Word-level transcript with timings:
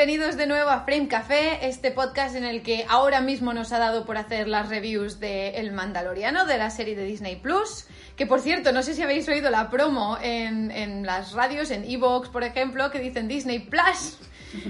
Bienvenidos 0.00 0.38
de 0.38 0.46
nuevo 0.46 0.70
a 0.70 0.86
Frame 0.86 1.08
Café, 1.08 1.68
este 1.68 1.90
podcast 1.90 2.34
en 2.34 2.44
el 2.44 2.62
que 2.62 2.86
ahora 2.88 3.20
mismo 3.20 3.52
nos 3.52 3.70
ha 3.70 3.78
dado 3.78 4.06
por 4.06 4.16
hacer 4.16 4.48
las 4.48 4.70
reviews 4.70 5.20
de 5.20 5.58
El 5.58 5.72
Mandaloriano, 5.72 6.46
de 6.46 6.56
la 6.56 6.70
serie 6.70 6.96
de 6.96 7.04
Disney 7.04 7.36
Plus. 7.36 7.84
Que 8.16 8.24
por 8.24 8.40
cierto, 8.40 8.72
no 8.72 8.82
sé 8.82 8.94
si 8.94 9.02
habéis 9.02 9.28
oído 9.28 9.50
la 9.50 9.68
promo 9.68 10.16
en, 10.22 10.70
en 10.70 11.04
las 11.04 11.34
radios, 11.34 11.70
en 11.70 11.84
Evox, 11.84 12.30
por 12.30 12.44
ejemplo, 12.44 12.90
que 12.90 12.98
dicen 12.98 13.28
Disney 13.28 13.58
Plus. 13.58 14.16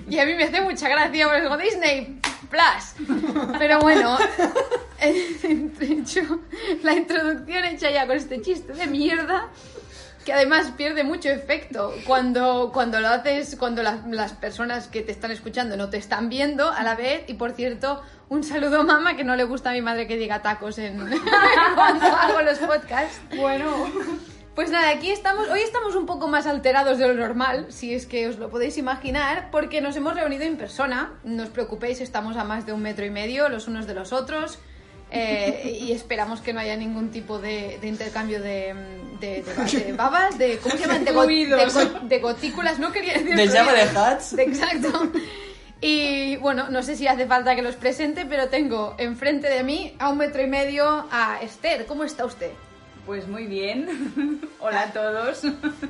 Y 0.09 0.19
a 0.19 0.27
mí 0.27 0.35
me 0.35 0.43
hace 0.43 0.63
mucha 0.63 0.89
gracia, 0.89 1.27
porque 1.27 1.43
digo 1.43 1.57
Disney 1.59 2.19
Plus. 2.51 2.97
Pero 3.57 3.79
bueno, 3.79 4.19
la 6.83 6.93
introducción 6.93 7.65
hecha 7.67 7.89
ya 7.89 8.05
con 8.09 8.17
este 8.17 8.43
chiste 8.43 8.73
de 8.73 8.89
mierda, 8.89 9.49
que 10.25 10.33
además 10.33 10.71
pierde 10.77 11.03
mucho 11.05 11.29
efecto 11.31 11.95
cuando, 12.07 12.71
cuando 12.73 13.01
lo 13.01 13.09
haces, 13.09 13.57
cuando 13.59 13.83
la- 13.83 14.03
las 14.11 14.33
personas 14.35 14.87
que 14.89 15.01
te 15.03 15.13
están 15.13 15.31
escuchando 15.31 15.77
no 15.77 15.89
te 15.91 15.97
están 15.97 16.29
viendo 16.29 16.71
a 16.71 16.83
la 16.83 16.95
vez. 16.95 17.25
Y 17.29 17.35
por 17.35 17.53
cierto, 17.53 18.03
un 18.29 18.45
saludo 18.45 18.85
mamá, 18.85 19.17
que 19.17 19.25
no 19.25 19.35
le 19.37 19.45
gusta 19.45 19.71
a 19.71 19.73
mi 19.73 19.83
madre 19.83 20.07
que 20.07 20.17
diga 20.17 20.43
tacos 20.43 20.79
en 20.79 20.97
cuando 21.75 22.07
hago 22.07 22.43
los 22.43 22.59
podcasts. 22.59 23.21
Bueno, 23.37 23.71
Pues 24.55 24.71
nada, 24.71 24.91
aquí 24.91 25.11
estamos, 25.11 25.49
hoy 25.49 25.61
estamos 25.61 25.95
un 25.95 26.05
poco 26.07 26.29
más 26.29 26.47
alterados 26.47 26.99
de 26.99 27.07
lo 27.09 27.15
normal, 27.15 27.67
si 27.71 27.95
es 27.95 28.05
que 28.07 28.29
os 28.29 28.37
lo 28.37 28.51
podéis 28.51 28.77
imaginar, 28.79 29.49
porque 29.51 29.81
nos 29.81 29.97
hemos 29.97 30.15
reunido 30.15 30.43
en 30.43 30.57
persona. 30.59 31.13
No 31.25 31.45
os 31.45 31.49
preocupéis, 31.49 32.01
estamos 32.01 32.37
a 32.37 32.45
más 32.45 32.67
de 32.67 32.73
un 32.75 32.83
metro 32.83 33.07
y 33.07 33.11
medio 33.11 33.49
los 33.49 33.69
unos 33.69 33.87
de 33.87 33.95
los 33.95 34.13
otros. 34.13 34.59
Eh, 35.11 35.79
y 35.81 35.93
esperamos 35.93 36.41
que 36.41 36.53
no 36.53 36.61
haya 36.61 36.77
ningún 36.77 37.11
tipo 37.11 37.39
de, 37.39 37.79
de 37.81 37.89
intercambio 37.89 38.41
de, 38.41 38.75
de, 39.21 39.43
de- 39.43 39.79
de 39.85 39.93
babas, 39.93 40.39
de, 40.39 40.59
¿cómo 40.59 40.77
se 40.77 40.83
llaman? 40.83 41.05
De, 41.05 41.13
go- 41.13 41.23
go- 41.75 42.01
de 42.03 42.19
gotículas, 42.21 42.79
no 42.79 42.93
quería 42.93 43.15
decir 43.15 43.35
De 43.35 43.47
llave 43.49 43.73
de. 43.87 43.99
Hats. 43.99 44.39
Exacto. 44.39 45.11
Y 45.81 46.37
bueno, 46.37 46.69
no 46.69 46.83
sé 46.83 46.97
si 46.97 47.07
hace 47.07 47.27
falta 47.27 47.57
que 47.57 47.63
los 47.63 47.75
presente, 47.77 48.27
pero 48.27 48.49
tengo 48.49 48.95
enfrente 48.99 49.49
de 49.49 49.63
mí 49.63 49.95
a 49.99 50.11
un 50.11 50.19
metro 50.19 50.43
y 50.43 50.47
medio 50.47 51.07
a 51.11 51.39
Esther. 51.43 51.87
¿Cómo 51.87 52.05
está 52.05 52.25
usted? 52.25 52.51
pues 53.07 53.27
muy 53.27 53.47
bien. 53.47 54.41
Hola 54.61 54.83
a 54.83 54.93
todos. 54.93 55.41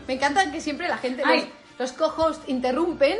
Me 0.06 0.14
encanta 0.14 0.50
que 0.52 0.60
siempre 0.60 0.88
la 0.88 0.96
gente, 0.96 1.22
los, 1.26 1.44
los 1.78 1.92
co-hosts 1.92 2.48
interrumpen 2.48 3.18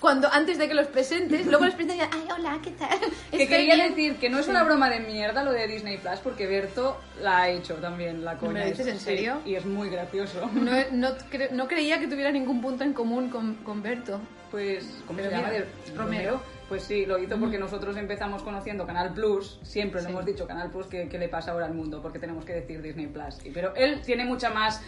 cuando 0.00 0.32
antes 0.32 0.56
de 0.58 0.66
que 0.66 0.74
los 0.74 0.86
presentes, 0.86 1.46
luego 1.46 1.66
los 1.66 1.74
presentan 1.74 1.98
y 1.98 2.14
ay, 2.14 2.28
hola, 2.36 2.58
¿qué 2.62 2.70
tal? 2.70 2.98
Que 3.30 3.46
quería 3.46 3.74
bien". 3.74 3.88
decir 3.90 4.16
que 4.16 4.30
no 4.30 4.38
es 4.38 4.48
una 4.48 4.64
broma 4.64 4.88
de 4.88 5.00
mierda 5.00 5.44
lo 5.44 5.52
de 5.52 5.66
Disney 5.66 5.98
Plus, 5.98 6.18
porque 6.20 6.46
Berto 6.46 6.98
la 7.20 7.42
ha 7.42 7.48
hecho 7.50 7.74
también, 7.76 8.24
la 8.24 8.36
coña. 8.38 8.52
¿Me 8.54 8.60
lo 8.60 8.66
dices 8.70 8.86
en 8.86 8.98
sí, 8.98 9.04
serio? 9.04 9.40
y 9.44 9.54
es 9.54 9.64
muy 9.66 9.90
gracioso. 9.90 10.50
No, 10.52 10.72
no, 10.92 11.08
cre- 11.30 11.50
no 11.50 11.68
creía 11.68 12.00
que 12.00 12.06
tuviera 12.08 12.30
ningún 12.32 12.60
punto 12.60 12.82
en 12.84 12.92
común 12.92 13.28
con, 13.28 13.56
con 13.56 13.82
Berto. 13.82 14.20
Pues, 14.50 14.84
¿cómo 15.06 15.18
Pero 15.18 15.30
se 15.30 15.36
llama? 15.36 15.48
mira, 15.52 15.64
De- 15.64 15.96
Romero. 15.96 16.40
Pues 16.68 16.84
sí, 16.84 17.04
lo 17.04 17.18
hizo 17.18 17.36
porque 17.38 17.58
nosotros 17.58 17.96
empezamos 17.96 18.42
conociendo 18.44 18.86
Canal 18.86 19.12
Plus, 19.12 19.58
siempre 19.64 20.00
Sí. 20.00 20.04
lo 20.06 20.10
hemos 20.12 20.24
dicho 20.24 20.46
Canal 20.46 20.70
Plus, 20.70 20.86
que 20.86 21.08
le 21.18 21.28
pasa 21.28 21.50
ahora 21.50 21.66
al 21.66 21.74
mundo, 21.74 22.00
porque 22.00 22.20
tenemos 22.20 22.44
que 22.44 22.52
decir 22.52 22.80
Disney 22.80 23.08
Plus. 23.08 23.36
Pero 23.52 23.74
él 23.74 24.00
tiene 24.02 24.24
mucha 24.24 24.50
más 24.50 24.80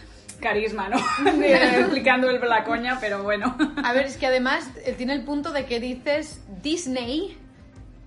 carisma, 0.43 0.89
¿no? 0.89 0.97
Explicando 1.41 2.29
el, 2.29 2.39
la 2.47 2.63
coña, 2.63 2.97
pero 2.99 3.23
bueno. 3.23 3.57
A 3.83 3.93
ver, 3.93 4.05
es 4.05 4.17
que 4.17 4.27
además 4.27 4.69
eh, 4.85 4.93
tiene 4.95 5.13
el 5.13 5.23
punto 5.23 5.51
de 5.51 5.65
que 5.65 5.79
dices 5.79 6.41
Disney 6.61 7.37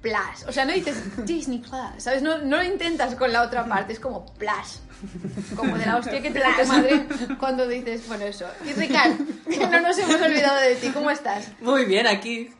Plus. 0.02 0.46
O 0.46 0.52
sea, 0.52 0.64
no 0.64 0.72
dices 0.72 1.26
Disney 1.26 1.58
Plus, 1.58 2.02
¿sabes? 2.02 2.22
No, 2.22 2.38
no 2.38 2.58
lo 2.58 2.62
intentas 2.62 3.14
con 3.16 3.32
la 3.32 3.42
otra 3.42 3.64
parte, 3.64 3.94
es 3.94 4.00
como 4.00 4.26
Plus. 4.34 4.82
Como 5.56 5.76
de 5.76 5.84
la 5.84 5.96
hostia 5.96 6.22
que 6.22 6.30
te 6.30 6.38
da 6.38 6.56
tu 6.60 6.68
madre 6.68 7.06
cuando 7.38 7.66
dices, 7.66 8.06
bueno, 8.08 8.24
eso. 8.24 8.46
Y 8.64 8.72
Ricardo, 8.72 9.16
que 9.48 9.66
no 9.70 9.80
nos 9.80 9.98
hemos 9.98 10.20
olvidado 10.20 10.60
de 10.60 10.76
ti, 10.76 10.88
¿cómo 10.88 11.10
estás? 11.10 11.50
Muy 11.60 11.84
bien, 11.84 12.06
aquí. 12.06 12.50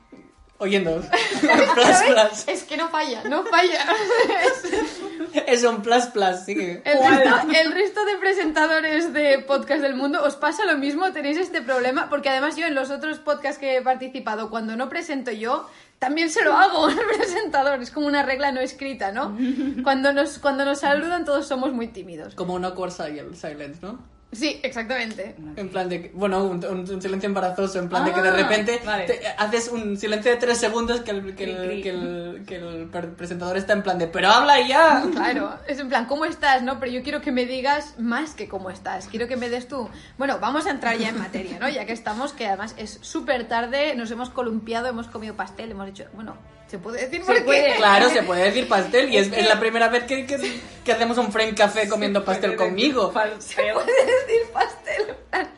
Oyendo. 0.59 1.03
Es 2.47 2.65
que 2.65 2.77
no 2.77 2.89
falla, 2.89 3.23
no 3.25 3.45
falla. 3.45 3.85
Es 5.47 5.65
un 5.65 5.83
plus 5.83 6.07
plus, 6.07 6.37
sí 6.47 6.55
que. 6.55 6.83
El 6.85 6.99
resto, 6.99 7.49
el 7.55 7.73
resto 7.73 8.05
de 8.07 8.17
presentadores 8.17 9.13
de 9.13 9.39
podcast 9.41 9.83
del 9.83 9.95
mundo, 9.95 10.23
¿os 10.25 10.35
pasa 10.37 10.65
lo 10.65 10.79
mismo? 10.79 11.13
¿Tenéis 11.13 11.37
este 11.37 11.61
problema? 11.61 12.09
Porque 12.09 12.31
además 12.31 12.57
yo 12.57 12.67
en 12.67 12.75
los 12.75 12.91
otros 12.91 13.19
podcasts 13.19 13.59
que 13.59 13.77
he 13.77 13.83
participado, 13.83 14.49
cuando 14.49 14.77
no 14.77 14.89
presento 14.89 15.31
yo, 15.33 15.69
también 15.99 16.31
se 16.31 16.43
lo 16.43 16.55
hago 16.55 16.87
al 16.87 16.99
presentador. 17.17 17.81
Es 17.83 17.91
como 17.91 18.07
una 18.07 18.23
regla 18.23 18.51
no 18.51 18.61
escrita, 18.61 19.13
¿no? 19.13 19.37
Cuando 19.83 20.13
nos, 20.15 20.39
cuando 20.39 20.65
nos 20.65 20.81
saludan 20.81 21.25
todos 21.27 21.47
somos 21.47 21.73
muy 21.73 21.89
tímidos. 21.89 22.35
Como 22.35 22.55
un 22.55 22.65
awkward 22.65 22.93
sil- 22.97 23.35
silence, 23.35 23.81
¿no? 23.83 24.16
Sí, 24.33 24.61
exactamente. 24.63 25.35
En 25.57 25.69
plan 25.71 25.89
de. 25.89 26.11
Bueno, 26.13 26.45
un, 26.45 27.01
silencio 27.01 27.27
embarazoso, 27.29 27.79
en 27.79 27.89
plan 27.89 28.05
de 28.05 28.13
que 28.13 28.21
de 28.21 28.29
Ah, 28.29 28.33
repente 28.33 28.83
vale. 28.85 29.05
te- 29.05 29.27
haces 29.39 29.69
un 29.69 29.97
silencio 29.97 30.33
de 30.33 30.37
tres 30.37 30.59
segundos 30.59 31.01
que 31.01 31.13
el, 31.13 31.35
que, 31.37 31.45
el, 31.45 31.83
que 31.83 31.89
el- 31.91 32.45
que 32.47 32.57
el 32.57 32.87
per- 32.89 33.15
presentador 33.15 33.57
está 33.57 33.73
en 33.73 33.83
plan 33.83 33.99
de. 33.99 34.09
¡Pero 34.09 34.29
habla 34.29 34.61
ya! 34.67 35.05
Claro, 35.13 35.55
es 35.69 35.79
en 35.79 35.89
plan, 35.89 36.07
¿cómo 36.07 36.25
estás? 36.25 36.63
No, 36.63 36.79
pero 36.81 36.91
yo 36.93 37.03
quiero 37.03 37.21
que 37.23 37.33
me 37.33 37.47
digas 37.47 37.95
más 37.99 38.35
que 38.35 38.49
cómo 38.49 38.69
estás. 38.69 39.07
Quiero 39.07 39.29
que 39.29 39.37
me 39.37 39.49
des 39.49 39.69
tú. 39.69 39.89
Bueno, 40.19 40.39
vamos 40.41 40.67
a 40.67 40.71
entrar 40.71 40.99
ya 40.99 41.09
en 41.11 41.19
materia, 41.19 41.59
¿no? 41.59 41.69
Ya 41.69 41.87
que 41.87 41.93
estamos, 41.93 42.33
que 42.33 42.47
además 42.49 42.75
es 42.77 42.99
súper 43.03 43.49
tarde, 43.49 43.95
nos 43.95 44.11
hemos 44.11 44.29
columpiado, 44.31 44.89
hemos 44.89 45.07
comido 45.07 45.35
pastel, 45.35 45.71
hemos 45.71 45.87
dicho, 45.87 46.05
bueno, 46.15 46.37
¿se 46.69 46.79
puede 46.79 47.07
decir 47.07 47.23
qué? 47.27 47.41
puede. 47.43 47.77
Claro, 47.77 48.09
se 48.11 48.23
puede 48.23 48.45
decir 48.45 48.69
pastel 48.69 49.13
y 49.13 49.17
es, 49.19 49.33
es 49.33 49.49
la 49.49 49.59
primera 49.61 49.89
vez 49.89 50.05
que, 50.05 50.27
que, 50.27 50.61
que 50.85 50.93
hacemos 50.93 51.19
un 51.19 51.31
frame 51.33 51.55
café 51.55 51.89
comiendo 51.89 52.25
pastel 52.25 52.57
conmigo. 52.57 53.13
Pastel. 53.13 53.73
puede 53.75 53.87
decir 54.07 54.51
pastel. 54.53 55.17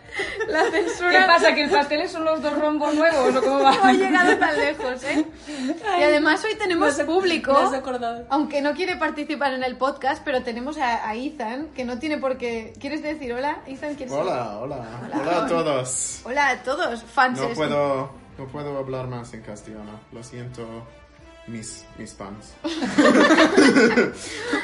La 0.48 0.68
censura 0.70 1.10
¿Qué 1.12 1.26
pasa? 1.26 1.54
¿Que 1.54 1.62
el 1.62 1.70
pastel 1.70 2.08
son 2.08 2.24
los 2.24 2.42
dos 2.42 2.58
rombos 2.58 2.92
nuevos 2.92 3.36
o 3.36 3.40
cómo 3.40 3.58
no 3.60 3.68
ha 3.68 3.78
va? 3.78 3.92
llegado 3.92 4.36
tan 4.38 4.56
lejos, 4.58 5.04
¿eh? 5.04 5.24
Y 5.46 6.02
además 6.02 6.42
hoy 6.44 6.56
tenemos 6.56 6.96
Me 6.96 7.02
has- 7.02 7.06
público. 7.08 7.52
me 7.52 7.58
has 7.60 7.74
acordado. 7.74 8.26
Aunque 8.30 8.60
no 8.60 8.74
quiere 8.74 8.96
participar 8.96 9.52
en 9.52 9.62
el 9.62 9.76
podcast, 9.76 10.22
pero 10.24 10.42
tenemos 10.42 10.76
a, 10.78 11.08
a 11.08 11.14
Ethan, 11.14 11.68
que 11.68 11.84
no 11.84 12.00
tiene 12.00 12.18
por 12.18 12.36
qué. 12.36 12.72
¿Quieres 12.80 13.02
decir 13.02 13.32
hola, 13.32 13.58
Ethan? 13.66 13.94
¿quieres 13.94 14.12
Hola, 14.12 14.58
hola, 14.58 14.78
hola 15.14 15.44
a 15.44 15.46
todos. 15.46 16.20
Hola 16.24 16.48
a 16.48 16.62
todos, 16.64 17.02
fans. 17.04 17.38
No 17.40 17.48
puedo, 17.50 18.10
no 18.38 18.46
puedo 18.46 18.78
hablar 18.78 19.08
más 19.08 19.34
en 19.34 19.42
castellano. 19.42 20.00
Lo 20.12 20.22
siento, 20.22 20.66
mis, 21.46 21.84
mis 21.98 22.14
fans. 22.14 22.54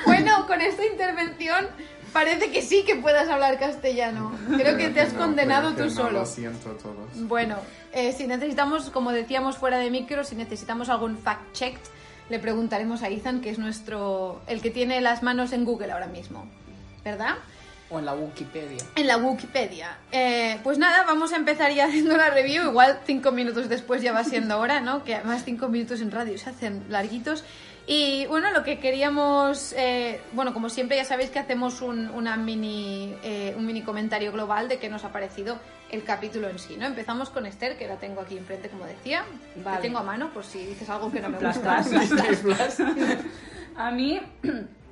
Bueno, 0.06 0.46
con 0.46 0.60
esta 0.60 0.84
intervención 0.84 1.66
parece 2.12 2.50
que 2.52 2.62
sí 2.62 2.84
que 2.84 2.96
puedas 2.96 3.28
hablar 3.28 3.58
castellano. 3.58 4.32
Creo 4.56 4.76
que 4.76 4.90
te 4.90 5.00
has 5.00 5.12
No, 5.14 5.20
condenado 5.20 5.72
tú 5.72 5.84
no, 5.84 5.90
solo. 5.90 6.20
Lo 6.20 6.26
siento 6.26 6.70
a 6.70 6.76
todos. 6.76 7.08
Bueno, 7.28 7.56
eh, 7.92 8.12
si 8.12 8.26
necesitamos, 8.26 8.90
como 8.90 9.12
decíamos 9.12 9.56
fuera 9.58 9.78
de 9.78 9.90
micro, 9.90 10.24
si 10.24 10.36
necesitamos 10.36 10.88
algún 10.88 11.18
fact 11.18 11.52
check, 11.52 11.76
le 12.28 12.38
preguntaremos 12.38 13.02
a 13.02 13.08
Ethan, 13.08 13.40
que 13.40 13.50
es 13.50 13.58
nuestro. 13.58 14.40
el 14.46 14.60
que 14.60 14.70
tiene 14.70 15.00
las 15.00 15.22
manos 15.22 15.52
en 15.52 15.64
Google 15.64 15.92
ahora 15.92 16.06
mismo. 16.06 16.46
¿Verdad? 17.04 17.34
O 17.94 17.98
en 17.98 18.06
la 18.06 18.14
Wikipedia. 18.14 18.84
En 18.96 19.06
la 19.06 19.16
Wikipedia. 19.16 19.98
Eh, 20.10 20.58
pues 20.64 20.78
nada, 20.78 21.04
vamos 21.06 21.32
a 21.32 21.36
empezar 21.36 21.72
ya 21.72 21.84
haciendo 21.88 22.16
la 22.16 22.30
review. 22.30 22.70
Igual 22.70 23.00
cinco 23.06 23.30
minutos 23.30 23.68
después 23.68 24.02
ya 24.02 24.12
va 24.12 24.24
siendo 24.24 24.58
hora, 24.58 24.80
¿no? 24.80 25.04
Que 25.04 25.14
además 25.14 25.42
cinco 25.44 25.68
minutos 25.68 26.00
en 26.00 26.10
radio 26.10 26.36
se 26.36 26.50
hacen 26.50 26.84
larguitos. 26.88 27.44
Y 27.86 28.24
bueno, 28.26 28.50
lo 28.50 28.64
que 28.64 28.78
queríamos, 28.78 29.74
eh, 29.76 30.20
bueno, 30.32 30.54
como 30.54 30.70
siempre 30.70 30.96
ya 30.96 31.04
sabéis 31.04 31.28
que 31.30 31.38
hacemos 31.38 31.82
un, 31.82 32.08
una 32.08 32.36
mini, 32.36 33.14
eh, 33.22 33.54
un 33.56 33.66
mini 33.66 33.82
comentario 33.82 34.32
global 34.32 34.68
de 34.68 34.78
qué 34.78 34.88
nos 34.88 35.04
ha 35.04 35.12
parecido 35.12 35.58
el 35.90 36.02
capítulo 36.02 36.48
en 36.48 36.58
sí, 36.58 36.76
¿no? 36.78 36.86
Empezamos 36.86 37.28
con 37.28 37.44
Esther, 37.44 37.76
que 37.76 37.86
la 37.86 37.96
tengo 37.96 38.22
aquí 38.22 38.38
enfrente, 38.38 38.70
como 38.70 38.86
decía. 38.86 39.24
Vale. 39.56 39.76
La 39.76 39.82
tengo 39.82 39.98
a 39.98 40.02
mano 40.02 40.30
por 40.32 40.44
si 40.44 40.64
dices 40.64 40.88
algo 40.88 41.12
que 41.12 41.20
no 41.20 41.28
me 41.28 41.38
gusta. 41.38 41.84
A 43.76 43.90
mí, 43.90 44.20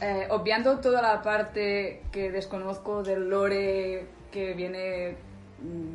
eh, 0.00 0.28
obviando 0.30 0.78
toda 0.78 1.02
la 1.02 1.22
parte 1.22 2.02
que 2.12 2.30
desconozco 2.30 3.02
del 3.02 3.28
lore 3.28 4.06
que 4.30 4.54
viene 4.54 5.16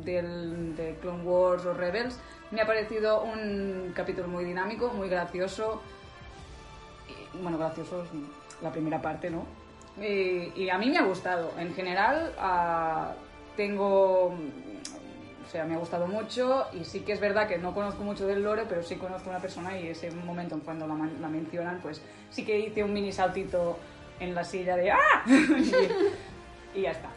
del, 0.04 0.76
de 0.76 0.96
Clone 1.00 1.22
Wars 1.22 1.64
o 1.64 1.72
Rebels, 1.72 2.18
me 2.50 2.60
ha 2.60 2.66
parecido 2.66 3.22
un 3.22 3.92
capítulo 3.94 4.28
muy 4.28 4.44
dinámico, 4.44 4.88
muy 4.88 5.08
gracioso. 5.08 5.80
Bueno, 7.42 7.58
gracioso 7.58 8.02
es 8.02 8.08
la 8.62 8.70
primera 8.70 9.00
parte, 9.00 9.30
¿no? 9.30 9.44
Y, 10.00 10.68
a 10.68 10.78
mí 10.78 10.90
me 10.90 10.98
ha 10.98 11.04
gustado. 11.04 11.52
En 11.58 11.74
general, 11.74 12.32
ah, 12.38 13.12
tengo. 13.56 14.34
O 15.46 15.50
sea, 15.50 15.64
me 15.64 15.74
ha 15.74 15.78
gustado 15.78 16.06
mucho 16.08 16.66
y 16.72 16.84
sí 16.84 17.00
que 17.00 17.12
es 17.12 17.20
verdad 17.20 17.46
que 17.46 17.58
no 17.58 17.74
conozco 17.74 18.02
mucho 18.02 18.26
del 18.26 18.42
lore, 18.42 18.64
pero 18.68 18.82
sí 18.82 18.96
conozco 18.96 19.28
a 19.28 19.34
una 19.34 19.40
persona 19.40 19.78
y 19.78 19.88
ese 19.88 20.10
momento 20.10 20.54
en 20.56 20.62
cuando 20.62 20.86
la, 20.86 20.96
la 21.20 21.28
mencionan, 21.28 21.78
pues 21.80 22.02
sí 22.30 22.44
que 22.44 22.58
hice 22.58 22.82
un 22.82 22.92
mini 22.92 23.12
saltito 23.12 23.78
en 24.20 24.34
la 24.34 24.44
silla 24.44 24.76
de 24.76 24.90
¡Ah! 24.90 25.24
y, 26.74 26.82
ya 26.82 26.90
está. 26.90 27.10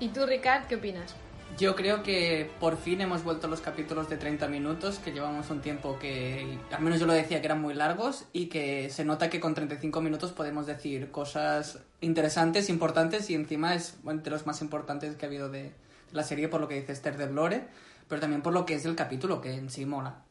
¿Y 0.00 0.08
tú, 0.08 0.26
Ricard, 0.26 0.66
qué 0.66 0.76
opinas? 0.76 1.14
Yo 1.58 1.74
creo 1.74 2.02
que 2.02 2.50
por 2.60 2.76
fin 2.76 3.00
hemos 3.00 3.24
vuelto 3.24 3.46
a 3.46 3.50
los 3.50 3.62
capítulos 3.62 4.10
de 4.10 4.18
30 4.18 4.46
minutos, 4.48 4.98
que 4.98 5.12
llevamos 5.12 5.48
un 5.48 5.62
tiempo 5.62 5.98
que, 5.98 6.58
al 6.70 6.82
menos 6.82 7.00
yo 7.00 7.06
lo 7.06 7.14
decía, 7.14 7.40
que 7.40 7.46
eran 7.46 7.62
muy 7.62 7.72
largos 7.72 8.26
y 8.34 8.46
que 8.46 8.90
se 8.90 9.06
nota 9.06 9.30
que 9.30 9.40
con 9.40 9.54
35 9.54 10.02
minutos 10.02 10.32
podemos 10.32 10.66
decir 10.66 11.10
cosas 11.10 11.78
interesantes, 12.02 12.68
importantes 12.68 13.30
y 13.30 13.34
encima 13.34 13.74
es 13.74 13.96
de 14.04 14.30
los 14.30 14.46
más 14.46 14.60
importantes 14.60 15.16
que 15.16 15.24
ha 15.24 15.28
habido 15.28 15.48
de, 15.48 15.62
de 15.62 15.72
la 16.12 16.24
serie 16.24 16.48
por 16.48 16.60
lo 16.60 16.68
que 16.68 16.74
dice 16.74 16.92
Esther 16.92 17.16
del 17.16 17.34
Lore, 17.34 17.68
pero 18.06 18.20
también 18.20 18.42
por 18.42 18.52
lo 18.52 18.66
que 18.66 18.74
es 18.74 18.84
el 18.84 18.94
capítulo, 18.94 19.40
que 19.40 19.54
en 19.54 19.70
sí 19.70 19.86
mola. 19.86 20.25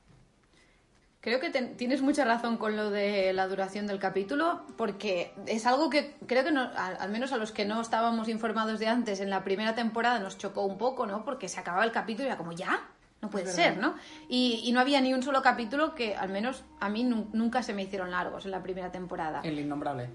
Creo 1.25 1.39
que 1.39 1.50
ten- 1.50 1.75
tienes 1.75 2.01
mucha 2.04 2.24
razón 2.24 2.56
con 2.57 2.77
lo 2.77 2.92
de 2.92 3.33
la 3.33 3.48
duración 3.48 3.88
del 3.88 3.98
capítulo, 3.98 4.62
porque 4.77 5.33
es 5.48 5.66
algo 5.66 5.89
que 5.89 6.16
creo 6.27 6.44
que 6.44 6.51
no- 6.51 6.69
al, 6.77 6.98
al 7.00 7.10
menos 7.10 7.33
a 7.33 7.38
los 7.38 7.51
que 7.51 7.66
no 7.66 7.81
estábamos 7.81 8.30
informados 8.30 8.80
de 8.80 8.88
antes 8.88 9.19
en 9.19 9.31
la 9.31 9.44
primera 9.44 9.74
temporada 9.74 10.19
nos 10.19 10.38
chocó 10.38 10.62
un 10.62 10.77
poco, 10.77 11.07
¿no? 11.07 11.25
Porque 11.25 11.50
se 11.50 11.60
acababa 11.60 11.83
el 11.83 11.92
capítulo 11.92 12.25
y 12.25 12.27
era 12.27 12.38
como, 12.38 12.51
¿ya? 12.51 12.80
No 13.24 13.30
puede 13.31 13.48
ser, 13.51 13.77
¿no? 13.77 13.95
Y, 14.30 14.62
y 14.66 14.72
no 14.72 14.80
había 14.80 15.01
ni 15.01 15.16
un 15.16 15.24
solo 15.24 15.42
capítulo 15.42 15.95
que, 15.95 16.16
al 16.16 16.30
menos 16.30 16.63
a 16.80 16.89
mí, 16.89 17.04
nu- 17.04 17.28
nunca 17.33 17.63
se 17.63 17.74
me 17.74 17.81
hicieron 17.81 18.12
largos 18.12 18.45
en 18.45 18.51
la 18.51 18.62
primera 18.62 18.92
temporada. 18.92 19.42
El 19.44 19.57
innombrable. 19.60 20.10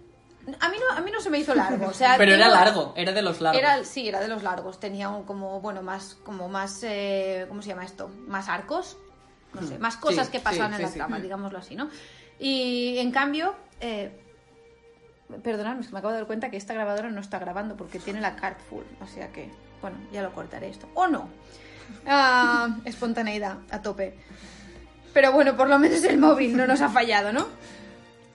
A 0.60 0.68
mí 0.68 0.76
no, 0.78 0.96
a 0.96 1.00
mí 1.00 1.10
no 1.10 1.20
se 1.20 1.28
me 1.28 1.38
hizo 1.40 1.54
largo, 1.56 1.88
o 1.88 1.92
sea... 1.92 2.14
Pero 2.18 2.34
era 2.34 2.48
largo, 2.48 2.92
era 2.96 3.10
de 3.10 3.22
los 3.22 3.40
largos. 3.40 3.60
Era, 3.60 3.82
sí, 3.84 4.08
era 4.08 4.20
de 4.20 4.28
los 4.28 4.44
largos. 4.44 4.78
Tenía 4.78 5.08
un, 5.08 5.24
como, 5.24 5.60
bueno, 5.60 5.82
más, 5.82 6.14
como 6.24 6.48
más, 6.48 6.84
eh, 6.84 7.46
¿cómo 7.48 7.62
se 7.62 7.68
llama 7.70 7.84
esto? 7.84 8.08
Más 8.28 8.48
arcos. 8.48 8.96
No 9.54 9.66
sé, 9.66 9.78
más 9.78 9.96
cosas 9.96 10.26
Sí, 10.26 10.32
que 10.32 10.40
pasaban 10.40 10.72
sí, 10.72 10.76
en 10.76 10.88
la 10.88 10.94
trama, 10.94 11.18
digámoslo 11.18 11.58
así, 11.58 11.74
¿no? 11.74 11.90
Y 12.38 12.98
en 12.98 13.10
cambio, 13.10 13.54
eh, 13.80 14.10
perdonadme, 15.42 15.80
es 15.80 15.88
que 15.88 15.92
me 15.92 15.98
acabo 15.98 16.12
de 16.12 16.20
dar 16.20 16.26
cuenta 16.26 16.50
que 16.50 16.56
esta 16.56 16.74
grabadora 16.74 17.10
no 17.10 17.20
está 17.20 17.38
grabando 17.38 17.76
porque 17.76 17.98
tiene 17.98 18.20
la 18.20 18.36
card 18.36 18.56
full. 18.68 18.84
O 19.02 19.06
sea 19.06 19.32
que, 19.32 19.50
bueno, 19.80 19.96
ya 20.12 20.22
lo 20.22 20.32
cortaré 20.32 20.68
esto. 20.68 20.88
O 20.94 21.06
no. 21.06 21.28
Ah, 22.06 22.76
espontaneidad, 22.84 23.58
a 23.70 23.82
tope. 23.82 24.14
Pero 25.12 25.32
bueno, 25.32 25.56
por 25.56 25.68
lo 25.68 25.78
menos 25.78 26.04
el 26.04 26.18
móvil 26.18 26.56
no 26.56 26.66
nos 26.66 26.80
ha 26.80 26.88
fallado, 26.88 27.32
¿no? 27.32 27.46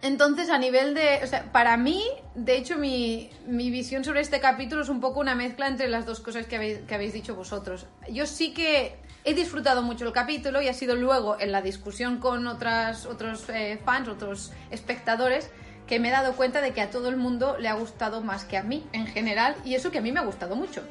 Entonces, 0.02 0.50
a 0.50 0.58
nivel 0.58 0.94
de. 0.94 1.22
O 1.24 1.28
sea, 1.28 1.52
para 1.52 1.78
mí, 1.78 2.04
de 2.36 2.58
hecho, 2.58 2.78
mi, 2.78 3.32
mi 3.48 3.72
visión 3.72 4.04
sobre 4.04 4.22
este 4.22 4.40
capítulo 4.40 4.84
es 4.84 4.90
un 4.90 5.00
poco 5.00 5.20
una 5.20 5.36
mezcla 5.36 5.68
entre 5.68 5.88
las 5.88 6.06
dos 6.06 6.20
cosas 6.20 6.46
que 6.46 6.58
habéis, 6.58 6.80
que 6.80 6.94
habéis 6.94 7.14
dicho 7.14 7.34
vosotros. 7.34 7.88
Yo 8.12 8.28
sí 8.28 8.54
que 8.54 8.98
he 9.26 9.34
disfrutado 9.34 9.82
mucho 9.82 10.06
el 10.06 10.14
capítulo 10.14 10.62
y 10.62 10.68
ha 10.68 10.74
sido 10.74 10.96
luego 10.96 11.38
en 11.40 11.52
la 11.52 11.62
discusión 11.62 12.20
con 12.20 12.46
otras, 12.48 13.08
otros 13.08 13.50
eh, 13.50 13.80
fans, 13.84 14.08
otros 14.08 14.54
espectadores, 14.70 15.50
que 15.88 16.00
me 16.00 16.10
he 16.10 16.12
dado 16.12 16.34
cuenta 16.34 16.62
de 16.62 16.72
que 16.72 16.82
a 16.82 16.92
todo 16.92 17.10
el 17.10 17.18
mundo 17.18 17.58
le 17.60 17.68
ha 17.68 17.74
gustado 17.74 18.22
más 18.22 18.46
que 18.46 18.58
a 18.58 18.64
mí 18.64 18.86
en 18.94 19.08
general 19.08 19.56
y 19.66 19.74
eso 19.76 19.92
que 19.92 19.98
a 19.98 20.02
mí 20.02 20.12
me 20.12 20.20
ha 20.20 20.24
gustado 20.24 20.56
mucho. 20.56 20.84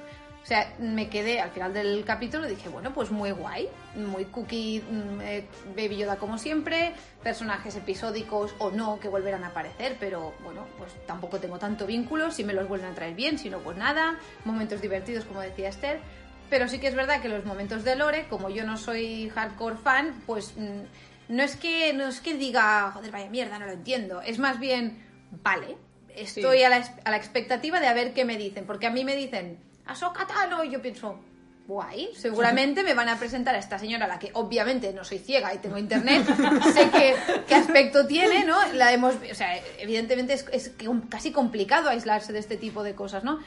O 0.43 0.47
sea, 0.47 0.75
me 0.79 1.09
quedé 1.09 1.41
al 1.41 1.53
final 1.53 1.73
del 1.73 2.05
capítulo 2.05 2.47
y 2.47 2.51
dije, 2.51 2.69
bueno, 2.69 2.93
pues 2.93 3.11
muy 3.11 3.31
guay, 3.31 3.67
muy 3.97 4.27
cookie, 4.27 4.81
mm, 4.81 5.21
eh, 5.23 5.47
Baby 5.75 5.97
Yoda 5.97 6.17
como 6.17 6.37
siempre, 6.37 6.93
personajes 7.23 7.75
episódicos 7.77 8.55
o 8.59 8.71
no 8.71 9.01
que 9.01 9.09
volverán 9.09 9.43
a 9.45 9.49
aparecer, 9.49 9.97
pero 9.99 10.35
bueno, 10.43 10.67
pues 10.77 10.93
tampoco 11.07 11.39
tengo 11.39 11.59
tanto 11.59 11.87
vínculo, 11.87 12.31
si 12.31 12.45
me 12.45 12.53
los 12.53 12.69
vuelven 12.69 12.91
a 12.91 12.95
traer 12.95 13.15
bien, 13.15 13.39
si 13.39 13.49
no, 13.49 13.61
pues 13.61 13.79
nada, 13.79 14.19
momentos 14.45 14.83
divertidos 14.83 15.25
como 15.25 15.41
decía 15.41 15.71
Esther, 15.71 16.01
pero 16.50 16.69
sí 16.69 16.79
que 16.79 16.88
es 16.88 16.94
verdad 16.94 17.20
que 17.20 17.29
los 17.29 17.44
momentos 17.44 17.85
de 17.85 17.96
Lore, 17.96 18.26
como 18.29 18.50
yo 18.50 18.64
no 18.64 18.76
soy 18.76 19.31
hardcore 19.31 19.76
fan, 19.76 20.23
pues 20.26 20.55
mm, 20.56 21.35
no 21.35 21.43
es 21.43 21.56
que 21.56 21.93
no 21.93 22.08
es 22.08 22.20
que 22.20 22.35
diga, 22.35 22.91
joder, 22.93 23.11
vaya 23.11 23.31
mierda, 23.31 23.58
no 23.58 23.67
lo 23.67 23.73
entiendo, 23.73 24.20
es 24.23 24.38
más 24.38 24.58
bien, 24.58 25.02
vale, 25.43 25.76
estoy 26.14 26.62
a, 26.62 26.69
la, 26.69 26.85
a 27.05 27.11
la 27.11 27.17
expectativa 27.17 27.81
de 27.81 27.87
a 27.87 27.94
ver 27.94 28.12
qué 28.12 28.25
me 28.25 28.37
dicen, 28.37 28.67
porque 28.67 28.87
a 28.87 28.91
mí 28.91 29.05
me 29.05 29.17
dicen, 29.17 29.58
Ahsoka 29.87 30.26
Tano, 30.26 30.64
y 30.64 30.70
yo 30.70 30.81
pienso, 30.81 31.19
guay, 31.67 32.11
seguramente 32.15 32.83
me 32.83 32.93
van 32.93 33.09
a 33.09 33.19
presentar 33.19 33.55
a 33.55 33.59
esta 33.59 33.79
señora, 33.79 34.05
a 34.05 34.09
la 34.09 34.19
que 34.19 34.31
obviamente 34.35 34.93
no 34.93 35.03
soy 35.03 35.19
ciega 35.19 35.55
y 35.55 35.59
tengo 35.59 35.79
internet, 35.79 36.27
sé 36.75 36.91
qué, 36.91 37.15
qué 37.49 37.55
aspecto 37.55 38.07
tiene, 38.07 38.45
¿no? 38.45 38.57
La 38.75 38.93
hemos, 38.93 39.15
o 39.15 39.35
sea, 39.35 39.57
evidentemente 39.79 40.35
es, 40.35 40.47
es 40.53 40.73
casi 41.09 41.33
complicado 41.33 41.89
aislarse 41.89 42.33
de 42.33 42.39
este 42.39 42.57
tipo 42.57 42.83
de 42.83 42.95
cosas, 42.95 43.25
¿no? 43.25 43.41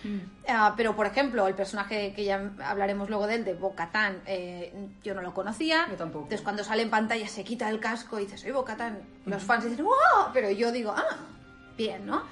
Ah, 0.47 0.73
pero, 0.75 0.95
por 0.95 1.05
ejemplo, 1.05 1.47
el 1.47 1.53
personaje 1.53 2.13
que 2.15 2.23
ya 2.23 2.51
hablaremos 2.63 3.09
luego 3.09 3.27
de 3.27 3.35
él, 3.35 3.45
de 3.45 3.53
Bo-Katan, 3.53 4.21
eh, 4.25 4.73
yo 5.03 5.13
no 5.13 5.21
lo 5.21 5.33
conocía. 5.33 5.87
Yo 5.89 5.95
tampoco. 5.95 6.25
Entonces, 6.25 6.43
cuando 6.43 6.63
sale 6.63 6.81
en 6.81 6.89
pantalla 6.89 7.27
se 7.27 7.43
quita 7.43 7.69
el 7.69 7.79
casco 7.79 8.19
y 8.19 8.23
dice, 8.23 8.37
soy 8.37 8.51
Bo-Katan. 8.51 8.99
Los 9.25 9.43
fans 9.43 9.65
dicen, 9.65 9.85
¡wow! 9.85 10.31
Pero 10.33 10.49
yo 10.49 10.71
digo, 10.71 10.93
ah, 10.95 11.17
bien, 11.77 12.05
¿no? 12.05 12.23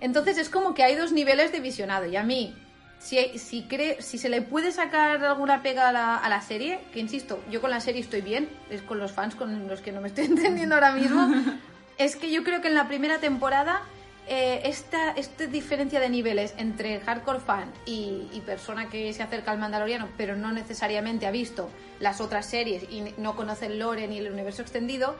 Entonces 0.00 0.36
es 0.38 0.48
como 0.48 0.74
que 0.74 0.82
hay 0.82 0.96
dos 0.96 1.12
niveles 1.12 1.52
de 1.52 1.60
visionado 1.60 2.06
y 2.06 2.16
a 2.16 2.24
mí, 2.24 2.56
si, 3.02 3.38
si, 3.38 3.64
cre- 3.68 4.00
si 4.00 4.16
se 4.18 4.28
le 4.28 4.42
puede 4.42 4.70
sacar 4.72 5.22
alguna 5.24 5.62
pega 5.62 5.88
a 5.88 5.92
la, 5.92 6.16
a 6.16 6.28
la 6.28 6.40
serie, 6.40 6.78
que 6.92 7.00
insisto, 7.00 7.42
yo 7.50 7.60
con 7.60 7.70
la 7.70 7.80
serie 7.80 8.00
estoy 8.00 8.20
bien, 8.20 8.48
es 8.70 8.80
con 8.82 8.98
los 8.98 9.10
fans 9.12 9.34
con 9.34 9.66
los 9.68 9.80
que 9.80 9.90
no 9.92 10.00
me 10.00 10.08
estoy 10.08 10.24
entendiendo 10.26 10.74
ahora 10.76 10.92
mismo, 10.92 11.28
es 11.98 12.16
que 12.16 12.30
yo 12.30 12.44
creo 12.44 12.60
que 12.60 12.68
en 12.68 12.74
la 12.74 12.86
primera 12.86 13.18
temporada 13.18 13.82
eh, 14.28 14.60
esta, 14.66 15.10
esta 15.12 15.46
diferencia 15.46 15.98
de 15.98 16.08
niveles 16.08 16.54
entre 16.56 17.00
hardcore 17.00 17.40
fan 17.40 17.72
y, 17.86 18.28
y 18.32 18.40
persona 18.46 18.88
que 18.88 19.12
se 19.12 19.22
acerca 19.22 19.50
al 19.50 19.58
Mandaloriano, 19.58 20.08
pero 20.16 20.36
no 20.36 20.52
necesariamente 20.52 21.26
ha 21.26 21.32
visto 21.32 21.68
las 21.98 22.20
otras 22.20 22.46
series 22.46 22.84
y 22.84 23.02
no 23.18 23.34
conoce 23.34 23.66
el 23.66 23.80
lore 23.80 24.06
ni 24.06 24.18
el 24.18 24.30
universo 24.30 24.62
extendido, 24.62 25.16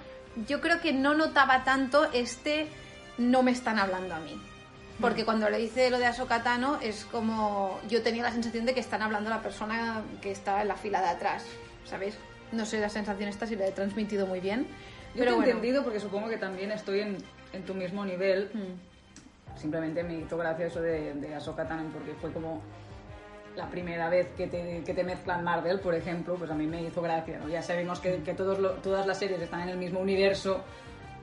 yo 0.49 0.61
creo 0.61 0.81
que 0.81 0.93
no 0.93 1.15
notaba 1.15 1.65
tanto 1.65 2.11
este 2.13 2.69
no 3.19 3.43
me 3.43 3.51
están 3.51 3.79
hablando 3.81 4.15
a 4.15 4.21
mí. 4.21 4.41
Porque 5.03 5.25
cuando 5.25 5.51
le 5.51 5.59
dice 5.59 5.91
lo 5.91 5.99
de 5.99 6.07
Ahsoka 6.07 6.43
Tano 6.43 6.79
es 6.81 7.05
como 7.05 7.79
yo 7.89 8.03
tenía 8.03 8.23
la 8.23 8.33
sensación 8.33 8.65
de 8.65 8.73
que 8.73 8.81
están 8.81 9.03
hablando 9.03 9.31
a 9.31 9.37
la 9.37 9.43
persona 9.43 10.03
que 10.23 10.31
está 10.31 10.63
en 10.63 10.69
la 10.69 10.77
fila 10.77 11.01
de 11.03 11.09
atrás, 11.09 11.45
¿sabéis? 11.85 12.17
No 12.53 12.65
sé 12.65 12.81
la 12.81 12.89
sensación 12.89 13.29
esta 13.29 13.47
si 13.47 13.57
la 13.57 13.67
he 13.67 13.73
transmitido 13.73 14.27
muy 14.27 14.41
bien. 14.41 14.67
Yo 15.15 15.21
pero 15.21 15.25
te 15.25 15.31
he 15.31 15.35
bueno. 15.37 15.51
entendido 15.51 15.83
porque 15.83 16.01
supongo 16.01 16.29
que 16.29 16.39
también 16.39 16.71
estoy 16.71 17.01
en, 17.01 17.19
en 17.53 17.63
tu 17.65 17.75
mismo 17.75 18.05
nivel. 18.05 18.51
Mm. 18.55 19.59
Simplemente 19.61 20.03
me 20.03 20.15
hizo 20.21 20.37
gracia 20.39 20.67
eso 20.67 20.81
de, 20.81 21.13
de 21.15 21.35
Ahsoka 21.35 21.67
Tano 21.69 21.91
porque 21.93 22.13
fue 22.21 22.33
como 22.33 22.63
la 23.57 23.69
primera 23.69 24.09
vez 24.09 24.29
que 24.37 24.47
te, 24.47 24.83
que 24.83 24.95
te 24.95 25.05
mezclan 25.05 25.45
Marvel, 25.45 25.79
por 25.81 25.95
ejemplo, 25.95 26.37
pues 26.37 26.51
a 26.51 26.55
mí 26.55 26.67
me 26.67 26.83
hizo 26.83 27.03
gracia. 27.03 27.39
¿no? 27.39 27.49
Ya 27.51 27.61
sabemos 27.63 28.01
que, 28.01 28.23
que 28.23 28.33
todos 28.33 28.59
lo- 28.59 28.73
todas 28.77 29.07
las 29.07 29.19
series 29.19 29.43
están 29.43 29.61
en 29.63 29.69
el 29.69 29.77
mismo 29.77 30.01
universo, 30.01 30.63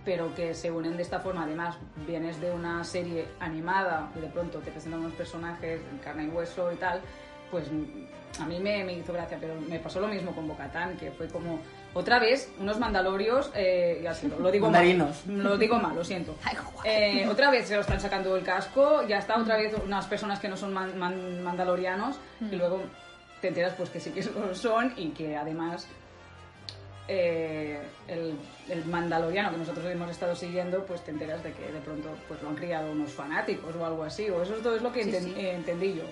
pero 0.05 0.33
que 0.35 0.53
se 0.53 0.71
unen 0.71 0.95
de 0.97 1.03
esta 1.03 1.19
forma. 1.19 1.43
Además, 1.43 1.75
vienes 2.07 2.39
de 2.41 2.51
una 2.51 2.83
serie 2.83 3.25
animada 3.39 4.09
y 4.15 4.19
de 4.21 4.27
pronto 4.27 4.59
te 4.59 4.71
presentan 4.71 5.01
unos 5.01 5.13
personajes 5.13 5.81
en 5.91 5.97
carne 5.99 6.25
y 6.25 6.27
hueso 6.29 6.71
y 6.71 6.75
tal, 6.75 7.01
pues 7.51 7.71
mm, 7.71 8.41
a 8.41 8.45
mí 8.45 8.59
me, 8.59 8.83
me 8.83 8.93
hizo 8.93 9.11
gracia. 9.13 9.37
Pero 9.39 9.55
me 9.67 9.79
pasó 9.79 9.99
lo 9.99 10.07
mismo 10.07 10.31
con 10.33 10.47
Bocatán, 10.47 10.95
que 10.97 11.11
fue 11.11 11.27
como 11.27 11.59
otra 11.93 12.19
vez 12.19 12.51
unos 12.59 12.77
mandalorios, 12.79 13.51
eh, 13.55 13.99
ya 14.03 14.13
sé, 14.13 14.27
lo, 14.27 14.39
lo 14.39 14.51
digo 14.51 14.67
Mandarinos. 14.67 15.25
mal, 15.25 15.43
lo 15.43 15.57
digo 15.57 15.79
mal, 15.79 15.95
lo 15.95 16.03
siento. 16.03 16.35
Eh, 16.85 17.27
otra 17.27 17.51
vez 17.51 17.67
se 17.67 17.75
lo 17.75 17.81
están 17.81 17.99
sacando 17.99 18.37
el 18.37 18.43
casco, 18.43 19.05
ya 19.05 19.17
está 19.17 19.37
otra 19.37 19.57
vez 19.57 19.73
unas 19.85 20.05
personas 20.07 20.39
que 20.39 20.47
no 20.47 20.55
son 20.55 20.73
man- 20.73 20.97
man- 20.97 21.43
mandalorianos 21.43 22.17
y 22.39 22.55
luego 22.55 22.79
te 23.41 23.49
enteras 23.49 23.73
pues 23.73 23.89
que 23.89 23.99
sí 23.99 24.11
que 24.11 24.23
lo 24.23 24.55
son 24.55 24.93
y 24.95 25.09
que 25.09 25.35
además 25.35 25.87
eh, 27.11 27.79
el, 28.07 28.35
el 28.69 28.85
mandaloriano 28.85 29.51
que 29.51 29.57
nosotros 29.57 29.83
hemos 29.87 30.09
estado 30.11 30.35
siguiendo 30.35 30.85
pues 30.85 31.03
te 31.03 31.09
enteras 31.11 31.43
de 31.43 31.51
que 31.53 31.71
de 31.71 31.79
pronto 31.79 32.09
pues 32.27 32.41
lo 32.43 32.49
han 32.49 32.55
criado 32.55 32.91
unos 32.91 33.11
fanáticos 33.11 33.75
o 33.75 33.83
algo 33.85 34.03
así 34.03 34.29
o 34.29 34.43
eso 34.43 34.55
es 34.55 34.61
todo 34.61 34.75
es 34.75 34.81
lo 34.83 34.91
que 34.93 35.03
Sí, 35.03 35.09
enten- 35.11 35.23
sí. 35.23 35.33
eh, 35.37 35.53
entendí 35.55 35.95
yo. 35.95 36.03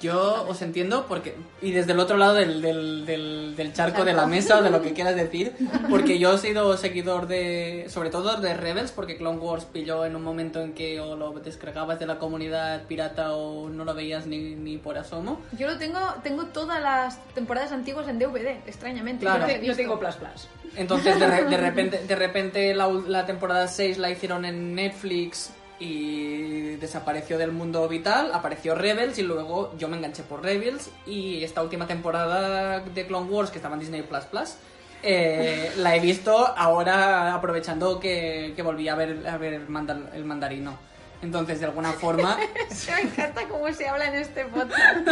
Yo 0.00 0.44
os 0.48 0.60
entiendo 0.60 1.06
porque 1.08 1.34
y 1.62 1.70
desde 1.72 1.92
el 1.92 2.00
otro 2.00 2.18
lado 2.18 2.34
del, 2.34 2.60
del, 2.60 3.06
del, 3.06 3.56
del 3.56 3.72
charco 3.72 4.04
de 4.04 4.12
la 4.12 4.26
mesa 4.26 4.58
o 4.58 4.62
de 4.62 4.68
lo 4.68 4.82
que 4.82 4.92
quieras 4.92 5.16
decir, 5.16 5.54
porque 5.88 6.18
yo 6.18 6.34
he 6.34 6.38
sido 6.38 6.76
seguidor 6.76 7.26
de, 7.26 7.86
sobre 7.88 8.10
todo 8.10 8.38
de 8.38 8.52
Rebels, 8.54 8.90
porque 8.92 9.16
Clone 9.16 9.38
Wars 9.38 9.64
pilló 9.64 10.04
en 10.04 10.14
un 10.14 10.22
momento 10.22 10.60
en 10.60 10.74
que 10.74 11.00
o 11.00 11.16
lo 11.16 11.30
descargabas 11.32 11.98
de 12.00 12.06
la 12.06 12.18
comunidad 12.18 12.82
pirata 12.82 13.32
o 13.34 13.70
no 13.70 13.84
lo 13.84 13.94
veías 13.94 14.26
ni, 14.26 14.54
ni 14.56 14.76
por 14.76 14.98
asomo. 14.98 15.40
Yo 15.56 15.68
lo 15.68 15.78
tengo, 15.78 16.00
tengo 16.22 16.46
todas 16.46 16.82
las 16.82 17.24
temporadas 17.34 17.72
antiguas 17.72 18.06
en 18.08 18.18
DVD, 18.18 18.58
extrañamente. 18.66 19.24
Claro. 19.24 19.46
Yo 19.62 19.74
tengo 19.74 19.98
Plus 19.98 20.16
Plus. 20.16 20.48
Entonces 20.76 21.18
de, 21.18 21.26
re- 21.26 21.44
de 21.44 21.56
repente, 21.56 21.98
de 22.06 22.16
repente 22.16 22.74
la, 22.74 22.88
ul- 22.88 23.06
la 23.06 23.24
temporada 23.24 23.68
6 23.68 23.96
la 23.98 24.10
hicieron 24.10 24.44
en 24.44 24.74
Netflix 24.74 25.50
y 25.78 26.76
desapareció 26.76 27.36
del 27.38 27.52
mundo 27.52 27.86
vital, 27.88 28.30
apareció 28.32 28.74
Rebels 28.74 29.18
y 29.18 29.22
luego 29.22 29.74
yo 29.76 29.88
me 29.88 29.96
enganché 29.96 30.22
por 30.22 30.42
Rebels 30.42 30.90
y 31.06 31.42
esta 31.44 31.62
última 31.62 31.86
temporada 31.86 32.80
de 32.80 33.06
Clone 33.06 33.30
Wars 33.30 33.50
que 33.50 33.58
estaba 33.58 33.74
en 33.74 33.80
Disney 33.80 34.02
Plus 34.02 34.24
Plus 34.24 34.54
eh, 35.02 35.70
la 35.76 35.94
he 35.96 36.00
visto 36.00 36.46
ahora 36.56 37.34
aprovechando 37.34 38.00
que, 38.00 38.54
que 38.56 38.62
volví 38.62 38.88
a 38.88 38.94
ver, 38.94 39.26
a 39.28 39.36
ver 39.36 39.68
mandal- 39.68 40.08
el 40.14 40.24
mandarino. 40.24 40.78
Entonces, 41.20 41.58
de 41.60 41.66
alguna 41.66 41.92
forma, 41.92 42.36
Me 42.88 43.00
encanta 43.00 43.46
cómo 43.48 43.72
se 43.72 43.88
habla 43.88 44.06
en 44.08 44.14
este 44.16 44.44
podcast. 44.44 45.08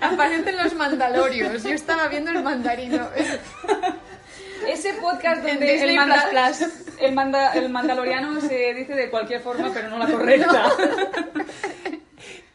Aparecen 0.00 0.56
los 0.56 0.74
mandalorios. 0.74 1.62
Yo 1.62 1.70
estaba 1.70 2.08
viendo 2.08 2.30
el 2.32 2.42
mandarino. 2.42 3.08
Ese 4.68 4.94
podcast 4.94 5.42
donde 5.44 5.82
el, 5.82 5.94
manda- 5.96 6.28
Plus 6.30 6.68
el, 7.00 7.12
manda- 7.14 7.52
el 7.54 7.68
mandaloriano 7.68 8.40
se 8.40 8.74
dice 8.74 8.94
de 8.94 9.10
cualquier 9.10 9.40
forma, 9.40 9.70
pero 9.72 9.88
no 9.90 9.98
la 9.98 10.06
correcta. 10.12 10.70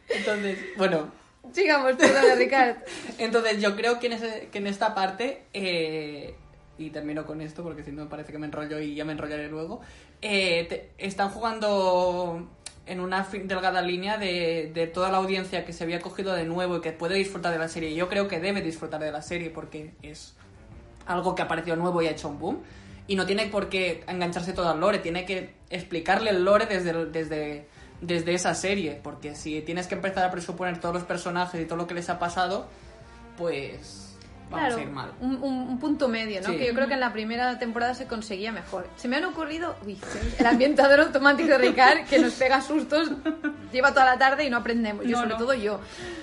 entonces, 0.10 0.60
bueno, 0.78 1.12
Sigamos, 1.54 1.94
perdona, 1.98 2.36
Ricard. 2.36 2.78
Entonces 3.18 3.60
yo 3.62 3.76
creo 3.76 4.00
que 4.00 4.08
en, 4.08 4.14
ese- 4.14 4.48
que 4.52 4.60
en 4.60 4.68
esta 4.68 4.96
parte, 4.96 5.44
eh, 5.54 6.34
y 6.78 6.92
termino 6.92 7.26
con 7.26 7.42
esto 7.42 7.62
porque 7.62 7.84
si 7.84 7.92
no 7.92 8.04
me 8.06 8.10
parece 8.10 8.32
que 8.32 8.38
me 8.38 8.46
enrollo 8.46 8.80
y 8.80 8.96
ya 8.96 9.04
me 9.04 9.12
enrollaré 9.12 9.50
luego, 9.50 9.82
eh, 10.22 10.66
te- 10.70 10.90
están 10.98 11.30
jugando 11.30 12.48
en 12.86 13.00
una 13.02 13.24
delgada 13.32 13.82
línea 13.82 14.18
de, 14.18 14.72
de 14.74 14.88
toda 14.88 15.12
la 15.12 15.18
audiencia 15.18 15.66
que 15.66 15.74
se 15.74 15.84
había 15.84 16.00
cogido 16.00 16.34
de 16.34 16.46
nuevo 16.46 16.78
y 16.78 16.82
que 16.82 16.94
puede 16.94 17.16
disfrutar 17.16 17.52
de 17.52 17.60
la 17.60 17.68
serie. 17.68 17.94
Yo 17.96 18.08
creo 18.08 18.30
que 18.30 18.40
debe 18.40 18.62
disfrutar 18.62 19.02
de 19.02 19.12
la 19.12 19.22
serie 19.22 19.50
porque 19.50 19.92
es 20.04 20.34
algo 21.06 21.36
que 21.36 21.42
ha 21.42 21.46
aparecido 21.46 21.76
nuevo 21.76 22.02
y 22.02 22.08
ha 22.08 22.12
hecho 22.12 22.30
un 22.30 22.40
boom. 22.40 22.60
Y 23.08 23.16
no 23.16 23.26
tiene 23.26 23.48
por 23.48 23.70
qué 23.70 24.04
engancharse 24.08 24.54
todo 24.54 24.70
al 24.70 24.80
lore, 24.80 25.00
tiene 25.00 25.26
que 25.26 25.56
explicarle 25.70 26.30
el 26.30 26.44
lore 26.44 26.66
desde, 26.66 27.06
desde, 27.06 27.68
desde 28.00 28.34
esa 28.34 28.54
serie. 28.54 29.00
Porque 29.02 29.36
si 29.36 29.62
tienes 29.62 29.88
que 29.88 29.96
empezar 29.96 30.24
a 30.24 30.32
presuponer 30.32 30.80
todos 30.80 30.96
los 30.96 31.04
personajes 31.04 31.60
y 31.62 31.66
todo 31.66 31.78
lo 31.78 31.88
que 31.88 31.94
les 31.94 32.10
ha 32.10 32.20
pasado, 32.20 32.68
pues 33.38 34.11
vamos 34.52 34.68
Claro, 34.68 34.78
a 34.78 34.82
ir 34.84 34.90
mal. 34.92 35.12
Un, 35.22 35.36
un- 35.42 35.70
un 35.70 35.80
punto 35.80 36.08
medio, 36.08 36.42
¿no? 36.42 36.50
Sí. 36.50 36.58
Que 36.58 36.68
yo 36.68 36.74
creo 36.74 36.88
que 36.88 36.94
en 36.94 37.00
la 37.00 37.12
primera 37.14 37.58
temporada 37.58 37.94
se 37.96 38.06
conseguía 38.06 38.52
mejor. 38.52 38.88
Se 38.98 39.08
me 39.08 39.16
han 39.16 39.26
ocurrido. 39.26 39.76
Uy, 39.86 39.98
el 40.38 40.46
ambientador 40.46 41.00
automático 41.00 41.50
de 41.50 41.58
Ricard 41.58 42.06
que 42.06 42.20
nos 42.20 42.34
pega 42.34 42.62
sustos, 42.62 43.12
lleva 43.72 43.92
toda 43.94 44.06
la 44.06 44.18
tarde 44.18 44.46
y 44.46 44.50
no 44.50 44.58
aprendemos. 44.58 45.06
Yo, 45.06 45.12
No, 45.12 45.18
sobre 45.18 45.30
no. 45.32 45.38
todo 45.38 45.54
yo. 45.54 45.80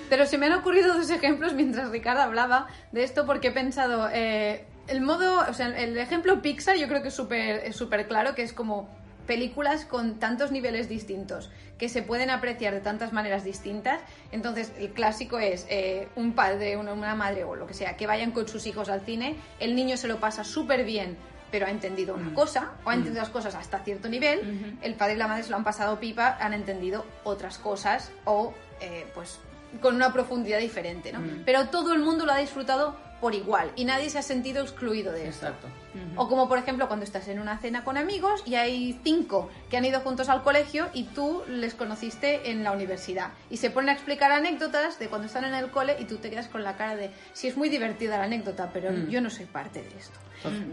Pero 0.09 0.25
se 0.25 0.37
me 0.37 0.45
han 0.45 0.53
ocurrido 0.53 0.93
dos 0.93 1.09
ejemplos 1.09 1.53
mientras 1.53 1.89
Ricard 1.89 2.19
hablaba 2.19 2.67
de 2.91 3.03
esto 3.03 3.25
porque 3.25 3.47
he 3.49 3.51
pensado. 3.51 4.09
eh, 4.13 4.65
el 4.87 5.01
modo. 5.01 5.45
O 5.49 5.53
sea, 5.53 5.67
el 5.67 5.97
ejemplo 5.97 6.41
Pixar 6.41 6.75
yo 6.77 6.87
creo 6.87 7.01
que 7.01 7.09
es 7.09 7.13
súper 7.13 7.61
es 7.65 7.75
súper 7.75 8.07
claro, 8.07 8.33
que 8.35 8.41
es 8.43 8.53
como 8.53 8.89
películas 9.29 9.85
con 9.85 10.17
tantos 10.17 10.51
niveles 10.51 10.89
distintos 10.89 11.51
que 11.77 11.87
se 11.87 12.01
pueden 12.01 12.31
apreciar 12.31 12.73
de 12.73 12.81
tantas 12.81 13.13
maneras 13.13 13.43
distintas. 13.43 14.01
Entonces, 14.31 14.71
el 14.79 14.89
clásico 14.89 15.37
es 15.37 15.67
eh, 15.69 16.07
un 16.15 16.33
padre, 16.33 16.77
una, 16.77 16.93
una 16.93 17.13
madre 17.13 17.43
o 17.43 17.55
lo 17.55 17.67
que 17.67 17.75
sea, 17.75 17.95
que 17.95 18.07
vayan 18.07 18.31
con 18.31 18.47
sus 18.47 18.65
hijos 18.65 18.89
al 18.89 19.01
cine, 19.01 19.35
el 19.59 19.75
niño 19.75 19.97
se 19.97 20.07
lo 20.07 20.19
pasa 20.19 20.43
súper 20.43 20.83
bien, 20.83 21.15
pero 21.51 21.67
ha 21.67 21.69
entendido 21.69 22.15
una 22.15 22.33
cosa, 22.33 22.71
o 22.83 22.89
ha 22.89 22.95
entendido 22.95 23.21
las 23.21 23.29
cosas 23.29 23.53
hasta 23.53 23.77
cierto 23.83 24.09
nivel, 24.09 24.77
el 24.81 24.95
padre 24.95 25.13
y 25.13 25.17
la 25.17 25.27
madre 25.27 25.43
se 25.43 25.51
lo 25.51 25.57
han 25.57 25.63
pasado 25.63 25.99
pipa, 25.99 26.35
han 26.41 26.53
entendido 26.53 27.05
otras 27.23 27.59
cosas, 27.59 28.11
o 28.25 28.55
eh, 28.81 29.05
pues 29.13 29.37
con 29.79 29.93
una 29.93 30.11
profundidad 30.11 30.57
diferente, 30.57 31.13
¿no? 31.13 31.19
Pero 31.45 31.67
todo 31.67 31.93
el 31.93 31.99
mundo 31.99 32.25
lo 32.25 32.31
ha 32.31 32.37
disfrutado 32.37 32.97
por 33.19 33.35
igual 33.35 33.71
y 33.75 33.85
nadie 33.85 34.09
se 34.09 34.17
ha 34.19 34.21
sentido 34.21 34.61
excluido 34.63 35.11
de 35.11 35.27
esto. 35.27 35.47
Exacto. 35.47 35.67
O 36.15 36.27
como 36.29 36.47
por 36.47 36.57
ejemplo 36.59 36.87
cuando 36.87 37.03
estás 37.03 37.27
en 37.27 37.39
una 37.39 37.57
cena 37.57 37.83
con 37.83 37.97
amigos 37.97 38.43
y 38.45 38.55
hay 38.55 38.99
cinco 39.03 39.49
que 39.69 39.77
han 39.77 39.85
ido 39.85 39.99
juntos 40.01 40.29
al 40.29 40.43
colegio 40.43 40.87
y 40.93 41.03
tú 41.03 41.41
les 41.47 41.73
conociste 41.73 42.51
en 42.51 42.63
la 42.63 42.71
universidad. 42.71 43.29
Y 43.49 43.57
se 43.57 43.69
ponen 43.71 43.89
a 43.89 43.93
explicar 43.93 44.31
anécdotas 44.31 44.99
de 44.99 45.07
cuando 45.07 45.27
están 45.27 45.45
en 45.45 45.53
el 45.55 45.71
cole 45.71 45.95
y 45.99 46.05
tú 46.05 46.17
te 46.17 46.29
quedas 46.29 46.47
con 46.47 46.63
la 46.63 46.77
cara 46.77 46.95
de, 46.95 47.09
sí 47.33 47.47
es 47.47 47.57
muy 47.57 47.69
divertida 47.69 48.17
la 48.17 48.25
anécdota, 48.25 48.69
pero 48.71 48.91
Mm. 48.91 49.09
yo 49.09 49.19
no 49.21 49.29
soy 49.29 49.45
parte 49.45 49.81
de 49.81 49.89
esto. 49.97 50.17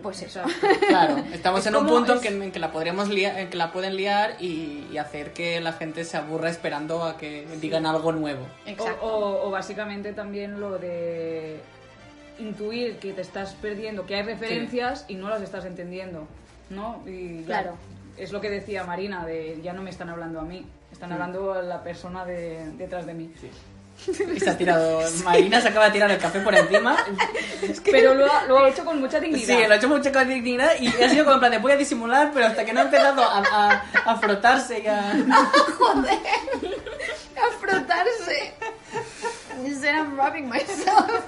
Pues 0.01 0.23
eso. 0.23 0.43
Claro, 0.87 1.17
estamos 1.33 1.61
Es 1.63 1.67
en 1.67 1.77
un 1.77 1.87
punto 1.89 2.15
es- 2.15 2.21
que, 2.21 2.29
en 2.29 2.53
que 2.53 2.61
la 2.61 2.71
podremos 2.71 3.09
liar- 3.09 3.37
en 3.39 3.51
que 3.51 3.57
la 3.57 3.73
pueden 3.73 3.97
liar 3.97 4.37
y, 4.39 4.87
y 4.93 4.99
hacer 4.99 5.33
que 5.33 5.61
la 5.61 5.73
gente 5.73 6.05
se 6.05 6.17
aburra 6.19 6.51
esperando 6.51 7.03
a 7.03 7.17
que 7.17 7.49
digan 7.61 7.85
algo 7.85 8.13
nuevo. 8.13 8.47
Exacto. 8.65 9.05
O, 9.05 9.09
o- 9.09 9.49
o 9.49 9.51
básicamente 9.51 10.13
también 10.13 10.61
lo 10.61 10.79
de 10.79 11.61
intuir 12.39 12.99
que 12.99 13.13
te 13.13 13.21
estás 13.23 13.55
perdiendo, 13.55 14.07
que 14.07 14.17
hay 14.17 14.23
referencias 14.23 15.05
y 15.09 15.15
no 15.15 15.29
las 15.29 15.43
estás 15.43 15.65
entendiendo, 15.65 16.27
¿no? 16.71 17.03
Y 17.07 17.41
ya, 17.41 17.47
Claro. 17.47 17.77
Es 18.17 18.33
lo 18.33 18.41
que 18.41 18.49
decía 18.49 18.83
Marina, 18.85 19.27
de 19.27 19.61
ya 19.63 19.73
no 19.75 19.83
me 19.83 19.91
están 19.91 20.09
hablando 20.09 20.41
a 20.41 20.45
mí, 20.45 20.65
están 20.91 21.13
hablando 21.13 21.53
a 21.53 21.63
la 21.63 21.83
persona 21.83 22.25
de, 22.25 22.71
detrás 22.79 23.05
de 23.05 23.13
mí. 23.13 23.31
Y 24.09 24.13
se 24.41 24.51
ha 24.51 24.57
tirado. 24.57 25.01
Marina 25.25 25.61
se 25.61 25.69
acaba 25.69 25.87
de 25.87 25.91
tirar 25.93 26.11
el 26.11 26.19
café 26.19 26.41
por 26.41 26.55
encima. 26.55 26.97
Pero 27.91 28.15
lo 28.15 28.31
ha, 28.33 28.45
lo 28.47 28.59
ha 28.65 28.69
hecho 28.71 28.85
con 28.87 29.01
mucha 29.01 29.21
Sí, 29.21 29.27
dignidad. 29.27 29.67
lo 29.69 29.75
ha 29.75 29.77
hecho 29.77 30.13
con 30.13 30.29
dignidad 30.29 30.71
y 30.81 30.89
ha 30.89 31.09
sido 31.11 31.25
como 31.25 31.35
en 31.35 31.41
plan 31.41 31.53
de 31.53 31.59
voy 31.59 31.73
a 31.73 31.77
disimular, 31.77 32.31
pero 32.33 32.47
hasta 32.47 32.65
que 32.65 32.73
no 32.73 32.81
ha 32.81 32.85
empezado 32.85 33.23
a, 33.23 33.39
a- 33.39 33.83
a 34.07 34.17
frotarse 34.19 34.81
y 34.81 34.87
a. 34.87 35.13
Joder, 35.79 36.19
a 37.37 37.59
frotarse. 37.61 38.55
He 39.65 39.75
said 39.75 39.95
I'm 39.95 40.17
rubbing 40.19 40.49
myself. 40.49 41.23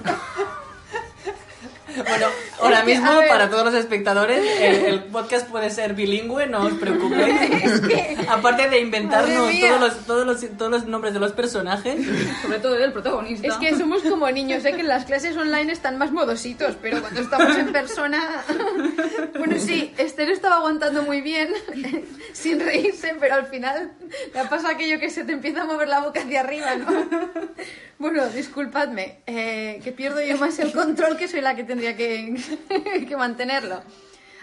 Bueno, 2.09 2.27
ahora 2.61 2.79
Es 2.79 2.85
que, 2.85 2.91
mismo 2.91 3.21
para 3.27 3.49
todos 3.49 3.65
los 3.65 3.73
espectadores 3.73 4.43
el, 4.59 4.85
el 4.85 5.03
podcast 5.05 5.47
puede 5.49 5.69
ser 5.69 5.93
bilingüe, 5.93 6.47
no 6.47 6.65
os 6.65 6.73
preocupéis. 6.73 7.81
Aparte 8.29 8.69
de 8.69 8.79
inventarnos 8.79 9.59
todos 9.59 9.79
los, 9.79 10.05
todos, 10.05 10.25
los, 10.25 10.57
todos 10.57 10.71
los 10.71 10.85
nombres 10.85 11.13
de 11.13 11.19
los 11.19 11.31
personajes. 11.33 12.05
Sobre 12.41 12.59
todo 12.59 12.73
del 12.73 12.93
protagonista. 12.93 13.47
Es 13.47 13.55
que 13.55 13.75
somos 13.75 14.01
como 14.03 14.29
niños, 14.31 14.63
sé 14.63 14.73
que 14.73 14.81
en 14.81 14.87
las 14.87 15.05
clases 15.05 15.35
online 15.37 15.71
están 15.71 15.97
más 15.97 16.11
modositos, 16.11 16.75
pero 16.81 17.01
cuando 17.01 17.21
estamos 17.21 17.55
en 17.57 17.71
persona... 17.71 18.43
Bueno, 19.37 19.55
sí, 19.57 19.93
Esther 19.97 20.29
estaba 20.29 20.57
aguantando 20.57 21.03
muy 21.03 21.21
bien, 21.21 21.49
sin 22.33 22.59
reírse, 22.59 23.15
pero 23.19 23.35
al 23.35 23.45
final 23.47 23.93
le 24.33 24.45
pasa 24.45 24.71
aquello 24.71 24.99
que 24.99 25.09
se 25.09 25.23
te 25.23 25.31
empieza 25.31 25.61
a 25.61 25.65
mover 25.65 25.87
la 25.87 26.01
boca 26.01 26.21
hacia 26.21 26.41
arriba, 26.41 26.75
¿no? 26.75 27.07
Bueno, 27.99 28.27
disculpadme, 28.29 29.19
eh, 29.27 29.81
que 29.83 29.91
pierdo 29.91 30.21
yo 30.21 30.37
más 30.37 30.57
el 30.59 30.71
control 30.71 31.17
que 31.17 31.27
soy 31.27 31.41
la 31.41 31.55
que 31.55 31.65
tendría 31.79 31.95
que, 31.95 33.05
que 33.07 33.17
mantenerlo. 33.17 33.81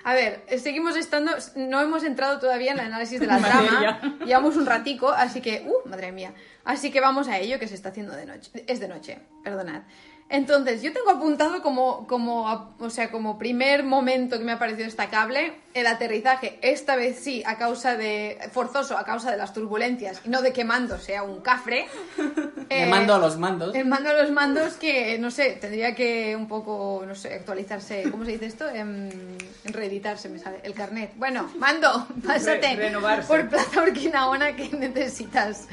A 0.05 0.15
ver, 0.15 0.45
seguimos 0.59 0.97
estando, 0.97 1.33
no 1.57 1.81
hemos 1.81 2.05
entrado 2.05 2.39
todavía 2.39 2.73
en 2.73 2.79
el 2.79 2.87
análisis 2.87 3.19
de 3.19 3.27
la 3.27 3.39
trama, 3.41 4.19
llevamos 4.25 4.57
un 4.57 4.65
ratico, 4.65 5.11
así 5.11 5.41
que, 5.41 5.67
uh, 5.67 5.89
madre 5.89 6.13
mía, 6.13 6.33
así 6.65 6.93
que 6.93 7.01
vamos 7.01 7.27
a 7.27 7.39
ello 7.39 7.59
que 7.59 7.67
se 7.67 7.75
está 7.75 7.89
haciendo 7.89 8.15
de 8.15 8.25
noche, 8.25 8.51
es 8.69 8.79
de 8.79 8.87
noche, 8.89 9.19
perdonad. 9.43 9.83
Entonces, 10.29 10.83
yo 10.83 10.93
tengo 10.93 11.11
apuntado 11.11 11.63
como, 11.63 12.05
como, 12.09 12.73
o 12.81 12.91
sea, 12.91 13.13
como 13.13 13.39
primer 13.39 13.85
momento 13.85 14.39
que 14.39 14.45
me 14.45 14.51
ha 14.53 14.59
parecido 14.59 14.85
destacable 14.87 15.53
el 15.73 15.87
aterrizaje, 15.87 16.59
esta 16.63 16.97
vez 16.97 17.21
sí, 17.21 17.45
a 17.47 17.57
causa 17.59 17.97
de, 17.97 18.37
forzoso, 18.51 18.99
a 18.99 19.05
causa 19.05 19.31
de 19.31 19.37
las 19.37 19.53
turbulencias, 19.53 20.21
y 20.25 20.29
no 20.29 20.43
de 20.43 20.53
que 20.53 20.65
mando 20.65 20.99
sea 20.99 21.23
un 21.23 21.41
cafre. 21.43 21.87
Me 22.17 22.67
Eh, 22.69 22.87
mando 22.87 23.15
a 23.15 23.19
los 23.19 23.39
mandos. 23.39 23.77
el 23.77 23.87
mando 23.87 24.11
a 24.11 24.15
los 24.15 24.33
mandos 24.33 24.73
que, 24.75 25.17
no 25.21 25.31
sé, 25.31 25.53
tendría 25.61 25.95
que 25.95 26.35
un 26.35 26.49
poco, 26.49 27.05
no 27.07 27.15
sé, 27.15 27.33
actualizarse, 27.35 28.11
¿cómo 28.11 28.25
se 28.25 28.33
dice 28.33 28.47
esto? 28.47 28.69
En, 28.69 29.39
en 29.65 29.73
reeditarse 29.73 30.29
me 30.29 30.41
sale, 30.41 30.59
el 30.65 30.75
carnet. 30.75 31.13
Bueno, 31.15 31.49
mando, 31.59 32.09
pásate 32.27 32.75
Re- 32.75 33.23
por 33.29 33.49
Plaza 33.49 33.83
Urquinaona 33.83 34.57
que 34.57 34.69
necesitas. 34.71 35.69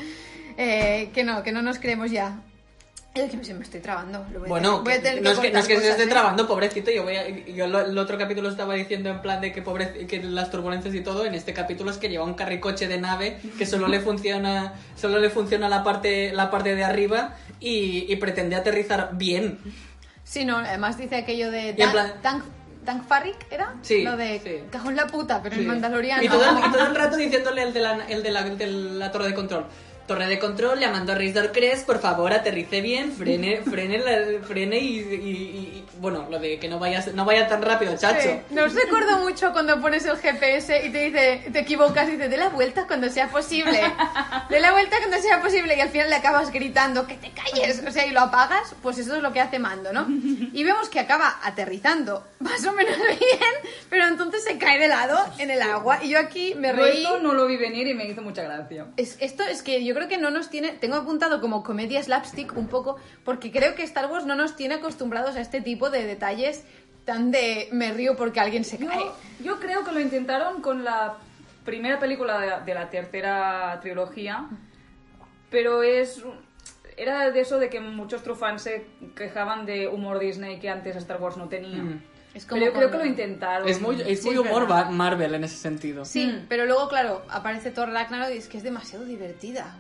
Eh, 0.57 1.09
que 1.11 1.23
no, 1.23 1.41
que 1.41 1.51
no 1.51 1.63
nos 1.63 1.79
creemos 1.79 2.11
ya. 2.11 2.37
Es 3.15 3.29
que 3.29 3.53
me 3.53 3.63
estoy 3.63 3.79
trabando. 3.79 4.25
lo 4.33 4.39
voy 4.39 4.47
a 4.47 4.49
Bueno, 4.49 4.69
tener- 4.69 4.83
voy 4.83 4.93
a 4.93 4.95
que- 4.95 5.01
tener 5.03 5.23
no, 5.23 5.29
es 5.29 5.39
que, 5.39 5.51
no 5.51 5.59
es 5.59 5.67
que 5.67 5.79
se 5.79 5.89
esté 5.89 6.03
¿eh? 6.03 6.07
trabando, 6.07 6.47
pobrecito. 6.47 6.89
Yo, 6.89 7.03
voy 7.03 7.15
a- 7.15 7.29
yo 7.29 7.67
lo- 7.67 7.81
el 7.85 7.95
otro 7.95 8.17
capítulo 8.17 8.49
estaba 8.49 8.73
diciendo 8.73 9.09
en 9.09 9.21
plan 9.21 9.39
de 9.39 9.51
que, 9.51 9.61
pobre, 9.61 10.07
que 10.07 10.23
las 10.23 10.49
turbulencias 10.49 10.95
y 10.95 11.01
todo. 11.01 11.23
En 11.23 11.35
este 11.35 11.53
capítulo 11.53 11.91
es 11.91 11.97
que 11.97 12.09
lleva 12.09 12.23
un 12.23 12.33
carricoche 12.33 12.87
de 12.87 12.97
nave 12.99 13.39
que 13.59 13.67
solo 13.67 13.87
le 13.87 13.99
funciona 13.99 14.73
solo 14.95 15.19
le 15.19 15.29
funciona 15.29 15.69
la 15.69 15.83
parte, 15.83 16.31
la 16.33 16.49
parte 16.49 16.73
de 16.75 16.83
arriba 16.83 17.35
y, 17.59 18.11
y 18.11 18.15
pretende 18.15 18.55
aterrizar 18.55 19.11
bien. 19.13 19.59
Sí, 20.23 20.43
no, 20.43 20.57
además 20.57 20.97
dice 20.97 21.17
aquello 21.17 21.51
de 21.51 21.73
Tank, 21.73 21.91
plan- 21.91 22.13
Tank, 22.23 22.43
Tank 22.83 23.07
Farrick, 23.07 23.45
¿era? 23.51 23.75
Sí, 23.83 24.01
Lo 24.03 24.17
de 24.17 24.39
sí. 24.43 24.55
cajón 24.71 24.95
la 24.95 25.05
puta, 25.05 25.39
pero 25.43 25.53
Sí. 25.53 25.61
el 25.61 25.67
mandaloriano. 25.67 26.23
Y 26.23 26.27
todo, 26.29 26.43
el, 26.49 26.57
y 26.65 26.71
todo 26.71 26.87
el 26.87 26.95
rato 26.95 27.15
diciéndole 27.17 27.61
el 27.61 27.73
de 27.73 27.79
la, 27.79 28.05
el 28.07 28.23
de 28.23 28.31
la, 28.31 28.39
el 28.39 28.57
de 28.57 28.67
la 28.67 29.11
torre 29.11 29.27
de 29.27 29.35
control. 29.35 29.65
Torre 30.07 30.27
de 30.27 30.37
control, 30.39 30.79
llamando 30.79 31.13
a 31.13 31.15
Reisdor 31.15 31.51
Crest, 31.51 31.85
por 31.85 31.99
favor, 31.99 32.33
aterrice 32.33 32.81
bien, 32.81 33.11
frene, 33.13 33.61
frene, 33.69 33.99
la- 33.99 34.45
frene 34.45 34.77
y, 34.79 34.99
y- 34.99 35.15
y- 35.15 35.29
y- 35.31 35.83
bueno, 35.99 36.27
lo 36.29 36.39
de 36.39 36.59
que 36.59 36.67
no 36.67 36.79
vayas, 36.79 37.13
no 37.13 37.23
vaya 37.23 37.47
tan 37.47 37.61
rápido, 37.61 37.95
chacho. 37.97 38.21
Sí, 38.49 38.53
Nos 38.53 38.73
recuerdo 38.75 39.19
mucho 39.19 39.53
cuando 39.53 39.79
pones 39.79 40.05
el 40.05 40.17
GPS 40.17 40.85
y 40.85 40.89
te 40.89 41.05
dice, 41.05 41.49
te 41.53 41.59
equivocas 41.59 42.09
y 42.09 42.13
dice, 42.13 42.27
de 42.27 42.35
la 42.37 42.49
vuelta 42.49 42.85
cuando 42.87 43.09
sea 43.09 43.29
posible. 43.29 43.79
De 44.49 44.59
la 44.59 44.71
vuelta 44.73 44.97
cuando 44.99 45.17
sea 45.19 45.41
posible 45.41 45.77
y 45.77 45.79
al 45.81 45.89
final 45.89 46.09
le 46.09 46.15
acabas 46.17 46.51
gritando, 46.51 47.07
que 47.07 47.15
te 47.15 47.31
calles. 47.31 47.81
O 47.87 47.91
sea, 47.91 48.05
y 48.05 48.11
lo 48.11 48.19
apagas, 48.21 48.75
pues 48.81 48.97
eso 48.97 49.15
es 49.15 49.21
lo 49.21 49.31
que 49.31 49.39
hace 49.39 49.59
Mando, 49.59 49.93
¿no? 49.93 50.05
Y 50.51 50.63
vemos 50.65 50.89
que 50.89 50.99
acaba 50.99 51.39
aterrizando 51.43 52.25
más 52.39 52.65
o 52.65 52.73
menos 52.73 52.97
bien, 53.07 53.53
pero 53.89 54.05
entonces 54.07 54.43
se 54.43 54.57
cae 54.57 54.79
de 54.79 54.87
lado 54.89 55.17
en 55.37 55.51
el 55.51 55.61
agua. 55.61 55.99
Y 56.03 56.09
yo 56.09 56.19
aquí 56.19 56.53
me 56.55 56.73
reí. 56.73 57.03
esto 57.03 57.19
no 57.19 57.33
lo 57.33 57.45
vi 57.45 57.55
venir 57.55 57.87
y 57.87 57.93
me 57.93 58.05
hizo 58.05 58.21
mucha 58.21 58.43
gracia. 58.43 58.87
Es, 58.97 59.15
esto 59.21 59.43
es 59.43 59.61
que 59.63 59.85
yo 59.85 59.92
creo 59.93 60.07
que 60.07 60.17
no 60.17 60.29
nos 60.31 60.49
tiene, 60.49 60.71
tengo 60.73 60.95
apuntado 60.95 61.41
como 61.41 61.63
comedia 61.63 62.01
slapstick 62.01 62.55
un 62.55 62.67
poco, 62.67 62.97
porque 63.23 63.51
creo 63.51 63.75
que 63.75 63.83
Star 63.83 64.09
Wars 64.11 64.25
no 64.25 64.35
nos 64.35 64.55
tiene 64.55 64.75
acostumbrados 64.75 65.35
a 65.35 65.41
este 65.41 65.61
tipo 65.61 65.89
de 65.89 66.05
detalles 66.05 66.65
tan 67.05 67.31
de 67.31 67.67
me 67.71 67.91
río 67.91 68.15
porque 68.15 68.39
alguien 68.39 68.63
se 68.63 68.77
cae. 68.77 68.99
Yo, 68.99 69.15
yo 69.43 69.59
creo 69.59 69.83
que 69.83 69.91
lo 69.91 69.99
intentaron 69.99 70.61
con 70.61 70.83
la 70.83 71.17
primera 71.65 71.99
película 71.99 72.39
de, 72.39 72.65
de 72.65 72.73
la 72.73 72.89
tercera 72.89 73.79
trilogía, 73.81 74.47
pero 75.49 75.83
es 75.83 76.23
era 76.97 77.31
de 77.31 77.39
eso 77.39 77.59
de 77.59 77.69
que 77.69 77.79
muchos 77.79 78.23
true 78.23 78.35
fans 78.35 78.61
se 78.61 78.85
quejaban 79.15 79.65
de 79.65 79.87
humor 79.87 80.19
Disney 80.19 80.59
que 80.59 80.69
antes 80.69 80.95
Star 80.95 81.21
Wars 81.21 81.37
no 81.37 81.47
tenía. 81.47 81.81
Mm. 81.81 82.03
Es 82.33 82.45
Pero 82.45 82.65
yo 82.65 82.73
creo 82.73 82.89
que 82.91 82.97
lo 82.97 83.05
intentaron. 83.05 83.67
Es 83.69 83.79
muy, 83.79 84.01
es 84.01 84.21
Sí, 84.21 84.25
muy 84.27 84.37
humor 84.37 84.67
Marvel 84.91 85.35
en 85.35 85.43
ese 85.43 85.55
sentido. 85.57 86.03
Sí, 86.03 86.25
Mm. 86.27 86.45
pero 86.49 86.65
luego, 86.65 86.87
claro, 86.89 87.21
aparece 87.29 87.69
Thor 87.71 87.89
Ragnarok 87.89 88.33
y 88.33 88.37
es 88.37 88.47
que 88.47 88.57
es 88.57 88.63
demasiado 88.63 89.05
divertida. 89.05 89.75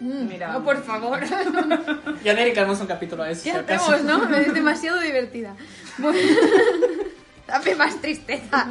Mm, 0.00 0.26
Mira. 0.26 0.52
No, 0.52 0.64
por 0.64 0.82
favor. 0.82 1.20
Ya 2.24 2.34
dedicamos 2.34 2.80
un 2.80 2.86
capítulo 2.86 3.22
a 3.24 3.30
eso. 3.30 3.42
si 3.42 3.48
ya 3.52 3.62
¿no? 4.04 4.34
Es 4.34 4.54
demasiado 4.54 5.00
divertida. 5.00 5.54
Bueno, 5.98 6.18
dame 7.46 7.74
más 7.74 8.00
tristeza, 8.00 8.66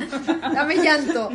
dame 0.53 0.75
llanto. 0.77 1.29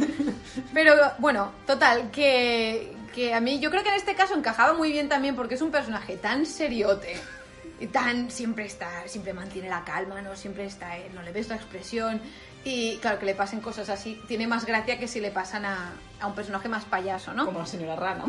Pero 0.74 0.94
bueno, 1.18 1.52
total, 1.66 2.10
que, 2.10 2.92
que 3.14 3.32
a 3.32 3.40
mí 3.40 3.60
yo 3.60 3.70
creo 3.70 3.82
que 3.82 3.90
en 3.90 3.94
este 3.94 4.14
caso 4.14 4.34
encajaba 4.34 4.74
muy 4.74 4.90
bien 4.90 5.08
también 5.08 5.36
porque 5.36 5.54
es 5.54 5.62
un 5.62 5.70
personaje 5.70 6.16
tan 6.16 6.46
seriote 6.46 7.16
y 7.80 7.86
tan 7.88 8.30
siempre 8.30 8.64
está, 8.66 9.06
siempre 9.06 9.32
mantiene 9.32 9.68
la 9.68 9.84
calma, 9.84 10.22
no 10.22 10.36
siempre 10.36 10.64
está, 10.64 10.96
eh, 10.96 11.10
no 11.14 11.22
le 11.22 11.32
ves 11.32 11.48
la 11.48 11.56
expresión 11.56 12.20
y 12.64 12.96
claro 12.98 13.18
que 13.18 13.26
le 13.26 13.34
pasen 13.34 13.60
cosas 13.60 13.88
así 13.90 14.20
tiene 14.26 14.46
más 14.46 14.66
gracia 14.66 14.98
que 14.98 15.08
si 15.08 15.20
le 15.20 15.30
pasan 15.30 15.64
a, 15.64 15.92
a 16.20 16.26
un 16.26 16.34
personaje 16.34 16.68
más 16.68 16.84
payaso, 16.84 17.32
¿no? 17.32 17.44
Como 17.46 17.60
la 17.60 17.66
señora 17.66 17.96
Rana. 17.96 18.24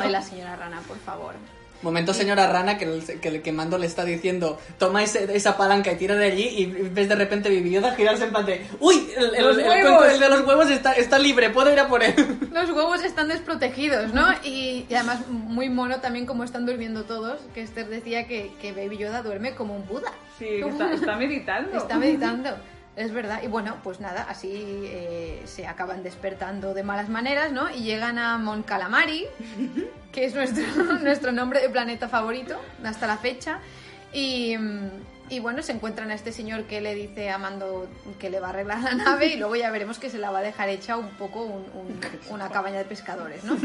Ay, 0.00 0.10
la 0.10 0.22
señora 0.22 0.56
Rana, 0.56 0.80
por 0.86 0.98
favor. 0.98 1.34
Momento 1.82 2.12
señora 2.12 2.50
Rana 2.52 2.76
que 2.76 2.84
el, 2.86 3.20
que 3.20 3.28
el 3.28 3.42
que 3.42 3.52
mando 3.52 3.78
le 3.78 3.86
está 3.86 4.04
diciendo 4.04 4.58
toma 4.78 5.02
ese- 5.04 5.34
esa 5.36 5.56
palanca 5.56 5.92
y 5.92 5.96
tira 5.96 6.16
de 6.16 6.26
allí 6.26 6.42
y 6.48 6.66
ves 6.66 7.08
de 7.08 7.14
repente 7.14 7.48
Baby 7.48 7.70
Yoda 7.70 7.94
girarse 7.94 8.24
en 8.24 8.30
plan 8.30 8.44
de 8.46 8.66
¡Uy! 8.80 9.08
El, 9.16 9.34
el- 9.36 9.44
¡Los 9.46 9.58
el 9.58 9.64
cuenco 9.64 10.02
del 10.02 10.18
de 10.20 10.28
los 10.28 10.46
huevos 10.46 10.70
está, 10.70 10.92
está 10.94 11.18
libre, 11.18 11.50
puedo 11.50 11.72
ir 11.72 11.78
a 11.78 11.86
por 11.88 12.02
él. 12.02 12.14
Los 12.52 12.70
huevos 12.70 13.04
están 13.04 13.28
desprotegidos, 13.28 14.12
¿no? 14.12 14.26
Y, 14.42 14.86
y 14.88 14.94
además 14.94 15.26
muy 15.28 15.68
mono 15.70 16.00
también 16.00 16.26
como 16.26 16.42
están 16.44 16.66
durmiendo 16.66 17.04
todos, 17.04 17.38
que 17.54 17.62
Esther 17.62 17.88
decía 17.88 18.26
que, 18.26 18.50
que 18.60 18.72
Baby 18.72 18.98
Yoda 18.98 19.22
duerme 19.22 19.54
como 19.54 19.76
un 19.76 19.86
Buda. 19.86 20.10
Sí, 20.38 20.46
está, 20.66 20.92
está 20.92 21.16
meditando. 21.16 21.76
Está 21.76 21.96
meditando. 21.98 22.50
Es 22.98 23.12
verdad. 23.12 23.40
Y 23.44 23.46
bueno, 23.46 23.76
pues 23.84 24.00
nada, 24.00 24.26
así 24.28 24.50
eh, 24.52 25.42
se 25.46 25.66
acaban 25.68 26.02
despertando 26.02 26.74
de 26.74 26.82
malas 26.82 27.08
maneras, 27.08 27.52
¿no? 27.52 27.70
Y 27.70 27.82
llegan 27.82 28.18
a 28.18 28.38
Mon 28.38 28.62
Calamari, 28.64 29.24
que 30.12 30.24
es 30.24 30.34
nuestro, 30.34 30.64
nuestro 31.02 31.30
nombre 31.32 31.60
de 31.60 31.68
planeta 31.70 32.08
favorito 32.08 32.60
hasta 32.82 33.06
la 33.06 33.16
fecha. 33.16 33.60
Y, 34.12 34.56
y 35.28 35.38
bueno, 35.38 35.62
se 35.62 35.72
encuentran 35.72 36.10
a 36.10 36.14
este 36.14 36.32
señor 36.32 36.64
que 36.64 36.80
le 36.80 36.94
dice 36.94 37.30
a 37.30 37.38
Mando 37.38 37.86
que 38.18 38.30
le 38.30 38.40
va 38.40 38.48
a 38.48 38.50
arreglar 38.50 38.82
la 38.82 38.94
nave 38.94 39.26
y 39.26 39.36
luego 39.36 39.54
ya 39.54 39.70
veremos 39.70 39.98
que 39.98 40.10
se 40.10 40.18
la 40.18 40.30
va 40.30 40.38
a 40.38 40.42
dejar 40.42 40.68
hecha 40.70 40.96
un 40.96 41.10
poco 41.10 41.42
un- 41.44 41.66
un- 41.74 42.00
una 42.30 42.48
cabaña 42.48 42.78
de 42.78 42.84
pescadores, 42.84 43.44
¿no? 43.44 43.56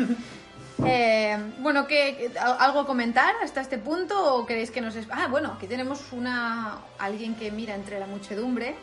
Eh, 0.86 1.38
bueno, 1.60 1.86
¿qué, 1.88 2.15
qué- 2.34 2.39
al- 2.39 2.58
¿algo 2.60 2.80
a 2.82 2.86
comentar 2.88 3.36
hasta 3.44 3.62
este 3.62 3.77
punto 3.77 4.36
o 4.36 4.46
queréis 4.46 4.72
que 4.72 4.82
nos... 4.82 4.96
es- 4.96 5.08
Ah, 5.12 5.27
bueno, 5.30 5.53
aquí 5.56 5.68
tenemos 5.68 6.01
una 6.12 6.80
alguien 6.98 7.36
que 7.36 7.51
mira 7.51 7.75
entre 7.75 8.00
la 8.00 8.08
muchedumbre, 8.08 8.75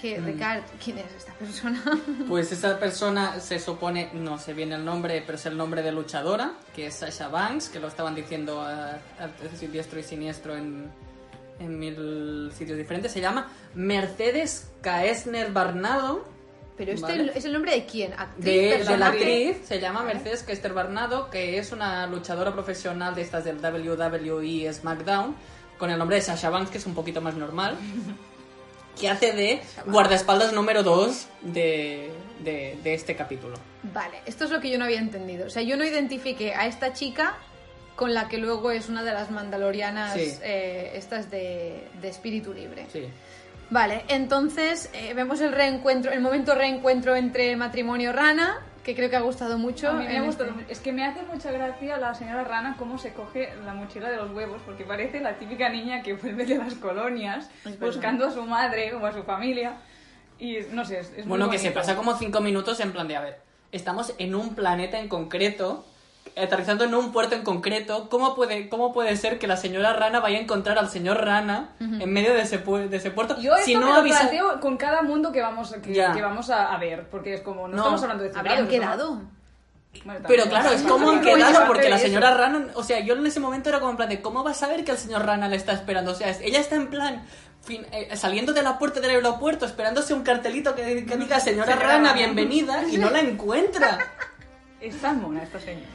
que 0.00 0.18
Ricard, 0.20 0.62
¿quién 0.84 0.98
es 0.98 1.12
esta 1.16 1.32
persona? 1.34 1.82
Pues 2.28 2.50
esa 2.52 2.78
persona 2.78 3.38
se 3.40 3.58
supone, 3.60 4.10
no 4.14 4.38
sé 4.38 4.54
bien 4.54 4.72
el 4.72 4.84
nombre, 4.84 5.22
pero 5.24 5.36
es 5.38 5.46
el 5.46 5.56
nombre 5.56 5.82
de 5.82 5.92
luchadora, 5.92 6.52
que 6.74 6.86
es 6.88 6.94
Sasha 6.96 7.28
Banks, 7.28 7.68
que 7.68 7.78
lo 7.78 7.88
estaban 7.88 8.14
diciendo 8.14 8.60
a, 8.60 8.90
a 9.20 9.28
diestro 9.70 10.00
y 10.00 10.02
siniestro 10.02 10.56
en, 10.56 10.90
en 11.60 11.78
mil 11.78 12.50
sitios 12.56 12.76
diferentes. 12.76 13.12
Se 13.12 13.20
llama 13.20 13.48
Mercedes 13.74 14.68
Kaesner 14.82 15.52
Barnado. 15.52 16.24
Pero 16.76 16.92
este 16.92 17.06
Vale. 17.06 17.32
es 17.34 17.44
el 17.46 17.52
nombre 17.54 17.72
de 17.72 17.86
quién? 17.86 18.12
¿Actriz? 18.12 18.44
De, 18.44 18.84
de 18.84 18.96
la 18.98 19.06
actriz 19.08 19.56
se 19.64 19.80
llama 19.80 20.02
Mercedes 20.02 20.42
Kester 20.42 20.74
Barnado, 20.74 21.30
que 21.30 21.56
es 21.58 21.72
una 21.72 22.06
luchadora 22.06 22.52
profesional 22.52 23.14
de 23.14 23.22
estas 23.22 23.44
del 23.44 23.56
WWE 23.58 24.70
SmackDown, 24.72 25.34
con 25.78 25.90
el 25.90 25.98
nombre 25.98 26.16
de 26.16 26.22
Sasha 26.22 26.50
Banks, 26.50 26.70
que 26.70 26.78
es 26.78 26.86
un 26.86 26.94
poquito 26.94 27.20
más 27.22 27.34
normal, 27.34 27.76
que 29.00 29.08
hace 29.08 29.32
de 29.32 29.60
guardaespaldas 29.86 30.52
número 30.52 30.82
2 30.82 31.26
de, 31.42 32.10
de, 32.40 32.78
de 32.82 32.94
este 32.94 33.16
capítulo. 33.16 33.56
Vale, 33.94 34.18
esto 34.26 34.44
es 34.44 34.50
lo 34.50 34.60
que 34.60 34.70
yo 34.70 34.78
no 34.78 34.84
había 34.84 34.98
entendido. 34.98 35.46
O 35.46 35.50
sea, 35.50 35.62
yo 35.62 35.76
no 35.76 35.84
identifiqué 35.84 36.54
a 36.54 36.66
esta 36.66 36.92
chica 36.92 37.36
con 37.94 38.12
la 38.12 38.28
que 38.28 38.36
luego 38.36 38.70
es 38.70 38.88
una 38.90 39.02
de 39.02 39.12
las 39.14 39.30
mandalorianas 39.30 40.12
Sí. 40.14 40.30
eh, 40.42 40.92
estas 40.94 41.30
de, 41.30 41.88
de 42.02 42.08
espíritu 42.08 42.52
libre. 42.52 42.86
Sí. 42.92 43.06
Vale, 43.70 44.04
entonces 44.08 44.90
eh, 44.92 45.12
vemos 45.14 45.40
el 45.40 45.52
reencuentro, 45.52 46.12
el 46.12 46.20
momento 46.20 46.54
reencuentro 46.54 47.16
entre 47.16 47.56
matrimonio 47.56 48.12
Rana, 48.12 48.60
que 48.84 48.94
creo 48.94 49.10
que 49.10 49.16
ha 49.16 49.20
gustado 49.20 49.58
mucho. 49.58 49.88
A 49.88 49.94
mí 49.94 50.06
me 50.06 50.18
ha 50.18 50.22
gustado. 50.22 50.50
este- 50.60 50.72
Es 50.72 50.78
que 50.78 50.92
me 50.92 51.04
hace 51.04 51.22
mucha 51.22 51.50
gracia 51.50 51.96
la 51.96 52.14
señora 52.14 52.44
Rana 52.44 52.76
cómo 52.78 52.96
se 52.98 53.12
coge 53.12 53.52
la 53.64 53.74
mochila 53.74 54.08
de 54.08 54.16
los 54.18 54.30
huevos, 54.30 54.62
porque 54.64 54.84
parece 54.84 55.18
la 55.20 55.34
típica 55.38 55.68
niña 55.68 56.02
que 56.02 56.14
vuelve 56.14 56.46
de 56.46 56.58
las 56.58 56.74
colonias 56.74 57.50
Es 57.64 57.72
verdad. 57.72 57.86
buscando 57.86 58.26
a 58.28 58.30
su 58.30 58.42
madre 58.44 58.94
o 58.94 59.04
a 59.04 59.12
su 59.12 59.24
familia. 59.24 59.78
Y 60.38 60.58
no 60.70 60.84
sé, 60.84 61.00
es, 61.00 61.08
es 61.08 61.16
muy 61.26 61.30
Bueno, 61.38 61.50
que 61.50 61.58
se 61.58 61.72
pasa 61.72 61.96
como 61.96 62.14
5 62.16 62.40
minutos 62.40 62.78
en 62.80 62.92
plan 62.92 63.08
de, 63.08 63.16
a 63.16 63.20
ver, 63.22 63.40
estamos 63.72 64.14
en 64.18 64.34
un 64.36 64.54
planeta 64.54 65.00
en 65.00 65.08
concreto, 65.08 65.84
aterrizando 66.36 66.84
en 66.84 66.94
un 66.94 67.12
puerto 67.12 67.34
en 67.34 67.42
concreto, 67.42 68.08
¿cómo 68.10 68.34
puede, 68.34 68.68
cómo 68.68 68.92
puede 68.92 69.16
ser 69.16 69.38
que 69.38 69.46
la 69.46 69.56
señora 69.56 69.92
Rana 69.94 70.20
vaya 70.20 70.38
a 70.38 70.40
encontrar 70.42 70.78
al 70.78 70.90
señor 70.90 71.24
Rana 71.24 71.70
en 71.80 72.12
medio 72.12 72.34
de 72.34 72.42
ese, 72.42 72.62
pu- 72.64 72.88
de 72.88 72.96
ese 72.98 73.10
puerto? 73.10 73.38
Yo 73.40 73.54
esto 73.54 73.64
si 73.64 73.74
me 73.74 73.80
no 73.80 73.92
lo 73.92 73.94
avisa... 74.00 74.18
planteo 74.20 74.60
con 74.60 74.76
cada 74.76 75.02
mundo 75.02 75.32
que 75.32 75.40
vamos, 75.40 75.72
que, 75.82 76.20
vamos 76.22 76.50
a, 76.50 76.72
a 76.74 76.78
ver, 76.78 77.08
porque 77.08 77.34
es 77.34 77.40
como, 77.40 77.66
no, 77.68 77.74
No, 77.76 77.82
estamos 77.82 78.02
hablando 78.02 78.24
de 78.24 78.32
Habrían 78.38 78.68
quedado. 78.68 79.22
Pero 80.28 80.44
claro, 80.44 80.70
es 80.72 80.82
como 80.88 81.10
han 81.10 81.22
quedado, 81.22 81.66
porque 81.66 81.88
la 81.88 81.96
señora 81.98 82.34
Rana, 82.34 82.66
o 82.74 82.82
sea, 82.82 83.00
yo 83.00 83.14
en 83.14 83.24
ese 83.24 83.40
momento 83.40 83.70
era 83.70 83.78
como 83.78 83.92
en 83.92 83.96
plan 83.96 84.08
de, 84.10 84.20
¿cómo 84.20 84.44
va 84.44 84.50
a 84.50 84.54
saber 84.54 84.84
que 84.84 84.92
el 84.92 84.98
señor 84.98 85.24
Rana 85.24 85.48
le 85.48 85.56
está 85.56 85.72
esperando? 85.72 86.10
O 86.12 86.14
sea, 86.14 86.28
es- 86.28 86.40
ella 86.42 86.60
está 86.60 86.76
en 86.76 86.88
plan, 86.88 87.24
fin- 87.64 87.86
eh, 87.92 88.14
saliendo 88.14 88.52
de 88.52 88.62
la 88.62 88.78
puerta 88.78 89.00
del 89.00 89.12
aeropuerto, 89.12 89.64
esperándose 89.64 90.12
un 90.12 90.22
cartelito 90.22 90.74
que, 90.74 91.06
que 91.06 91.16
diga, 91.16 91.40
señora 91.40 91.72
Señora 91.72 91.76
Rana, 91.76 92.08
Rana. 92.10 92.12
bienvenida, 92.12 92.82
y 92.86 92.98
no 92.98 93.08
la 93.08 93.20
encuentra. 93.20 93.98
Es 94.82 94.98
tan 94.98 95.22
mona 95.22 95.42
esta 95.42 95.58
señora. 95.58 95.86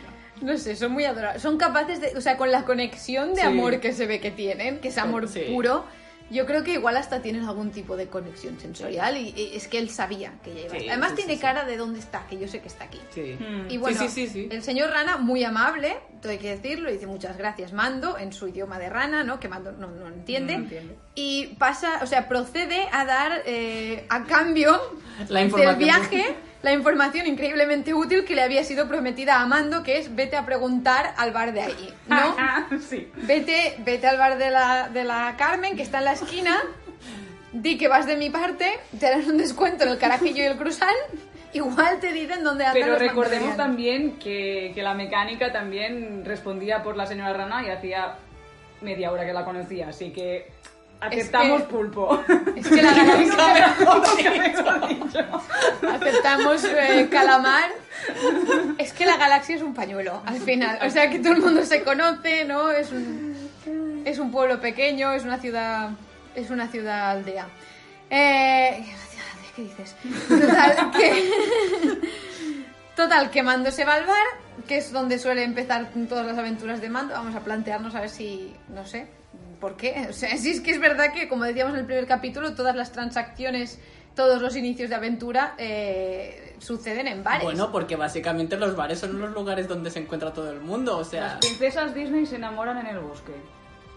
No 0.42 0.58
sé, 0.58 0.76
son 0.76 0.92
muy 0.92 1.06
adorables. 1.06 1.42
Son 1.42 1.58
capaces 1.58 2.02
de, 2.02 2.18
o 2.18 2.22
sea, 2.22 2.38
con 2.38 2.52
la 2.52 2.64
conexión 2.66 3.30
de 3.34 3.42
Sí. 3.42 3.48
amor 3.48 3.80
que 3.80 3.94
se 3.94 4.08
ve 4.08 4.20
que 4.20 4.32
tienen, 4.32 4.80
que 4.80 4.88
es 4.90 4.98
amor 4.98 5.28
Sí. 5.28 5.42
puro, 5.52 5.86
yo 6.32 6.46
creo 6.46 6.64
que 6.64 6.72
igual 6.76 6.96
hasta 6.96 7.22
tienen 7.22 7.44
algún 7.44 7.72
tipo 7.72 7.98
de 7.98 8.08
conexión 8.08 8.58
sensorial 8.58 9.18
y, 9.18 9.34
y 9.36 9.52
es 9.54 9.68
que 9.68 9.78
él 9.80 9.90
sabía 9.90 10.32
que 10.42 10.52
ella 10.52 10.62
iba 10.66 10.76
a 10.76 10.80
Sí. 10.80 10.88
Además 10.90 11.10
sí, 11.10 11.16
tiene 11.18 11.34
sí, 11.34 11.38
sí. 11.38 11.42
cara 11.42 11.66
de 11.66 11.76
dónde 11.76 12.00
está, 12.00 12.26
que 12.28 12.40
yo 12.40 12.48
sé 12.48 12.62
que 12.62 12.70
está 12.70 12.86
aquí. 12.86 13.02
Sí. 13.14 13.38
Mm. 13.38 13.70
Y 13.70 13.78
bueno, 13.78 14.00
sí, 14.00 14.08
sí, 14.08 14.28
sí, 14.28 14.34
sí. 14.34 14.48
el 14.50 14.64
señor 14.64 14.92
Rana, 14.92 15.18
muy 15.18 15.44
amable, 15.44 15.98
todo 16.22 16.32
hay 16.32 16.38
que 16.38 16.50
decirlo, 16.52 16.90
dice 16.90 17.06
muchas 17.06 17.38
gracias 17.38 17.74
Mando, 17.74 18.18
en 18.18 18.32
su 18.32 18.48
idioma 18.48 18.80
de 18.80 18.90
Rana, 18.90 19.26
¿no? 19.26 19.42
Que 19.42 19.50
Mando 19.50 19.74
no, 19.74 19.88
no 19.88 20.08
entiende. 20.08 20.58
No 20.58 20.64
entiende. 20.64 20.96
Y 21.16 21.48
pasa, 21.60 22.00
o 22.02 22.08
sea, 22.08 22.30
procede 22.30 22.88
a 22.94 23.04
dar 23.04 23.44
eh, 23.46 24.06
a 24.10 24.24
cambio 24.24 24.80
La 25.28 25.42
del 25.46 25.76
viaje 25.76 26.34
la 26.64 26.74
información 26.74 27.26
increíblemente 27.26 27.94
útil 27.94 28.24
que 28.26 28.36
le 28.36 28.44
había 28.44 28.64
sido 28.64 28.88
prometida 28.88 29.42
a 29.42 29.46
Mando, 29.46 29.84
que 29.84 29.98
es 29.98 30.16
vete 30.16 30.38
a 30.38 30.46
preguntar 30.46 31.14
al 31.18 31.32
bar 31.32 31.54
de 31.54 31.62
allí, 31.62 31.90
¿no? 32.08 32.36
sí. 32.90 33.12
Vete, 33.16 33.76
vete 33.80 34.08
al 34.08 34.18
bar 34.18 34.38
de 34.38 34.52
la, 34.52 34.90
de 34.90 35.04
la 35.04 35.36
Carmen, 35.38 35.76
que 35.76 35.82
está 35.82 36.00
en 36.00 36.06
la 36.06 36.14
esquina, 36.14 36.62
di 37.52 37.78
que 37.78 37.88
vas 37.88 38.06
de 38.06 38.16
mi 38.16 38.30
parte, 38.30 38.80
te 39.00 39.08
harán 39.08 39.30
un 39.30 39.38
descuento 39.38 39.84
en 39.84 39.90
el 39.90 39.98
carajillo 39.98 40.44
y 40.44 40.46
el 40.46 40.58
cruzán, 40.58 40.96
igual 41.54 42.00
te 42.00 42.14
dicen 42.14 42.44
dónde 42.44 42.66
andan 42.66 42.80
Pero 42.80 42.94
los 42.94 43.00
recordemos 43.00 43.58
también 43.58 44.20
que, 44.20 44.72
que 44.76 44.84
la 44.84 44.94
mecánica 44.94 45.52
también 45.52 46.24
respondía 46.26 46.84
por 46.84 46.96
la 46.96 47.08
señora 47.08 47.34
Rana 47.34 47.66
y 47.66 47.72
hacía 47.72 48.18
media 48.82 49.12
hora 49.12 49.26
que 49.26 49.34
la 49.34 49.46
conocía, 49.46 49.90
así 49.90 50.12
que 50.12 50.48
aceptamos 51.02 51.64
que- 51.64 51.68
pulpo. 51.68 52.24
Es 52.56 52.68
que 52.68 52.82
la 52.82 52.92
mejor 52.94 54.88
dicho. 54.88 55.42
aceptamos 55.92 56.64
eh, 56.64 57.08
calamar 57.12 57.70
Es 58.78 58.94
que 58.94 59.06
la 59.06 59.18
galaxia 59.18 59.56
es 59.56 59.62
un 59.62 59.74
pañuelo, 59.74 60.22
al 60.26 60.40
final. 60.40 60.80
O 60.86 60.90
sea, 60.90 61.10
que 61.10 61.20
todo 61.20 61.34
el 61.34 61.42
mundo 61.42 61.64
se 61.66 61.84
conoce, 61.84 62.46
¿no? 62.46 62.72
Es 62.72 62.92
un, 62.92 64.02
es 64.06 64.18
un 64.20 64.32
pueblo 64.32 64.60
pequeño, 64.62 65.12
es 65.14 65.24
una 65.24 65.38
ciudad, 65.40 65.90
es 66.36 66.50
una 66.50 66.68
ciudad 66.68 67.12
aldea. 67.12 67.48
Eh, 68.10 68.86
¿Qué 69.56 69.64
dices? 69.64 69.96
Total, 70.30 70.92
que... 70.92 72.00
Total, 72.96 73.30
que 73.32 73.42
Mando 73.44 73.72
se 73.72 73.84
va 73.86 73.96
al 73.96 74.06
bar, 74.06 74.26
que 74.68 74.78
es 74.78 74.92
donde 74.92 75.18
suele 75.18 75.44
empezar 75.44 75.90
todas 76.10 76.26
las 76.26 76.38
aventuras 76.38 76.82
de 76.82 76.90
Mando. 76.90 77.14
Vamos 77.14 77.36
a 77.36 77.40
plantearnos 77.42 77.96
a 77.96 78.02
ver 78.02 78.10
si, 78.10 78.54
no 78.70 78.86
sé, 78.86 79.08
¿por 79.62 79.78
qué? 79.78 80.08
O 80.10 80.14
sea, 80.14 80.36
sí 80.38 80.52
es 80.52 80.60
que 80.60 80.72
es 80.72 80.82
verdad 80.82 81.14
que, 81.14 81.30
como 81.30 81.46
decíamos 81.46 81.74
en 81.76 81.80
el 81.80 81.86
primer 81.86 82.06
capítulo, 82.08 82.54
todas 82.56 82.76
las 82.76 82.92
transacciones, 82.92 83.80
todos 84.16 84.42
los 84.42 84.58
inicios 84.58 84.90
de 84.90 84.96
aventura 84.96 85.54
eh, 85.58 86.56
suceden 86.60 87.08
en 87.08 87.24
bares. 87.24 87.44
Bueno, 87.44 87.72
porque 87.72 87.96
básicamente 87.96 88.58
los 88.58 88.76
bares 88.76 89.00
son 89.00 89.18
los 89.18 89.32
lugares 89.32 89.70
donde 89.70 89.90
se 89.90 90.00
encuentra 90.00 90.34
todo 90.34 90.52
el 90.52 90.60
mundo, 90.60 90.98
o 90.98 91.06
sea... 91.06 91.28
Las 91.28 91.38
princesas 91.38 91.96
Disney 91.96 92.26
se 92.26 92.36
enamoran 92.36 92.78
en 92.80 92.88
el 92.88 93.00
bosque. 93.00 93.32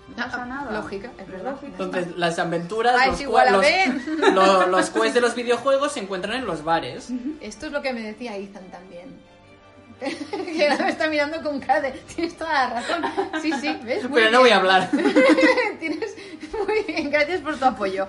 No 0.07 0.17
pasa 0.17 0.43
Ah, 0.43 0.47
nada. 0.47 0.71
lógica, 0.71 1.11
es 1.19 1.27
verdad. 1.27 1.57
Entonces, 1.63 2.15
las 2.19 2.39
aventuras, 2.39 2.95
Ah, 3.01 3.07
los, 3.07 4.69
los, 4.69 4.91
quests 4.91 5.15
de 5.15 5.21
los 5.23 5.35
videojuegos 5.35 5.93
se 5.93 6.01
encuentran 6.01 6.37
en 6.37 6.45
los 6.45 6.63
bares. 6.63 7.09
Esto 7.41 7.67
es 7.67 7.73
lo 7.73 7.81
que 7.81 7.95
me 7.95 8.03
decía 8.03 8.37
Ethan 8.37 8.65
también. 8.71 9.09
que 10.57 10.69
ahora 10.69 10.85
me 10.85 10.91
está 10.91 11.09
mirando 11.09 11.43
con 11.43 11.61
cara 11.61 11.81
de... 11.81 11.93
Tienes 11.93 12.37
toda 12.37 12.53
la 12.53 12.81
razón. 12.81 13.03
Sí, 13.43 13.53
sí, 13.61 13.79
¿ves? 13.85 14.09
Muy 14.09 14.21
Pero 14.21 14.31
no 14.31 14.41
voy 14.41 14.51
a 14.51 14.57
hablar. 14.57 14.91
Tienes 15.81 16.15
muy 16.67 16.83
bien, 16.87 17.11
gracias 17.11 17.41
por 17.41 17.59
tu 17.59 17.65
apoyo. 17.65 18.07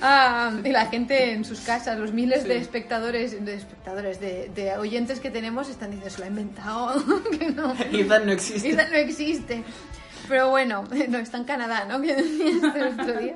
Ah, 0.00 0.52
y 0.64 0.70
la 0.70 0.86
gente 0.86 1.32
en 1.32 1.44
sus 1.44 1.60
casas, 1.60 1.98
los 1.98 2.12
miles 2.12 2.44
de 2.44 2.58
espectadores, 2.58 3.44
de 3.44 3.54
espectadores, 3.54 4.20
de, 4.20 4.50
de 4.54 4.76
oyentes 4.76 5.20
que 5.20 5.30
tenemos 5.30 5.68
están 5.68 5.90
diciendo, 5.90 6.10
se 6.10 6.18
lo 6.18 6.24
ha 6.24 6.28
inventado, 6.28 7.04
que 7.38 7.50
no, 7.50 7.74
Ethan 7.92 8.26
no 8.26 8.32
existe. 8.32 8.70
Ethan 8.70 8.90
no 8.90 8.98
existe. 8.98 9.64
Pero 10.28 10.50
bueno, 10.50 10.84
no, 11.08 11.18
está 11.18 11.38
en 11.38 11.44
Canadá, 11.44 11.86
¿no? 11.86 12.00
Que 12.00 12.14
decías 12.14 12.74
el 12.74 13.00
otro 13.00 13.20
día. 13.20 13.34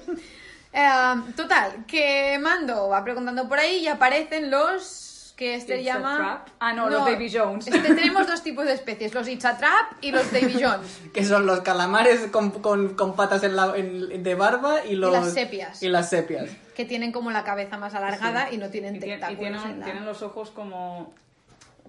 Eh, 0.73 1.33
total, 1.37 1.85
que 1.87 2.39
Mando 2.41 2.89
va 2.89 3.05
preguntando 3.05 3.49
por 3.49 3.59
ahí 3.59 3.79
y 3.79 3.89
aparecen 3.89 4.51
los 4.51 5.04
que 5.37 5.57
a 5.57 5.83
llama... 5.95 6.17
trap. 6.17 6.49
Ah, 6.61 6.73
no, 6.73 6.89
los 6.89 7.05
Davy 7.05 7.31
Jones. 7.33 7.67
Este, 7.67 7.81
tenemos 7.95 8.27
dos 8.27 8.43
tipos 8.43 8.65
de 8.67 8.73
especies, 8.75 9.13
los 9.15 9.27
It's 9.29 9.45
a 9.45 9.57
Trap 9.57 9.93
y 10.03 10.13
los 10.13 10.31
Davy 10.33 10.55
Jones. 10.63 11.01
Que 11.13 11.25
son 11.25 11.47
los 11.47 11.61
calamares 11.61 12.29
con, 12.31 12.51
con, 12.51 12.95
con 12.95 13.15
patas 13.17 13.43
en 13.45 13.57
la- 13.57 13.77
en- 13.77 14.23
de 14.23 14.35
barba 14.35 14.85
y 14.85 14.95
los... 14.95 15.13
las 15.13 15.33
sepias. 15.33 15.83
Y 15.83 15.89
las 15.89 16.09
sepias. 16.11 16.51
que 16.77 16.85
tienen 16.85 17.13
como 17.13 17.31
la 17.31 17.45
cabeza 17.45 17.79
más 17.79 17.95
alargada 17.95 18.53
y 18.53 18.59
no 18.59 18.69
tienen 18.71 18.97
Y, 18.97 18.99
tien- 19.01 19.05
y 19.05 19.11
tentáculos. 19.13 19.39
tienen, 19.41 19.61
en 19.71 19.79
la- 19.81 19.85
tienen 19.85 20.05
los 20.07 20.23
ojos 20.23 20.51
como... 20.51 21.13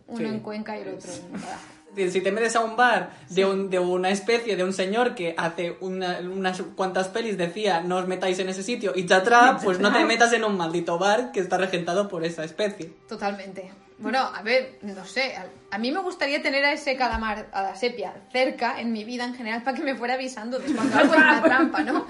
Uno 0.07 0.17
Sí. 0.19 0.25
en 0.25 0.39
Cuenca 0.41 0.77
y 0.77 0.81
el 0.83 0.89
otro 0.95 1.11
en 1.11 1.31
Badajoz. 1.33 1.74
Si 1.95 2.21
te 2.21 2.31
metes 2.31 2.55
a 2.55 2.61
un 2.61 2.75
bar 2.75 3.11
de, 3.29 3.45
un- 3.45 3.69
de 3.69 3.79
una 3.79 4.09
especie, 4.09 4.55
de 4.55 4.63
un 4.63 4.73
señor 4.73 5.15
que 5.15 5.33
hace 5.37 5.77
una- 5.81 6.19
unas 6.19 6.61
cuantas 6.75 7.07
pelis 7.07 7.37
decía 7.37 7.81
no 7.81 7.97
os 7.97 8.07
metáis 8.07 8.37
en 8.39 8.49
ese 8.49 8.63
sitio 8.63 8.91
y 8.95 9.03
te 9.03 9.13
atrapa, 9.13 9.59
pues 9.63 9.79
no 9.79 9.91
te 9.93 10.03
metas 10.05 10.33
en 10.33 10.43
un 10.43 10.57
maldito 10.57 10.97
bar 10.97 11.31
que 11.31 11.39
está 11.39 11.57
regentado 11.57 12.07
por 12.07 12.23
esa 12.23 12.43
especie. 12.43 12.93
Totalmente. 13.07 13.71
Bueno, 13.97 14.19
a 14.19 14.41
ver, 14.41 14.77
no 14.81 15.05
sé. 15.05 15.37
A, 15.37 15.45
a 15.71 15.77
mí 15.77 15.89
me 15.89 16.01
gustaría 16.01 16.41
tener 16.41 16.65
a 16.65 16.73
ese 16.73 16.97
calamar, 16.97 17.47
a 17.53 17.61
la 17.61 17.75
sepia, 17.77 18.13
cerca 18.29 18.81
en 18.81 18.91
mi 18.91 19.05
vida 19.05 19.23
en 19.23 19.35
general 19.35 19.63
para 19.63 19.77
que 19.77 19.83
me 19.83 19.95
fuera 19.95 20.15
avisando 20.15 20.59
de 20.59 20.73
cuando 20.75 20.97
algo 20.97 21.13
es 21.13 21.19
una 21.21 21.41
trampa, 21.43 21.79
¿no? 21.81 22.05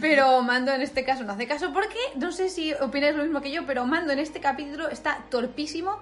Pero 0.00 0.40
Mando 0.42 0.70
en 0.72 0.80
este 0.80 1.04
caso 1.04 1.24
no 1.24 1.32
hace 1.32 1.48
caso 1.48 1.72
porque, 1.72 1.98
no 2.16 2.30
sé 2.30 2.48
si 2.48 2.72
opináis 2.74 3.16
lo 3.16 3.24
mismo 3.24 3.40
que 3.40 3.50
yo, 3.50 3.66
pero 3.66 3.84
Mando 3.84 4.12
en 4.12 4.20
este 4.20 4.38
capítulo 4.38 4.88
está 4.88 5.24
torpísimo. 5.28 5.98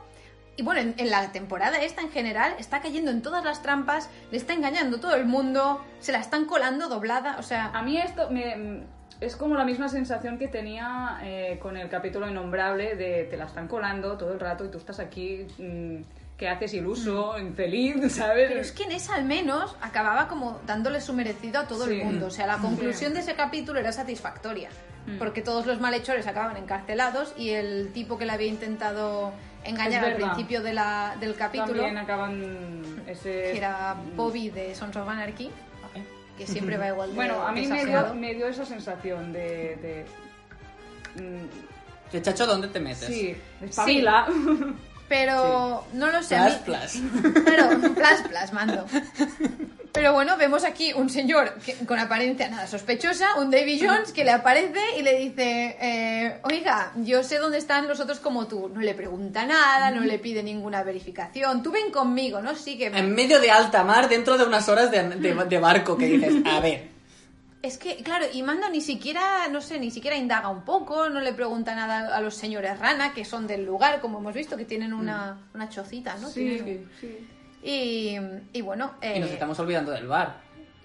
Y 0.57 0.63
bueno, 0.63 0.81
en, 0.81 0.95
en 0.97 1.11
la 1.11 1.33
temporada 1.33 1.77
esta 1.83 2.01
en 2.01 2.11
general 2.11 2.55
está 2.59 2.81
cayendo 2.81 3.11
en 3.11 3.21
todas 3.23 3.45
las 3.45 3.63
trampas, 3.63 4.09
le 4.31 4.39
está 4.39 4.55
engañando 4.55 4.99
todo 5.01 5.15
el 5.15 5.27
mundo, 5.27 5.85
se 6.01 6.13
la 6.13 6.19
están 6.19 6.47
colando 6.47 6.89
doblada, 6.89 7.37
o 7.39 7.43
sea... 7.43 7.67
A 7.75 7.83
mí 7.83 7.99
esto 7.99 8.31
me, 8.31 8.81
es 9.21 9.37
como 9.37 9.55
la 9.55 9.65
misma 9.65 9.89
sensación 9.91 10.39
que 10.39 10.49
tenía 10.49 11.19
eh, 11.23 11.59
con 11.61 11.77
el 11.77 11.89
capítulo 11.91 12.29
innombrable 12.29 12.97
de 12.97 13.25
te 13.25 13.37
la 13.37 13.45
están 13.45 13.69
colando 13.69 14.17
todo 14.17 14.33
el 14.33 14.41
rato 14.41 14.65
y 14.65 14.69
tú 14.71 14.79
estás 14.79 14.99
aquí, 14.99 15.47
mm, 15.59 15.97
¿qué 16.39 16.49
haces 16.49 16.73
iluso, 16.73 17.39
infeliz, 17.39 17.97
¿sabes? 18.15 18.49
Pero 18.49 18.61
es 18.61 18.73
que 18.73 18.85
en 18.85 18.93
esa 18.93 19.15
al 19.15 19.25
menos 19.27 19.77
acababa 19.83 20.27
como 20.27 20.59
dándole 20.67 21.03
su 21.03 21.13
merecido 21.13 21.61
a 21.61 21.67
todo 21.67 21.85
Sí. 21.87 21.99
el 21.99 22.05
mundo. 22.07 22.27
O 22.27 22.31
sea, 22.31 22.47
la 22.47 22.57
conclusión 22.59 23.13
de 23.13 23.21
ese 23.21 23.35
capítulo 23.35 23.79
era 23.79 23.93
satisfactoria. 23.93 24.71
Mm. 25.07 25.19
Porque 25.19 25.41
todos 25.41 25.67
los 25.67 25.81
malhechores 25.81 26.27
acababan 26.27 26.57
encarcelados 26.57 27.33
y 27.39 27.51
el 27.51 27.93
tipo 27.93 28.19
que 28.19 28.27
le 28.27 28.33
había 28.33 28.49
intentado 28.49 29.33
engañar 29.69 30.05
al 30.05 30.15
principio 30.17 30.63
de 30.63 30.73
la- 30.73 31.17
del 31.21 31.35
capítulo, 31.35 31.73
También 31.75 31.99
acaban 31.99 33.03
ese... 33.07 33.31
que 33.53 33.57
era 33.59 33.95
Bobby 34.15 34.51
de 34.51 34.75
Sons 34.75 34.97
of 34.97 35.09
Anarchy, 35.09 35.51
que 36.39 36.47
siempre 36.47 36.77
va 36.77 36.89
igual 36.89 37.11
de 37.11 37.15
Bueno, 37.17 37.43
a 37.47 37.53
mí 37.53 37.67
me 37.67 37.85
dio, 37.87 38.15
me 38.15 38.35
dio 38.35 38.47
esa 38.49 38.65
sensación 38.65 39.33
de... 39.33 40.07
de 41.17 41.23
mm, 41.23 42.21
chacho, 42.23 42.47
¿dónde 42.47 42.69
te 42.69 42.81
metes? 42.81 43.07
sí, 43.07 43.37
espabila. 43.63 44.27
Pero 45.09 45.85
no 45.93 46.11
lo 46.11 46.21
sé. 46.23 46.35
Plas, 46.35 46.53
mí- 46.55 46.63
plas. 46.65 46.99
Pero, 47.45 47.95
plas, 47.95 48.23
plas, 48.23 48.53
mando. 48.53 48.87
Pero 49.97 50.13
bueno, 50.13 50.37
vemos 50.37 50.63
aquí 50.65 50.93
un 50.93 51.09
señor 51.09 51.55
que- 51.65 51.75
con 51.87 51.99
apariencia 51.99 52.49
nada 52.49 52.67
sospechosa, 52.67 53.37
un 53.37 53.51
Davy 53.51 53.81
Jones, 53.83 54.13
que 54.13 54.25
le 54.25 54.31
aparece 54.31 54.79
y 54.99 55.03
le 55.03 55.17
dice, 55.19 55.77
eh, 55.81 56.39
oiga, 56.45 56.93
yo 56.97 57.23
sé 57.23 57.39
dónde 57.39 57.57
están 57.59 57.89
los 57.89 57.99
otros 58.01 58.21
como 58.21 58.47
tú. 58.47 58.69
No 58.69 58.81
le 58.83 58.93
pregunta 58.95 59.47
nada, 59.47 59.91
no 59.91 60.03
le 60.03 60.19
pide 60.19 60.43
ninguna 60.43 60.83
verificación. 60.83 61.63
Tú 61.63 61.73
ven 61.73 61.91
conmigo, 61.91 62.41
¿no? 62.43 62.55
Sí 62.55 62.77
que... 62.77 62.87
En 62.89 63.15
medio 63.15 63.41
de 63.41 63.51
alta 63.51 63.85
mar, 63.85 64.09
dentro 64.09 64.37
de 64.37 64.45
unas 64.45 64.69
horas 64.69 64.91
de, 64.91 65.03
de- 65.09 65.35
de 65.35 65.59
barco, 65.59 65.97
que 65.97 66.07
dices, 66.07 66.35
a 66.45 66.61
ver, 66.61 66.89
Es 67.63 67.79
que, 67.79 67.97
claro, 67.97 68.27
y 68.33 68.43
Mando 68.43 68.69
ni 68.69 68.81
siquiera, 68.83 69.49
no 69.51 69.61
sé, 69.61 69.81
ni 69.81 69.91
siquiera 69.91 70.17
indaga 70.17 70.51
un 70.51 70.63
poco, 70.65 71.09
no 71.09 71.21
le 71.21 71.33
pregunta 71.33 71.75
nada 71.75 72.15
a 72.15 72.21
los 72.21 72.35
señores 72.37 72.79
Rana, 72.79 73.13
que 73.15 73.25
son 73.25 73.47
del 73.49 73.65
lugar, 73.65 74.01
como 74.01 74.19
hemos 74.19 74.35
visto, 74.35 74.57
que 74.57 74.65
tienen 74.67 74.93
una, 74.93 75.39
una 75.55 75.69
chocita, 75.69 76.17
¿no? 76.21 76.29
Sí, 76.29 76.61
Tienen- 76.63 76.89
sí. 77.01 77.27
Y, 77.69 78.17
y 78.53 78.61
bueno... 78.61 78.93
y 79.03 79.19
nos 79.19 79.31
eh, 79.31 79.33
estamos 79.33 79.59
olvidando 79.59 79.91
del 79.91 80.07
bar. 80.07 80.37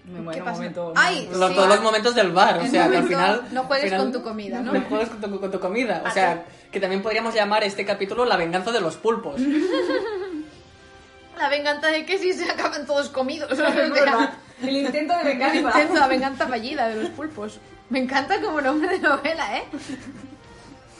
Me 0.04 0.14
¿Qué 0.14 0.20
muero 0.20 0.44
un 0.46 0.50
momento. 0.52 0.92
Ay, 0.96 1.28
Los- 1.32 1.48
Sí. 1.50 1.54
Todos 1.54 1.68
los 1.68 1.80
momentos 1.80 2.14
del 2.16 2.32
bar, 2.32 2.58
o 2.58 2.60
El 2.62 2.70
sea, 2.70 2.90
que 2.90 2.96
al 2.96 3.06
final... 3.06 3.42
no 3.52 3.62
juegues 3.64 3.84
al 3.84 3.90
final- 3.90 4.02
con 4.02 4.12
tu 4.12 4.22
comida, 4.28 4.60
¿no? 4.60 4.72
No 4.72 4.80
juegues 4.82 5.08
con 5.10 5.20
tu, 5.20 5.40
con 5.40 5.50
tu 5.52 5.60
comida. 5.60 6.02
O 6.04 6.08
Ah, 6.08 6.10
sea, 6.10 6.44
que 6.72 6.80
también 6.80 7.00
podríamos 7.02 7.34
llamar 7.34 7.62
este 7.62 7.84
capítulo 7.84 8.24
La 8.24 8.36
venganza 8.36 8.72
de 8.72 8.80
los 8.80 8.96
pulpos. 8.96 9.40
La 11.38 11.48
venganza 11.48 11.86
de 11.88 12.04
que 12.04 12.18
si 12.18 12.32
se 12.32 12.50
acaban 12.50 12.84
todos 12.86 13.08
comidos. 13.10 13.50
Es 13.58 13.58
verdad. 13.58 14.32
El 14.62 14.76
intento 14.76 15.14
de 15.14 15.20
El 15.22 15.26
venganza. 15.28 15.56
intento, 15.80 15.94
la 16.00 16.06
venganza 16.08 16.46
fallida 16.48 16.88
de 16.88 17.02
los 17.02 17.10
pulpos. 17.10 17.58
Me 17.90 17.98
encanta 18.00 18.40
como 18.40 18.60
nombre 18.60 18.88
de 18.88 18.98
novela, 19.00 19.56
¿eh? 19.58 19.64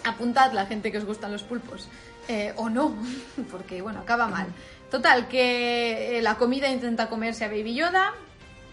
Apuntad 0.05 0.53
la 0.53 0.67
gente 0.67 0.91
que 0.93 0.99
os 0.99 1.05
gustan 1.05 1.33
los 1.33 1.43
pulpos. 1.43 1.89
Eh, 2.29 2.53
o 2.57 2.69
no, 2.69 2.95
porque 3.51 3.83
bueno, 3.83 4.01
acaba 4.01 4.27
mal. 4.29 4.47
Total, 4.91 5.27
que 5.29 6.19
eh, 6.19 6.23
la 6.23 6.35
comida 6.37 6.69
intenta 6.69 7.09
comerse 7.09 7.45
a 7.45 7.49
Baby 7.49 7.75
Yoda. 7.75 8.13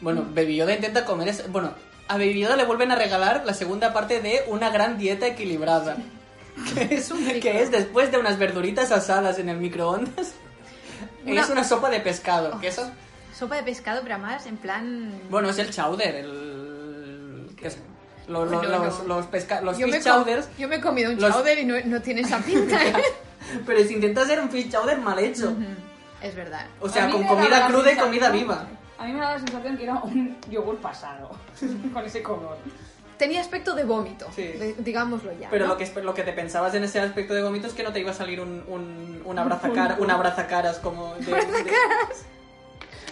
Bueno, 0.02 0.26
Baby 0.34 0.58
Yoda 0.58 0.74
intenta 0.76 1.06
comer... 1.06 1.34
Bueno, 1.50 1.74
a 2.08 2.14
Baby 2.18 2.40
Yoda 2.42 2.56
le 2.56 2.66
vuelven 2.66 2.92
a 2.92 2.96
regalar 2.96 3.44
la 3.46 3.54
segunda 3.54 3.94
parte 3.94 4.22
de 4.22 4.44
una 4.48 4.70
gran 4.70 4.98
dieta 4.98 5.28
equilibrada. 5.28 5.98
Que 6.74 6.94
es, 6.96 7.10
un 7.12 7.26
que 7.40 7.62
es 7.62 7.72
después 7.72 8.12
de 8.12 8.18
unas 8.18 8.38
verduritas 8.38 8.92
asadas 8.92 9.40
en 9.40 9.48
el 9.48 9.58
microondas. 9.58 10.34
Una- 11.26 11.42
Es 11.42 11.50
una 11.50 11.64
sopa 11.64 11.90
de 11.90 12.02
pescado. 12.02 12.60
Que 12.60 12.68
eso... 12.68 12.90
Sopa 13.34 13.56
de 13.56 13.64
pescado, 13.64 14.02
pero 14.04 14.16
además 14.16 14.46
en 14.46 14.58
plan... 14.58 15.14
Bueno, 15.30 15.50
es 15.52 15.58
el 15.60 15.70
chowder, 15.72 16.16
el... 16.16 17.50
que 17.56 17.68
es- 17.68 17.78
lo- 18.30 18.46
lo- 18.46 18.58
Bueno, 18.60 18.80
los, 18.86 19.00
no. 19.00 19.16
los, 19.16 19.26
pesca- 19.26 19.62
los 19.62 19.78
yo, 19.78 19.88
fish 19.88 20.04
chowders, 20.04 20.48
yo 20.58 20.68
me 20.68 20.78
he 20.78 20.82
comido 20.82 21.12
un 21.12 21.20
los- 21.20 21.34
chowder 21.34 21.60
y 21.60 21.66
no, 21.66 21.76
no 21.86 22.02
tiene 22.02 22.22
esa 22.22 22.38
pinta, 22.40 22.84
¿eh? 22.86 22.94
pero 23.66 23.84
si 23.84 23.96
intenta 23.96 24.22
hacer 24.22 24.40
un 24.40 24.50
fish 24.50 24.72
chowder 24.72 24.98
mal 25.00 25.20
hecho. 25.20 25.54
Es 26.22 26.36
verdad. 26.36 26.66
O 26.80 26.88
sea, 26.90 27.10
con 27.10 27.24
comida 27.26 27.68
cruda 27.68 27.92
y 27.92 27.96
comida 27.98 28.30
viva. 28.30 28.68
A 28.98 29.06
mí 29.06 29.14
me 29.14 29.20
da 29.22 29.32
la 29.34 29.40
sensación 29.40 29.78
que 29.78 29.84
era 29.84 29.96
un 29.96 30.38
yogur 30.50 30.78
pasado. 30.78 31.32
con 31.94 32.06
ese 32.06 32.22
color. 32.22 32.58
Tenía 33.18 33.42
aspecto 33.42 33.74
de 33.76 33.84
vómito, 33.84 34.28
Sí. 34.36 34.44
de- 34.44 34.76
digámoslo 34.80 35.32
ya. 35.38 35.50
Pero 35.50 35.66
¿no? 35.68 35.74
lo, 35.74 35.78
que, 35.78 35.92
lo 36.02 36.14
que 36.14 36.24
te 36.24 36.32
pensabas 36.34 36.74
en 36.76 36.84
ese 36.86 37.00
aspecto 37.02 37.34
de 37.34 37.42
vómito 37.44 37.68
es 37.68 37.74
que 37.74 37.84
no 37.84 37.92
te 37.92 38.00
iba 38.00 38.12
a 38.12 38.14
salir 38.14 38.40
un, 38.40 38.64
un, 38.68 39.22
un 39.26 39.40
abrazacar, 39.40 39.98
un 40.00 40.10
abrazacaras 40.12 40.78
como... 40.80 41.16
De, 41.16 41.26
de- 41.26 41.34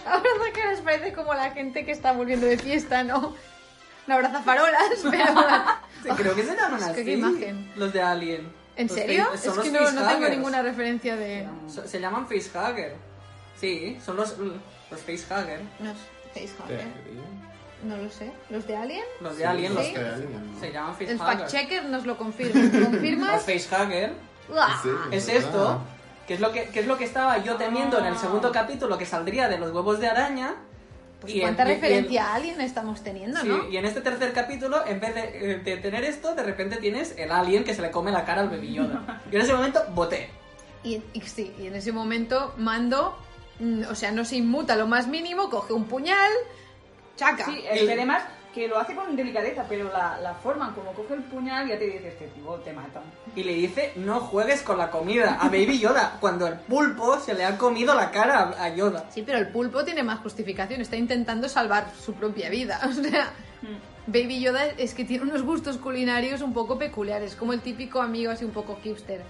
Abraza 0.06 0.52
caras 0.54 0.80
parece 0.84 1.12
como 1.12 1.34
la 1.34 1.50
gente 1.50 1.84
que 1.84 1.92
está 1.92 2.12
volviendo 2.12 2.46
de 2.46 2.56
fiesta, 2.56 3.02
¿no? 3.04 3.34
No 4.08 4.14
abraza 4.14 4.42
farolas, 4.42 4.82
pero... 5.10 5.24
Sí, 6.02 6.08
creo 6.16 6.34
que 6.34 6.42
se 6.44 6.56
llaman 6.56 6.78
Es 6.80 6.84
que 6.86 6.90
así. 6.92 7.04
qué 7.04 7.12
imagen. 7.12 7.72
Los 7.76 7.92
de 7.92 8.02
Alien. 8.02 8.52
¿En 8.76 8.86
Los 8.86 8.96
serio? 8.96 9.24
face- 9.26 9.34
Es 9.34 9.40
son 9.42 9.56
los 9.56 9.64
que 9.66 9.70
no, 9.72 9.90
no 9.90 10.08
tengo 10.08 10.28
ninguna 10.28 10.62
referencia 10.62 11.16
de... 11.16 11.46
So- 11.68 11.86
Se 11.86 12.00
llaman 12.00 12.26
facehugger. 12.26 12.96
Sí, 13.60 13.98
son 14.04 14.16
los, 14.16 14.36
los 14.38 15.00
facehugger. 15.00 15.60
No, 15.80 15.92
Facehugger. 16.32 16.86
No 17.84 17.96
lo 17.96 18.10
sé. 18.10 18.32
¿Los 18.50 18.66
de 18.66 18.76
Alien? 18.76 19.04
Los 19.20 19.36
de 19.38 19.46
Alien, 19.46 19.74
los 19.74 19.84
Sí. 19.84 19.92
que 19.92 19.98
de 20.00 20.08
Alien. 20.08 20.56
se 20.60 20.72
llaman 20.72 20.96
El 20.98 21.18
facehugger. 21.18 21.38
fact-checker 21.48 21.84
nos 21.84 22.06
lo 22.06 22.16
confirma. 22.16 22.70
¿Te 22.70 22.78
Los 22.80 22.88
confirmas? 22.88 23.42
Sí, 23.42 23.52
es 23.52 23.70
verdad. 23.70 25.48
esto. 25.48 25.80
Que 26.26 26.34
es 26.34 26.40
lo 26.40 26.52
que, 26.52 26.64
que 26.64 26.80
es 26.80 26.86
lo 26.86 26.98
que 26.98 27.04
estaba 27.04 27.38
yo 27.38 27.56
temiendo 27.56 27.98
en 27.98 28.04
el 28.06 28.18
segundo 28.18 28.52
capítulo 28.52 28.98
que 28.98 29.06
saldría 29.06 29.48
de 29.48 29.58
los 29.58 29.72
huevos 29.72 29.98
de 30.00 30.08
araña. 30.08 30.54
Pues 31.20 31.34
Y 31.34 31.40
cuánta 31.40 31.64
y- 31.64 31.66
y 31.66 31.70
en- 31.72 31.80
referencia 31.80 32.26
a 32.28 32.34
Alien 32.36 32.60
estamos 32.60 33.02
teniendo, 33.02 33.40
Sí, 33.40 33.48
¿no? 33.48 33.68
y 33.68 33.76
en 33.76 33.84
este 33.84 34.00
tercer 34.00 34.32
capítulo, 34.32 34.86
en 34.86 35.00
vez 35.00 35.14
de, 35.14 35.52
eh, 35.52 35.56
de 35.58 35.76
tener 35.78 36.04
esto, 36.04 36.34
de 36.36 36.44
repente 36.44 36.76
tienes 36.76 37.14
el 37.18 37.32
alien 37.32 37.64
que 37.64 37.74
se 37.74 37.82
le 37.82 37.90
come 37.90 38.12
la 38.12 38.24
cara 38.24 38.42
al 38.42 38.48
Baby 38.50 38.74
Yoda. 38.74 39.22
Yo 39.30 39.38
en 39.38 39.44
ese 39.44 39.52
momento 39.52 39.82
voté. 39.94 40.30
Y, 40.84 41.02
y 41.12 41.20
sí, 41.22 41.52
y 41.58 41.66
en 41.66 41.74
ese 41.74 41.90
momento 41.90 42.54
Mando, 42.56 43.18
mm, 43.58 43.82
o 43.90 43.94
sea, 43.96 44.12
no 44.12 44.24
se 44.24 44.36
inmuta 44.36 44.76
lo 44.76 44.86
más 44.86 45.08
mínimo, 45.08 45.50
coge 45.50 45.72
un 45.72 45.84
puñal, 45.86 46.30
chaca. 47.16 47.46
Sí, 47.46 47.64
es 47.68 47.82
que 47.82 47.92
además 47.92 48.22
que 48.58 48.68
lo 48.68 48.78
hace 48.78 48.94
con 48.94 49.14
delicadeza, 49.16 49.64
pero 49.68 49.84
la, 49.92 50.18
la 50.20 50.34
forma 50.34 50.68
en 50.68 50.74
como 50.74 50.92
coge 50.92 51.14
el 51.14 51.22
puñal 51.22 51.68
ya 51.68 51.78
te 51.78 51.86
dice, 51.86 52.08
este 52.08 52.26
tipo 52.28 52.56
te 52.56 52.72
mata. 52.72 53.00
Y 53.36 53.44
le 53.44 53.54
dice, 53.54 53.92
no 53.96 54.20
juegues 54.20 54.62
con 54.62 54.76
la 54.78 54.90
comida 54.90 55.38
a 55.40 55.44
Baby 55.48 55.78
Yoda, 55.78 56.16
cuando 56.20 56.46
el 56.46 56.54
pulpo 56.58 57.18
se 57.20 57.34
le 57.34 57.44
ha 57.44 57.56
comido 57.56 57.94
la 57.94 58.10
cara 58.10 58.54
a 58.58 58.64
a 58.64 58.68
Yoda. 58.74 59.06
Sí, 59.10 59.22
pero 59.22 59.38
el 59.38 59.48
pulpo 59.48 59.84
tiene 59.84 60.02
más 60.02 60.18
justificación, 60.20 60.80
está 60.80 60.96
intentando 60.96 61.48
salvar 61.48 61.90
su 61.98 62.14
propia 62.14 62.50
vida. 62.50 62.80
O 62.88 62.92
sea, 62.92 63.32
Baby 64.06 64.40
Yoda 64.40 64.66
es 64.66 64.94
que 64.94 65.04
tiene 65.04 65.24
unos 65.24 65.42
gustos 65.42 65.76
culinarios 65.76 66.40
un 66.40 66.52
poco 66.54 66.78
peculiares, 66.78 67.34
como 67.36 67.52
el 67.52 67.60
típico 67.60 68.00
amigo 68.00 68.30
así 68.32 68.44
un 68.44 68.52
poco 68.52 68.78
hipster 68.82 69.20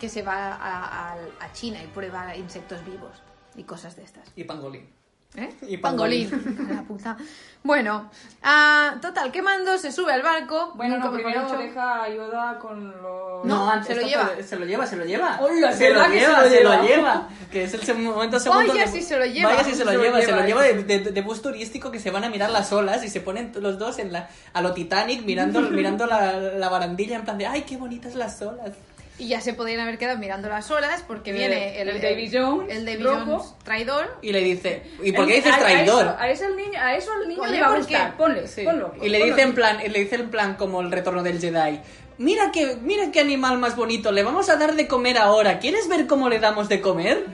que 0.00 0.08
se 0.08 0.22
va 0.22 0.48
a, 0.54 1.12
a- 1.12 1.16
a 1.40 1.52
China 1.52 1.78
y 1.82 1.86
prueba 1.86 2.34
insectos 2.36 2.84
vivos 2.84 3.22
y 3.56 3.62
cosas 3.62 3.94
de 3.96 4.02
estas. 4.02 4.24
Y 4.36 4.44
pangolín. 4.44 4.88
¿Eh? 5.36 5.50
Y 5.68 5.76
pangolín. 5.78 6.30
La 6.74 6.82
puta. 6.82 7.16
Bueno, 7.64 8.10
ah, 8.42 8.94
total, 9.00 9.32
que 9.32 9.40
Mando 9.40 9.78
se 9.78 9.90
sube 9.90 10.12
al 10.12 10.22
barco. 10.22 10.72
Bueno, 10.76 10.96
nunca 10.96 11.06
no, 11.06 11.12
mejor 11.16 11.32
primero 11.32 11.48
dicho. 11.48 11.58
deja 11.58 12.02
a 12.04 12.08
Yoda 12.10 12.58
con 12.58 12.90
los... 13.02 13.44
No, 13.46 13.70
antes 13.70 13.88
se 13.88 13.94
lo 14.02 14.06
lleva. 14.06 14.30
Se 14.46 14.56
lo 14.58 14.66
lleva, 14.66 14.86
se 14.86 14.96
lo 14.96 15.04
lleva. 15.06 15.38
Hola, 15.40 15.72
se 15.72 15.88
lo 15.88 15.94
¿verdad 15.94 16.12
que 16.12 16.20
lleva, 16.20 16.36
se 16.36 16.42
lo 16.42 16.48
se 16.50 16.62
lo 16.62 16.70
lleva? 16.70 16.86
lleva. 16.86 17.28
Que 17.50 17.64
es 17.64 17.72
el 17.88 17.98
momento 17.98 18.38
segundo. 18.38 18.68
Vaya 18.68 18.84
de- 18.84 18.92
si 18.92 19.00
se 19.02 19.16
lo 19.18 19.24
lleva. 19.24 19.48
Vaya 19.50 19.64
si 19.64 19.74
se 19.74 19.84
lo 19.84 19.90
Se 19.92 19.96
lo 19.96 20.02
lleva, 20.04 20.20
se 20.20 20.26
lo 20.32 20.42
lleva, 20.44 20.62
lleva 20.66 20.82
de, 20.84 20.98
de- 20.98 21.10
de 21.10 21.22
bus 21.22 21.40
turístico 21.40 21.90
que 21.90 21.98
se 22.00 22.10
van 22.10 22.24
a 22.24 22.28
mirar 22.28 22.50
las 22.50 22.70
olas 22.72 23.02
y 23.02 23.08
se 23.08 23.22
ponen 23.22 23.50
los 23.56 23.78
dos 23.78 23.98
en 23.98 24.12
la, 24.12 24.28
a 24.52 24.60
lo 24.60 24.74
Titanic 24.74 25.24
mirando, 25.24 25.60
mirando 25.70 26.06
la, 26.06 26.34
la 26.36 26.68
barandilla 26.68 27.16
en 27.16 27.24
plan 27.24 27.38
de 27.38 27.46
¡ay, 27.46 27.62
qué 27.62 27.78
bonitas 27.78 28.14
las 28.14 28.40
olas! 28.42 28.72
Y 29.16 29.28
ya 29.28 29.40
se 29.40 29.54
podrían 29.54 29.80
haber 29.80 29.96
quedado 29.96 30.18
mirando 30.18 30.48
las 30.48 30.68
olas 30.72 31.04
porque 31.06 31.30
El- 31.30 31.36
viene 31.36 31.80
el, 31.80 31.88
el 31.88 32.00
Davy 32.02 32.30
Jones, 32.32 32.76
el 32.76 32.84
Davy 32.84 33.02
rojo. 33.02 33.24
Jones 33.38 33.54
traidor. 33.62 34.18
Y 34.22 34.32
le 34.32 34.40
dice, 34.40 34.82
¿y 35.02 35.12
por 35.12 35.26
qué 35.28 35.34
dices 35.36 35.52
a- 35.52 35.56
a 35.56 35.58
traidor? 35.60 36.04
eso- 36.06 36.16
A, 36.18 36.28
eso 36.30 36.44
el 36.46 36.56
niño, 36.56 36.80
a 36.80 36.94
eso 36.96 37.12
al 37.12 37.28
niño 37.28 37.38
Ponle 37.40 37.56
le 37.56 37.60
va 37.62 37.68
a 37.74 37.76
gustar. 37.78 38.10
qué. 38.10 38.16
Ponle, 38.18 38.48
Sí. 38.48 38.62
ponlo. 38.64 38.92
Y 39.00 39.08
le 39.08 39.18
ponlo. 39.20 39.34
dice 39.34 39.46
en 39.46 39.54
plan, 39.54 39.78
y 39.84 39.88
le 39.88 40.00
dice 40.00 40.16
en 40.16 40.30
plan 40.30 40.56
como 40.56 40.80
el 40.80 40.90
retorno 40.90 41.22
del 41.22 41.40
Jedi. 41.40 41.80
Mira 42.18 42.50
que, 42.52 42.76
mira 42.82 43.10
qué 43.12 43.20
animal 43.20 43.58
más 43.58 43.76
bonito, 43.76 44.10
le 44.12 44.22
vamos 44.24 44.48
a 44.48 44.56
dar 44.56 44.74
de 44.74 44.86
comer 44.88 45.18
ahora. 45.18 45.58
¿Quieres 45.60 45.88
ver 45.88 46.06
cómo 46.08 46.28
le 46.28 46.38
damos 46.40 46.68
de 46.68 46.80
comer? 46.80 47.24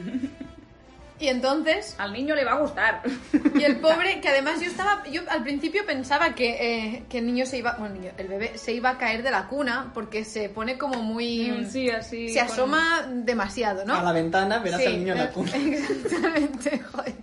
Y 1.21 1.29
entonces, 1.29 1.95
Al 1.99 2.15
niño 2.15 2.35
le 2.35 2.45
va 2.47 2.53
a 2.53 2.61
gustar. 2.61 3.03
y 3.55 3.63
el 3.63 3.77
pobre, 3.77 4.21
que 4.23 4.29
además 4.31 4.59
yo 4.61 4.67
estaba, 4.67 5.05
yo 5.07 5.21
al 5.29 5.43
principio 5.43 5.85
pensaba 5.85 6.35
que, 6.35 6.49
eh, 6.95 7.03
que 7.11 7.19
el 7.19 7.27
niño 7.27 7.45
se 7.45 7.59
iba, 7.59 7.73
bueno, 7.79 7.95
el 7.95 8.01
niño, 8.01 8.13
el 8.17 8.27
bebé 8.27 8.57
se 8.57 8.73
iba 8.73 8.89
a 8.91 8.97
caer 8.99 9.23
de 9.23 9.31
la 9.31 9.47
cuna 9.47 9.91
porque 9.93 10.25
se 10.25 10.49
pone 10.49 10.79
como 10.79 11.03
muy, 11.03 11.51
Mm, 11.51 11.71
sí, 11.71 11.91
así. 11.91 12.31
se 12.31 12.39
con- 12.41 12.49
asoma 12.49 13.07
demasiado, 13.09 13.85
¿no? 13.85 13.95
A 13.97 14.03
la 14.03 14.13
ventana 14.13 14.61
verás 14.61 14.81
Sí, 14.81 14.87
al 14.87 14.99
niño 14.99 15.13
en 15.13 15.19
la 15.19 15.25
eh, 15.27 15.31
cuna. 15.33 15.51
Exactamente, 15.55 16.79
joder. 16.93 17.15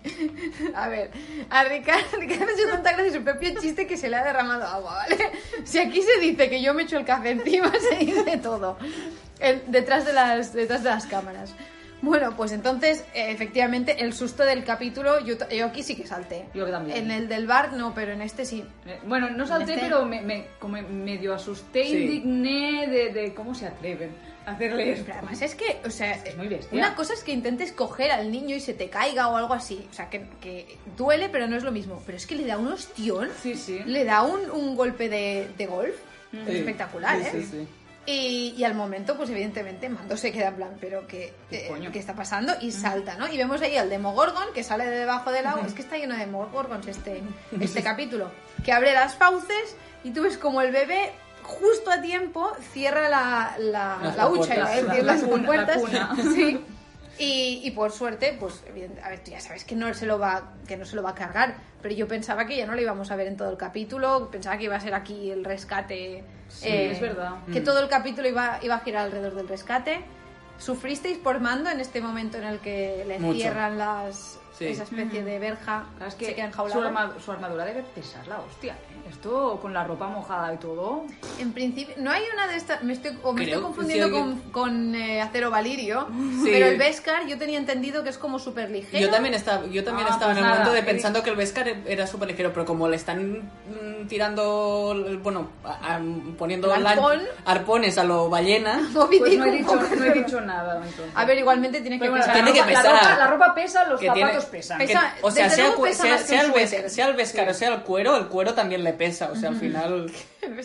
A 0.76 0.88
ver, 0.90 1.10
a 1.50 1.64
Ricardo, 1.64 2.06
Ricardo 2.20 2.46
ha 2.46 2.52
hecho 2.54 2.70
tanta 2.70 2.92
gracia 2.94 3.14
su 3.14 3.24
propio 3.24 3.60
chiste 3.60 3.88
que 3.88 3.98
se 3.98 4.10
le 4.10 4.16
ha 4.18 4.24
derramado 4.24 4.64
agua, 4.66 4.94
¿vale? 4.94 5.18
Si 5.64 5.80
aquí 5.80 6.02
se 6.04 6.20
dice 6.22 6.50
que 6.50 6.62
yo 6.62 6.74
me 6.76 6.84
echo 6.84 6.98
el 7.00 7.06
café 7.06 7.32
encima, 7.32 7.72
se 7.90 7.96
dice 8.06 8.38
todo. 8.38 8.78
El- 9.40 9.64
detrás, 9.68 10.06
de 10.06 10.14
las, 10.14 10.54
detrás 10.54 10.84
de 10.84 10.90
las 10.92 11.08
cámaras. 11.08 11.52
Bueno, 12.02 12.36
pues 12.38 12.52
entonces, 12.52 13.02
eh, 13.16 13.32
efectivamente, 13.32 14.04
el 14.04 14.14
susto 14.14 14.44
del 14.44 14.64
capítulo, 14.64 15.20
yo, 15.26 15.36
yo 15.50 15.66
aquí 15.66 15.82
sí 15.82 15.96
que 15.96 16.06
salté. 16.06 16.46
Yo 16.54 16.70
también. 16.70 16.98
En 16.98 17.12
el 17.12 17.28
del 17.28 17.48
bar 17.48 17.74
no, 17.74 17.94
pero 17.96 18.12
en 18.14 18.22
este 18.22 18.46
sí. 18.46 18.64
Eh, 18.86 19.00
Bueno, 19.06 19.30
no 19.32 19.48
salté, 19.48 19.74
Este- 19.74 19.86
pero 19.88 20.06
me, 20.06 20.22
me- 20.22 20.46
como 20.60 20.78
medio 20.82 21.34
asusté, 21.34 21.86
Sí. 21.86 21.98
indigné 21.98 22.88
de, 22.88 23.12
de 23.14 23.34
cómo 23.34 23.56
se 23.56 23.66
atreven 23.66 24.12
a 24.46 24.52
hacerle 24.52 24.92
esto. 24.92 25.06
Pero 25.08 25.18
además 25.18 25.42
es 25.42 25.56
que, 25.56 25.80
o 25.86 25.90
sea, 25.90 26.12
Es 26.24 26.38
muy 26.38 26.48
bestia. 26.48 26.78
una 26.78 26.94
cosa 26.96 27.14
es 27.14 27.24
que 27.24 27.32
intentes 27.32 27.72
coger 27.72 28.12
al 28.12 28.32
niño 28.32 28.56
y 28.56 28.60
se 28.60 28.76
te 28.76 28.90
caiga 28.90 29.28
o 29.30 29.36
algo 29.36 29.56
así. 29.56 29.86
O 29.90 29.94
sea, 29.94 30.08
que, 30.10 30.28
que 30.40 30.78
duele, 30.96 31.30
pero 31.30 31.48
no 31.48 31.56
es 31.58 31.64
lo 31.64 31.72
mismo. 31.72 32.02
Pero 32.06 32.18
es 32.18 32.28
que 32.28 32.36
le 32.36 32.46
da 32.46 32.58
un 32.60 32.68
ostión, 32.72 33.30
Sí, 33.42 33.56
sí. 33.56 33.80
le 33.86 34.06
da 34.06 34.22
un, 34.22 34.52
un 34.52 34.76
golpe 34.76 35.10
de, 35.10 35.50
de 35.58 35.66
golf. 35.66 35.96
Sí. 36.30 36.40
Espectacular, 36.58 37.20
Sí, 37.22 37.26
¿eh? 37.26 37.32
sí, 37.42 37.44
sí. 37.44 37.68
Y, 38.08 38.56
y 38.58 38.64
al 38.64 38.74
momento, 38.74 39.18
pues 39.18 39.30
evidentemente, 39.30 39.90
Mando 39.90 40.16
se 40.16 40.32
queda 40.32 40.48
en 40.48 40.56
plan, 40.56 40.78
pero 40.80 41.06
¿qué, 41.08 41.34
¿Qué 41.50 41.68
eh, 41.68 41.92
está 41.94 42.14
pasando? 42.14 42.54
Y 42.62 42.72
salta, 42.72 43.16
¿no? 43.16 43.28
Y 43.28 43.36
vemos 43.38 43.62
ahí 43.62 43.76
al 43.76 43.90
Demogorgon 43.90 44.46
que 44.54 44.64
sale 44.64 44.86
de 44.86 44.98
debajo 45.00 45.30
del 45.32 45.46
agua. 45.46 45.68
Es 45.68 45.74
que 45.74 45.82
está 45.82 45.98
lleno 45.98 46.14
de 46.16 46.22
Demogorgons 46.22 46.88
este, 46.88 47.22
este 47.60 47.84
capítulo. 47.84 48.32
Que 48.64 48.72
abre 48.72 48.94
las 48.94 49.16
fauces 49.16 49.76
y 50.06 50.12
tú 50.12 50.24
ves 50.24 50.38
como 50.38 50.62
el 50.62 50.72
bebé 50.72 51.12
justo 51.44 51.92
a 51.92 52.02
tiempo 52.02 52.50
cierra 52.72 53.10
la, 53.10 53.56
la, 53.60 54.14
la 54.16 54.28
hucha, 54.30 54.54
a 54.54 54.70
decir, 54.70 54.86
La- 54.86 54.94
la 54.96 55.04
las 55.04 55.24
compuertas. 55.24 55.82
Sí. 56.34 56.64
Y, 57.20 57.62
y 57.64 57.72
por 57.72 57.92
suerte, 57.92 58.36
pues, 58.40 58.64
evidente- 58.68 59.02
a 59.02 59.10
ver, 59.10 59.24
tú 59.24 59.32
ya 59.32 59.40
sabes 59.40 59.64
que 59.64 59.76
no 59.76 59.92
se 59.94 60.06
lo 60.06 60.20
va, 60.20 60.54
que 60.68 60.78
no 60.78 60.86
se 60.86 60.96
lo 60.96 61.02
va 61.04 61.12
a 61.12 61.16
cargar, 61.16 61.56
pero 61.82 61.96
yo 61.96 62.08
pensaba 62.08 62.46
que 62.46 62.56
ya 62.58 62.66
no 62.68 62.76
lo 62.76 62.82
íbamos 62.82 63.10
a 63.12 63.16
ver 63.16 63.28
en 63.28 63.38
todo 63.38 63.50
el 63.50 63.58
capítulo, 63.58 64.30
pensaba 64.32 64.58
que 64.58 64.66
iba 64.66 64.76
a 64.76 64.80
ser 64.80 64.94
aquí 64.94 65.32
el 65.32 65.44
rescate. 65.44 66.24
Sí, 66.48 66.68
eh, 66.68 66.92
es 66.92 67.02
verdad. 67.02 67.44
Que 67.52 67.62
Mm. 67.62 67.64
todo 67.64 67.80
el 67.82 67.90
capítulo 67.90 68.28
iba, 68.28 68.60
iba 68.62 68.76
a 68.76 68.80
girar 68.82 69.06
alrededor 69.06 69.34
del 69.36 69.48
rescate. 69.48 70.04
¿Sufristeis 70.60 71.18
por 71.20 71.40
mando 71.40 71.70
en 71.70 71.80
este 71.80 72.02
momento 72.02 72.38
en 72.38 72.44
el 72.46 72.60
que 72.60 73.04
le 73.08 73.20
Mucho. 73.20 73.38
cierran 73.40 73.78
las 73.78 74.40
Sí. 74.58 74.66
esa 74.66 74.84
especie 74.84 75.24
de 75.24 75.38
verja? 75.38 75.86
Claro, 75.98 76.08
es 76.10 76.16
que 76.16 76.26
se 76.26 76.34
queda 76.36 76.46
su, 76.46 76.50
enjaulado? 76.50 76.82
arma- 76.88 77.16
su 77.24 77.32
armadura 77.32 77.64
debe 77.66 77.84
pesar 77.84 78.28
la 78.28 78.40
hostia. 78.40 78.74
¿eh? 78.74 78.97
Esto 79.28 79.60
con 79.62 79.74
la 79.74 79.84
ropa 79.84 80.08
mojada 80.08 80.54
y 80.54 80.58
todo. 80.58 81.04
En 81.40 81.52
principio, 81.52 81.94
no 81.98 82.12
hay 82.12 82.24
una 82.34 82.48
de 82.48 82.56
estas. 82.56 82.82
Me 82.84 82.94
estoy, 82.94 83.18
o 83.24 83.34
me 83.34 83.42
Creo 83.44 83.56
estoy 83.56 83.64
confundiendo 83.64 84.08
sí 84.08 84.14
con, 84.14 84.40
con, 84.54 84.96
eh, 84.96 85.22
acero 85.22 85.52
valirio. 85.52 86.08
Sí. 86.44 86.50
Pero 86.50 86.68
el 86.68 86.78
Beskar 86.78 87.28
yo 87.28 87.38
tenía 87.38 87.58
entendido 87.58 88.04
que 88.04 88.10
es 88.10 88.18
como 88.18 88.40
súper 88.40 88.70
ligero. 88.72 89.06
Yo 89.06 89.12
también 89.12 89.34
estaba, 89.34 89.66
yo 89.66 89.84
también 89.84 90.08
Ah, 90.10 90.14
estaba 90.14 90.32
pues 90.32 90.38
en 90.38 90.44
el 90.46 90.50
nada, 90.50 90.64
momento 90.64 90.74
de 90.74 90.84
pensando 90.84 91.24
que 91.24 91.30
el 91.32 91.36
Beskar 91.36 91.68
era 91.86 92.08
súper 92.08 92.30
ligero, 92.30 92.54
pero 92.54 92.66
como 92.66 92.88
le 92.88 92.96
están 92.96 93.40
mm, 93.42 94.08
tirando, 94.08 94.96
bueno, 95.22 95.50
a- 95.66 95.96
a- 95.96 96.02
poniendo 96.38 96.74
El 96.74 96.86
arpones 97.46 97.98
a 97.98 98.04
lo 98.06 98.30
ballena, 98.30 98.80
Pues 98.94 99.38
no 99.38 99.46
he 99.46 99.52
dicho, 99.52 99.66
poco. 99.74 99.88
no 99.98 100.06
he 100.06 100.14
dicho 100.14 100.42
nada. 100.42 100.76
entonces. 100.78 101.12
A 101.16 101.26
ver, 101.26 101.38
igualmente 101.38 101.82
tiene 101.82 102.00
que 102.00 102.08
bueno, 102.10 102.24
pesar. 102.24 102.34
Tiene 102.36 102.54
que 102.54 102.60
ropa, 102.62 102.70
pesar. 102.70 102.86
La 102.86 103.00
ropa, 103.02 103.18
la 103.18 103.28
ropa 103.28 103.56
pesa, 103.56 103.86
los 103.88 104.00
que 104.00 104.10
tiene- 104.10 104.22
zapatos 104.32 104.46
pesan. 104.50 104.78
que- 104.80 104.88
Pesa- 104.88 105.14
o 105.22 105.32
sea, 105.32 105.50
sea, 105.50 105.66
sea- 105.94 106.18
sea 106.20 106.42
el 106.42 106.52
el 106.52 107.50
o 107.50 107.54
sea 107.54 107.70
el 107.74 107.82
cuero, 107.82 108.16
el 108.18 108.28
cuero 108.28 108.54
también 108.54 108.84
le 108.84 108.94
pesa, 108.94 109.17
o 109.22 109.36
sea, 109.36 109.50
al 109.50 109.56
final... 109.56 110.10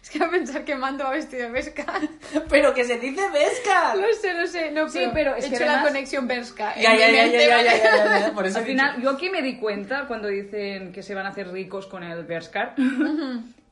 Es 0.00 0.10
que, 0.10 0.24
a 0.24 0.30
pensar 0.30 0.64
que 0.64 0.74
Mando 0.74 1.04
va 1.04 1.10
vestido 1.10 1.42
de 1.42 1.50
Beskar. 1.50 2.00
Pero 2.48 2.72
que 2.72 2.84
se 2.84 2.98
dice 2.98 3.20
Beskar. 3.30 3.96
No 3.98 4.06
sé, 4.18 4.32
no 4.32 4.46
sé. 4.46 4.70
No, 4.70 4.88
Sí, 4.88 5.00
pero 5.12 5.34
es 5.34 5.44
he 5.44 5.50
que 5.50 5.56
hecho 5.56 5.64
la 5.66 5.72
además- 5.72 5.88
conexión 5.90 6.26
Berska. 6.26 6.74
Ya, 6.76 6.94
ya, 6.96 7.10
ya, 7.10 7.26
ya, 7.26 7.32
ya, 7.40 7.62
ya, 7.62 7.76
ya, 7.76 8.18
ya, 8.20 8.32
por 8.32 8.46
eso 8.46 8.58
Al 8.58 8.64
he 8.64 8.68
dicho- 8.68 8.78
final, 8.84 9.02
yo 9.02 9.10
aquí 9.10 9.28
me 9.28 9.42
di 9.42 9.58
cuenta 9.58 10.06
cuando 10.06 10.28
dicen 10.28 10.92
que 10.92 11.02
se 11.02 11.14
van 11.14 11.26
a 11.26 11.30
hacer 11.30 11.48
ricos 11.50 11.86
con 11.86 12.04
el 12.04 12.24
Berskar, 12.24 12.74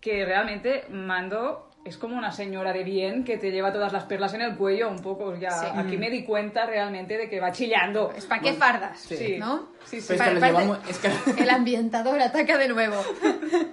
que 0.00 0.24
realmente 0.26 0.84
Mando 0.90 1.70
es 1.86 1.96
como 1.96 2.16
una 2.16 2.32
señora 2.32 2.72
de 2.72 2.84
bien 2.84 3.24
que 3.24 3.36
te 3.38 3.50
lleva 3.50 3.72
todas 3.72 3.92
las 3.92 4.04
perlas 4.04 4.34
en 4.34 4.42
el 4.42 4.56
cuello 4.56 4.90
un 4.90 4.98
poco. 5.00 5.36
Ya 5.36 5.50
Sí. 5.50 5.66
aquí 5.74 5.96
me 5.96 6.10
di 6.10 6.24
cuenta 6.24 6.66
realmente 6.66 7.16
de 7.16 7.28
que 7.30 7.40
va 7.40 7.52
chillando. 7.52 8.12
Es 8.16 8.26
para 8.26 8.42
qué 8.42 8.52
fardas, 8.54 9.00
Sí. 9.00 9.36
¿no? 9.38 9.68
Sí, 9.84 10.00
sí. 10.00 10.06
Pero 10.08 10.22
es 10.24 10.28
que 10.28 10.34
lo 10.34 10.40
Para- 10.40 10.52
lleva 10.60 10.74
parte- 10.74 10.82
muy- 10.84 10.90
es 10.90 10.98
que- 11.34 11.42
El 11.42 11.50
ambientador 11.50 12.20
ataca 12.20 12.58
de 12.58 12.68
nuevo. 12.68 12.96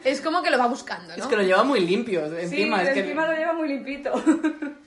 Es 0.03 0.21
como 0.21 0.41
que 0.43 0.51
lo 0.51 0.57
va 0.59 0.67
buscando, 0.67 1.15
¿no? 1.17 1.23
Es 1.23 1.27
que 1.27 1.35
lo 1.35 1.41
lleva 1.43 1.63
muy 1.63 1.79
limpio, 1.79 2.27
Sí, 2.29 2.35
encima. 2.43 2.83
es 2.83 2.89
que... 2.89 2.99
encima 2.99 3.25
lo 3.25 3.33
lleva 3.35 3.53
muy 3.53 3.67
limpito. 3.67 4.11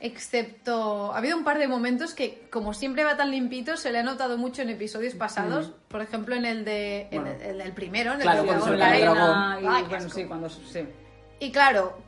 Excepto, 0.00 1.12
ha 1.12 1.18
habido 1.18 1.36
un 1.36 1.42
par 1.44 1.58
de 1.58 1.66
momentos 1.68 2.14
que, 2.14 2.46
como 2.50 2.74
siempre 2.74 3.02
va 3.04 3.16
tan 3.16 3.30
limpito, 3.30 3.76
se 3.76 3.90
le 3.90 3.98
ha 3.98 4.02
notado 4.02 4.38
mucho 4.38 4.62
en 4.62 4.70
episodios 4.70 5.14
pasados. 5.14 5.72
Por 5.88 6.00
ejemplo, 6.00 6.34
en 6.36 6.44
el 6.44 6.64
de, 6.64 7.08
en 7.10 7.26
el, 7.26 7.72
primero, 7.72 8.12
en 8.12 8.18
el 8.18 8.22
Claro, 8.22 8.42
de 8.42 8.46
cuando 8.46 8.64
se 8.66 8.72
dragón. 8.72 9.18
arena 9.18 9.58
y, 9.60 9.64
bueno, 9.64 9.96
asco. 9.96 10.10
sí, 10.10 10.24
cuando 10.26 10.48
sí. 10.48 10.86
Y 11.40 11.50
claro, 11.50 11.98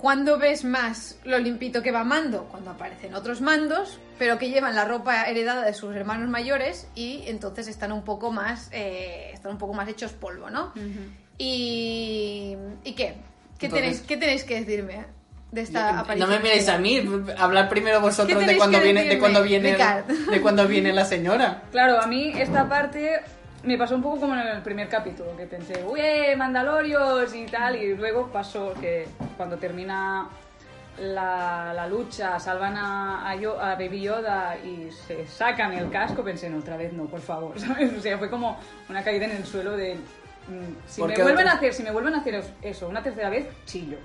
¿cuándo 0.00 0.38
ves 0.38 0.64
más 0.64 1.18
lo 1.24 1.38
limpito 1.38 1.82
que 1.82 1.92
va 1.92 2.04
Mando? 2.04 2.44
Cuando 2.50 2.70
aparecen 2.70 3.14
otros 3.14 3.40
mandos, 3.40 3.98
pero 4.18 4.38
que 4.38 4.48
llevan 4.50 4.74
la 4.74 4.84
ropa 4.84 5.24
heredada 5.24 5.62
de 5.64 5.74
sus 5.74 5.94
hermanos 5.94 6.28
mayores 6.28 6.88
y 6.94 7.22
entonces 7.26 7.68
están 7.68 7.92
un 7.92 8.02
poco 8.02 8.32
más, 8.32 8.68
eh, 8.72 9.30
están 9.32 9.52
un 9.52 9.58
poco 9.58 9.74
más 9.74 9.88
hechos 9.88 10.12
polvo, 10.12 10.48
¿no? 10.50 10.72
y, 11.38 12.56
¿Y 12.84 12.92
qué? 12.92 13.14
¿Qué, 13.58 13.66
Entonces- 13.66 13.70
tenéis, 13.70 14.00
¿Qué 14.02 14.16
tenéis 14.16 14.44
que 14.44 14.60
decirme 14.60 15.04
de 15.52 15.60
esta 15.62 15.92
No 15.92 15.98
aparición? 16.00 16.30
me 16.30 16.38
miréis 16.40 16.68
a 16.68 16.78
mí, 16.78 17.02
hablar 17.38 17.68
primero 17.68 17.98
¿Qué 17.98 18.02
vosotros 18.04 18.46
de 18.46 18.56
cuando 18.56 18.80
viene, 18.80 19.04
de 19.04 19.18
cuando 19.18 19.42
viene, 19.42 19.76
de 20.30 20.40
cuando 20.40 20.66
viene 20.68 20.92
la 20.92 21.04
señora. 21.04 21.62
Claro, 21.70 22.00
a 22.00 22.06
mí 22.06 22.32
esta 22.36 22.68
parte 22.68 23.20
me 23.62 23.76
pasó 23.76 23.94
un 23.94 24.02
poco 24.02 24.20
como 24.20 24.34
en 24.34 24.40
el 24.46 24.62
primer 24.62 24.88
capítulo, 24.88 25.36
que 25.36 25.46
pensé, 25.46 25.84
uy, 25.84 26.00
Mandalorios 26.36 27.34
y 27.34 27.46
tal, 27.46 27.76
y 27.76 27.94
luego 27.94 28.28
pasó 28.28 28.72
que 28.80 29.06
cuando 29.36 29.56
termina 29.58 30.28
la, 30.98 31.72
la 31.74 31.86
lucha, 31.86 32.38
salvan 32.38 32.76
a, 32.76 33.28
a, 33.28 33.36
Yo- 33.36 33.60
a 33.60 33.74
Baby 33.74 34.02
Yoda 34.02 34.56
y 34.58 34.90
se 34.90 35.26
sacan 35.26 35.72
el 35.72 35.90
casco, 35.90 36.22
pensé, 36.24 36.48
no, 36.50 36.58
otra 36.58 36.76
vez 36.76 36.92
no, 36.92 37.04
por 37.06 37.20
favor, 37.20 37.58
¿sabes? 37.60 37.92
O 37.96 38.00
sea, 38.00 38.18
fue 38.18 38.28
como 38.30 38.58
una 38.88 39.02
caída 39.02 39.26
en 39.26 39.32
el 39.32 39.44
suelo 39.46 39.76
de... 39.76 39.94
mm, 39.94 40.74
Si 40.86 41.00
me 41.02 41.14
vuelven 41.22 41.48
a 41.48 41.52
hacer, 41.52 41.72
si 41.74 41.82
me 41.82 41.90
vuelven 41.90 42.14
a 42.14 42.18
hacer 42.18 42.42
eso 42.62 42.88
una 42.88 43.02
tercera 43.02 43.30
vez, 43.30 43.46
chillo. 43.66 43.98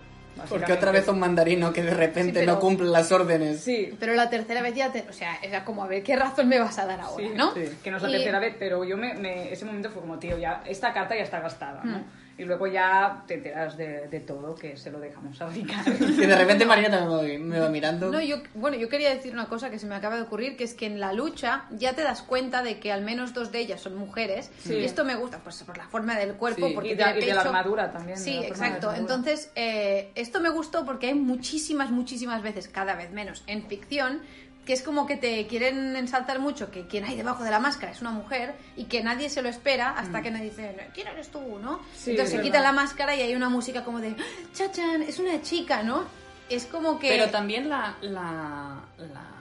Porque 0.50 0.74
otra 0.74 0.91
vez 0.91 1.08
un 1.08 1.19
mandarino 1.19 1.71
que 1.71 1.82
de 1.82 1.93
repente 1.93 2.39
Sí, 2.39 2.45
pero- 2.45 2.54
no 2.54 2.60
cumple 2.60 2.88
las 2.88 3.12
órdenes. 3.12 3.62
Sí, 3.62 3.95
Pero 4.00 4.13
la 4.13 4.30
tercera 4.30 4.62
vez 4.62 4.76
ya 4.76 4.91
te... 4.91 5.06
O 5.10 5.13
sea, 5.13 5.38
era 5.41 5.63
como, 5.63 5.84
a 5.84 5.88
ver, 5.88 6.04
¿qué 6.04 6.15
razón 6.15 6.48
me 6.50 6.60
vas 6.60 6.78
a 6.78 6.86
dar 6.86 7.00
ahora, 7.02 7.26
Sí, 7.26 7.32
no? 7.36 7.54
sí, 7.54 7.62
que 7.84 7.89
no 7.91 7.98
es 7.98 8.04
la 8.04 8.10
Y- 8.10 8.13
tercera 8.13 8.39
vez, 8.39 8.56
pero 8.60 8.84
yo 8.84 8.98
me, 8.98 9.13
me- 9.15 9.52
ese 9.52 9.65
momento 9.65 9.89
fue 9.89 10.02
como, 10.02 10.19
tío, 10.19 10.38
ya 10.38 10.62
esta 10.65 10.93
carta 10.93 11.15
ya 11.15 11.24
está 11.24 11.39
gastada, 11.39 11.82
¿no? 11.84 12.04
Y 12.38 12.43
luego 12.43 12.67
ya 12.67 13.24
te 13.28 13.36
enteras 13.36 13.78
de, 13.78 14.08
de 14.10 14.19
todo, 14.19 14.56
que 14.56 14.76
se 14.76 14.91
lo 14.91 15.00
dejamos 15.00 15.41
a 15.41 15.48
Ricardo. 15.50 15.91
Y 16.06 16.26
de 16.26 16.36
repente 16.36 16.65
Marina 16.65 16.89
también 16.89 17.48
me 17.48 17.56
va, 17.56 17.56
me 17.56 17.60
va 17.65 17.69
mirando. 17.69 18.12
No, 18.12 18.19
yo, 18.19 18.38
bueno, 18.56 18.76
yo 18.76 18.89
quería 18.89 19.10
decir 19.15 19.32
una 19.32 19.45
cosa 19.45 19.69
que 19.69 19.80
se 19.80 19.86
me 19.88 19.95
acaba 19.95 20.17
de 20.17 20.24
ocurrir, 20.24 20.58
que 20.58 20.65
es 20.65 20.74
que 20.74 20.86
en 20.86 21.00
la 21.00 21.13
lucha 21.13 21.63
ya 21.71 21.93
te 21.93 22.02
das 22.04 22.21
cuenta 22.21 22.62
de 22.62 22.80
que 22.80 22.91
al 22.91 23.04
menos 23.04 23.34
dos 23.34 23.54
de 23.54 23.60
ellas 23.60 23.80
son 23.80 23.95
mujeres. 23.95 24.52
Sí. 24.60 24.74
Y 24.74 24.84
esto 24.84 25.06
me 25.06 25.15
gusta, 25.15 25.39
pues 25.39 25.63
por 25.63 25.78
la 25.78 25.88
forma 25.88 26.17
del 26.19 26.34
cuerpo, 26.34 26.67
Sí. 26.67 26.74
porque 26.74 26.89
Y 26.89 26.95
de- 26.95 27.04
tiene 27.06 27.19
y 27.19 27.26
de 27.28 27.34
la 27.34 27.41
armadura 27.41 27.91
también, 27.93 28.17
Sí, 28.17 28.38
exacto. 28.43 28.93
Entonces, 28.93 29.50
eh, 29.56 30.12
esto 30.15 30.41
me 30.41 30.50
gustó 30.50 30.84
porque 30.86 31.08
hay 31.08 31.15
muchísimas, 31.15 31.89
muchísimas 31.89 32.41
veces, 32.43 32.67
cada 32.67 32.95
vez 32.95 33.12
menos, 33.12 33.43
en 33.48 33.65
ficción, 33.67 34.19
que 34.65 34.73
es 34.73 34.82
como 34.82 35.06
que 35.06 35.15
te 35.15 35.45
quieren 35.47 35.95
ensaltar 35.95 36.39
mucho 36.39 36.71
que 36.71 36.88
quien 36.88 37.06
hay 37.06 37.15
debajo 37.15 37.43
de 37.43 37.51
la 37.51 37.60
máscara 37.60 37.91
es 37.91 38.01
una 38.01 38.10
mujer 38.12 38.56
y 38.75 38.86
que 38.86 39.04
nadie 39.04 39.30
se 39.30 39.41
lo 39.41 39.49
espera 39.49 39.91
hasta 39.91 40.21
que 40.23 40.32
nadie 40.32 40.45
dice, 40.49 40.75
¿quién 40.93 41.08
eres 41.08 41.30
tú? 41.30 41.60
¿no? 41.62 41.73
Mm. 41.73 41.80
Sí, 41.95 42.12
Entonces 42.12 42.34
es 42.34 42.39
se 42.39 42.41
quita 42.43 42.60
la 42.62 42.71
máscara 42.71 43.15
y 43.15 43.21
hay 43.21 43.36
una 43.36 43.49
música 43.49 43.84
como 43.84 43.99
de, 44.01 44.15
chachan, 44.54 45.04
es 45.04 45.19
una 45.19 45.41
chica, 45.41 45.84
¿no? 45.84 46.04
Es 46.49 46.65
como 46.65 46.97
que... 46.99 47.10
Pero 47.10 47.30
también 47.30 47.69
la, 47.69 47.95
la, 48.01 48.80
la- 48.97 49.32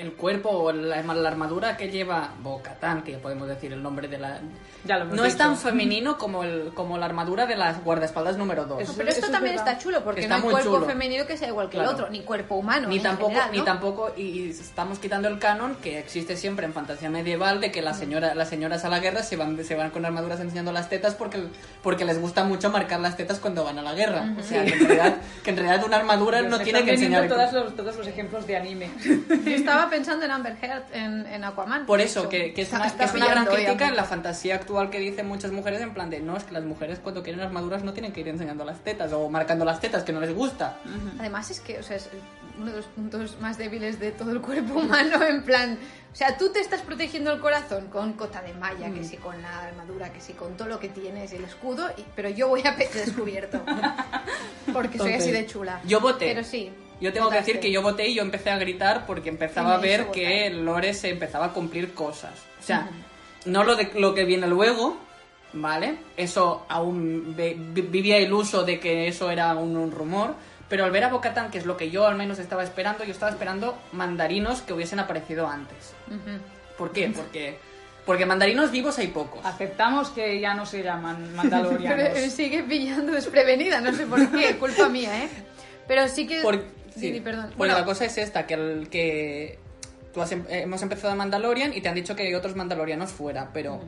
el 0.00 0.12
cuerpo 0.14 0.48
o 0.48 0.72
la, 0.72 1.02
la 1.02 1.28
armadura 1.28 1.76
que 1.76 1.90
lleva 1.90 2.32
Bocatán, 2.42 3.02
que 3.02 3.12
ya 3.12 3.18
podemos 3.18 3.46
decir 3.48 3.72
el 3.72 3.82
nombre 3.82 4.08
de 4.08 4.18
la... 4.18 4.40
Ya 4.84 4.96
lo 4.96 5.02
hemos 5.04 5.14
no 5.16 5.24
es 5.26 5.36
tan 5.36 5.58
femenino 5.58 6.16
como, 6.16 6.42
el, 6.42 6.72
como 6.74 6.96
la 6.96 7.04
armadura 7.04 7.44
de 7.44 7.54
las 7.54 7.84
guardaespaldas 7.84 8.38
número 8.38 8.64
2. 8.64 8.80
Eso- 8.82 8.94
Pero 8.96 9.10
esto 9.10 9.26
es 9.26 9.32
también 9.32 9.54
está 9.56 9.76
chulo 9.76 10.02
porque 10.02 10.22
Está 10.22 10.38
no 10.38 10.44
hay 10.46 10.50
cuerpo 10.52 10.74
chulo. 10.76 10.86
femenino 10.86 11.26
que 11.26 11.36
sea 11.36 11.48
igual 11.48 11.68
que 11.68 11.76
Claro. 11.76 11.90
el 11.90 11.94
otro, 11.96 12.08
ni 12.10 12.20
cuerpo 12.22 12.54
humano. 12.54 12.88
ni 12.88 12.98
tampoco, 13.00 13.28
general, 13.30 13.50
ni 13.52 13.60
tampoco, 13.62 14.12
y 14.16 14.22
y 14.22 14.50
estamos 14.50 14.98
quitando 14.98 15.28
el 15.28 15.38
canon 15.38 15.74
que 15.82 15.98
existe 15.98 16.34
siempre 16.36 16.64
en 16.64 16.72
fantasía 16.72 17.10
medieval 17.10 17.60
de 17.60 17.70
que 17.70 17.82
las, 17.82 17.98
señora, 17.98 18.34
las 18.34 18.48
señoras 18.48 18.84
a 18.86 18.88
la 18.88 19.00
guerra 19.00 19.22
se 19.22 19.36
van, 19.36 19.62
se 19.64 19.74
van 19.74 19.90
con 19.90 20.04
armaduras 20.06 20.40
enseñando 20.40 20.72
las 20.72 20.88
tetas 20.88 21.14
porque, 21.14 21.42
porque 21.82 22.06
les 22.06 22.18
gusta 22.18 22.44
mucho 22.44 22.70
marcar 22.70 23.00
las 23.00 23.18
tetas 23.18 23.38
cuando 23.38 23.64
van 23.64 23.78
a 23.78 23.82
la 23.82 23.92
guerra. 23.92 24.34
O 24.38 24.42
sea, 24.42 24.64
que 24.64 24.72
en, 24.72 24.78
realidad, 24.86 25.16
que 25.44 25.50
en 25.50 25.56
realidad 25.58 25.84
una 25.84 25.96
armadura 25.98 26.38
Dios, 26.40 26.50
no 26.50 26.58
tiene 26.60 26.84
que 26.84 26.92
enseñar... 26.92 27.28
todos 27.28 27.52
los, 27.52 27.76
todos 27.76 27.96
los 27.96 28.06
ejemplos 28.06 28.46
de 28.46 28.56
anime. 28.56 28.88
Yo 29.04 29.50
estaba 29.54 29.89
pensando 29.90 30.24
en 30.24 30.30
Amber 30.30 30.56
Heard, 30.62 30.84
en, 30.92 31.26
en 31.26 31.44
Aquaman. 31.44 31.84
Por 31.86 32.00
eso, 32.00 32.28
que, 32.28 32.54
que 32.54 32.62
es 32.62 32.72
una, 32.72 32.90
que 32.96 33.04
es 33.04 33.12
una 33.14 33.26
gran 33.26 33.44
crítica 33.46 33.88
en 33.88 33.96
la 33.96 34.04
fantasía 34.04 34.54
actual 34.54 34.88
que 34.90 34.98
dicen 34.98 35.26
muchas 35.26 35.50
mujeres 35.52 35.80
en 35.82 35.92
plan 35.92 36.08
de 36.08 36.20
no, 36.20 36.36
es 36.36 36.44
que 36.44 36.52
las 36.52 36.64
mujeres 36.64 36.98
cuando 37.00 37.22
quieren 37.22 37.40
armaduras 37.42 37.82
no 37.84 37.92
tienen 37.92 38.12
que 38.12 38.20
ir 38.20 38.28
enseñando 38.28 38.64
las 38.64 38.78
tetas 38.80 39.12
o 39.12 39.28
marcando 39.28 39.64
las 39.64 39.80
tetas 39.80 40.02
que 40.04 40.12
no 40.12 40.20
les 40.20 40.34
gusta. 40.34 40.78
Además 41.18 41.50
es 41.50 41.60
que, 41.60 41.78
o 41.78 41.82
sea, 41.82 41.96
es 41.96 42.08
uno 42.58 42.70
de 42.70 42.76
los 42.76 42.86
puntos 42.86 43.38
más 43.40 43.58
débiles 43.58 43.98
de 44.00 44.12
todo 44.12 44.30
el 44.32 44.40
cuerpo 44.40 44.78
humano, 44.80 45.22
en 45.28 45.42
plan... 45.42 45.78
O 46.12 46.16
sea, 46.16 46.36
tú 46.36 46.50
te 46.52 46.58
estás 46.58 46.80
protegiendo 46.82 47.30
el 47.32 47.38
corazón 47.40 47.86
con 47.86 48.14
cota 48.14 48.42
de 48.42 48.52
malla, 48.52 48.88
Mm. 48.88 48.94
que 48.94 49.04
sí 49.04 49.16
con 49.16 49.40
la 49.40 49.60
armadura, 49.62 50.12
que 50.12 50.20
sí 50.20 50.32
con 50.32 50.56
todo 50.56 50.66
lo 50.66 50.80
que 50.80 50.88
tienes, 50.88 51.32
el 51.32 51.44
escudo, 51.44 51.88
y- 51.96 52.04
pero 52.16 52.28
yo 52.28 52.48
voy 52.48 52.66
a 52.66 52.74
pecho 52.74 52.98
descubierto. 53.04 53.60
Porque 54.72 54.98
soy 54.98 55.14
así 55.14 55.30
de 55.30 55.46
chula. 55.46 55.80
yo 55.84 56.00
voté. 56.00 56.26
Pero 56.26 56.44
sí. 56.44 56.72
Yo 57.00 57.12
tengo 57.12 57.30
que 57.30 57.36
decir 57.36 57.60
que 57.60 57.70
yo 57.72 57.82
voté 57.82 58.08
y 58.08 58.14
yo 58.14 58.22
empecé 58.22 58.50
a 58.50 58.58
gritar 58.58 59.06
porque 59.06 59.28
empezaba 59.30 59.74
a 59.74 59.78
ver 59.78 60.06
que. 60.10 60.50
Lore 60.50 60.92
se 60.94 61.08
empezaba 61.10 61.46
a 61.46 61.52
cumplir 61.52 61.94
cosas. 61.94 62.32
O 62.58 62.62
sea, 62.62 62.88
no 63.46 63.64
lo, 63.64 63.74
de, 63.76 63.90
lo 63.94 64.14
que 64.14 64.24
viene 64.24 64.46
luego, 64.46 64.98
¿vale? 65.54 65.96
Eso 66.16 66.66
aún 66.68 67.34
ve- 67.36 67.56
vi- 67.58 67.82
vivía 67.82 68.18
iluso 68.20 68.64
de 68.64 68.78
que 68.78 69.08
eso 69.08 69.30
era 69.30 69.54
un, 69.54 69.76
un 69.76 69.90
rumor. 69.90 70.34
Pero 70.68 70.84
al 70.84 70.90
ver 70.92 71.02
a 71.04 71.08
Bocatán, 71.08 71.50
que 71.50 71.58
es 71.58 71.66
lo 71.66 71.76
que 71.76 71.90
yo 71.90 72.06
al 72.06 72.14
menos 72.16 72.38
estaba 72.38 72.62
esperando, 72.62 73.02
yo 73.02 73.10
estaba 73.10 73.32
esperando 73.32 73.76
mandarinos 73.92 74.60
que 74.62 74.72
hubiesen 74.72 75.00
aparecido 75.00 75.48
antes. 75.48 75.94
Ujú. 76.06 76.38
¿Por 76.78 76.92
qué? 76.92 77.08
Porque, 77.08 77.58
porque 78.06 78.24
mandarinos 78.24 78.70
vivos 78.70 78.96
hay 78.98 79.08
pocos. 79.08 79.44
Aceptamos 79.44 80.10
que 80.10 80.38
ya 80.38 80.54
no 80.54 80.64
se 80.66 80.82
llaman 80.84 81.16
Pero 81.16 81.36
mandalorianos. 81.36 82.12
me 82.14 82.30
sigue 82.30 82.62
pillando 82.62 83.12
desprevenida, 83.12 83.80
no 83.80 83.92
sé 83.92 84.06
por 84.06 84.30
qué, 84.30 84.56
culpa 84.58 84.88
mía, 84.88 85.24
¿eh? 85.24 85.28
Pero 85.88 86.06
sí 86.06 86.24
que... 86.28 86.40
Por- 86.40 86.62
Sí, 87.00 87.06
sí. 87.08 87.14
sí, 87.14 87.20
perdón. 87.20 87.42
Bueno, 87.46 87.56
Bueno, 87.56 87.74
la 87.78 87.84
cosa 87.84 88.04
es 88.04 88.18
esta, 88.18 88.46
que, 88.46 88.54
el, 88.54 88.88
que 88.90 89.58
tú 90.14 90.20
has 90.22 90.32
em- 90.32 90.44
hemos 90.48 90.82
empezado 90.82 91.12
a 91.12 91.16
Mandalorian 91.16 91.72
y 91.74 91.80
te 91.80 91.88
han 91.88 91.94
dicho 91.94 92.14
que 92.16 92.22
hay 92.24 92.34
otros 92.34 92.56
mandalorianos 92.56 93.10
fuera, 93.10 93.50
pero 93.52 93.80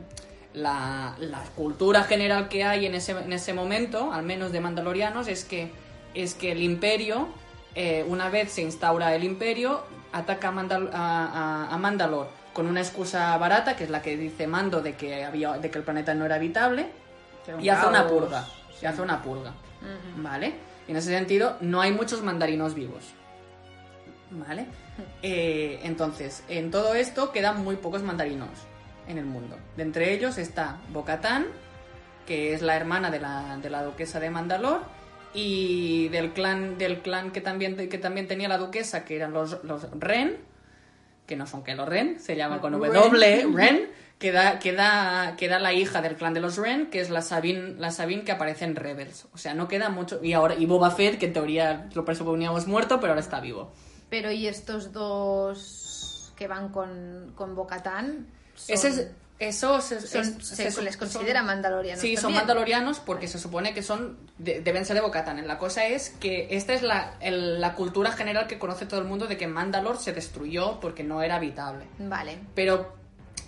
la, 0.53 1.15
la 1.19 1.41
cultura 1.55 2.03
general 2.03 2.47
que 2.49 2.63
hay 2.63 2.85
en 2.85 2.95
ese, 2.95 3.11
en 3.13 3.33
ese 3.33 3.53
momento, 3.53 4.11
al 4.13 4.23
menos 4.23 4.51
de 4.51 4.59
mandalorianos, 4.59 5.27
es 5.27 5.45
que, 5.45 5.69
es 6.13 6.33
que 6.35 6.51
el 6.51 6.61
imperio, 6.61 7.27
eh, 7.75 8.05
una 8.07 8.29
vez 8.29 8.51
se 8.51 8.61
instaura 8.61 9.15
el 9.15 9.23
imperio, 9.23 9.81
ataca 10.11 10.49
a, 10.49 10.51
Mandal- 10.51 10.89
a, 10.93 11.67
a- 11.69 11.73
a 11.73 11.77
Mandalor 11.77 12.27
con 12.53 12.67
una 12.67 12.81
excusa 12.81 13.35
barata, 13.37 13.75
que 13.75 13.83
es 13.85 13.89
la 13.89 14.03
que 14.03 14.15
dice 14.15 14.45
Mando 14.45 14.81
de 14.81 14.93
que, 14.93 15.25
había, 15.25 15.53
de 15.53 15.71
que 15.71 15.79
el 15.79 15.83
planeta 15.83 16.13
no 16.13 16.23
era 16.25 16.35
habitable, 16.35 16.85
y 17.59 17.69
hace 17.69 17.87
una 17.87 18.07
purga. 18.07 18.45
Y 18.81 18.85
hace 18.85 19.01
una 19.01 19.21
purga. 19.23 19.53
¿Vale? 20.17 20.53
Y 20.87 20.91
en 20.91 20.97
ese 20.97 21.09
sentido, 21.09 21.57
no 21.61 21.81
hay 21.81 21.91
muchos 21.91 22.23
mandarinos 22.23 22.75
vivos. 22.75 23.13
¿Vale? 24.31 24.65
Eh, 25.23 25.79
entonces, 25.81 26.43
en 26.49 26.69
todo 26.69 26.93
esto 26.93 27.31
quedan 27.31 27.63
muy 27.63 27.77
pocos 27.77 28.03
mandarinos 28.03 28.49
en 29.07 29.17
el 29.17 29.25
mundo. 29.25 29.57
De 29.75 29.81
entre 29.81 30.13
ellos 30.13 30.37
está 30.37 30.77
Bocatán, 30.91 31.47
que 32.27 32.53
es 32.53 32.61
la 32.61 32.75
hermana 32.75 33.09
de 33.09 33.19
la, 33.19 33.57
de 33.57 33.71
la 33.71 33.83
duquesa 33.83 34.19
de 34.19 34.29
Mandalor, 34.29 34.81
y 35.33 36.09
del 36.09 36.31
clan, 36.31 36.77
del 36.77 37.01
clan 37.01 37.31
que, 37.31 37.41
también, 37.41 37.75
que 37.89 37.97
también 37.97 38.27
tenía 38.27 38.47
la 38.47 38.57
duquesa, 38.57 39.03
que 39.03 39.15
eran 39.15 39.33
los, 39.33 39.63
los 39.63 39.89
Ren, 39.99 40.37
que 41.25 41.35
no 41.35 41.47
son 41.47 41.63
que 41.63 41.73
los 41.75 41.87
Ren, 41.87 42.19
se 42.19 42.35
llaman 42.35 42.59
con. 42.59 42.73
W, 42.79 43.47
Ren, 43.53 43.89
da, 44.31 44.59
que, 44.59 44.71
da, 44.73 45.35
que 45.37 45.47
da 45.47 45.59
la 45.59 45.73
hija 45.73 46.01
del 46.01 46.15
clan 46.15 46.33
de 46.33 46.39
los 46.39 46.57
Ren, 46.57 46.87
que 46.89 47.01
es 47.01 47.09
la 47.09 47.21
Sabine, 47.21 47.75
la 47.77 47.91
Sabine 47.91 48.23
que 48.23 48.31
aparece 48.31 48.65
en 48.65 48.75
Rebels. 48.75 49.25
O 49.33 49.37
sea, 49.37 49.53
no 49.53 49.67
queda 49.67 49.89
mucho. 49.89 50.19
Y 50.23 50.33
ahora, 50.33 50.55
y 50.55 50.65
Boba 50.65 50.91
Fett, 50.91 51.19
que 51.19 51.25
en 51.27 51.33
teoría 51.33 51.89
lo 51.93 52.05
presuponíamos 52.05 52.67
muerto, 52.67 52.99
pero 52.99 53.11
ahora 53.13 53.21
está 53.21 53.39
vivo. 53.39 53.71
pero 54.09 54.31
¿y 54.31 54.47
estos 54.47 54.93
dos 54.93 56.31
que 56.35 56.47
van 56.47 56.69
con, 56.69 57.31
con 57.35 57.55
Bocatán? 57.55 58.27
Ese 58.67 58.87
es- 58.89 59.07
esos 59.39 59.91
es- 59.91 60.09
son- 60.09 60.21
es- 60.21 60.47
se 60.47 60.63
les 60.65 60.73
son- 60.75 60.85
considera 60.97 61.41
mandalorianos 61.43 61.99
Sí, 61.99 62.15
son 62.15 62.33
mandalorianos 62.33 62.99
porque 62.99 63.27
se 63.27 63.39
supone 63.39 63.73
que 63.73 63.81
son 63.81 64.17
de- 64.37 64.61
deben 64.61 64.85
ser 64.85 64.95
de 64.95 65.01
Bocatán. 65.01 65.45
La 65.47 65.57
cosa 65.57 65.85
es 65.85 66.11
que 66.11 66.47
esta 66.51 66.73
es 66.73 66.81
la, 66.83 67.15
el- 67.19 67.59
la 67.59 67.73
cultura 67.73 68.11
general 68.11 68.47
que 68.47 68.59
conoce 68.59 68.85
todo 68.85 68.99
el 69.01 69.07
mundo 69.07 69.25
de 69.27 69.35
que 69.37 69.47
Mandalor 69.47 69.97
se 69.97 70.13
destruyó 70.13 70.79
porque 70.79 71.03
no 71.03 71.21
era 71.23 71.35
habitable. 71.37 71.85
Vale. 71.97 72.37
Pero 72.55 72.93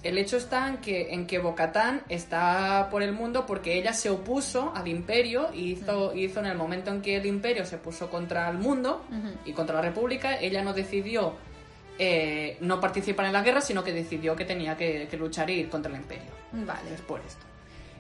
el 0.08 0.18
hecho 0.18 0.38
está 0.38 0.68
en 0.68 0.78
que, 0.78 1.14
en 1.14 1.26
que 1.28 1.40
Bocatán 1.40 2.02
está 2.10 2.88
por 2.92 3.02
el 3.04 3.12
mundo 3.14 3.46
porque 3.46 3.74
ella 3.78 3.94
se 3.94 4.10
opuso 4.10 4.72
al 4.76 4.88
imperio 4.88 5.50
y 5.54 5.72
hizo, 5.74 6.14
hizo 6.16 6.40
en 6.40 6.46
el 6.48 6.58
momento 6.58 6.92
en 6.92 7.02
que 7.02 7.16
el 7.18 7.26
imperio 7.26 7.66
se 7.66 7.78
puso 7.78 8.10
contra 8.10 8.50
el 8.50 8.58
mundo 8.58 9.04
y 9.46 9.54
contra 9.54 9.76
la 9.76 9.82
república, 9.82 10.40
ella 10.40 10.62
no 10.64 10.74
decidió 10.74 11.34
eh, 11.98 12.58
no 12.60 12.80
participar 12.82 13.26
en 13.28 13.34
la 13.34 13.42
guerra, 13.42 13.62
sino 13.62 13.84
que 13.84 13.94
decidió 13.94 14.36
que 14.36 14.46
tenía 14.46 14.76
que, 14.76 15.08
que 15.10 15.18
luchar 15.18 15.50
y 15.50 15.54
ir 15.62 15.70
contra 15.70 15.92
el 15.92 15.98
imperio. 15.98 16.32
Vale. 16.52 16.94
Es 16.94 17.02
por 17.02 17.22
esto. 17.22 17.46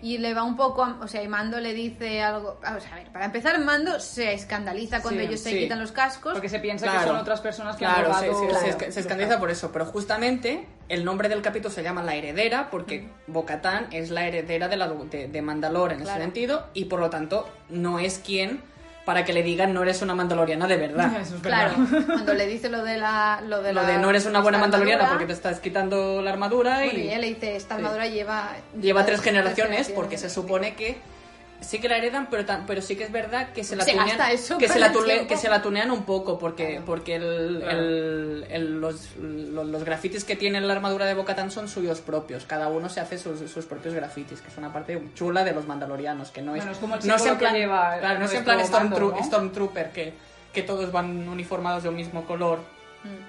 Y 0.02 0.18
le 0.18 0.34
va 0.34 0.44
un 0.44 0.58
poco, 0.58 0.84
a- 0.84 1.00
o 1.02 1.08
sea, 1.08 1.24
y 1.24 1.28
Mando 1.28 1.60
le 1.60 1.74
dice 1.74 2.22
algo, 2.22 2.60
vamos 2.62 2.84
a 2.92 2.96
ver, 2.96 3.08
para 3.12 3.26
empezar 3.26 3.58
Mando 3.60 4.00
se 4.02 4.34
escandaliza 4.34 5.02
cuando 5.02 5.22
Sí, 5.22 5.28
ellos 5.28 5.40
se 5.40 5.52
sí. 5.52 5.60
quitan 5.60 5.80
los 5.80 5.94
cascos. 5.94 6.34
Porque 6.34 6.50
se 6.50 6.60
piensa 6.60 6.86
Claro. 6.86 7.00
que 7.00 7.08
son 7.08 7.16
otras 7.18 7.40
personas 7.42 7.76
que 7.78 7.86
Claro, 7.86 8.14
han 8.14 8.26
robado... 8.28 8.48
Claro. 8.50 8.92
se 8.92 9.00
escandaliza 9.00 9.40
por 9.40 9.50
eso, 9.50 9.72
pero 9.72 9.86
justamente 9.86 10.68
el 10.90 11.04
nombre 11.06 11.30
del 11.30 11.42
capítulo 11.42 11.74
se 11.74 11.82
llama 11.84 12.04
La 12.04 12.16
Heredera 12.16 12.70
porque 12.70 13.08
Bocatán 13.28 13.88
es 13.92 14.12
la 14.12 14.28
heredera 14.28 14.68
de, 14.68 14.78
la, 14.78 14.88
de, 14.88 15.28
de 15.28 15.42
Mandalor 15.42 15.92
en 15.94 16.02
ese 16.02 16.14
sentido 16.16 16.68
y 16.74 16.86
por 16.86 17.00
lo 17.00 17.10
tanto 17.10 17.50
no 17.70 18.00
es 18.00 18.20
quien 18.24 18.62
para 19.06 19.24
que 19.24 19.34
le 19.34 19.44
digan 19.44 19.72
no 19.74 19.84
eres 19.84 20.02
una 20.02 20.16
mandaloriana 20.16 20.66
de 20.68 20.78
verdad. 20.78 21.12
Eso 21.22 21.36
es 21.36 21.42
verdad. 21.42 21.74
Claro, 21.76 22.06
cuando 22.08 22.34
le 22.34 22.48
dice 22.48 22.70
lo 22.70 22.84
de 22.84 22.98
la... 22.98 23.40
Lo 23.48 23.62
de, 23.62 23.72
Lo 23.74 23.82
la- 23.84 23.88
de 23.88 23.98
no 24.00 24.10
eres 24.10 24.26
una 24.26 24.42
buena 24.42 24.58
mandaloriana 24.58 25.04
armadura, 25.04 25.20
porque 25.20 25.28
te 25.28 25.34
estás 25.34 25.60
quitando 25.60 26.22
la 26.24 26.32
armadura 26.32 26.78
bueno, 26.80 26.94
y 26.98 27.02
y 27.02 27.08
ella 27.10 27.20
le 27.20 27.28
dice, 27.28 27.56
esta 27.56 27.76
Sí. 27.76 27.82
armadura 27.84 28.08
lleva... 28.08 28.50
lleva 28.82 29.06
tres 29.06 29.22
generaciones 29.22 29.90
porque 29.90 30.18
se 30.18 30.30
supone 30.30 30.74
que 30.76 30.98
sí 31.62 31.80
que 31.80 31.90
la 31.90 31.98
heredan, 31.98 32.28
pero, 32.30 32.46
tan- 32.46 32.66
pero 32.66 32.82
sí 32.82 32.96
que 32.96 33.04
es 33.06 33.12
verdad 33.12 33.50
que 33.54 33.64
se 33.64 33.76
la 33.76 33.84
Se 33.84 33.92
tunean, 33.94 34.18
que 34.60 34.68
se 34.68 34.80
la, 34.80 34.92
tule- 34.94 35.26
que 35.28 35.36
se 35.38 35.50
la 35.50 35.62
tunean 35.62 35.90
un 35.92 36.04
poco 36.04 36.38
porque, 36.38 36.68
Claro. 36.72 36.86
porque 36.86 37.16
el- 37.16 37.60
Claro. 37.62 37.80
el- 37.80 38.46
el- 38.52 38.82
los, 38.82 39.16
los, 39.18 39.66
los 39.68 39.84
grafitis 39.84 40.24
que 40.24 40.36
tiene 40.36 40.62
la 40.62 40.74
armadura 40.74 41.06
de 41.06 41.14
Bocatán 41.16 41.50
son 41.52 41.68
suyos 41.68 42.02
propios. 42.02 42.46
Cada 42.46 42.68
uno 42.68 42.90
se 42.90 43.00
hace 43.00 43.18
sus, 43.18 43.50
sus 43.50 43.66
propios 43.66 43.94
grafitis, 43.94 44.42
que 44.42 44.50
es 44.50 44.58
una 44.58 44.72
parte 44.72 45.02
chula 45.16 45.44
de 45.44 45.54
los 45.54 45.66
mandalorianos, 45.66 46.30
que 46.32 46.42
no 46.42 46.54
es, 46.56 46.60
Bueno, 46.62 46.72
es 46.74 46.78
como 46.78 46.96
el 46.96 47.08
no 47.08 47.16
es 47.16 47.22
en 47.22 47.28
símbolo 47.28 47.40
que 47.40 47.46
plan, 47.46 47.56
lleva 47.56 47.98
claro, 48.00 48.20
no 48.20 48.26
es 48.26 48.34
en 48.34 48.44
plan 48.44 48.58
nuestro 48.58 48.80
mando, 48.80 48.98
Stormtru- 48.98 49.18
¿no? 49.18 49.24
Stormtrooper 49.24 49.92
que, 49.92 50.14
que 50.54 50.62
todos 50.62 50.92
van 50.92 51.28
uniformados 51.28 51.84
de 51.84 51.90
un 51.90 51.96
mismo 51.96 52.26
color 52.26 52.60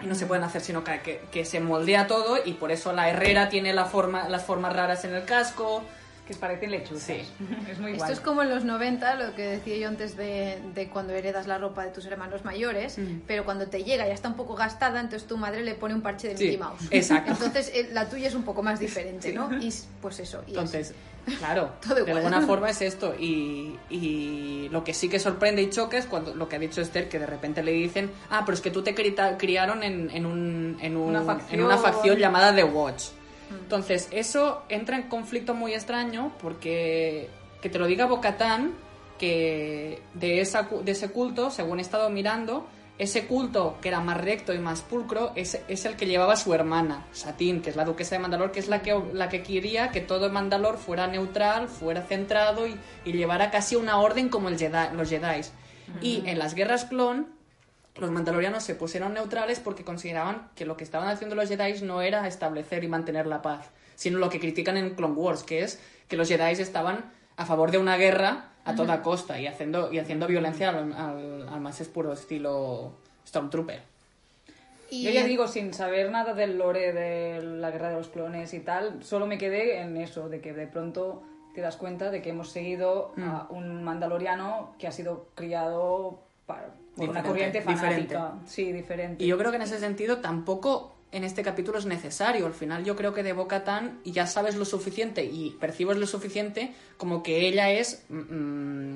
y 0.03 0.07
no 0.07 0.15
se 0.15 0.25
pueden 0.25 0.43
hacer 0.43 0.63
sino 0.63 0.83
que, 0.83 1.01
que, 1.01 1.21
que 1.31 1.45
se 1.45 1.61
moldea 1.61 2.07
todo 2.07 2.39
y 2.43 2.53
por 2.55 2.73
eso 2.73 2.95
la 2.95 3.11
herrera 3.11 3.51
tiene 3.51 3.75
la 3.75 3.85
forma, 3.85 4.27
las 4.29 4.43
formas 4.45 4.73
raras 4.75 5.05
en 5.05 5.15
el 5.15 5.25
casco. 5.27 5.83
Que 6.27 6.35
parecen 6.35 6.71
lechuzas. 6.73 7.03
Sí. 7.05 7.23
es 7.71 7.79
muy 7.79 7.93
Esto 7.93 8.13
es 8.13 8.21
como 8.21 8.43
en 8.43 8.51
los 8.51 8.65
90, 8.65 9.15
lo 9.15 9.35
que 9.35 9.43
decía 9.43 9.77
yo 9.77 9.89
antes 9.89 10.17
de, 10.17 10.59
de 10.75 10.89
cuando 10.89 11.13
heredas 11.13 11.47
la 11.47 11.59
ropa 11.59 11.85
de 11.85 11.91
tus 11.93 12.05
hermanos 12.07 12.45
mayores, 12.45 12.99
Mm. 12.99 13.21
pero 13.27 13.45
cuando 13.45 13.67
te 13.69 13.85
llega 13.85 14.07
ya 14.07 14.13
está 14.15 14.29
un 14.29 14.35
poco 14.37 14.55
gastada, 14.57 15.01
entonces 15.01 15.29
tu 15.29 15.37
madre 15.37 15.63
le 15.63 15.75
pone 15.75 15.95
un 15.95 16.03
parche 16.03 16.29
de 16.29 16.37
Sí, 16.37 16.45
Mickey 16.45 16.59
Mouse. 16.59 16.89
exacto. 16.91 17.31
Entonces 17.45 17.71
eh, 17.75 17.91
la 17.93 18.09
tuya 18.09 18.29
es 18.29 18.35
un 18.35 18.43
poco 18.43 18.63
más 18.63 18.81
diferente, 18.81 19.33
¿no? 19.33 19.51
Y 19.61 19.73
pues 20.01 20.19
eso. 20.21 20.39
y 20.47 20.51
es- 20.51 20.57
Entonces, 20.57 20.95
claro, 21.39 21.73
Todo 21.87 22.05
de 22.05 22.13
alguna 22.13 22.41
forma 22.43 22.71
es 22.71 22.83
esto. 22.83 23.15
Y, 23.19 23.79
y 23.91 24.69
lo 24.71 24.83
que 24.85 24.95
sí 24.95 25.09
que 25.09 25.19
sorprende 25.19 25.63
y 25.63 25.71
choca 25.71 25.97
es 25.99 26.07
cuando 26.07 26.35
lo 26.35 26.49
que 26.49 26.57
ha 26.57 26.59
dicho 26.59 26.81
Esther, 26.81 27.09
que 27.09 27.19
de 27.19 27.27
repente 27.27 27.63
le 27.63 27.73
dicen, 27.73 28.11
ah, 28.31 28.43
pero 28.45 28.55
es 28.55 28.61
que 28.61 28.71
tú 28.71 28.83
te 28.83 28.95
criaron 28.95 29.83
en, 29.83 30.11
en, 30.11 30.27
un, 30.27 30.77
en, 30.81 30.97
un- 30.97 31.09
Una 31.11 31.23
facción. 31.23 31.61
en 31.61 31.65
una 31.67 31.79
facción 31.79 32.17
llamada 32.19 32.55
The 32.55 32.65
Watch. 32.65 33.05
Entonces, 33.51 34.09
eso 34.11 34.63
entra 34.69 34.97
en 34.97 35.05
conflicto 35.05 35.55
muy 35.55 35.75
extraño 35.75 36.33
porque 36.41 37.29
que 37.61 37.69
te 37.69 37.79
lo 37.79 37.87
diga 37.87 38.07
Bocatán, 38.07 38.75
que 39.19 40.03
de, 40.15 40.41
esa, 40.41 40.69
de 40.85 40.93
ese 40.93 41.11
culto, 41.11 41.51
según 41.51 41.79
he 41.79 41.83
estado 41.83 42.11
mirando, 42.11 42.67
ese 42.99 43.27
culto 43.27 43.77
que 43.83 43.89
era 43.89 44.01
más 44.01 44.19
recto 44.19 44.55
y 44.55 44.59
más 44.59 44.81
pulcro 44.81 45.33
es, 45.35 45.61
es 45.69 45.85
el 45.85 45.97
que 45.97 46.07
llevaba 46.07 46.37
su 46.37 46.55
hermana, 46.55 47.07
Satín, 47.13 47.61
que 47.61 47.71
es 47.71 47.77
la 47.77 47.85
duquesa 47.85 48.15
de 48.15 48.21
Mandalor, 48.21 48.53
que 48.53 48.61
es 48.61 48.69
la 48.69 48.83
que, 48.83 48.99
la 49.13 49.29
que 49.29 49.43
quería 49.43 49.91
que 49.91 50.01
todo 50.01 50.31
Mandalor 50.31 50.79
fuera 50.79 51.07
neutral, 51.07 51.69
fuera 51.69 52.03
centrado 52.03 52.67
y, 52.67 52.77
y 53.05 53.13
llevara 53.13 53.51
casi 53.51 53.77
una 53.77 53.99
orden 53.99 54.29
como 54.29 54.49
el 54.49 54.59
Jedi, 54.59 54.97
los 54.97 55.11
Jedi. 55.11 55.43
Y 56.01 56.25
en 56.27 56.39
las 56.39 56.55
guerras 56.55 56.87
clon, 56.87 57.29
los 57.99 58.11
mandalorianos 58.11 58.63
se 58.63 58.75
pusieron 58.75 59.15
neutrales 59.15 59.61
porque 59.61 59.85
consideraban 59.85 60.49
que 60.55 60.67
lo 60.67 60.77
que 60.77 60.85
estaban 60.85 61.09
haciendo 61.09 61.35
los 61.37 61.49
Jedi 61.49 61.81
no 61.83 62.03
era 62.03 62.27
establecer 62.27 62.85
y 62.85 62.89
mantener 62.89 63.27
la 63.27 63.43
paz, 63.43 63.71
sino 63.95 64.19
lo 64.19 64.29
que 64.29 64.41
critican 64.41 64.77
en 64.77 64.95
Clone 64.95 65.15
Wars, 65.15 65.43
que 65.43 65.63
es 65.63 65.81
que 66.09 66.17
los 66.17 66.29
Jedi 66.29 66.53
estaban 66.61 67.11
a 67.37 67.47
favor 67.47 67.71
de 67.71 67.79
una 67.79 67.97
guerra 67.97 68.51
a 68.65 68.75
toda 68.75 69.01
costa 69.03 69.41
y 69.41 69.47
haciendo, 69.47 69.93
y 69.93 69.99
haciendo 69.99 70.27
violencia 70.27 70.71
al, 70.71 70.93
al- 70.93 71.49
al 71.49 71.61
más 71.61 71.81
puro 71.89 72.13
estilo 72.13 72.93
Stormtrooper. 73.27 73.81
y 74.91 75.03
Yo 75.05 75.11
ya 75.11 75.25
digo, 75.25 75.47
sin 75.49 75.73
saber 75.73 76.11
nada 76.11 76.33
del 76.35 76.59
lore 76.59 76.93
de 76.93 77.43
la 77.43 77.71
guerra 77.71 77.91
de 77.91 77.97
los 77.97 78.09
clones 78.09 78.53
y 78.55 78.61
tal, 78.61 79.03
solo 79.05 79.27
me 79.27 79.39
quedé 79.39 79.81
en 79.81 79.97
eso, 79.97 80.29
de 80.29 80.41
que 80.41 80.53
de 80.53 80.67
pronto 80.67 81.23
te 81.55 81.61
das 81.61 81.77
cuenta 81.77 82.11
de 82.11 82.23
que 82.23 82.31
hemos 82.31 82.51
seguido 82.51 83.13
Mm. 83.17 83.23
a 83.23 83.47
un 83.51 83.83
mandaloriano 83.85 84.75
que 84.79 84.87
ha 84.87 84.93
sido 84.93 85.29
criado 85.35 86.21
para, 86.47 86.71
una 86.97 87.23
corriente 87.23 87.61
fanática. 87.63 87.87
diferente. 87.89 88.17
Sí, 88.47 88.73
diferente. 88.73 89.25
Y 89.25 89.27
yo 89.27 89.37
creo 89.39 89.51
que 89.51 89.57
en 89.57 89.63
ese 89.63 89.79
sentido 89.79 90.19
tampoco 90.19 90.93
en 91.13 91.25
este 91.25 91.43
capítulo 91.43 91.79
es 91.79 91.87
necesario. 91.87 92.47
Al 92.47 92.53
final 92.55 92.85
yo 92.85 92.97
creo 92.97 93.15
que 93.15 93.23
de 93.23 93.33
Boca 93.33 93.65
Tan 93.65 94.01
ya 94.05 94.27
sabes 94.27 94.57
lo 94.57 94.65
suficiente 94.65 95.25
y 95.25 95.51
percibes 95.61 95.97
lo 95.99 96.07
suficiente 96.07 96.73
como 96.97 97.23
que 97.23 97.47
ella 97.47 97.71
es 97.71 98.05
mm, 98.09 98.95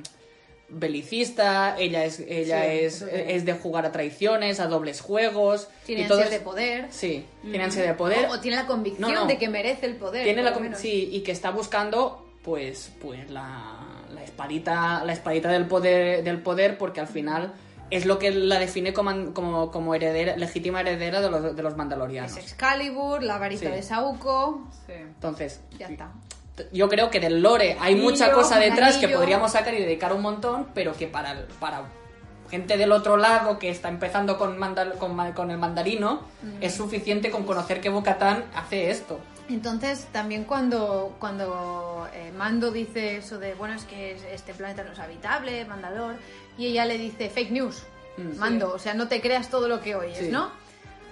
belicista, 0.69 1.77
ella 1.79 2.05
es 2.05 2.21
ella 2.21 2.63
Sí, 2.63 2.79
es, 2.85 3.03
es 3.03 3.45
de 3.45 3.53
jugar 3.55 3.87
a 3.87 3.93
traiciones, 3.93 4.61
a 4.61 4.67
dobles 4.67 5.01
juegos. 5.01 5.69
tiene 5.85 6.03
y 6.03 6.07
todo 6.07 6.19
ansias 6.19 6.33
es- 6.35 6.41
de 6.41 6.45
poder. 6.45 6.87
Sí, 6.91 7.25
tiene 7.43 7.65
ansia 7.65 7.83
de 7.83 7.95
poder. 7.95 8.27
O, 8.27 8.33
o 8.35 8.41
tiene 8.41 8.57
la 8.57 8.67
convicción 8.67 9.13
No, 9.13 9.21
no. 9.23 9.27
de 9.27 9.39
que 9.39 9.49
merece 9.49 9.87
el 9.87 9.97
poder. 9.97 10.25
Tiene 10.25 10.43
la 10.43 10.57
menos. 10.59 10.79
sí, 10.79 11.09
y 11.13 11.21
que 11.21 11.33
está 11.33 11.51
buscando 11.51 12.27
pues 12.43 12.91
pues 13.03 13.31
la, 13.31 14.03
la 14.15 14.25
espadita 14.25 15.05
la 15.05 15.13
espadita 15.13 15.51
del 15.51 15.67
poder 15.67 16.25
del 16.25 16.41
poder 16.41 16.79
porque 16.79 17.01
al 17.01 17.07
final 17.09 17.53
es 17.91 18.07
lo 18.07 18.19
que 18.19 18.31
la 18.31 18.59
define 18.59 18.93
como, 18.93 19.33
como, 19.35 19.71
como 19.71 19.95
heredera, 19.95 20.37
legítima 20.37 20.81
heredera 20.81 21.21
de 21.21 21.31
los, 21.31 21.57
de 21.57 21.63
los 21.63 21.77
mandalorianos. 21.77 22.33
Es 22.37 22.39
Excalibur, 22.39 23.23
la 23.23 23.39
varita 23.39 23.67
Sí. 23.67 23.73
de 23.73 23.83
Sauco. 23.83 24.69
Sí. 24.87 24.93
Entonces, 24.95 25.61
Ya 25.79 25.89
está. 25.89 26.13
yo 26.73 26.89
creo 26.89 27.11
que 27.11 27.21
del 27.21 27.43
lore 27.43 27.77
hay 27.81 27.95
Anillo, 27.95 28.11
mucha 28.11 28.33
cosa 28.33 28.59
detrás 28.59 28.97
que 28.99 29.09
podríamos 29.09 29.53
sacar 29.53 29.75
y 29.75 29.81
dedicar 29.81 30.13
un 30.13 30.23
montón, 30.23 30.69
pero 30.75 30.93
que 30.95 31.07
para, 31.07 31.47
para 31.59 31.83
gente 32.51 32.77
del 32.77 32.91
otro 32.93 33.17
lado 33.17 33.59
que 33.59 33.71
está 33.71 33.89
empezando 33.89 34.37
con, 34.37 34.59
mandal- 34.59 34.97
con, 34.99 35.17
con 35.33 35.51
el 35.51 35.59
mandarino, 35.59 36.23
Mm. 36.43 36.63
es 36.63 36.75
suficiente 36.75 37.31
con 37.31 37.45
conocer 37.45 37.81
que 37.81 37.89
Bocatán 37.91 38.45
hace 38.55 38.91
esto. 38.91 39.19
Entonces, 39.49 40.07
también 40.13 40.45
cuando, 40.45 41.17
cuando 41.19 42.09
eh, 42.15 42.33
Mando 42.37 42.71
dice 42.71 43.17
eso 43.17 43.39
de, 43.39 43.55
bueno, 43.55 43.75
es 43.75 43.83
que 43.85 44.13
es- 44.13 44.23
este 44.33 44.55
planeta 44.55 44.83
no 44.85 44.93
es 44.93 44.99
habitable, 44.99 45.65
Mandalor, 45.65 46.15
y 46.61 46.67
ella 46.67 46.85
le 46.85 46.99
dice 46.99 47.29
fake 47.31 47.51
news, 47.51 47.83
Mm, 48.17 48.37
Mando, 48.39 48.73
o 48.75 48.79
sea, 48.79 48.93
no 48.93 49.09
te 49.09 49.21
creas 49.23 49.49
todo 49.49 49.67
lo 49.67 49.81
que 49.81 49.95
oyes, 49.95 50.19
Sí. 50.19 50.29
¿no? 50.31 50.51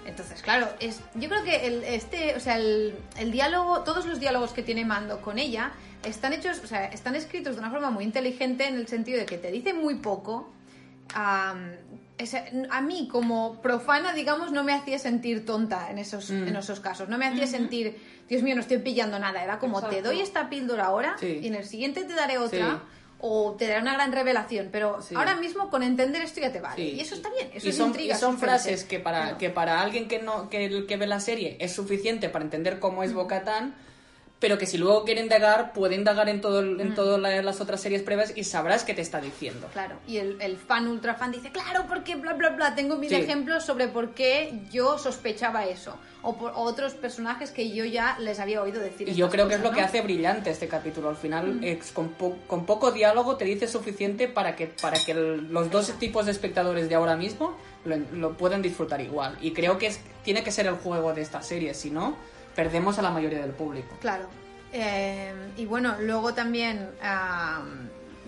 Entonces, 0.05 0.43
claro, 0.43 0.69
es, 0.81 1.01
yo 1.15 1.29
creo 1.29 1.43
que 1.45 1.67
el, 1.67 1.85
este, 1.85 2.35
o 2.37 2.41
sea, 2.41 2.57
el, 2.59 2.95
el 3.19 3.31
diálogo, 3.31 3.81
todos 3.83 4.05
los 4.05 4.21
diálogos 4.21 4.53
que 4.53 4.63
tiene 4.63 4.85
Mando 4.85 5.21
con 5.23 5.39
ella 5.39 5.71
están 6.05 6.33
hechos, 6.35 6.61
o 6.63 6.67
sea, 6.67 6.87
están 6.87 7.15
escritos 7.15 7.55
de 7.55 7.61
una 7.61 7.71
forma 7.71 7.91
muy 7.91 8.05
inteligente 8.05 8.67
en 8.67 8.75
el 8.77 8.89
sentido 8.89 9.19
de 9.19 9.27
que 9.27 9.39
te 9.39 9.51
dice 9.51 9.73
muy 9.73 9.95
poco. 9.97 10.51
am, 11.15 11.73
ese- 12.19 12.67
a 12.71 12.83
mí 12.83 13.09
como 13.11 13.63
profana, 13.63 14.13
digamos, 14.13 14.53
no 14.53 14.63
me 14.65 14.75
hacía 14.75 14.99
sentir 14.99 15.47
tonta 15.47 15.91
en 15.91 15.97
esos, 15.99 16.31
Mm. 16.31 16.49
en 16.49 16.57
esos 16.57 16.81
casos. 16.81 17.09
No 17.09 17.17
me 17.17 17.27
hacía 17.27 17.47
sentir, 17.47 17.97
Dios 18.29 18.43
mío, 18.43 18.55
no 18.55 18.61
estoy 18.61 18.77
pillando 18.79 19.19
nada. 19.19 19.43
Era 19.43 19.59
como, 19.59 19.81
te 19.81 19.87
Exacto. 19.87 20.09
doy 20.11 20.21
esta 20.21 20.51
píldora 20.51 20.85
ahora 20.87 21.17
Sí. 21.19 21.39
y 21.43 21.47
en 21.47 21.55
el 21.55 21.65
siguiente 21.65 22.05
te 22.05 22.13
daré 22.13 22.37
otra. 22.37 22.73
Sí. 22.73 22.98
O 23.21 23.57
te 23.59 23.67
daré 23.67 23.81
una 23.83 23.95
gran 23.95 24.13
revelación, 24.13 24.69
pero 24.71 25.03
Sí. 25.03 25.15
ahora 25.17 25.35
mismo 25.37 25.71
con 25.71 25.83
entender 25.83 26.23
esto 26.23 26.41
ya 26.41 26.53
te 26.53 26.61
vale. 26.61 26.77
Sí. 26.77 26.97
Y 26.97 27.01
eso 27.01 27.15
está 27.17 27.31
bien, 27.31 27.51
eso 27.53 27.67
y 27.67 27.71
es 27.71 27.77
son, 27.77 27.89
intriga, 27.89 28.15
y 28.15 28.19
son 28.19 28.39
frases 28.39 28.85
que 28.85 29.01
para, 29.01 29.37
que 29.39 29.51
para 29.51 29.81
alguien 29.81 30.07
que 30.07 30.21
no 30.21 30.49
que, 30.49 30.87
que 30.87 30.97
ve 30.97 31.07
la 31.09 31.19
serie 31.21 31.57
es 31.59 31.73
suficiente 31.73 32.29
para 32.29 32.45
entender 32.45 32.79
cómo 32.79 33.03
es 33.03 33.13
Bocatán, 33.13 33.75
pero 34.41 34.57
que 34.57 34.67
si 34.67 34.79
luego 34.79 35.05
quiere 35.05 35.21
indagar, 35.21 35.73
puede 35.73 35.97
indagar 35.97 36.29
en 36.29 36.41
todo 36.41 36.61
en 36.61 36.95
todas 36.95 37.21
la- 37.21 37.43
las 37.43 37.61
otras 37.61 37.81
series 37.81 38.03
previas 38.03 38.33
y 38.37 38.45
sabrás 38.45 38.85
qué 38.85 38.95
te 38.95 39.03
está 39.03 39.21
diciendo. 39.21 39.67
Claro, 39.73 39.97
y 40.07 40.19
el, 40.19 40.41
el 40.41 40.57
fan 40.57 40.87
ultra 40.87 41.15
fan 41.15 41.33
dice, 41.33 41.51
claro, 41.51 41.87
porque 41.89 42.15
bla, 42.15 42.35
bla, 42.35 42.51
bla, 42.51 42.75
tengo 42.75 42.97
mil 42.97 43.09
Sí. 43.11 43.17
ejemplos 43.17 43.65
sobre 43.65 43.89
por 43.89 44.15
qué 44.15 44.61
yo 44.71 44.97
sospechaba 44.99 45.67
eso. 45.67 45.97
O 46.23 46.37
por 46.37 46.51
o 46.51 46.63
otros 46.63 46.95
personajes 46.95 47.51
que 47.53 47.71
yo 47.71 47.85
ya 47.85 48.17
les 48.19 48.41
había 48.41 48.61
oído 48.61 48.81
decir. 48.81 49.09
Y 49.09 49.15
yo 49.15 49.29
creo 49.31 49.47
que 49.49 49.55
es 49.55 49.61
cosas, 49.61 49.73
lo 49.73 49.77
que 49.77 49.85
hace 49.85 50.01
brillante 50.03 50.51
este 50.51 50.67
capítulo. 50.67 51.09
Al 51.09 51.17
final, 51.17 51.63
es 51.63 51.93
con, 51.93 52.09
po- 52.11 52.37
con 52.49 52.67
poco 52.67 52.91
diálogo 52.91 53.37
te 53.37 53.45
dice 53.45 53.69
suficiente 53.69 54.27
para 54.27 54.57
que, 54.57 54.67
para 54.67 54.99
que 54.99 55.13
el- 55.13 55.53
los 55.53 55.71
dos 55.71 55.93
tipos 56.01 56.27
de 56.27 56.33
espectadores 56.33 56.89
de 56.89 56.97
ahora 56.97 57.17
mismo 57.17 57.57
lo, 57.85 57.97
lo 58.13 58.37
puedan 58.37 58.63
disfrutar 58.63 59.01
igual. 59.01 59.39
Y 59.41 59.53
creo 59.53 59.79
que 59.79 59.87
es, 59.87 60.01
tiene 60.25 60.43
que 60.43 60.51
ser 60.51 60.67
el 60.67 60.75
juego 60.75 61.13
de 61.15 61.23
esta 61.23 61.41
serie, 61.41 61.73
si 61.73 61.91
no, 61.91 62.17
perdemos 62.59 62.99
a 62.99 63.03
la 63.03 63.11
mayoría 63.11 63.41
del 63.41 63.53
público. 63.53 63.95
Claro. 64.01 64.27
Eh, 64.73 65.33
y 65.57 65.65
bueno, 65.65 65.95
luego 66.01 66.35
también 66.35 66.91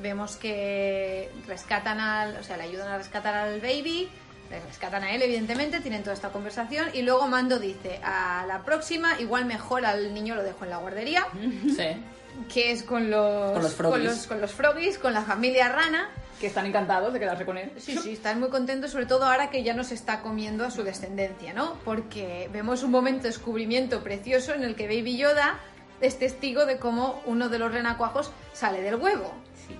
vemos 0.00 0.36
que 0.36 1.28
rescatan 1.48 1.98
al. 1.98 2.36
O 2.36 2.44
sea, 2.44 2.56
le 2.56 2.62
ayudan 2.62 2.92
a 2.92 2.96
rescatar 2.96 3.34
al 3.34 3.60
baby. 3.60 4.08
Le 4.48 4.60
rescatan 4.60 5.02
a 5.02 5.10
él, 5.10 5.22
evidentemente, 5.22 5.80
tienen 5.80 6.04
toda 6.04 6.14
esta 6.14 6.28
conversación. 6.28 6.90
Y 6.94 7.02
luego 7.02 7.26
Mando 7.26 7.58
dice: 7.58 7.98
A 8.04 8.44
la 8.46 8.62
próxima, 8.62 9.20
igual 9.20 9.46
mejor 9.46 9.84
al 9.84 10.14
niño 10.14 10.36
lo 10.36 10.44
dejo 10.44 10.62
en 10.64 10.70
la 10.70 10.76
guardería. 10.76 11.26
Sí. 11.76 12.00
Que 12.48 12.72
es 12.72 12.82
con 12.82 13.10
los, 13.10 13.52
Con 13.52 13.62
los 13.62 13.74
froggies. 13.74 14.00
con 14.00 14.04
los, 14.04 14.26
con 14.26 14.40
los 14.40 14.52
froggies, 14.52 14.98
con 14.98 15.14
la 15.14 15.22
familia 15.22 15.68
rana. 15.68 16.10
Que 16.40 16.46
están 16.46 16.64
encantados 16.64 17.12
de 17.12 17.20
quedarse 17.20 17.44
con 17.44 17.58
él. 17.58 17.70
Sí, 17.76 17.98
sí, 17.98 18.12
están 18.12 18.40
muy 18.40 18.48
contentos, 18.48 18.92
sobre 18.92 19.04
todo 19.04 19.24
ahora 19.26 19.50
que 19.50 19.62
ya 19.62 19.74
nos 19.74 19.92
está 19.92 20.20
comiendo 20.22 20.64
a 20.64 20.70
su 20.70 20.82
descendencia, 20.82 21.52
¿no? 21.52 21.74
Porque 21.84 22.48
vemos 22.50 22.82
un 22.82 22.90
momento 22.92 23.24
de 23.24 23.28
descubrimiento 23.28 24.02
precioso 24.02 24.54
en 24.54 24.64
el 24.64 24.74
que 24.74 24.86
Baby 24.86 25.18
Yoda 25.18 25.58
es 26.00 26.18
testigo 26.18 26.64
de 26.64 26.78
cómo 26.78 27.20
uno 27.26 27.50
de 27.50 27.58
los 27.58 27.70
renacuajos 27.72 28.32
sale 28.54 28.80
del 28.80 28.94
huevo. 28.94 29.34
Sí. 29.68 29.76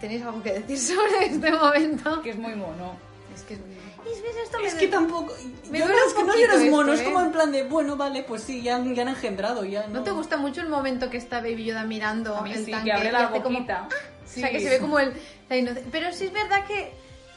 ¿Tenéis 0.00 0.22
algo 0.22 0.42
que 0.44 0.52
decir 0.60 0.78
sobre 0.96 1.26
este 1.26 1.50
momento? 1.50 2.22
Que 2.22 2.30
es 2.30 2.38
muy 2.38 2.54
mono. 2.54 2.94
Es 3.34 3.42
que 3.42 3.54
es 3.54 3.60
muy... 3.60 3.74
¿Y 4.04 4.20
ves 4.22 4.36
esto? 4.44 4.58
Es 4.58 4.74
que 4.74 4.88
tampoco. 4.88 5.32
me 5.70 5.78
yo 5.78 5.86
duele 5.86 6.00
no, 6.00 6.04
un 6.04 6.08
es 6.08 6.14
que 6.14 6.20
no 6.22 6.26
poquito 6.32 6.52
eres 6.52 6.70
mono, 6.70 6.92
esto, 6.92 7.02
es 7.02 7.08
como 7.08 7.20
¿eh? 7.22 7.26
en 7.26 7.32
plan 7.32 7.52
de, 7.52 7.62
bueno, 7.64 7.96
vale, 7.96 8.22
pues 8.22 8.42
sí, 8.42 8.62
ya, 8.62 8.76
han- 8.76 8.94
ya 8.94 9.02
han 9.02 9.08
engendrado, 9.08 9.64
ya 9.64 9.86
no. 9.86 9.94
¿No 9.94 10.02
te 10.02 10.10
gusta 10.10 10.36
mucho 10.36 10.60
el 10.60 10.68
momento 10.68 11.08
que 11.10 11.16
está 11.16 11.40
Baby 11.40 11.64
Yoda 11.64 11.84
mirando 11.84 12.36
A 12.36 12.42
mí 12.42 12.52
el 12.52 12.64
sí, 12.64 12.70
tanque 12.70 12.86
que 12.86 12.92
abre 12.92 13.08
y 13.08 13.12
la 13.12 13.18
hace 13.26 13.40
como- 13.42 13.58
boquita. 13.58 13.88
O 13.90 14.28
sea, 14.28 14.50
que 14.50 14.60
se 14.60 14.68
ve 14.70 14.78
como 14.78 14.98
el, 14.98 15.12
la 15.48 15.74
Pero 15.92 16.12
sí 16.12 16.24
es 16.26 16.32
verdad 16.32 16.64
que 16.66 16.92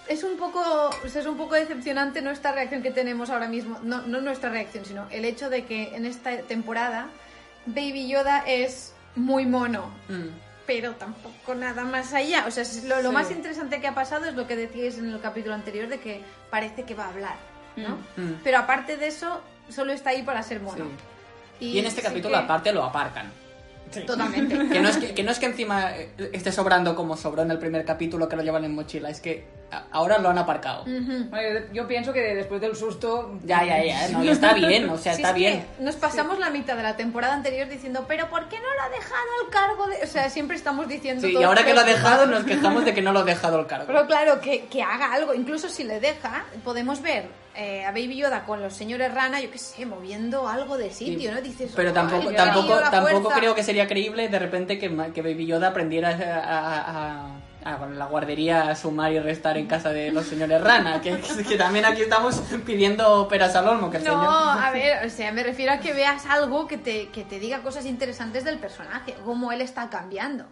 es 0.08 0.24
un 0.24 0.38
poco 0.38 0.60
o 0.62 1.10
sea, 1.10 1.22
es 1.22 1.28
un 1.28 1.38
poco 1.38 1.56
decepcionante 1.56 2.22
nuestra 2.22 2.52
reacción 2.54 2.82
que 2.82 2.92
tenemos 2.92 3.30
ahora 3.30 3.48
mismo. 3.48 3.80
No, 3.84 4.02
no 4.02 4.20
nuestra 4.22 4.50
reacción, 4.50 4.86
sino 4.86 5.06
el 5.12 5.26
hecho 5.26 5.50
de 5.50 5.66
que 5.66 5.96
en 5.96 6.06
esta 6.06 6.38
temporada 6.44 7.08
Baby 7.66 8.08
Yoda 8.08 8.40
es 8.48 8.94
muy 9.16 9.46
mono. 9.46 9.92
Mm. 10.10 10.47
Pero 10.68 10.92
tampoco 10.96 11.56
nada 11.56 11.84
más 11.86 12.14
allá. 12.14 12.44
O 12.48 12.52
sea, 12.52 12.64
lo, 12.86 13.02
lo 13.02 13.10
Sí. 13.10 13.14
más 13.16 13.32
interesante 13.32 13.80
que 13.82 13.88
ha 13.88 13.96
pasado 13.96 14.26
es 14.26 14.36
lo 14.36 14.46
que 14.46 14.56
decíais 14.56 14.98
en 15.00 15.10
el 15.10 15.20
capítulo 15.22 15.56
anterior 15.56 15.88
de 15.88 16.00
que 16.00 16.22
parece 16.52 16.84
que 16.84 16.94
va 16.94 17.06
a 17.06 17.10
hablar, 17.10 17.36
¿no? 17.78 17.96
Mm. 18.18 18.42
Pero 18.44 18.58
aparte 18.60 18.98
de 18.98 19.08
eso, 19.08 19.42
solo 19.70 19.94
está 19.94 20.10
ahí 20.12 20.24
para 20.24 20.44
ser 20.44 20.60
mono. 20.60 20.86
Sí. 21.60 21.66
Y 21.72 21.80
en 21.80 21.86
este 21.86 22.02
sí 22.02 22.08
capítulo, 22.08 22.36
que- 22.38 22.44
aparte, 22.44 22.72
lo 22.74 22.84
aparcan. 22.84 23.32
Totalmente. 24.06 24.58
Que 24.70 24.82
no, 24.82 24.90
es 24.90 24.98
que, 24.98 25.14
que 25.14 25.24
no 25.24 25.32
es 25.32 25.40
que 25.40 25.46
encima 25.46 25.96
eh, 25.96 26.12
esté 26.34 26.52
sobrando 26.52 26.94
como 26.96 27.16
sobró 27.16 27.42
en 27.44 27.52
el 27.52 27.58
primer 27.58 27.86
capítulo 27.86 28.28
que 28.28 28.36
lo 28.36 28.44
llevan 28.44 28.66
en 28.66 28.76
mochila, 28.76 29.10
es 29.10 29.22
que 29.22 29.46
ahora 29.92 30.18
lo 30.20 30.30
han 30.30 30.38
aparcado. 30.38 30.84
Bueno, 30.86 31.60
yo, 31.60 31.74
yo 31.74 31.88
pienso 31.88 32.14
que 32.14 32.22
después 32.36 32.62
del 32.62 32.76
susto... 32.76 33.38
Ya, 33.44 33.64
ya, 33.66 33.84
ya, 33.84 34.08
no, 34.10 34.24
y 34.24 34.30
está 34.30 34.54
bien, 34.54 34.90
o 34.90 34.98
sea, 34.98 35.14
Si 35.14 35.22
está 35.22 35.30
es 35.30 35.34
que 35.36 35.40
bien. 35.40 35.66
nos 35.80 35.96
pasamos 35.96 36.40
la 36.40 36.50
mitad 36.50 36.76
de 36.78 36.84
la 36.84 36.96
temporada 36.96 37.34
anterior 37.34 37.68
diciendo, 37.68 38.06
pero 38.08 38.30
¿por 38.30 38.48
qué 38.50 38.58
no 38.60 38.74
lo 38.74 38.82
ha 38.82 38.90
dejado 38.90 39.28
al 39.46 39.52
cargo 39.52 39.88
de...? 39.88 40.04
O 40.04 40.08
sea, 40.08 40.30
siempre 40.30 40.56
estamos 40.58 40.88
diciendo... 40.88 41.28
Sí, 41.28 41.34
y 41.34 41.44
ahora 41.44 41.64
que 41.66 41.74
lo 41.74 41.82
ha 41.82 41.86
dejado 41.86 42.26
nos 42.28 42.44
quejamos 42.46 42.86
de 42.86 42.94
que 42.94 43.02
no 43.02 43.12
lo 43.12 43.20
ha 43.20 43.24
dejado 43.24 43.60
el 43.60 43.68
cargo. 43.68 43.86
Pero 43.88 44.06
claro, 44.08 44.40
que, 44.42 44.66
que 44.68 44.82
haga 44.84 45.14
algo. 45.14 45.34
Incluso 45.34 45.70
si 45.70 45.84
le 45.84 46.00
deja, 46.00 46.46
podemos 46.64 47.02
ver 47.02 47.26
eh, 47.56 47.84
a 47.86 47.90
Baby 47.92 48.18
Yoda 48.18 48.44
con 48.46 48.62
los 48.62 48.74
señores 48.74 49.14
rana, 49.14 49.42
yo 49.42 49.50
qué 49.52 49.58
sé, 49.58 49.86
moviendo 49.86 50.48
algo 50.48 50.78
de 50.78 50.92
sitio, 50.92 51.34
¿no? 51.34 51.42
Dices, 51.42 51.72
Pero 51.76 51.90
"Ay, 51.90 51.94
tampoco, 51.96 52.32
tampoco, 52.34 52.80
tampoco 52.92 53.22
fuerza". 53.24 53.40
creo 53.40 53.56
que 53.56 53.64
sería 53.64 53.88
creíble 53.88 54.30
de 54.30 54.40
repente 54.40 54.78
que, 54.80 54.90
que 55.14 55.22
Baby 55.22 55.46
Yoda 55.48 55.70
aprendiera 55.70 56.10
a, 56.10 56.58
a- 56.58 56.80
a- 57.26 57.40
a, 57.68 57.76
bueno, 57.78 57.96
la 57.96 58.06
guardería 58.06 58.74
sumar 58.76 59.12
y 59.12 59.20
restar 59.20 59.58
en 59.58 59.68
casa 59.68 59.90
de 59.92 60.12
los 60.12 60.26
señores 60.26 60.62
Rana, 60.62 61.02
que, 61.02 61.20
que 61.48 61.58
también 61.58 61.86
aquí 61.86 62.02
estamos 62.04 62.42
pidiendo 62.66 63.28
peras 63.28 63.56
al 63.56 63.68
olmo, 63.68 63.90
que 63.92 63.98
el 63.98 64.04
No, 64.04 64.12
señor... 64.12 64.64
a 64.64 64.72
ver, 64.72 65.06
o 65.06 65.10
sea, 65.10 65.32
me 65.32 65.44
refiero 65.44 65.74
a 65.74 65.78
que 65.80 65.94
veas 65.94 66.26
algo 66.28 66.68
que 66.68 66.78
te, 66.78 67.10
que 67.10 67.24
te 67.24 67.40
diga 67.40 67.62
cosas 67.62 67.86
interesantes 67.86 68.44
del 68.46 68.58
personaje, 68.60 69.16
cómo 69.26 69.52
él 69.52 69.62
está 69.62 69.90
cambiando. 69.90 70.46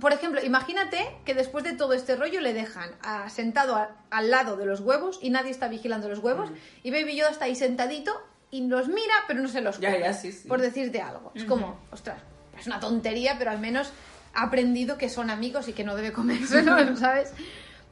Por 0.00 0.12
ejemplo, 0.12 0.42
imagínate 0.44 1.16
que 1.24 1.34
después 1.34 1.64
de 1.64 1.72
todo 1.72 1.94
este 1.94 2.16
rollo 2.16 2.40
le 2.40 2.52
dejan 2.52 2.90
a- 3.02 3.28
sentado 3.30 3.76
a- 3.76 3.90
al 4.10 4.30
lado 4.30 4.56
de 4.56 4.66
los 4.66 4.80
huevos 4.80 5.18
y 5.22 5.30
nadie 5.30 5.50
está 5.50 5.68
vigilando 5.68 6.08
los 6.08 6.18
huevos 6.18 6.50
y 6.82 6.90
Baby 6.90 7.16
Yoda 7.16 7.30
está 7.30 7.46
ahí 7.46 7.54
sentadito 7.54 8.12
y 8.50 8.66
los 8.66 8.88
mira 8.88 9.14
pero 9.26 9.40
no 9.40 9.48
se 9.48 9.62
los 9.62 9.80
Ya, 9.80 9.90
come, 9.92 10.04
ya, 10.04 10.12
sí, 10.12 10.32
sí. 10.32 10.46
por 10.48 10.60
decirte 10.60 11.00
algo. 11.00 11.32
Es 11.34 11.44
como, 11.44 11.78
ostras, 11.90 12.18
es 12.58 12.66
una 12.66 12.78
tontería, 12.78 13.36
pero 13.38 13.50
al 13.50 13.58
menos 13.58 13.90
ha 14.34 14.44
aprendido 14.44 14.98
que 14.98 15.08
son 15.08 15.30
amigos 15.30 15.68
y 15.68 15.72
que 15.72 15.84
no 15.84 15.94
debe 15.94 16.12
comérselo, 16.12 16.96
¿sabes? 16.96 17.32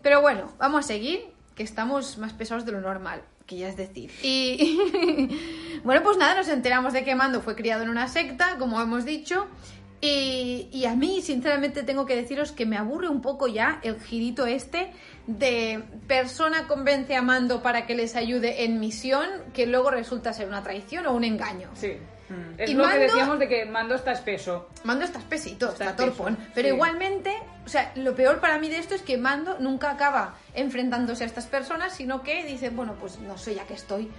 Pero 0.03 0.21
bueno, 0.21 0.53
vamos 0.59 0.85
a 0.85 0.89
seguir, 0.89 1.25
que 1.55 1.63
estamos 1.63 2.19
más 2.19 2.33
pesados 2.33 2.65
de 2.65 2.73
lo 2.73 2.81
normal, 2.81 3.23
que 3.47 3.59
ya 3.59 3.69
es 3.69 3.77
decir. 3.77 4.11
Y 4.23 4.79
bueno, 5.85 6.03
pues 6.03 6.17
nada, 6.17 6.35
nos 6.35 6.49
enteramos 6.49 6.93
de 6.93 7.05
que 7.05 7.15
Mando 7.15 7.43
fue 7.43 7.55
criado 7.55 7.83
en 7.83 7.91
una 7.91 8.09
secta, 8.09 8.57
como 8.59 8.81
hemos 8.81 9.05
dicho. 9.05 9.47
Y, 10.03 10.71
y 10.73 10.87
a 10.87 10.95
mí, 10.97 11.21
sinceramente, 11.21 11.83
tengo 11.83 12.07
que 12.07 12.17
deciros 12.17 12.53
que 12.53 12.65
me 12.65 12.79
aburre 12.79 13.09
un 13.09 13.21
poco 13.21 13.49
ya 13.49 13.81
el 13.83 14.01
girito 14.01 14.47
este 14.47 14.93
de 15.27 15.83
persona 16.07 16.67
convence 16.67 17.15
a 17.15 17.21
Mando 17.21 17.63
para 17.63 17.87
que 17.87 17.95
les 17.95 18.17
ayude 18.17 18.65
en 18.65 18.81
misión, 18.81 19.29
que 19.53 19.67
luego 19.67 19.91
resulta 19.91 20.33
ser 20.33 20.49
una 20.49 20.63
traición 20.63 21.07
o 21.07 21.13
un 21.13 21.25
engaño. 21.25 21.69
Sí. 21.75 21.99
Es 22.59 22.71
Y 22.71 22.75
lo 22.75 22.85
Mando- 22.85 22.99
que 22.99 23.05
decíamos 23.07 23.39
de 23.39 23.49
que 23.49 23.65
Mando 23.67 23.95
está 23.95 24.13
espeso. 24.13 24.69
Mando 24.85 25.05
está 25.05 25.19
espesito, 25.19 25.71
está, 25.71 25.97
torpón. 25.97 26.37
Pero 26.55 26.69
sí. 26.69 26.75
igualmente, 26.75 27.35
o 27.65 27.69
sea, 27.69 27.93
lo 27.97 28.15
peor 28.15 28.41
para 28.41 28.59
mí 28.59 28.69
de 28.69 28.79
esto 28.79 28.95
es 28.95 29.03
que 29.03 29.17
Mando 29.19 29.57
nunca 29.59 29.91
acaba 29.91 30.35
enfrentándose 30.55 31.25
a 31.25 31.27
estas 31.27 31.47
personas, 31.47 31.95
sino 31.95 32.23
que 32.23 32.45
dice, 32.45 32.71
bueno, 32.71 32.95
pues 33.01 33.19
no 33.21 33.37
sé, 33.39 33.55
ya 33.55 33.65
que 33.65 33.75
estoy, 33.75 34.11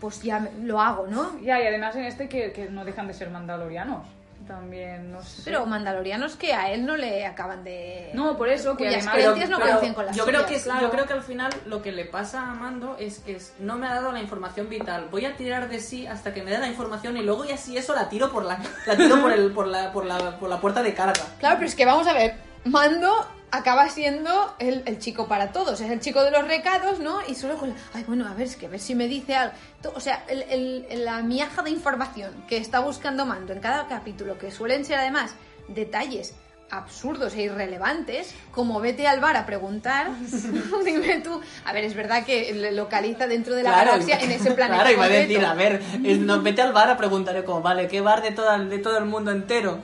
pues 0.00 0.22
ya 0.22 0.40
me- 0.40 0.50
lo 0.64 0.80
hago, 0.80 1.06
¿no? 1.06 1.38
Ya, 1.40 1.60
y 1.62 1.66
además 1.66 1.96
en 1.96 2.04
este 2.04 2.28
que, 2.28 2.52
que 2.52 2.68
no 2.68 2.84
dejan 2.84 3.06
de 3.06 3.14
ser 3.14 3.30
mandalorianos. 3.30 4.06
También, 4.46 5.10
no 5.10 5.22
sé. 5.22 5.42
Pero 5.44 5.64
mandalorianos 5.66 6.36
que 6.36 6.52
a 6.52 6.70
él 6.70 6.84
no 6.84 6.96
le 6.96 7.24
acaban 7.26 7.64
de... 7.64 8.10
No, 8.14 8.36
por 8.36 8.48
eso, 8.48 8.76
que 8.76 8.88
además- 8.88 9.14
creencias 9.14 9.48
no 9.50 9.56
Pero 9.58 9.68
coinciden 9.70 9.94
con 9.94 10.06
las 10.06 10.16
yo 10.16 10.24
creo 10.26 10.46
que 10.46 10.56
es- 10.56 10.64
claro. 10.64 10.80
yo 10.82 10.90
creo 10.90 11.06
que 11.06 11.12
al 11.14 11.22
final 11.22 11.52
lo 11.66 11.80
que 11.82 11.92
le 11.92 12.04
pasa 12.04 12.42
a 12.50 12.54
Mando 12.54 12.96
es 12.98 13.20
que 13.20 13.36
es- 13.36 13.54
no 13.58 13.76
me 13.76 13.86
ha 13.86 13.94
dado 13.94 14.12
la 14.12 14.20
información 14.20 14.68
vital. 14.68 15.08
Voy 15.10 15.24
a 15.24 15.36
tirar 15.36 15.68
de 15.68 15.80
sí 15.80 16.06
hasta 16.06 16.34
que 16.34 16.42
me 16.42 16.50
dé 16.50 16.58
la 16.58 16.68
información 16.68 17.16
y 17.16 17.22
luego 17.22 17.44
ya 17.44 17.56
si 17.56 17.76
eso 17.76 17.94
la 17.94 18.08
tiro 18.08 18.30
por 18.30 18.44
la 18.44 18.58
la 18.86 18.96
tiro 18.96 19.20
por 19.20 19.32
el 19.32 19.50
por 19.52 19.66
la 19.66 19.92
por 19.92 20.04
la, 20.04 20.38
por 20.38 20.48
la 20.50 20.60
puerta 20.60 20.82
de 20.82 20.92
carga. 20.94 21.22
Claro, 21.38 21.56
pero 21.56 21.68
es 21.68 21.74
que 21.74 21.84
vamos 21.86 22.06
a 22.06 22.12
ver, 22.12 22.34
Mando 22.64 23.26
acaba 23.56 23.88
siendo 23.88 24.54
el, 24.58 24.82
el 24.86 24.98
chico 24.98 25.28
para 25.28 25.52
todos, 25.52 25.80
es 25.80 25.90
el 25.90 26.00
chico 26.00 26.22
de 26.24 26.30
los 26.30 26.46
recados, 26.46 26.98
¿no? 27.00 27.18
Y 27.28 27.34
solo 27.34 27.56
con 27.56 27.70
la, 27.70 27.74
ay, 27.92 28.04
bueno, 28.06 28.26
a 28.26 28.34
ver, 28.34 28.46
es 28.46 28.56
que 28.56 28.66
a 28.66 28.68
ver 28.68 28.80
si 28.80 28.94
me 28.94 29.06
dice 29.08 29.34
algo. 29.34 29.54
O 29.94 30.00
sea, 30.00 30.24
el- 30.28 30.42
el- 30.90 31.04
la 31.04 31.22
miaja 31.22 31.62
de 31.62 31.70
información 31.70 32.32
que 32.48 32.56
está 32.56 32.80
buscando 32.80 33.26
Mando 33.26 33.52
en 33.52 33.60
cada 33.60 33.86
capítulo, 33.86 34.38
que 34.38 34.50
suelen 34.50 34.84
ser 34.84 34.98
además 34.98 35.34
detalles 35.68 36.34
absurdos 36.70 37.34
e 37.34 37.42
irrelevantes, 37.42 38.34
como 38.50 38.80
vete 38.80 39.06
al 39.06 39.20
bar 39.20 39.36
a 39.36 39.46
preguntar, 39.46 40.08
dime 40.84 41.20
tú, 41.20 41.40
a 41.64 41.72
ver, 41.72 41.84
es 41.84 41.94
verdad 41.94 42.24
que 42.24 42.70
localiza 42.72 43.26
dentro 43.28 43.54
de 43.54 43.62
la 43.62 43.70
galaxia 43.70 44.18
en 44.18 44.32
ese 44.32 44.50
planeta 44.56 44.82
Claro, 44.82 44.90
iba 44.90 45.04
a 45.04 45.08
decir, 45.08 45.44
a 45.44 45.54
ver, 45.54 45.80
vete 46.42 46.62
al 46.62 46.72
bar 46.72 46.90
a 46.90 46.96
preguntarle 46.96 47.44
como, 47.44 47.60
vale, 47.62 47.86
¿qué 47.86 48.00
bar 48.00 48.22
de, 48.22 48.32
toda, 48.32 48.58
de 48.58 48.78
todo 48.78 48.98
el 48.98 49.04
mundo 49.04 49.30
entero? 49.30 49.80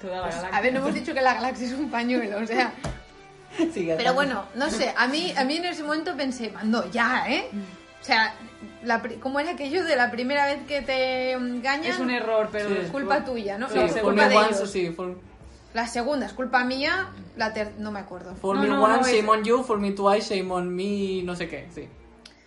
Toda 0.00 0.16
la 0.16 0.28
galaxia. 0.28 0.48
A 0.56 0.60
ver, 0.60 0.72
no 0.72 0.78
hemos 0.80 0.94
dicho 0.94 1.14
que 1.14 1.20
la 1.20 1.34
galaxia 1.34 1.66
es 1.66 1.72
un 1.74 1.90
pañuelo, 1.90 2.38
o 2.38 2.46
sea... 2.46 2.72
Sí, 3.74 3.90
Pero 3.96 4.14
bueno, 4.14 4.44
no 4.54 4.70
sé, 4.70 4.94
a 4.96 5.08
mí, 5.08 5.34
a 5.36 5.44
mí 5.44 5.56
en 5.56 5.64
ese 5.64 5.82
momento 5.82 6.16
pensé, 6.16 6.50
mando, 6.50 6.88
ya, 6.92 7.24
¿eh? 7.28 7.48
O 8.00 8.04
sea, 8.04 8.32
la, 8.84 9.02
pri- 9.02 9.16
¿cómo 9.16 9.40
era 9.40 9.50
aquello 9.50 9.82
de 9.84 9.96
la 9.96 10.12
primera 10.12 10.46
vez 10.46 10.60
que 10.68 10.82
te 10.82 11.32
engañan? 11.32 11.84
Es 11.84 11.98
un 11.98 12.10
error, 12.10 12.48
pero 12.52 12.68
Sí. 12.68 12.76
es 12.84 12.90
culpa 12.90 13.24
tuya, 13.24 13.58
¿no? 13.58 13.68
Sí, 13.68 13.74
No, 13.74 13.82
es 13.86 13.92
culpa 13.96 14.22
me 14.22 14.28
de 14.28 14.36
once, 14.36 14.54
ellos. 14.54 14.70
sí, 14.70 14.90
full, 14.90 15.14
La 15.74 15.88
segunda 15.88 16.26
es 16.26 16.32
culpa 16.32 16.62
mía, 16.64 17.08
la 17.36 17.52
ter... 17.52 17.72
no 17.78 17.90
me 17.90 17.98
acuerdo. 17.98 18.34
No, 18.40 18.54
me 18.54 18.68
no, 18.68 18.82
once, 18.84 19.00
no, 19.00 19.06
es- 19.06 19.12
shame 19.16 19.28
on 19.28 19.42
you, 19.44 19.64
full 19.64 19.80
me 19.80 19.90
twice, 19.90 20.32
shame 20.36 20.50
on 20.52 20.72
me, 20.74 21.22
no 21.24 21.34
sé 21.34 21.48
qué, 21.48 21.66
sí. 21.74 21.88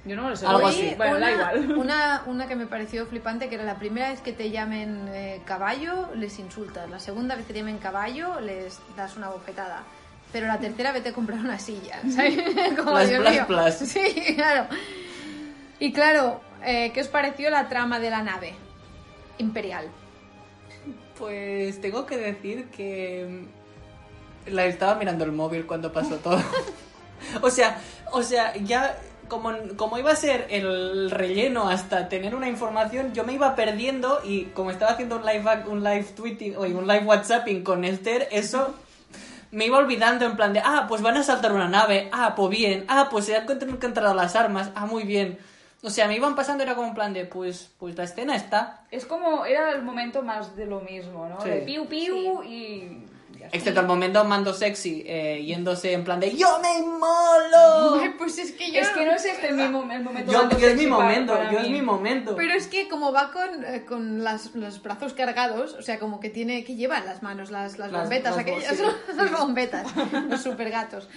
Yo 0.05 0.17
no 0.17 0.29
lo 0.29 0.35
sé. 0.35 0.45
Algo 0.45 0.67
así. 0.67 0.93
Bueno, 0.97 1.17
una, 1.17 1.25
da 1.27 1.55
igual. 1.55 1.71
Una, 1.77 2.23
una 2.25 2.47
que 2.47 2.55
me 2.55 2.67
pareció 2.67 3.05
flipante, 3.05 3.47
que 3.47 3.55
era 3.55 3.63
la 3.63 3.75
primera 3.75 4.09
vez 4.09 4.21
que 4.21 4.33
te 4.33 4.51
llamen 4.51 5.07
eh, 5.09 5.41
caballo, 5.45 6.09
les 6.15 6.39
insultas. 6.39 6.89
La 6.89 6.99
segunda 6.99 7.35
vez 7.35 7.45
que 7.45 7.53
te 7.53 7.59
llamen 7.59 7.77
caballo, 7.77 8.39
les 8.41 8.79
das 8.97 9.15
una 9.15 9.29
bofetada. 9.29 9.83
Pero 10.33 10.47
la 10.47 10.59
tercera, 10.59 10.91
vete 10.91 11.09
a 11.09 11.13
comprar 11.13 11.39
una 11.39 11.57
silla, 11.57 12.01
¿sabes? 12.09 12.37
Como 12.75 12.91
plus, 12.97 13.31
mío. 13.31 13.47
plus. 13.47 13.73
Sí, 13.75 14.33
claro. 14.35 14.67
Y 15.79 15.93
claro, 15.93 16.41
eh, 16.65 16.91
¿qué 16.93 17.01
os 17.01 17.07
pareció 17.07 17.49
la 17.49 17.69
trama 17.69 17.99
de 17.99 18.09
la 18.09 18.23
nave 18.23 18.55
imperial? 19.37 19.87
Pues 21.17 21.79
tengo 21.79 22.05
que 22.05 22.17
decir 22.17 22.69
que 22.69 23.47
mm, 24.47 24.51
la 24.53 24.65
estaba 24.65 24.95
mirando 24.95 25.23
el 25.23 25.31
móvil 25.31 25.65
cuando 25.65 25.93
pasó 25.93 26.17
todo. 26.17 26.41
o 27.41 27.49
sea, 27.49 27.79
o 28.11 28.21
sea, 28.23 28.55
ya 28.57 28.97
como, 29.27 29.51
como 29.75 29.97
iba 29.97 30.11
a 30.11 30.15
ser 30.15 30.47
el 30.49 31.11
relleno 31.11 31.69
hasta 31.69 32.09
tener 32.09 32.35
una 32.35 32.49
información, 32.49 33.13
yo 33.13 33.23
me 33.23 33.33
iba 33.33 33.55
perdiendo 33.55 34.21
y 34.23 34.45
como 34.45 34.71
estaba 34.71 34.91
haciendo 34.91 35.17
un 35.17 35.25
live 35.25 35.63
un 35.67 35.83
live 35.83 36.05
tweeting 36.15 36.55
o 36.55 36.61
un 36.61 36.87
live 36.87 37.05
WhatsApping 37.05 37.63
con 37.63 37.83
Esther, 37.85 38.27
eso 38.31 38.73
me 39.51 39.67
iba 39.67 39.77
olvidando 39.77 40.25
en 40.25 40.35
plan 40.35 40.51
de, 40.51 40.59
ah, 40.59 40.85
pues 40.87 41.01
van 41.01 41.15
a 41.17 41.23
saltar 41.23 41.51
una 41.51 41.69
nave, 41.69 42.09
ah, 42.11 42.33
pues 42.35 42.49
bien, 42.49 42.85
ah, 42.87 43.07
pues 43.11 43.25
se 43.25 43.35
han 43.35 43.49
encontrado 43.49 44.13
las 44.13 44.35
armas, 44.35 44.71
ah, 44.75 44.85
muy 44.85 45.03
bien. 45.03 45.37
O 45.83 45.89
sea, 45.89 46.07
me 46.07 46.15
iban 46.15 46.35
pasando, 46.35 46.63
era 46.63 46.75
como 46.75 46.87
en 46.87 46.93
plan 46.95 47.13
de, 47.13 47.25
pues, 47.25 47.71
pues 47.77 47.95
la 47.97 48.05
escena 48.05 48.35
está. 48.35 48.85
Es 48.89 49.05
como, 49.05 49.45
era 49.45 49.71
el 49.71 49.83
momento 49.83 50.23
más 50.23 50.55
de 50.55 50.65
lo 50.65 50.79
mismo, 50.79 51.27
¿no? 51.27 51.41
Sí. 51.41 51.49
De 51.49 51.57
piu 51.59 51.85
piu 51.87 52.41
y... 52.43 53.05
Excepto 53.51 53.81
el 53.81 53.87
momento 53.87 54.23
mando 54.23 54.53
sexy, 54.53 55.03
eh, 55.05 55.43
yéndose 55.45 55.93
en 55.93 56.03
plan 56.03 56.19
de 56.19 56.35
¡Yo 56.35 56.59
me 56.59 56.81
molo! 56.85 57.99
Ay, 58.01 58.13
pues 58.17 58.37
es 58.39 58.51
que 58.53 58.71
yo... 58.71 58.79
Es 58.81 58.89
que 58.89 59.05
no 59.05 59.11
es 59.11 59.25
este 59.25 59.49
el, 59.49 59.55
mismo, 59.55 59.83
el 59.91 60.03
momento 60.03 60.31
Yo, 60.31 60.45
más 60.45 60.57
yo 60.57 60.67
es 60.67 60.75
mi 60.77 60.83
para- 60.87 61.03
momento, 61.03 61.33
para 61.33 61.51
yo 61.51 61.59
es 61.59 61.69
mi 61.69 61.81
momento. 61.81 62.35
Pero 62.35 62.53
es 62.53 62.67
que 62.67 62.87
como 62.87 63.11
va 63.11 63.31
con, 63.31 63.63
eh, 63.65 63.85
con 63.87 64.23
las- 64.23 64.55
los 64.55 64.81
brazos 64.81 65.13
cargados, 65.13 65.73
o 65.73 65.81
sea, 65.81 65.99
como 65.99 66.19
que 66.19 66.29
tiene 66.29 66.63
que 66.63 66.75
lleva 66.75 66.97
en 66.99 67.05
las 67.05 67.21
manos 67.23 67.51
las, 67.51 67.77
las, 67.77 67.91
Las- 67.91 68.01
bombetas, 68.01 68.31
las 68.35 68.39
aquellas, 68.41 68.79
las 69.15 69.31
bombetas, 69.31 69.87
los 70.29 70.41
super 70.41 70.69
gatos. 70.69 71.09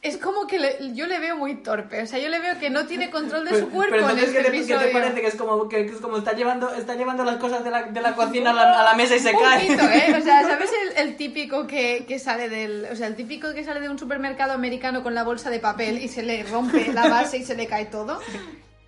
Es 0.00 0.16
como 0.16 0.46
que 0.46 0.60
le- 0.60 0.94
yo 0.94 1.08
le 1.08 1.18
veo 1.18 1.36
muy 1.36 1.56
torpe, 1.56 2.00
o 2.02 2.06
sea, 2.06 2.20
yo 2.20 2.28
le 2.28 2.38
veo 2.38 2.56
que 2.60 2.70
no 2.70 2.86
tiene 2.86 3.10
control 3.10 3.44
de 3.46 3.58
su 3.58 3.68
cuerpo 3.68 3.96
Pero 3.96 4.10
en 4.10 4.18
este 4.20 4.42
¿qué 4.44 4.50
te, 4.50 4.66
qué 4.66 4.74
te 4.78 4.88
parece? 4.92 5.20
Que 5.20 5.26
es 5.26 5.34
como, 5.34 5.68
que, 5.68 5.86
que 5.86 5.92
es 5.92 5.98
como 5.98 6.18
está, 6.18 6.34
llevando, 6.34 6.72
está 6.72 6.94
llevando 6.94 7.24
las 7.24 7.38
cosas 7.38 7.64
de 7.64 7.70
la, 7.72 7.82
de 7.82 8.00
la 8.00 8.14
cocina 8.14 8.50
a 8.50 8.54
la, 8.54 8.80
a 8.80 8.84
la 8.84 8.94
mesa 8.94 9.16
y 9.16 9.18
se 9.18 9.32
Un 9.34 9.40
cae. 9.40 9.66
poquito, 9.66 9.82
¿eh? 9.90 10.14
O 10.16 10.22
sea, 10.22 10.42
¿sabes 10.48 10.70
el, 10.96 11.08
el 11.08 11.16
típico 11.16 11.66
que, 11.66 12.04
que 12.06 12.20
sale 12.20 12.48
del... 12.48 12.86
O 12.92 12.94
sea, 12.94 13.08
el 13.08 13.16
típico 13.16 13.52
que 13.52 13.64
sale 13.64 13.80
de 13.80 13.88
un 13.88 13.98
supermercado 13.98 14.52
americano 14.52 15.02
con 15.02 15.16
la 15.16 15.24
bolsa 15.24 15.50
de 15.50 15.58
papel 15.58 15.98
y 15.98 16.06
se 16.06 16.22
le 16.22 16.44
rompe 16.44 16.92
la 16.92 17.08
base 17.08 17.38
y 17.38 17.44
se 17.44 17.56
le 17.56 17.66
cae 17.66 17.86
todo? 17.86 18.20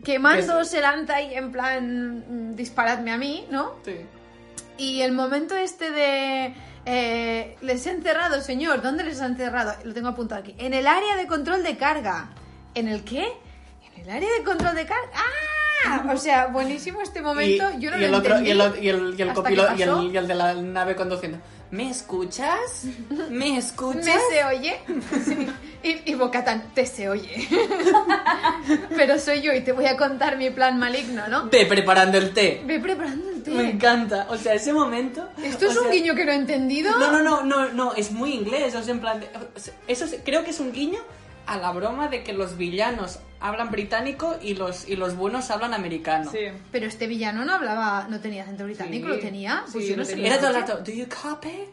Que 0.04 0.20
Mando 0.20 0.64
se 0.64 0.80
lanza 0.80 1.16
ahí 1.16 1.34
en 1.34 1.50
plan, 1.50 2.24
mm, 2.52 2.54
disparadme 2.54 3.10
a 3.10 3.18
mí, 3.18 3.48
¿no? 3.50 3.74
Sí. 3.84 3.96
Y 4.78 5.02
el 5.02 5.10
momento 5.10 5.56
este 5.56 5.90
de... 5.90 6.54
eh, 6.86 7.56
les 7.60 7.86
he 7.86 7.90
encerrado, 7.90 8.40
señor. 8.40 8.82
¿Dónde 8.82 9.04
les 9.04 9.20
ha 9.20 9.26
encerrado? 9.26 9.74
Lo 9.84 9.94
tengo 9.94 10.08
apuntado 10.08 10.40
aquí. 10.40 10.54
En 10.58 10.74
el 10.74 10.86
área 10.86 11.16
de 11.16 11.26
control 11.26 11.62
de 11.62 11.76
carga. 11.76 12.30
¿En 12.74 12.88
el 12.88 13.04
qué? 13.04 13.32
En 13.94 14.02
el 14.02 14.10
área 14.10 14.30
de 14.38 14.44
control 14.44 14.74
de 14.74 14.86
carga. 14.86 15.10
¡Ah! 15.14 15.49
O 16.12 16.16
sea, 16.16 16.46
buenísimo 16.48 17.00
este 17.00 17.22
momento. 17.22 17.64
Y, 17.76 17.80
Yo 17.80 17.90
no 17.90 17.96
y 17.96 18.00
lo 18.00 18.06
el 18.06 18.14
otro, 18.14 18.36
entendí 18.36 18.48
y 18.48 18.52
el, 18.52 18.84
y 18.84 18.88
el, 18.88 19.14
y 19.18 19.22
el 19.22 19.28
hasta 19.30 19.42
copiloto 19.42 19.68
que 19.76 19.82
y 19.82 19.86
pasó. 19.86 20.00
el, 20.00 20.14
y 20.14 20.16
el 20.16 20.28
de 20.28 20.34
la 20.34 20.54
nave 20.54 20.94
conduciendo. 20.96 21.38
¿Me 21.70 21.88
escuchas? 21.88 22.58
¿Me 23.30 23.56
escuchas? 23.56 24.04
¿Me 24.04 24.12
se 24.30 24.44
oye? 24.44 24.80
Sí. 25.24 25.46
Y, 25.84 26.10
y 26.10 26.14
te 26.74 26.84
se 26.84 27.08
oye. 27.08 27.48
Pero 28.96 29.18
soy 29.18 29.40
yo 29.40 29.52
y 29.52 29.60
te 29.60 29.72
voy 29.72 29.86
a 29.86 29.96
contar 29.96 30.36
mi 30.36 30.50
plan 30.50 30.78
maligno, 30.78 31.28
¿no? 31.28 31.48
Ve 31.48 31.66
preparando 31.66 32.18
el 32.18 32.32
té. 32.32 32.62
Ve 32.66 32.80
preparando 32.80 33.30
el 33.30 33.42
té. 33.42 33.50
Me 33.52 33.70
encanta. 33.70 34.26
O 34.30 34.36
sea, 34.36 34.54
ese 34.54 34.72
momento. 34.72 35.28
¿Esto 35.42 35.66
o 35.66 35.70
es 35.70 35.76
un 35.76 35.84
sea, 35.84 35.92
guiño 35.92 36.14
que 36.14 36.24
no 36.24 36.32
he 36.32 36.36
entendido? 36.36 36.90
No, 36.98 37.10
no, 37.12 37.22
no, 37.22 37.42
no, 37.44 37.68
no, 37.70 37.94
es 37.94 38.10
muy 38.10 38.34
inglés, 38.34 38.74
o 38.74 38.82
sea, 38.82 38.92
en 38.92 39.00
plan, 39.00 39.20
de- 39.20 39.30
eso 39.88 40.04
es- 40.04 40.16
creo 40.24 40.44
que 40.44 40.50
es 40.50 40.60
un 40.60 40.72
guiño 40.72 40.98
a 41.50 41.58
la 41.58 41.72
broma 41.72 42.08
de 42.08 42.22
que 42.22 42.32
los 42.32 42.56
villanos 42.56 43.18
hablan 43.40 43.70
británico 43.70 44.36
y 44.40 44.54
los, 44.54 44.88
y 44.88 44.96
los 44.96 45.16
buenos 45.16 45.50
hablan 45.50 45.74
americano. 45.74 46.30
Sí. 46.30 46.38
Pero 46.70 46.86
este 46.86 47.06
villano 47.06 47.44
no 47.44 47.54
hablaba, 47.54 48.06
no 48.08 48.20
tenía 48.20 48.42
acento 48.44 48.64
británico, 48.64 49.08
Sí. 49.08 49.12
¿lo 49.14 49.18
tenía? 49.18 49.64
Pues 49.72 49.84
Sí, 49.84 49.90
yo 49.90 49.96
no 49.96 50.04
tenía. 50.04 50.26
Era 50.28 50.38
todo 50.38 50.48
el 50.50 50.54
rato, 50.54 50.78
¿do 50.78 50.92
you 50.92 51.06
copy? 51.08 51.64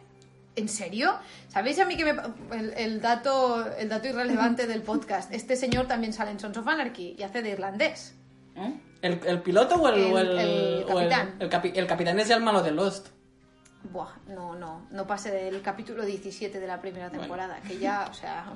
¿En 0.56 0.68
serio? 0.68 1.14
¿Sabéis 1.48 1.78
a 1.78 1.84
mí 1.84 1.96
que 1.96 2.04
me... 2.12 2.20
el, 2.58 2.72
el 2.76 3.00
dato, 3.00 3.64
el 3.76 3.88
dato 3.88 4.08
irrelevante 4.08 4.66
del 4.66 4.82
podcast? 4.82 5.32
Este 5.32 5.54
señor 5.54 5.86
también 5.86 6.12
sale 6.12 6.32
en 6.32 6.40
Sons 6.40 6.56
of 6.56 6.66
Anarchy 6.66 7.14
y 7.16 7.22
hace 7.22 7.42
de 7.42 7.50
irlandés. 7.50 8.14
¿Eh? 8.56 8.74
¿El, 9.02 9.20
el 9.24 9.40
piloto 9.42 9.76
o 9.76 9.88
el, 9.88 9.94
El- 10.00 10.12
o 10.12 10.18
el, 10.18 10.38
el 10.38 10.84
o 10.88 11.00
el- 11.00 11.08
capitán. 11.08 11.34
el 11.38 11.48
capi- 11.50 11.72
el 11.76 11.86
capitán 11.86 12.18
es 12.18 12.30
el 12.30 12.40
malo 12.42 12.60
de 12.62 12.72
Lost. 12.72 13.08
Buah, 13.92 14.10
no, 14.26 14.56
no, 14.56 14.88
no 14.90 15.06
pase 15.06 15.30
del 15.30 15.62
capítulo 15.62 16.04
17 16.04 16.58
de 16.58 16.66
la 16.66 16.80
primera 16.80 17.08
temporada, 17.10 17.60
que 17.60 17.78
ya, 17.78 18.08
o 18.10 18.14
sea, 18.14 18.46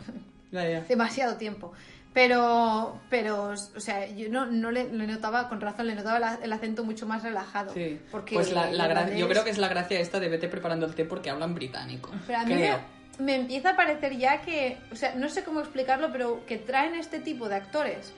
Demasiado 0.89 1.37
tiempo. 1.37 1.73
Pero, 2.15 3.01
pero, 3.09 3.51
o 3.75 3.81
sea, 3.81 4.07
yo 4.07 4.29
no, 4.29 4.45
no 4.47 4.71
le, 4.71 4.85
le 4.93 5.07
notaba, 5.07 5.49
con 5.49 5.61
razón, 5.63 5.87
le 5.87 5.95
notaba 5.95 6.19
la- 6.19 6.39
el 6.43 6.53
acento 6.53 6.85
mucho 6.85 7.07
más 7.07 7.23
relajado. 7.23 7.73
Sí. 7.73 7.99
Porque 8.11 8.35
pues 8.35 8.53
la, 8.53 8.71
la 8.71 9.11
yo 9.17 9.29
creo 9.29 9.45
que 9.45 9.51
es 9.51 9.57
la 9.59 9.69
gracia 9.69 9.99
esta 9.99 10.21
de 10.21 10.29
vete 10.29 10.49
preparando 10.49 10.85
el 10.85 10.95
té 10.95 11.05
porque 11.07 11.31
hablan 11.31 11.55
británico. 11.55 12.11
Pero 12.27 12.39
a 12.39 12.45
mí 12.45 12.55
me, 12.55 12.77
me 13.19 13.35
empieza 13.37 13.71
a 13.71 13.77
parecer 13.77 14.17
ya 14.19 14.43
que, 14.43 14.77
o 14.93 14.97
sea, 14.97 15.15
no 15.15 15.31
sé 15.31 15.43
cómo 15.43 15.61
explicarlo, 15.61 16.13
pero 16.13 16.45
que 16.45 16.59
traen 16.59 16.95
este 16.97 17.19
tipo 17.19 17.49
de 17.49 17.57
actores 17.57 18.13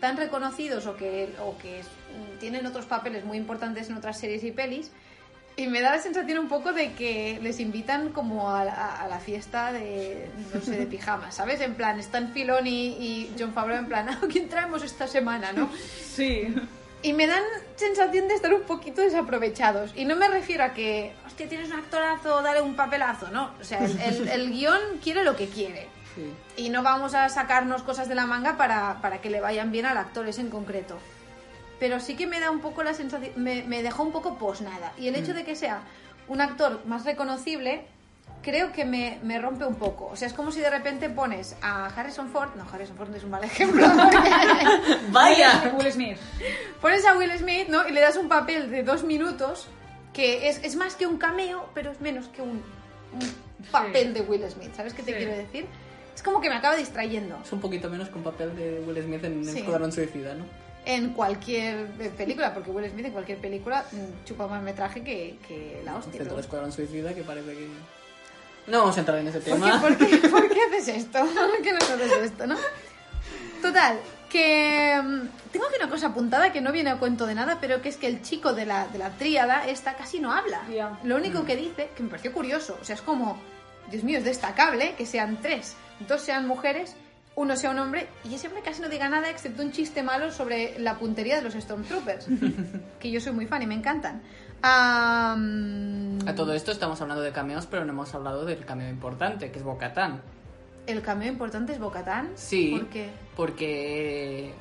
tan 0.00 0.16
reconocidos 0.16 0.86
o 0.86 0.96
que, 0.96 1.34
o 1.42 1.56
que 1.58 1.82
tienen 2.40 2.64
otros 2.66 2.86
papeles 2.86 3.24
muy 3.26 3.36
importantes 3.36 3.90
en 3.90 3.96
otras 3.96 4.18
series 4.18 4.42
y 4.44 4.52
pelis. 4.52 4.90
Y 5.56 5.68
me 5.68 5.80
da 5.80 5.92
la 5.92 6.00
sensación 6.02 6.38
un 6.38 6.48
poco 6.48 6.72
de 6.72 6.94
que 6.94 7.38
les 7.40 7.60
invitan 7.60 8.08
como 8.08 8.50
a, 8.54 8.64
la- 8.64 8.96
a 9.02 9.06
la 9.06 9.20
fiesta 9.20 9.72
de, 9.72 10.28
no 10.52 10.60
sé, 10.60 10.72
de 10.72 10.86
pijamas, 10.86 11.36
¿sabes? 11.36 11.60
En 11.60 11.74
plan, 11.74 12.00
están 12.00 12.32
Filoni 12.32 12.86
y 12.88 13.32
John 13.38 13.52
Favreau 13.52 13.78
en 13.78 13.86
plan, 13.86 14.08
¿a 14.10 14.18
quién 14.28 14.48
traemos 14.48 14.82
esta 14.82 15.06
semana, 15.06 15.52
no? 15.52 15.70
Sí. 16.14 16.52
Y 17.02 17.12
me 17.12 17.26
dan 17.26 17.42
sensación 17.76 18.28
de 18.28 18.34
estar 18.34 18.52
un 18.54 18.62
poquito 18.62 19.02
desaprovechados. 19.02 19.92
Y 19.94 20.06
no 20.06 20.16
me 20.16 20.26
refiero 20.28 20.64
a 20.64 20.70
que, 20.72 21.12
hostia, 21.26 21.48
tienes 21.48 21.70
un 21.70 21.78
actorazo, 21.80 22.40
dale 22.42 22.62
un 22.62 22.74
papelazo, 22.76 23.30
¿no? 23.30 23.50
O 23.60 23.64
sea, 23.64 23.84
el, 23.84 24.00
el- 24.00 24.28
el 24.28 24.50
guion 24.50 24.80
quiere 25.02 25.22
lo 25.22 25.36
que 25.36 25.46
quiere. 25.48 25.88
Sí. 26.14 26.32
Y 26.56 26.68
no 26.70 26.82
vamos 26.82 27.14
a 27.14 27.28
sacarnos 27.28 27.82
cosas 27.82 28.08
de 28.08 28.14
la 28.14 28.24
manga 28.26 28.56
para, 28.56 29.00
para 29.02 29.20
que 29.20 29.28
le 29.28 29.40
vayan 29.40 29.70
bien 29.70 29.84
al 29.86 29.98
actor 29.98 30.26
ese 30.28 30.40
en 30.40 30.48
concreto. 30.50 30.98
Pero 31.84 32.00
sí 32.00 32.16
que 32.16 32.26
me 32.26 32.40
da 32.40 32.50
un 32.50 32.60
poco 32.60 32.82
la 32.82 32.94
sensación, 32.94 33.32
me, 33.36 33.62
me 33.64 33.82
dejó 33.82 34.04
un 34.04 34.10
poco 34.10 34.38
posnada. 34.38 34.94
Y 34.96 35.08
el 35.08 35.16
hecho 35.16 35.34
de 35.34 35.44
que 35.44 35.54
sea 35.54 35.82
un 36.28 36.40
actor 36.40 36.80
más 36.86 37.04
reconocible, 37.04 37.82
creo 38.42 38.72
que 38.72 38.86
me, 38.86 39.18
me 39.22 39.38
rompe 39.38 39.66
un 39.66 39.74
poco. 39.74 40.06
O 40.06 40.16
sea, 40.16 40.26
es 40.26 40.32
como 40.32 40.50
si 40.50 40.60
de 40.60 40.70
repente 40.70 41.10
pones 41.10 41.56
a 41.60 41.88
Harrison 41.88 42.30
Ford, 42.30 42.48
no, 42.56 42.64
Harrison 42.72 42.96
Ford 42.96 43.10
no 43.10 43.16
es 43.16 43.24
un 43.24 43.28
mal 43.30 43.44
ejemplo, 43.44 43.86
¡Vaya! 45.10 45.74
Will 45.76 45.92
Smith. 45.92 46.16
pones 46.80 47.04
a 47.04 47.18
Will 47.18 47.30
Smith, 47.36 47.68
¿no? 47.68 47.86
Y 47.86 47.92
le 47.92 48.00
das 48.00 48.16
un 48.16 48.28
papel 48.28 48.70
de 48.70 48.82
dos 48.82 49.04
minutos, 49.04 49.66
que 50.14 50.48
es, 50.48 50.60
es 50.64 50.76
más 50.76 50.94
que 50.94 51.06
un 51.06 51.18
cameo, 51.18 51.68
pero 51.74 51.90
es 51.90 52.00
menos 52.00 52.28
que 52.28 52.40
un, 52.40 52.62
un 53.12 53.64
papel 53.70 54.14
de 54.14 54.22
Will 54.22 54.42
Smith. 54.50 54.72
¿Sabes 54.74 54.94
qué 54.94 55.02
te 55.02 55.12
Sí. 55.12 55.18
quiero 55.18 55.36
decir? 55.36 55.66
Es 56.14 56.22
como 56.22 56.40
que 56.40 56.48
me 56.48 56.54
acaba 56.56 56.76
distrayendo. 56.76 57.38
Es 57.44 57.52
un 57.52 57.60
poquito 57.60 57.90
menos 57.90 58.08
que 58.08 58.14
un 58.14 58.22
papel 58.24 58.56
de 58.56 58.82
Will 58.86 59.02
Smith 59.02 59.24
en 59.24 59.44
Sí. 59.44 59.58
Escuadrón 59.58 59.92
Suicida, 59.92 60.34
¿no? 60.34 60.44
En 60.86 61.14
cualquier 61.14 61.86
película, 62.16 62.52
porque 62.52 62.70
Will 62.70 62.90
Smith 62.90 63.06
en 63.06 63.12
cualquier 63.12 63.38
película 63.38 63.84
mm, 63.90 64.24
chupa 64.26 64.46
más 64.46 64.62
metraje 64.62 65.02
que, 65.02 65.38
que 65.48 65.80
la 65.84 65.96
hostia. 65.96 66.20
Excepto 66.20 66.38
Escuadrón 66.38 66.72
Suicida, 66.72 67.14
que 67.14 67.22
parece 67.22 67.52
que... 67.54 67.68
No 68.66 68.80
vamos 68.80 68.96
a 68.96 69.00
entrar 69.00 69.18
en 69.18 69.28
ese 69.28 69.40
¿Por 69.40 69.58
qué, 69.58 69.64
tema. 69.64 69.80
por, 69.80 69.96
qué, 69.96 70.16
por 70.28 70.48
qué 70.48 70.58
haces 70.62 70.88
esto? 70.88 71.20
¿Por 71.20 71.62
qué 71.62 71.72
nos 71.72 71.90
haces 71.90 72.12
esto, 72.12 72.46
no? 72.46 72.56
Total, 73.62 73.98
que 74.28 75.00
mm, 75.02 75.50
tengo 75.52 75.66
aquí 75.66 75.76
una 75.80 75.88
cosa 75.88 76.08
apuntada 76.08 76.52
que 76.52 76.60
no 76.60 76.72
viene 76.72 76.90
a 76.90 76.98
cuento 76.98 77.24
de 77.24 77.34
nada, 77.34 77.58
pero 77.60 77.80
que 77.80 77.88
es 77.88 77.96
que 77.96 78.06
el 78.06 78.20
chico 78.20 78.52
de 78.52 78.66
la, 78.66 78.88
de 78.88 78.98
la 78.98 79.10
tríada 79.10 79.66
esta 79.66 79.94
casi 79.94 80.18
no 80.18 80.32
habla. 80.32 80.66
Ya. 80.68 80.98
Lo 81.04 81.16
único 81.16 81.44
que 81.44 81.56
dice, 81.56 81.90
que 81.96 82.02
me 82.02 82.10
pareció 82.10 82.32
curioso, 82.32 82.76
o 82.80 82.84
sea, 82.84 82.96
es 82.96 83.00
como, 83.00 83.38
Dios 83.90 84.02
mío, 84.04 84.18
es 84.18 84.24
destacable 84.24 84.94
que 84.96 85.06
sean 85.06 85.38
tres, 85.40 85.76
dos 86.08 86.20
sean 86.20 86.46
mujeres, 86.46 86.96
uno 87.36 87.56
sea 87.56 87.70
un 87.70 87.78
hombre, 87.78 88.06
y 88.24 88.34
ese 88.34 88.46
hombre 88.46 88.62
casi 88.62 88.80
no 88.80 88.88
diga 88.88 89.08
nada 89.08 89.28
excepto 89.30 89.62
un 89.62 89.72
chiste 89.72 90.02
malo 90.02 90.30
sobre 90.30 90.78
la 90.78 90.94
puntería 90.98 91.36
de 91.36 91.42
los 91.42 91.54
Stormtroopers, 91.54 92.26
que 93.00 93.10
yo 93.10 93.20
soy 93.20 93.32
muy 93.32 93.46
fan 93.46 93.62
y 93.62 93.66
me 93.66 93.74
encantan. 93.74 94.22
A 96.26 96.34
todo 96.34 96.54
esto 96.54 96.70
estamos 96.72 97.00
hablando 97.00 97.22
de 97.22 97.32
cameos, 97.32 97.66
pero 97.66 97.84
no 97.84 97.92
hemos 97.92 98.14
hablado 98.14 98.44
del 98.44 98.64
cameo 98.64 98.88
importante, 98.88 99.50
que 99.50 99.58
es 99.58 99.64
Bocatán. 99.64 100.20
El 100.86 101.02
cameo 101.02 101.28
importante 101.30 101.72
es 101.72 101.78
Bocatán. 101.78 102.30
Sí. 102.34 102.70
¿Por 102.70 102.86
qué? 102.88 103.08
Porque. 103.36 104.52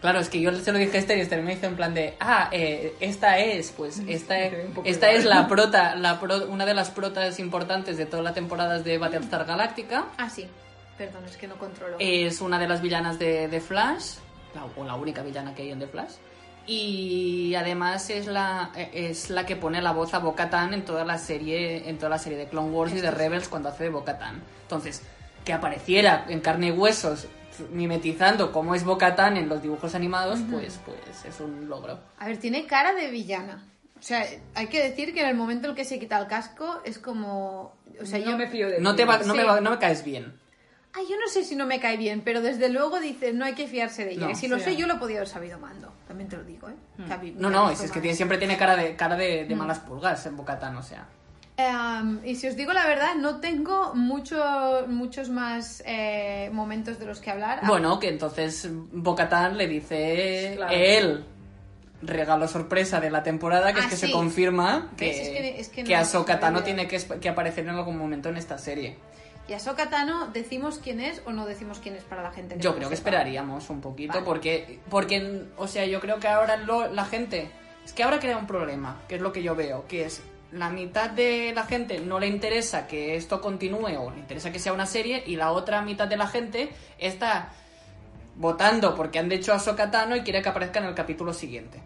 Claro, 0.00 0.20
es 0.20 0.28
que 0.28 0.40
yo 0.40 0.52
se 0.54 0.70
lo 0.70 0.78
dije 0.78 0.96
a 0.96 1.00
Esther 1.00 1.18
y 1.18 1.22
Esther 1.22 1.42
me 1.42 1.54
hizo 1.54 1.66
en 1.66 1.74
plan 1.76 1.92
de. 1.92 2.14
Ah, 2.20 2.48
eh, 2.52 2.94
esta 3.00 3.38
es, 3.38 3.72
pues, 3.72 4.00
esta, 4.06 4.36
poco 4.74 4.86
esta 4.88 5.10
es 5.10 5.24
la 5.24 5.48
prota, 5.48 5.96
la 5.96 6.20
pro- 6.20 6.46
una 6.48 6.64
de 6.66 6.74
las 6.74 6.90
protas 6.90 7.38
importantes 7.40 7.96
de 7.96 8.06
todas 8.06 8.24
las 8.24 8.34
temporadas 8.34 8.84
de 8.84 8.96
Battlestar 8.98 9.44
Galactica. 9.44 10.06
Ah, 10.16 10.30
sí. 10.30 10.46
Perdón, 10.98 11.24
es 11.26 11.36
que 11.36 11.46
no 11.48 11.56
controlo. 11.56 11.96
Es 12.00 12.40
una 12.40 12.58
de 12.58 12.66
las 12.68 12.82
villanas 12.82 13.18
de, 13.18 13.48
de 13.48 13.60
Flash, 13.60 14.16
la, 14.54 14.64
o 14.76 14.84
la 14.84 14.96
única 14.96 15.22
villana 15.22 15.54
que 15.54 15.62
hay 15.62 15.70
en 15.70 15.78
The 15.78 15.86
Flash. 15.86 16.12
Y 16.66 17.54
además 17.54 18.10
es 18.10 18.26
la, 18.26 18.70
eh, 18.76 18.90
es 18.92 19.30
la 19.30 19.46
que 19.46 19.56
pone 19.56 19.80
la 19.80 19.92
voz 19.92 20.12
a 20.12 20.18
Bo-Katan 20.18 20.74
en 20.74 20.84
toda 20.84 21.04
la 21.04 21.16
serie, 21.16 21.88
en 21.88 21.96
toda 21.96 22.10
la 22.10 22.18
serie 22.18 22.36
de 22.36 22.46
Clone 22.48 22.70
Wars 22.70 22.92
y 22.92 23.00
de 23.00 23.10
Rebels 23.10 23.48
cuando 23.48 23.70
hace 23.70 23.84
de 23.84 23.90
Bo-Katan. 23.90 24.42
Entonces, 24.62 25.02
que 25.44 25.52
apareciera 25.54 26.26
en 26.28 26.40
carne 26.40 26.66
y 26.68 26.70
huesos 26.72 27.26
mimetizando 27.70 28.52
cómo 28.52 28.74
es 28.74 28.84
Bo-Katan 28.84 29.36
en 29.36 29.48
los 29.48 29.62
dibujos 29.62 29.94
animados, 29.94 30.40
pues, 30.50 30.78
pues 30.84 31.24
es 31.24 31.40
un 31.40 31.68
logro. 31.68 31.98
A 32.18 32.26
ver, 32.26 32.36
tiene 32.38 32.66
cara 32.66 32.92
de 32.94 33.08
villana. 33.10 33.64
O 33.98 34.02
sea, 34.02 34.24
hay 34.54 34.66
que 34.68 34.80
decir 34.82 35.12
que 35.14 35.22
en 35.22 35.28
el 35.28 35.34
momento 35.34 35.70
en 35.70 35.74
que 35.74 35.84
se 35.84 35.98
quita 35.98 36.18
el 36.18 36.26
casco 36.28 36.80
es 36.84 36.98
como... 36.98 37.74
O 38.00 38.06
sea, 38.06 38.18
no 38.20 38.32
yo... 38.32 38.36
me 38.38 38.46
fío 38.46 38.68
de 38.68 38.78
No, 38.80 38.94
te 38.94 39.04
va- 39.04 39.18
no, 39.18 39.32
Sí. 39.32 39.38
me 39.40 39.44
va- 39.44 39.60
no 39.60 39.70
me 39.70 39.78
caes 39.78 40.04
bien. 40.04 40.34
Ay, 40.94 41.04
yo 41.08 41.16
no 41.20 41.28
sé 41.28 41.44
si 41.44 41.54
no 41.54 41.66
me 41.66 41.78
cae 41.80 41.96
bien, 41.96 42.22
pero 42.24 42.40
desde 42.40 42.68
luego 42.70 42.98
dices, 42.98 43.34
no 43.34 43.44
hay 43.44 43.54
que 43.54 43.66
fiarse 43.68 44.04
de 44.04 44.12
ella. 44.12 44.28
No, 44.28 44.34
si 44.34 44.48
lo 44.48 44.56
sí. 44.58 44.64
sé, 44.64 44.76
yo 44.76 44.86
lo 44.86 44.98
podía 44.98 45.16
haber 45.18 45.28
sabido 45.28 45.58
mando. 45.58 45.92
También 46.08 46.28
te 46.28 46.36
lo 46.36 46.44
digo, 46.44 46.68
¿eh? 46.68 46.74
Que 47.08 47.16
vi- 47.18 47.32
No, 47.32 47.48
que 47.48 47.54
no, 47.54 47.70
es, 47.70 47.80
es 47.82 47.92
que 47.92 48.00
tiene- 48.00 48.16
siempre 48.16 48.38
tiene 48.38 48.56
cara 48.56 48.74
de, 48.76 48.96
cara 48.96 49.14
de, 49.16 49.44
de 49.44 49.54
malas 49.54 49.78
pulgas 49.80 50.24
en 50.26 50.36
Bo-Katan, 50.36 50.76
o 50.76 50.82
sea. 50.82 51.06
Em, 51.56 52.20
y 52.24 52.36
si 52.36 52.46
os 52.48 52.54
digo 52.56 52.72
la 52.72 52.86
verdad, 52.86 53.16
no 53.16 53.40
tengo 53.40 53.92
mucho, 53.94 54.84
muchos 54.86 55.28
más 55.28 55.82
eh, 55.86 56.50
momentos 56.52 56.98
de 56.98 57.06
los 57.06 57.20
que 57.20 57.30
hablar. 57.32 57.60
Bueno, 57.66 57.98
que 57.98 58.08
entonces 58.08 58.68
Bocatán 58.70 59.56
le 59.58 59.66
dice 59.66 60.52
Claro. 60.56 60.72
él 60.74 61.24
regalo 62.00 62.46
sorpresa 62.46 63.00
de 63.00 63.10
la 63.10 63.24
temporada, 63.24 63.72
que 63.72 63.80
Ah, 63.80 63.84
es 63.84 63.90
que 63.90 63.96
sí. 63.96 64.06
se 64.06 64.12
confirma 64.12 64.92
que. 64.96 65.10
Es 65.10 65.28
que- 65.28 65.60
es 65.60 65.68
que 65.68 65.84
que 65.84 65.92
no- 65.94 66.00
Ahsoka 66.00 66.38
Tano 66.38 66.62
tiene 66.62 66.86
que, 66.86 66.98
que 67.20 67.28
aparecer 67.28 67.64
en 67.64 67.70
algún 67.74 67.98
momento 67.98 68.28
en 68.28 68.36
esta 68.36 68.56
serie. 68.56 68.96
Y 69.48 69.54
Ahsoka 69.54 69.88
Tano, 69.88 70.26
¿decimos 70.28 70.78
quién 70.82 71.00
es 71.00 71.22
o 71.24 71.32
no 71.32 71.46
decimos 71.46 71.78
quién 71.82 71.96
es 71.96 72.04
para 72.04 72.22
la 72.22 72.30
gente? 72.32 72.56
Yo 72.58 72.70
no 72.70 72.76
creo 72.76 72.90
que 72.90 72.96
sepa? 72.96 73.08
esperaríamos 73.08 73.70
un 73.70 73.80
poquito, 73.80 74.12
Vale. 74.14 74.24
porque, 74.26 74.78
porque, 74.90 75.44
o 75.56 75.66
sea, 75.66 75.86
yo 75.86 76.00
creo 76.00 76.18
que 76.20 76.28
ahora 76.28 76.56
lo- 76.58 76.88
la 76.92 77.06
gente, 77.06 77.50
es 77.84 77.92
que 77.94 78.02
ahora 78.02 78.20
crea 78.20 78.36
un 78.36 78.46
problema, 78.46 79.00
que 79.08 79.14
es 79.14 79.20
lo 79.22 79.32
que 79.32 79.42
yo 79.42 79.54
veo, 79.56 79.86
que 79.88 80.04
es 80.04 80.20
la 80.52 80.68
mitad 80.70 81.10
de 81.10 81.52
la 81.54 81.64
gente 81.64 81.98
no 82.00 82.18
le 82.20 82.26
interesa 82.26 82.86
que 82.86 83.16
esto 83.16 83.40
continúe 83.40 83.96
o 83.98 84.10
le 84.10 84.18
interesa 84.18 84.50
que 84.52 84.58
sea 84.58 84.72
una 84.72 84.86
serie 84.86 85.22
y 85.26 85.36
la 85.36 85.52
otra 85.52 85.80
mitad 85.82 86.08
de 86.08 86.16
la 86.18 86.26
gente 86.26 86.70
está 86.98 87.50
votando 88.36 88.94
porque 88.94 89.18
han 89.18 89.30
hecho 89.32 89.52
a 89.52 89.58
Sokatano 89.58 90.14
y 90.16 90.20
quiere 90.22 90.42
que 90.42 90.48
aparezca 90.48 90.78
en 90.80 90.86
el 90.86 90.94
capítulo 90.94 91.32
siguiente. 91.34 91.80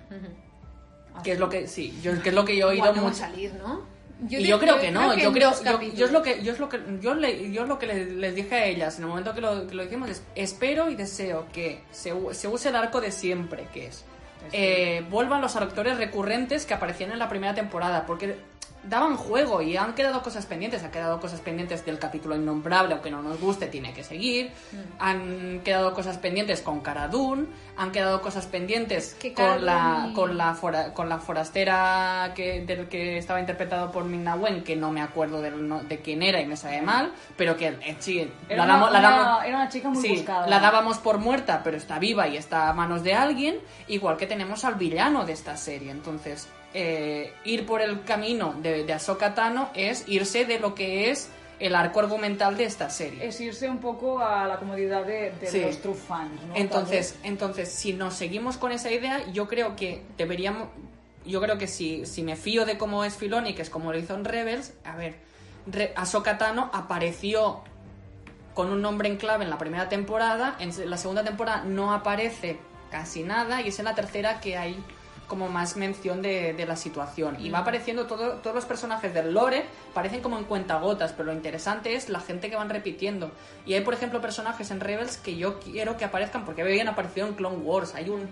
Que 1.25 1.33
es 1.33 1.39
lo 1.39 1.49
que, 1.49 1.67
sí, 1.69 1.99
yo, 2.03 2.21
que 2.23 2.31
es 2.31 2.35
lo 2.35 2.45
que 2.45 2.57
yo 2.57 2.69
he 2.73 2.81
oído 2.81 2.93
mucho. 2.95 3.15
salir, 3.15 3.53
¿no? 3.55 3.83
Y 4.29 4.37
de- 4.37 4.43
yo 4.47 4.59
creo 4.59 4.75
que 4.81 4.91
no, 4.91 5.01
yo 5.25 5.33
creo, 5.33 5.51
yo, 5.65 5.79
yo 5.97 6.07
es 6.07 6.13
lo 6.13 6.23
que, 6.23 6.43
yo 6.43 6.53
es 6.53 6.59
lo 6.61 6.69
que, 6.69 6.81
yo, 7.01 7.15
le- 7.15 7.51
yo 7.53 7.63
es 7.63 7.69
lo 7.69 7.79
que 7.79 7.87
les, 7.87 8.09
les 8.13 8.35
dije 8.35 8.55
a 8.55 8.65
ellas 8.67 8.97
en 8.99 9.03
el 9.05 9.09
momento 9.09 9.35
que 9.35 9.41
lo, 9.41 9.67
que 9.67 9.75
lo 9.75 9.83
dijimos 9.85 10.11
es, 10.11 10.23
espero 10.35 10.89
y 10.91 10.95
deseo 10.95 11.47
que 11.53 11.83
se 11.91 12.13
use 12.13 12.69
el 12.69 12.77
arco 12.77 13.01
de 13.01 13.11
siempre, 13.13 13.67
que 13.73 13.87
es, 13.87 14.05
eh, 14.53 15.05
vuelvan 15.11 15.41
los 15.41 15.57
actores 15.57 15.97
recurrentes 15.99 16.67
que 16.67 16.75
aparecían 16.75 17.13
en 17.13 17.19
la 17.19 17.29
primera 17.29 17.55
temporada, 17.55 18.07
porque 18.07 18.37
daban 18.85 19.17
juego 19.17 19.63
y 19.63 19.77
han 19.77 19.95
quedado 19.95 20.23
cosas 20.23 20.45
pendientes, 20.47 20.83
han 20.83 20.91
quedado 20.91 21.21
cosas 21.21 21.41
pendientes 21.41 21.85
del 21.87 21.99
capítulo 21.99 22.35
innombrable, 22.35 22.95
aunque 22.95 23.11
no 23.11 23.23
nos 23.23 23.41
guste, 23.41 23.67
tiene 23.69 23.93
que 23.93 24.03
seguir, 24.03 24.51
Mm. 24.73 24.77
han 24.99 25.61
quedado 25.65 25.95
cosas 25.95 26.19
pendientes 26.19 26.63
con 26.63 26.81
Cara 26.81 27.07
Dune, 27.09 27.47
han 27.77 27.93
quedado 27.93 28.21
cosas 28.23 28.47
pendientes 28.47 29.17
con 29.37 29.65
la, 29.65 30.11
con 30.15 30.37
la 30.37 30.55
fora- 30.55 30.93
con 30.95 31.09
la 31.09 31.19
forastera 31.19 32.33
que, 32.35 32.63
del 32.65 32.89
que 32.89 33.19
estaba 33.19 33.41
interpretado 33.41 33.91
por 33.93 34.05
Ming-Na 34.05 34.35
Wen, 34.35 34.65
que 34.65 34.75
no 34.77 34.91
me 34.91 35.01
acuerdo 35.01 35.41
no- 35.51 35.83
de 35.85 36.01
quién 36.01 36.23
era 36.23 36.41
y 36.41 36.47
me 36.47 36.57
sabe 36.57 36.83
mal, 36.83 37.13
pero 37.37 37.57
que 37.57 37.69
eh, 37.69 37.97
sí, 38.01 38.31
Era, 38.49 38.65
la, 38.65 38.65
una, 38.65 38.73
damos- 38.75 38.93
la 38.93 38.99
una- 38.99 39.11
damos- 39.11 39.45
era 39.45 39.57
una 39.57 39.69
chica 39.69 39.89
muy 39.91 40.03
sí, 40.03 40.09
buscada. 40.17 40.47
la 40.47 40.59
dábamos 40.61 40.99
por 40.99 41.19
muerta, 41.19 41.61
pero 41.63 41.77
está 41.77 41.99
viva 41.99 42.27
y 42.29 42.37
está 42.37 42.69
a 42.69 42.73
manos 42.73 43.03
de 43.03 43.15
alguien, 43.15 43.59
igual 43.89 44.17
que 44.17 44.27
tenemos 44.27 44.65
al 44.65 44.75
villano 44.75 45.25
de 45.25 45.33
esta 45.33 45.57
serie. 45.57 45.91
Entonces, 45.91 46.49
eh, 46.75 47.33
ir 47.45 47.67
por 47.67 47.81
el 47.83 48.03
camino 48.05 48.55
de, 48.63 48.85
de 48.85 48.93
Ahsoka 48.93 49.35
Tano 49.35 49.71
es 49.75 50.05
irse 50.09 50.45
de 50.45 50.59
lo 50.59 50.75
que 50.75 51.11
es 51.11 51.29
el 51.61 51.75
arco 51.77 52.01
argumental 52.01 52.57
de 52.57 52.65
esta 52.65 52.91
serie. 52.91 53.25
Es 53.27 53.41
irse 53.41 53.69
un 53.69 53.79
poco 53.79 54.19
a 54.19 54.47
la 54.49 54.57
comodidad 54.59 55.05
de, 55.05 55.33
de 55.41 55.47
Sí. 55.47 55.61
los 55.61 55.81
true 55.81 55.95
fans, 55.95 56.33
¿no? 56.49 56.57
Entonces, 56.57 57.15
entonces, 57.23 57.71
si 57.71 57.93
nos 57.93 58.15
seguimos 58.15 58.57
con 58.57 58.73
esa 58.73 58.91
idea, 58.91 59.25
yo 59.33 59.47
creo 59.49 59.77
que 59.77 60.03
deberíamos. 60.17 60.69
Yo 61.25 61.41
creo 61.41 61.59
que 61.59 61.69
si, 61.69 62.05
si 62.05 62.25
me 62.25 62.35
fío 62.35 62.65
de 62.67 62.77
cómo 62.79 63.05
es 63.05 63.15
Filoni, 63.17 63.55
que 63.55 63.63
es 63.63 63.71
como 63.71 63.93
lo 63.93 63.99
hizo 63.99 64.15
en 64.17 64.25
Rebels, 64.25 64.73
a 64.85 64.97
ver, 64.97 65.15
Re- 65.67 65.93
Ahsoka 65.95 66.37
Tano 66.37 66.69
apareció 66.73 67.61
con 68.55 68.71
un 68.71 68.83
nombre 68.83 69.09
en 69.09 69.17
clave 69.19 69.45
en 69.45 69.51
la 69.51 69.57
primera 69.59 69.89
temporada, 69.89 70.57
en 70.59 70.73
la 70.91 70.97
segunda 70.97 71.23
temporada 71.23 71.63
no 71.65 71.95
aparece 71.95 72.59
casi 72.91 73.23
nada, 73.23 73.63
y 73.63 73.69
es 73.69 73.79
en 73.79 73.85
la 73.85 73.95
tercera 73.95 74.41
que 74.41 74.57
hay 74.59 74.77
como 75.27 75.49
más 75.49 75.77
mención 75.77 76.21
de, 76.23 76.53
de 76.53 76.67
la 76.67 76.77
situación. 76.77 77.37
Y 77.41 77.49
va 77.51 77.59
apareciendo 77.61 78.07
todo, 78.07 78.33
todos 78.35 78.55
los 78.55 78.65
personajes 78.67 79.15
del 79.15 79.33
lore, 79.33 79.65
parecen 79.95 80.21
como 80.21 80.37
en 80.39 80.45
cuentagotas, 80.45 81.13
pero 81.13 81.27
lo 81.27 81.33
interesante 81.33 81.95
es 81.95 82.09
la 82.09 82.21
gente 82.21 82.51
que 82.51 82.57
van 82.57 82.69
repitiendo. 82.69 83.31
Y 83.65 83.75
hay, 83.75 83.81
por 83.81 83.95
ejemplo, 83.95 84.21
personajes 84.21 84.71
en 84.71 84.81
Rebels 84.81 85.17
que 85.17 85.37
yo 85.37 85.59
quiero 85.61 85.97
que 85.97 86.05
aparezcan 86.05 86.45
porque 86.45 86.63
habían 86.63 86.89
aparecido 86.89 87.27
en 87.27 87.35
Clone 87.35 87.57
Wars. 87.59 87.95
Hay 87.95 88.11
un, 88.11 88.29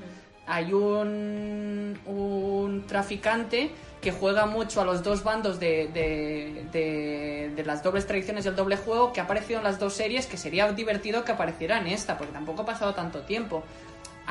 hay 0.47 0.72
un, 0.74 1.99
un 2.07 2.84
traficante 2.86 3.70
que 4.01 4.12
juega 4.12 4.47
mucho 4.47 4.80
a 4.80 4.84
los 4.84 5.03
dos 5.03 5.22
bandos 5.24 5.61
de, 5.61 5.88
de, 5.88 6.66
de- 6.72 7.53
de 7.55 7.64
las 7.64 7.82
dobles 7.82 8.07
tradiciones 8.07 8.45
y 8.47 8.49
el 8.49 8.57
doble 8.57 8.76
juego 8.76 9.12
que 9.12 9.20
ha 9.20 9.24
aparecido 9.24 9.59
en 9.59 9.64
las 9.64 9.78
dos 9.78 9.93
series, 9.93 10.26
que 10.26 10.38
sería 10.38 10.70
divertido 10.72 11.22
que 11.24 11.32
apareciera 11.32 11.78
en 11.78 11.86
esta, 11.86 12.16
porque 12.16 12.32
tampoco 12.32 12.62
ha 12.62 12.64
pasado 12.66 12.95
tanto 12.95 13.20
tiempo. 13.20 13.62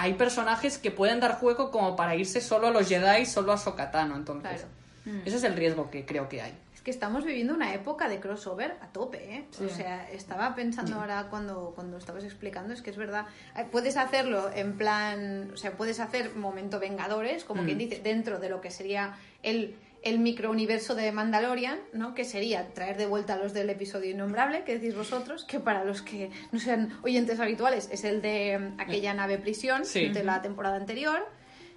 Hay 0.01 0.13
personajes 0.13 0.77
que 0.77 0.91
pueden 0.91 1.19
dar 1.19 1.39
juego 1.39 1.71
como 1.71 1.95
para 1.95 2.15
irse 2.15 2.39
solo 2.41 2.67
a 2.67 2.71
los 2.71 2.87
Jedi, 2.87 3.25
solo 3.25 3.51
a 3.51 3.57
Sokatano, 3.57 4.15
entonces. 4.15 4.65
Claro. 5.03 5.21
Ese 5.25 5.37
es 5.37 5.43
el 5.43 5.55
riesgo 5.55 5.89
que 5.89 6.05
creo 6.05 6.29
que 6.29 6.41
hay. 6.41 6.53
Es 6.73 6.81
que 6.81 6.91
estamos 6.91 7.25
viviendo 7.25 7.53
una 7.53 7.73
época 7.73 8.07
de 8.07 8.21
crossover 8.21 8.77
a 8.81 8.87
tope, 8.87 9.35
¿eh? 9.35 9.45
Sí. 9.51 9.65
O 9.65 9.69
sea, 9.69 10.09
estaba 10.11 10.55
pensando 10.55 10.95
ahora 10.95 11.27
cuando, 11.29 11.73
cuando 11.75 11.97
estabas 11.97 12.23
explicando, 12.23 12.73
es 12.73 12.81
que 12.81 12.89
es 12.91 12.95
verdad, 12.97 13.25
eh, 13.57 13.65
puedes 13.69 13.97
hacerlo 13.97 14.49
en 14.53 14.77
plan, 14.77 15.51
o 15.53 15.57
sea, 15.57 15.73
puedes 15.73 15.99
hacer 15.99 16.35
momento 16.35 16.79
Vengadores, 16.79 17.43
como 17.43 17.63
Mm. 17.63 17.65
quien 17.65 17.77
dice, 17.79 17.99
dentro 18.01 18.39
de 18.39 18.47
lo 18.49 18.61
que 18.61 18.71
sería 18.71 19.17
el, 19.43 19.75
el 20.01 20.19
microuniverso 20.19 20.95
de 20.95 21.11
Mandalorian, 21.11 21.79
¿no? 21.93 22.13
Que 22.13 22.23
sería 22.25 22.73
traer 22.73 22.97
de 22.97 23.05
vuelta 23.05 23.33
a 23.33 23.37
los 23.37 23.53
del 23.53 23.69
episodio 23.69 24.11
innombrable, 24.11 24.63
que 24.63 24.77
decís 24.79 24.95
vosotros, 24.95 25.43
que 25.45 25.59
para 25.59 25.83
los 25.83 26.01
que 26.01 26.29
no 26.51 26.59
sean 26.59 26.97
oyentes 27.03 27.39
habituales 27.39 27.89
es 27.91 28.03
el 28.03 28.21
de 28.21 28.57
mm, 28.59 28.79
aquella 28.79 29.13
nave 29.13 29.37
prisión 29.37 29.85
Sí. 29.85 30.09
de 30.09 30.23
la 30.23 30.41
temporada 30.41 30.77
anterior. 30.77 31.27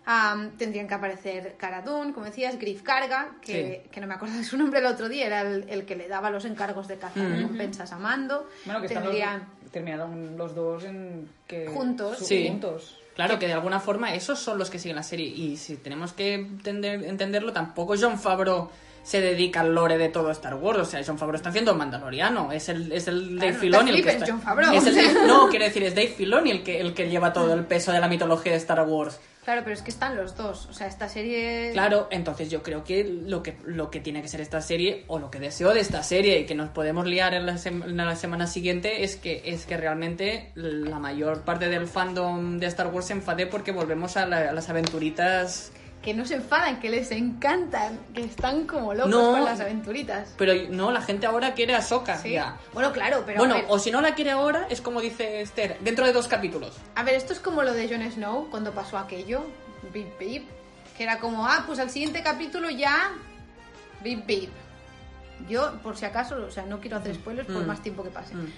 Am, 0.05 0.50
tendrían 0.59 0.88
que 0.88 0.94
aparecer 0.94 1.55
Cara 1.59 1.82
Dune, 1.82 2.12
como 2.12 2.26
decías, 2.26 2.59
Griff 2.59 2.82
Carga, 2.82 3.36
que, 3.40 3.82
Sí. 3.84 3.88
que 3.90 4.00
no 4.00 4.07
me 4.09 4.14
acuerdo 4.14 4.36
de 4.36 4.42
su 4.44 4.57
nombre 4.57 4.80
el 4.80 4.86
otro 4.86 5.09
día, 5.09 5.26
era 5.26 5.42
el, 5.42 5.64
el 5.68 5.84
que 5.84 5.94
le 5.94 6.09
daba 6.09 6.28
los 6.30 6.44
encargos 6.44 6.88
de 6.88 6.96
caza 6.96 7.20
Mm. 7.20 7.36
recompensas 7.36 7.92
a 7.92 7.98
Mando. 7.98 8.48
Bueno, 8.64 8.80
que 8.82 8.88
Tendrían... 8.88 9.46
los, 9.62 9.70
terminaron 9.70 10.36
los 10.36 10.55
dos 10.57 10.84
en 10.84 11.28
que 11.46 11.68
Juntos. 11.68 12.18
Sí. 12.18 12.48
juntos. 12.48 12.98
Claro 13.14 13.38
que 13.38 13.46
de 13.46 13.53
alguna 13.53 13.78
forma 13.78 14.14
esos 14.14 14.38
son 14.40 14.59
los 14.59 14.70
que 14.70 14.78
siguen 14.78 14.96
la 14.96 15.03
serie 15.03 15.26
y 15.26 15.57
si 15.57 15.76
tenemos 15.76 16.12
que 16.14 16.34
entender- 16.34 17.05
entenderlo, 17.05 17.53
tampoco 17.53 17.94
John 18.00 18.18
Favreau 18.18 18.70
se 19.05 19.20
dedica 19.20 19.61
al 19.61 19.74
lore 19.74 19.98
de 19.98 20.09
todo 20.09 20.30
Star 20.30 20.55
Wars, 20.55 20.78
o 20.78 20.84
sea, 20.84 21.03
John 21.07 21.18
Favreau 21.18 21.36
está 21.36 21.50
haciendo 21.50 21.74
Mandaloriano, 21.74 22.50
es 22.53 22.68
el, 22.70 22.90
es 22.90 23.07
el 23.09 23.36
Dave 23.38 23.53
no 23.53 23.55
te 23.55 23.61
Filoni 23.61 23.90
el 23.90 24.03
que 24.03 24.11
está... 24.11 24.26
Jon 24.26 24.40
Favreau. 24.40 24.72
es 24.74 24.86
el 24.86 24.94
Dave- 25.14 25.26
no, 25.26 25.48
quiero 25.48 25.64
decir, 25.66 25.82
es 25.82 25.94
Dave 25.94 26.09
Filoni 26.09 26.50
el 26.53 26.62
que, 26.62 26.80
el 26.80 26.94
que 26.94 27.09
lleva 27.11 27.32
todo 27.32 27.53
el 27.53 27.64
peso 27.66 27.92
de 27.92 28.00
la 28.00 28.09
mitología 28.09 28.53
de 28.53 28.59
Star 28.59 28.80
Wars. 28.88 29.20
Claro, 29.45 29.62
pero 29.64 29.74
es 29.74 29.82
que 29.82 29.90
están 29.90 30.16
los 30.16 30.36
dos. 30.36 30.66
O 30.66 30.72
sea, 30.72 30.86
esta 30.86 31.09
serie... 31.09 31.70
Claro, 31.72 32.07
entonces 32.12 32.49
yo 32.49 32.62
creo 32.62 32.84
que 32.84 33.03
lo 33.03 33.43
que 33.43 33.57
lo 33.64 33.90
que 33.90 33.99
tiene 33.99 34.22
que 34.22 34.28
ser 34.28 34.40
esta 34.40 34.61
serie 34.61 35.03
o 35.09 35.18
lo 35.18 35.32
que 35.32 35.40
deseo 35.40 35.74
de 35.74 35.80
esta 35.80 36.05
serie 36.05 36.38
y 36.38 36.47
que 36.47 36.55
nos 36.55 36.68
podemos 36.68 37.07
liar 37.07 37.34
en 37.34 37.47
la, 37.47 37.57
en 37.64 37.97
la 37.97 38.14
semana 38.14 38.47
siguiente 38.47 39.03
es 39.03 39.16
que 39.16 39.43
es 39.45 39.66
que 39.66 39.76
realmente 39.76 40.53
la 40.55 41.01
mayor 41.01 41.40
parte 41.43 41.68
del 41.68 41.88
fandom 41.88 42.59
de 42.59 42.66
Star 42.68 42.86
Wars 42.88 43.07
se 43.07 43.14
enfade 43.14 43.47
porque 43.47 43.72
volvemos 43.72 44.16
a, 44.16 44.26
la- 44.26 44.51
a 44.51 44.53
las 44.53 44.68
aventuritas 44.68 45.72
Que 46.03 46.14
no 46.14 46.24
se 46.24 46.34
enfadan, 46.34 46.80
que 46.80 46.90
les 46.90 47.12
encantan, 47.12 47.98
que 48.12 48.22
están 48.24 48.66
como 48.66 48.92
locos 48.92 49.11
No. 49.11 49.30
con 49.32 49.44
las 49.44 49.61
aventuritas. 49.61 50.34
pero 50.36 50.53
no 50.70 50.90
la 50.90 51.00
gente 51.00 51.26
ahora 51.26 51.55
quiere 51.55 51.74
a 51.74 51.78
Ahsoka 51.78 52.18
Sí. 52.18 52.32
ya 52.32 52.59
Bueno, 52.72 52.92
claro, 52.92 53.22
pero 53.24 53.38
bueno 53.38 53.55
a, 53.55 53.59
ver, 53.59 53.66
o 53.68 53.78
si 53.78 53.90
no 53.92 54.00
la 54.00 54.14
quiere 54.16 54.32
ahora 54.32 54.66
es 54.68 54.80
como 54.80 55.00
dice 55.00 55.40
Esther 55.40 55.78
dentro 55.80 56.05
de 56.05 56.12
dos 56.12 56.26
capítulos 56.26 56.76
a 56.96 57.05
ver, 57.05 57.14
esto 57.14 57.32
es 57.32 57.38
como 57.38 57.62
lo 57.62 57.72
de 57.72 57.88
Jon 57.88 58.03
Snow 58.11 58.50
cuando 58.50 58.72
pasó 58.72 58.98
aquello, 58.98 59.44
Bip 59.92 60.18
Bip, 60.18 60.48
que 60.96 61.05
era 61.05 61.18
como, 61.20 61.46
ah, 61.46 61.62
pues 61.66 61.78
al 61.78 61.90
siguiente 61.90 62.22
capítulo 62.22 62.68
ya, 62.70 63.12
Bip 64.03 64.26
Bip. 64.26 64.50
Yo, 65.48 65.78
por 65.82 65.96
si 65.96 66.05
acaso, 66.05 66.36
o 66.46 66.50
sea, 66.50 66.64
no 66.66 66.80
quiero 66.80 66.96
hacer 66.98 67.14
spoilers 67.14 67.46
por 67.48 67.62
Mm. 67.62 67.66
más 67.66 67.82
tiempo 67.82 68.03
que 68.05 68.11
pase. 68.11 68.34
Mm. 68.34 68.53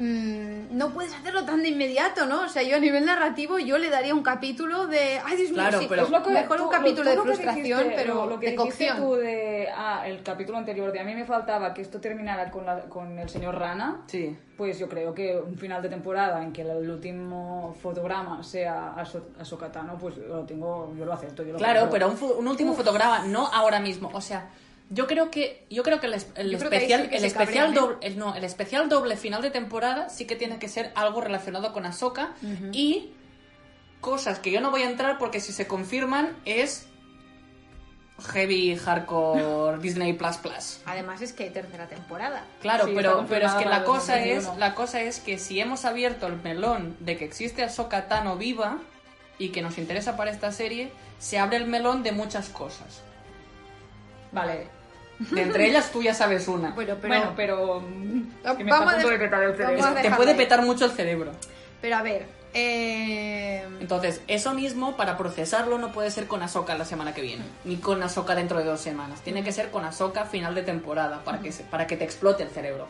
Mm, 0.00 0.76
no 0.76 0.90
puedes 0.90 1.12
hacerlo 1.12 1.44
tan 1.44 1.60
de 1.62 1.70
inmediato, 1.70 2.26
¿no? 2.26 2.42
O 2.42 2.48
sea, 2.48 2.62
yo 2.62 2.76
a 2.76 2.78
nivel 2.78 3.04
narrativo 3.04 3.58
yo 3.58 3.78
le 3.78 3.90
daría 3.90 4.14
un 4.14 4.22
capítulo 4.22 4.86
de... 4.86 5.20
Ay, 5.24 5.36
Dios 5.36 5.50
mío, 5.50 5.54
Claro, 5.60 5.80
sí, 5.80 5.86
pero- 5.88 6.02
es 6.04 6.10
lo 6.10 6.22
que- 6.22 6.30
mejor 6.30 6.56
tú- 6.56 6.62
un 6.64 6.68
lo- 6.70 6.78
capítulo 6.78 7.10
de 7.10 7.16
frustración, 7.18 7.78
dijiste, 7.80 7.94
pero 7.96 8.14
lo, 8.14 8.26
lo 8.26 8.38
que 8.40 8.46
de 8.46 8.52
dijiste 8.52 8.86
cocción. 8.88 8.96
tú 9.08 9.14
de 9.16 9.68
ah, 9.74 10.04
el 10.06 10.22
capítulo 10.22 10.58
anterior 10.58 10.92
de 10.92 11.00
a 11.00 11.04
mí 11.04 11.14
me 11.14 11.24
faltaba 11.24 11.74
que 11.74 11.82
esto 11.82 12.00
terminara 12.00 12.50
con, 12.50 12.64
la- 12.64 12.82
con 12.82 13.18
el 13.18 13.28
señor 13.28 13.56
Rana. 13.58 14.02
sí 14.06 14.36
Pues 14.56 14.78
yo 14.78 14.88
creo 14.88 15.12
que 15.14 15.36
un 15.36 15.56
final 15.56 15.82
de 15.82 15.88
temporada 15.88 16.42
en 16.44 16.52
que 16.52 16.62
el 16.62 16.88
último 16.90 17.74
fotograma 17.82 18.42
sea 18.44 18.92
a, 18.94 19.04
So- 19.04 19.30
a 19.40 19.44
Sokatano, 19.44 19.98
pues 19.98 20.16
lo 20.18 20.44
tengo, 20.44 20.94
yo 20.96 21.04
lo 21.04 21.12
acepto. 21.12 21.42
Yo 21.42 21.52
lo 21.52 21.58
Claro, 21.58 21.80
compro. 21.88 21.92
pero 22.16 22.32
un, 22.34 22.38
un 22.38 22.48
último 22.48 22.72
fotograma, 22.74 23.24
no 23.26 23.46
ahora 23.48 23.80
mismo. 23.80 24.10
O 24.12 24.20
sea, 24.20 24.48
yo 24.90 25.06
creo 25.06 25.30
que 25.30 25.66
yo 25.70 25.82
creo 25.82 26.00
que 26.00 26.06
el, 26.06 26.12
que 26.12 26.56
especial, 26.56 27.08
que 27.10 27.16
el 27.18 27.24
especial 27.24 27.66
cabrean, 27.66 27.72
¿eh? 27.72 27.74
doble, 27.74 27.96
el- 28.06 28.18
no, 28.18 28.34
el 28.34 28.44
especial 28.44 28.88
doble 28.88 29.16
final 29.16 29.42
de 29.42 29.50
temporada 29.50 30.08
sí 30.08 30.26
que 30.26 30.34
tiene 30.36 30.58
que 30.58 30.68
ser 30.68 30.92
algo 30.94 31.20
relacionado 31.20 31.72
con 31.72 31.84
Ahsoka 31.86 32.34
y 32.72 33.10
cosas 34.00 34.38
que 34.38 34.50
yo 34.50 34.60
no 34.60 34.70
voy 34.70 34.82
a 34.82 34.90
entrar 34.90 35.18
porque 35.18 35.40
si 35.40 35.52
se 35.52 35.66
confirman 35.66 36.36
es 36.44 36.86
heavy 38.32 38.76
hardcore 38.76 39.78
Disney 39.82 40.12
Plus 40.14 40.38
Plus. 40.38 40.80
Además 40.86 41.20
es 41.22 41.32
que 41.32 41.44
hay 41.44 41.50
tercera 41.50 41.86
temporada. 41.86 42.44
Claro, 42.60 42.86
Sí, 42.86 42.92
pero, 42.94 43.26
pero 43.28 43.46
es 43.46 43.52
que 43.54 43.64
la 43.66 43.84
cosa 43.84 44.18
es 44.18 44.44
2021. 44.44 44.58
la 44.58 44.74
cosa 44.74 45.00
es 45.02 45.20
que 45.20 45.38
si 45.38 45.60
hemos 45.60 45.84
abierto 45.84 46.26
el 46.26 46.36
melón 46.42 46.96
de 47.00 47.16
que 47.16 47.24
existe 47.24 47.62
Ahsoka 47.62 48.08
Tano 48.08 48.36
viva 48.36 48.78
y 49.38 49.50
que 49.50 49.62
nos 49.62 49.78
interesa 49.78 50.16
para 50.16 50.30
esta 50.30 50.50
serie, 50.50 50.90
se 51.18 51.38
abre 51.38 51.58
el 51.58 51.66
melón 51.66 52.02
de 52.02 52.10
muchas 52.12 52.48
cosas. 52.48 53.02
Vale. 54.32 54.68
De 55.30 55.42
entre 55.42 55.66
ellas 55.68 55.90
tú 55.92 56.02
ya 56.02 56.14
sabes 56.14 56.46
una. 56.48 56.70
Bueno, 56.70 56.96
pero... 57.00 57.14
bueno, 57.14 57.32
pero... 57.36 57.78
es 57.78 58.56
que 58.56 58.64
me 58.64 58.70
Vamos 58.70 58.86
está 58.94 58.98
a 58.98 59.02
punto 59.02 59.08
de 59.10 59.18
petar 59.18 59.42
el 59.42 59.48
vamos 59.52 59.56
cerebro. 59.58 59.84
a 59.84 59.88
Te 59.90 59.94
dejarlo 60.02 60.16
puede 60.16 60.30
ahí. 60.32 60.36
petar 60.36 60.62
mucho 60.62 60.84
el 60.84 60.90
cerebro. 60.92 61.32
Pero 61.80 61.96
a 61.96 62.02
ver, 62.02 62.26
eh... 62.54 63.64
Entonces, 63.80 64.20
eso 64.28 64.54
mismo, 64.54 64.96
para 64.96 65.16
procesarlo, 65.16 65.78
no 65.78 65.92
puede 65.92 66.10
ser 66.10 66.26
con 66.26 66.42
Ahsoka 66.42 66.74
la 66.76 66.84
semana 66.84 67.14
que 67.14 67.22
viene. 67.22 67.44
Ni 67.64 67.76
con 67.76 68.02
Ahsoka 68.02 68.34
dentro 68.34 68.58
de 68.58 68.64
dos 68.64 68.80
semanas. 68.80 69.20
Tiene 69.22 69.42
que 69.44 69.52
ser 69.52 69.70
con 69.70 69.84
Ahsoka 69.84 70.24
final 70.24 70.54
de 70.54 70.62
temporada, 70.62 71.22
para 71.24 71.40
que, 71.40 71.52
se- 71.52 71.64
para 71.64 71.86
que 71.86 71.96
te 71.96 72.04
explote 72.04 72.42
el 72.42 72.50
cerebro. 72.50 72.86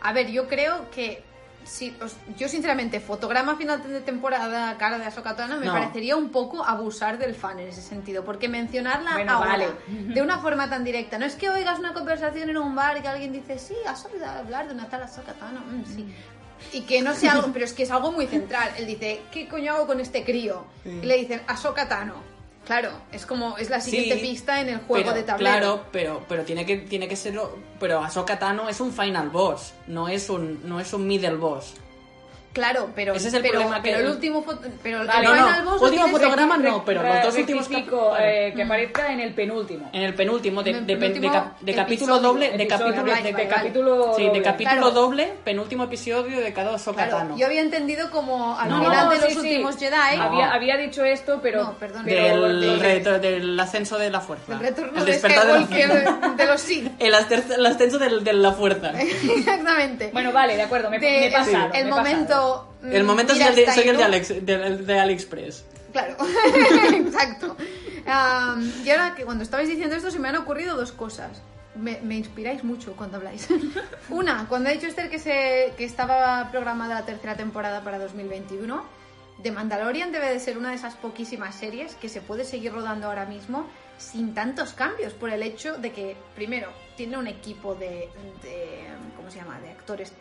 A 0.00 0.12
ver, 0.12 0.30
yo 0.30 0.48
creo 0.48 0.90
que... 0.90 1.22
Sí, 1.64 1.94
os- 2.02 2.16
yo 2.36 2.48
sinceramente, 2.48 3.00
fotograma 3.00 3.54
final 3.56 3.82
de 3.82 4.00
temporada 4.00 4.76
cara 4.78 4.98
de 4.98 5.04
Ahsoka 5.04 5.36
Tano 5.36 5.58
me 5.58 5.66
No. 5.66 5.72
parecería 5.72 6.16
un 6.16 6.30
poco 6.30 6.64
abusar 6.64 7.18
del 7.18 7.34
fan 7.34 7.58
en 7.60 7.68
ese 7.68 7.82
sentido, 7.82 8.24
porque 8.24 8.48
mencionarla 8.48 9.12
Bueno, 9.12 9.32
ahora, 9.32 9.50
vale. 9.50 9.66
de 9.88 10.22
una 10.22 10.38
forma 10.38 10.68
tan 10.68 10.82
directa, 10.84 11.18
no 11.18 11.26
es 11.26 11.36
que 11.36 11.48
oigas 11.50 11.78
una 11.78 11.92
conversación 11.92 12.50
en 12.50 12.56
un 12.56 12.74
bar 12.74 12.96
y 12.98 13.02
que 13.02 13.08
alguien 13.08 13.32
dice, 13.32 13.58
sí, 13.58 13.74
has 13.86 14.04
oído 14.06 14.26
hablar 14.26 14.66
de 14.68 14.74
una 14.74 14.88
tal 14.88 15.02
Ahsoka 15.02 15.32
Tano, 15.34 15.60
Mm, 15.60 15.84
sí. 15.84 16.14
Y 16.72 16.82
que 16.82 17.00
no 17.02 17.14
sea 17.14 17.32
algo, 17.32 17.48
pero 17.54 17.64
es 17.64 17.72
que 17.72 17.84
es 17.84 17.90
algo 17.90 18.12
muy 18.12 18.26
central. 18.26 18.70
Él 18.76 18.86
dice, 18.86 19.22
¿qué 19.30 19.48
coño 19.48 19.74
hago 19.74 19.86
con 19.86 20.00
este 20.00 20.24
crío? 20.24 20.64
Y 20.84 21.06
le 21.06 21.16
dicen, 21.16 21.40
Ahsoka 21.46 21.88
Tano. 21.88 22.14
Claro, 22.70 22.92
es 23.10 23.26
como, 23.26 23.58
es 23.58 23.68
la 23.68 23.80
siguiente 23.80 24.20
Sí, 24.20 24.28
pista 24.28 24.60
en 24.60 24.68
el 24.68 24.78
juego 24.78 25.06
pero, 25.06 25.16
de 25.16 25.24
tablero. 25.24 25.50
Claro, 25.50 25.84
pero, 25.90 26.24
pero 26.28 26.44
tiene 26.44 26.64
que 26.64 26.76
tiene 26.76 27.08
que 27.08 27.16
ser. 27.16 27.36
Pero 27.80 27.98
Ahsoka 27.98 28.38
Tano 28.38 28.68
es 28.68 28.80
un 28.80 28.92
final 28.92 29.28
boss, 29.28 29.72
no 29.88 30.06
es 30.06 30.30
un, 30.30 30.60
no 30.68 30.78
es 30.78 30.92
un 30.92 31.04
middle 31.04 31.34
boss. 31.34 31.74
Claro, 32.52 32.90
pero, 32.96 33.14
Ese 33.14 33.28
es 33.28 33.34
el 33.34 33.42
pero, 33.42 33.54
problema 33.60 33.80
que- 33.80 33.90
pero 33.92 34.04
el 34.04 34.10
último 34.12 34.44
pero 34.82 35.06
Vale, 35.06 35.18
el 35.18 35.22
no, 35.24 35.30
final 35.34 35.64
no, 35.64 35.76
lo 35.76 35.82
último 35.82 36.08
fotograma 36.08 36.56
no, 36.58 36.84
pero 36.84 37.02
los 37.02 37.22
dos 37.22 37.36
últimos 37.36 37.68
eh, 38.18 38.52
que 38.56 38.62
aparezca 38.64 39.12
en 39.12 39.20
el 39.20 39.34
penúltimo. 39.34 39.88
En 39.92 40.02
el 40.02 40.14
penúltimo, 40.14 40.60
de, 40.64 40.70
En 40.70 40.76
el 40.78 40.86
de- 40.86 40.94
de- 40.94 41.00
de 41.00 41.06
penúltimo 41.06 41.32
cap- 41.32 41.60
de 41.60 41.74
capítulo 41.74 42.14
episodio, 42.16 42.28
doble, 42.32 42.50
de 42.58 42.66
capítulo, 42.66 42.96
vale, 42.96 43.22
de, 43.22 43.32
vale, 43.32 43.32
vale. 43.32 43.48
capítulo 43.48 44.12
sí, 44.16 44.22
de 44.22 44.28
doble. 44.28 44.42
capítulo 44.42 44.76
Claro. 44.80 44.90
doble, 44.90 45.32
penúltimo 45.44 45.84
episodio 45.84 46.40
de 46.40 46.52
cada 46.52 46.74
Ahsoka 46.74 47.06
Claro, 47.06 47.36
yo 47.36 47.46
había 47.46 47.60
entendido 47.60 48.10
como 48.10 48.58
al 48.58 48.68
No, 48.68 48.80
final 48.82 49.10
de 49.10 49.16
sí, 49.16 49.22
los 49.22 49.32
sí. 49.32 49.38
últimos 49.38 49.76
Jedi, 49.78 50.16
No. 50.16 50.22
Había, 50.24 50.52
había 50.52 50.76
dicho 50.76 51.04
esto, 51.04 51.38
pero... 51.40 51.62
No, 51.62 51.72
perdón. 51.74 52.02
pero- 52.04 52.48
del, 52.48 53.20
del 53.20 53.60
ascenso 53.60 53.96
de 53.96 54.10
la 54.10 54.20
fuerza. 54.20 54.52
el 54.54 54.58
retorno 54.58 54.98
el 54.98 55.04
despertar 55.06 55.46
de 55.46 56.46
los 56.46 56.60
Sith. 56.60 56.90
El, 56.98 57.14
ascenso 57.14 57.98
de 57.98 58.32
la 58.32 58.52
fuerza. 58.52 58.90
Exactamente. 59.00 60.10
Bueno, 60.12 60.32
vale, 60.32 60.56
de 60.56 60.62
acuerdo, 60.62 60.90
me, 60.90 60.96
he 60.96 61.30
pasado. 61.30 61.70
el 61.74 61.88
pasado. 61.88 62.39
Momento... 62.40 62.74
mm, 62.82 62.92
El 62.92 63.04
momento 63.04 63.32
mira 63.34 63.46
soy 63.46 63.50
el 63.50 63.56
de, 63.56 63.62
esta 63.62 63.74
soy 63.74 63.88
el 63.88 63.96
de, 63.96 64.02
Inu. 64.02 64.04
Alex, 64.04 64.46
de 64.86 64.98
AliExpress. 65.00 65.64
Claro, 65.92 66.16
exacto. 66.94 67.56
Y 68.84 68.90
ahora 68.90 69.14
que 69.16 69.24
cuando 69.24 69.42
estabais 69.44 69.68
diciendo 69.68 69.96
esto 69.96 70.10
se 70.10 70.18
me 70.18 70.28
han 70.28 70.36
ocurrido 70.36 70.76
dos 70.76 70.92
cosas. 70.92 71.42
me, 71.74 72.00
me 72.02 72.16
inspiráis 72.16 72.64
mucho 72.64 72.92
cuando 72.94 73.16
habláis. 73.16 73.48
Una, 74.10 74.46
cuando 74.48 74.68
ha 74.68 74.72
dicho 74.72 74.86
Esther 74.86 75.08
que, 75.10 75.18
se, 75.18 75.72
que 75.76 75.84
estaba 75.84 76.48
programada 76.50 76.94
la 76.94 77.06
tercera 77.06 77.36
temporada 77.36 77.82
para 77.82 77.98
2021, 77.98 78.84
The 79.42 79.52
Mandalorian 79.52 80.12
debe 80.12 80.28
de 80.32 80.40
ser 80.40 80.58
una 80.58 80.70
de 80.70 80.76
esas 80.76 80.94
poquísimas 80.96 81.54
series 81.54 81.94
que 81.94 82.08
se 82.08 82.20
puede 82.20 82.44
seguir 82.44 82.72
rodando 82.72 83.06
ahora 83.06 83.24
mismo 83.24 83.66
sin 83.98 84.34
tantos 84.34 84.72
cambios, 84.72 85.12
por 85.12 85.28
el 85.30 85.42
hecho 85.42 85.76
de 85.76 85.92
que, 85.92 86.16
primero, 86.34 86.68
tiene 86.96 87.18
un 87.18 87.26
equipo 87.26 87.74
de, 87.74 88.08
de 88.42 88.84
¿cómo 89.16 89.30
se 89.30 89.38
llama?, 89.38 89.60
de 89.60 89.70
actores. 89.70 90.12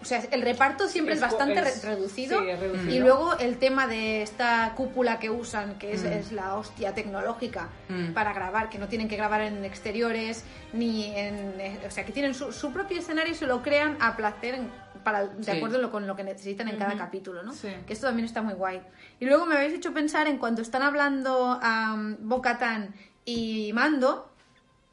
O 0.00 0.04
sea, 0.04 0.22
el 0.30 0.42
reparto 0.42 0.86
siempre 0.86 1.14
es, 1.14 1.20
bastante 1.20 1.60
re- 1.60 1.70
es- 1.70 1.84
reducido, 1.84 2.40
sí, 2.40 2.48
es 2.50 2.60
reducido. 2.60 2.90
y 2.94 2.98
luego 3.00 3.36
el 3.38 3.58
tema 3.58 3.86
de 3.88 4.22
esta 4.22 4.72
cúpula 4.76 5.18
que 5.18 5.28
usan, 5.28 5.76
que 5.78 5.92
es, 5.92 6.04
es 6.04 6.30
la 6.30 6.54
hostia 6.54 6.94
tecnológica 6.94 7.68
Mm. 7.88 8.12
para 8.12 8.32
grabar, 8.32 8.68
que 8.70 8.78
no 8.78 8.86
tienen 8.86 9.08
que 9.08 9.16
grabar 9.16 9.40
en 9.42 9.64
exteriores, 9.64 10.44
ni 10.72 11.06
en... 11.16 11.60
eh, 11.60 11.80
O 11.86 11.90
sea, 11.90 12.04
que 12.04 12.12
tienen 12.12 12.34
su, 12.34 12.52
su 12.52 12.72
propio 12.72 12.98
escenario 13.00 13.32
y 13.32 13.34
se 13.36 13.46
lo 13.46 13.60
crean 13.62 13.96
a 14.00 14.14
placer 14.16 14.60
para, 15.02 15.26
de 15.26 15.42
Sí. 15.44 15.50
acuerdo 15.50 15.90
con 15.90 16.06
lo 16.06 16.14
que 16.14 16.22
necesitan 16.24 16.68
en 16.68 16.76
cada 16.76 16.96
capítulo, 16.96 17.42
¿no? 17.42 17.52
Sí. 17.52 17.68
Que 17.86 17.92
esto 17.92 18.06
también 18.06 18.26
está 18.26 18.40
muy 18.42 18.54
guay. 18.54 18.80
Y 19.20 19.24
luego 19.26 19.46
me 19.46 19.56
habéis 19.56 19.74
hecho 19.74 19.92
pensar 19.92 20.28
en 20.28 20.38
cuando 20.38 20.62
están 20.62 20.82
hablando 20.82 21.58
a 21.60 21.96
Bocatan 22.20 22.94
y 23.24 23.72
Mando, 23.72 24.30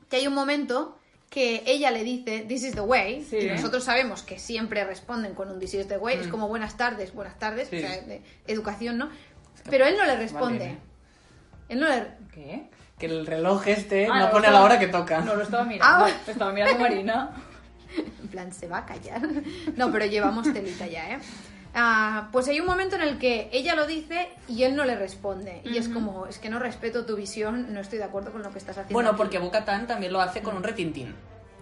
que 0.09 0.17
hay 0.17 0.27
un 0.27 0.33
momento 0.33 0.97
que 1.29 1.63
ella 1.65 1.91
le 1.91 2.03
dice 2.03 2.45
This 2.47 2.63
is 2.63 2.73
the 2.75 2.81
way 2.81 3.23
Sí. 3.23 3.37
y 3.37 3.45
nosotros 3.47 3.83
sabemos 3.83 4.21
que 4.23 4.39
siempre 4.39 4.83
responden 4.85 5.33
con 5.33 5.49
un 5.49 5.59
This 5.59 5.73
is 5.73 5.87
the 5.87 5.97
way 5.97 6.17
es 6.17 6.27
como 6.27 6.47
buenas 6.47 6.77
tardes 6.77 7.13
buenas 7.13 7.37
tardes 7.39 7.67
Sí. 7.69 7.77
o 7.77 7.79
sea, 7.79 8.01
de 8.01 8.21
educación 8.47 8.97
no 8.97 9.09
pero 9.69 9.85
él 9.85 9.95
no 9.97 10.05
le 10.05 10.15
responde 10.15 10.59
Vale. 10.65 10.77
él 11.69 11.79
no 11.79 11.87
le 11.89 12.07
¿Qué? 12.33 12.69
Que 12.99 13.07
el 13.07 13.25
reloj 13.25 13.67
este 13.67 14.05
Ah, 14.05 14.19
no 14.19 14.25
lo 14.25 14.31
pone 14.31 14.45
estaba- 14.47 14.59
la 14.59 14.65
hora 14.65 14.79
que 14.79 14.87
toca. 14.87 15.19
No, 15.21 15.35
lo 15.35 15.43
estaba 15.43 15.63
mirando. 15.65 16.05
Ah. 16.05 16.09
Estaba 16.27 16.51
mirando 16.53 16.79
Marina. 16.79 17.31
En 18.21 18.27
plan, 18.29 18.51
se 18.53 18.67
va 18.67 18.79
a 18.79 18.85
callar. 18.85 19.21
No, 19.77 19.89
pero 19.91 20.05
llevamos 20.05 20.51
telita 20.51 20.85
ya, 20.87 21.11
¿eh? 21.11 21.19
Ah, 21.77 22.29
pues 22.31 22.47
hay 22.47 22.59
un 22.61 22.65
momento 22.65 22.95
en 22.95 23.01
el 23.01 23.17
que 23.19 23.49
ella 23.51 23.75
lo 23.75 23.85
dice 23.85 24.29
y 24.47 24.63
él 24.63 24.75
no 24.77 24.85
le 24.85 24.95
responde. 24.95 25.61
Y 25.65 25.77
es 25.77 25.89
como, 25.89 26.25
es 26.25 26.39
que 26.39 26.49
no 26.49 26.57
respeto 26.57 27.05
tu 27.05 27.17
visión, 27.17 27.73
no 27.73 27.81
estoy 27.81 27.97
de 27.99 28.05
acuerdo 28.05 28.31
con 28.31 28.41
lo 28.43 28.51
que 28.51 28.57
estás 28.59 28.77
haciendo. 28.77 28.93
Bueno, 28.93 29.09
aquí". 29.09 29.17
porque 29.17 29.39
Bocatan 29.39 29.85
también 29.85 30.13
lo 30.13 30.21
hace 30.21 30.41
con 30.41 30.55
un 30.55 30.63
retintín. 30.63 31.13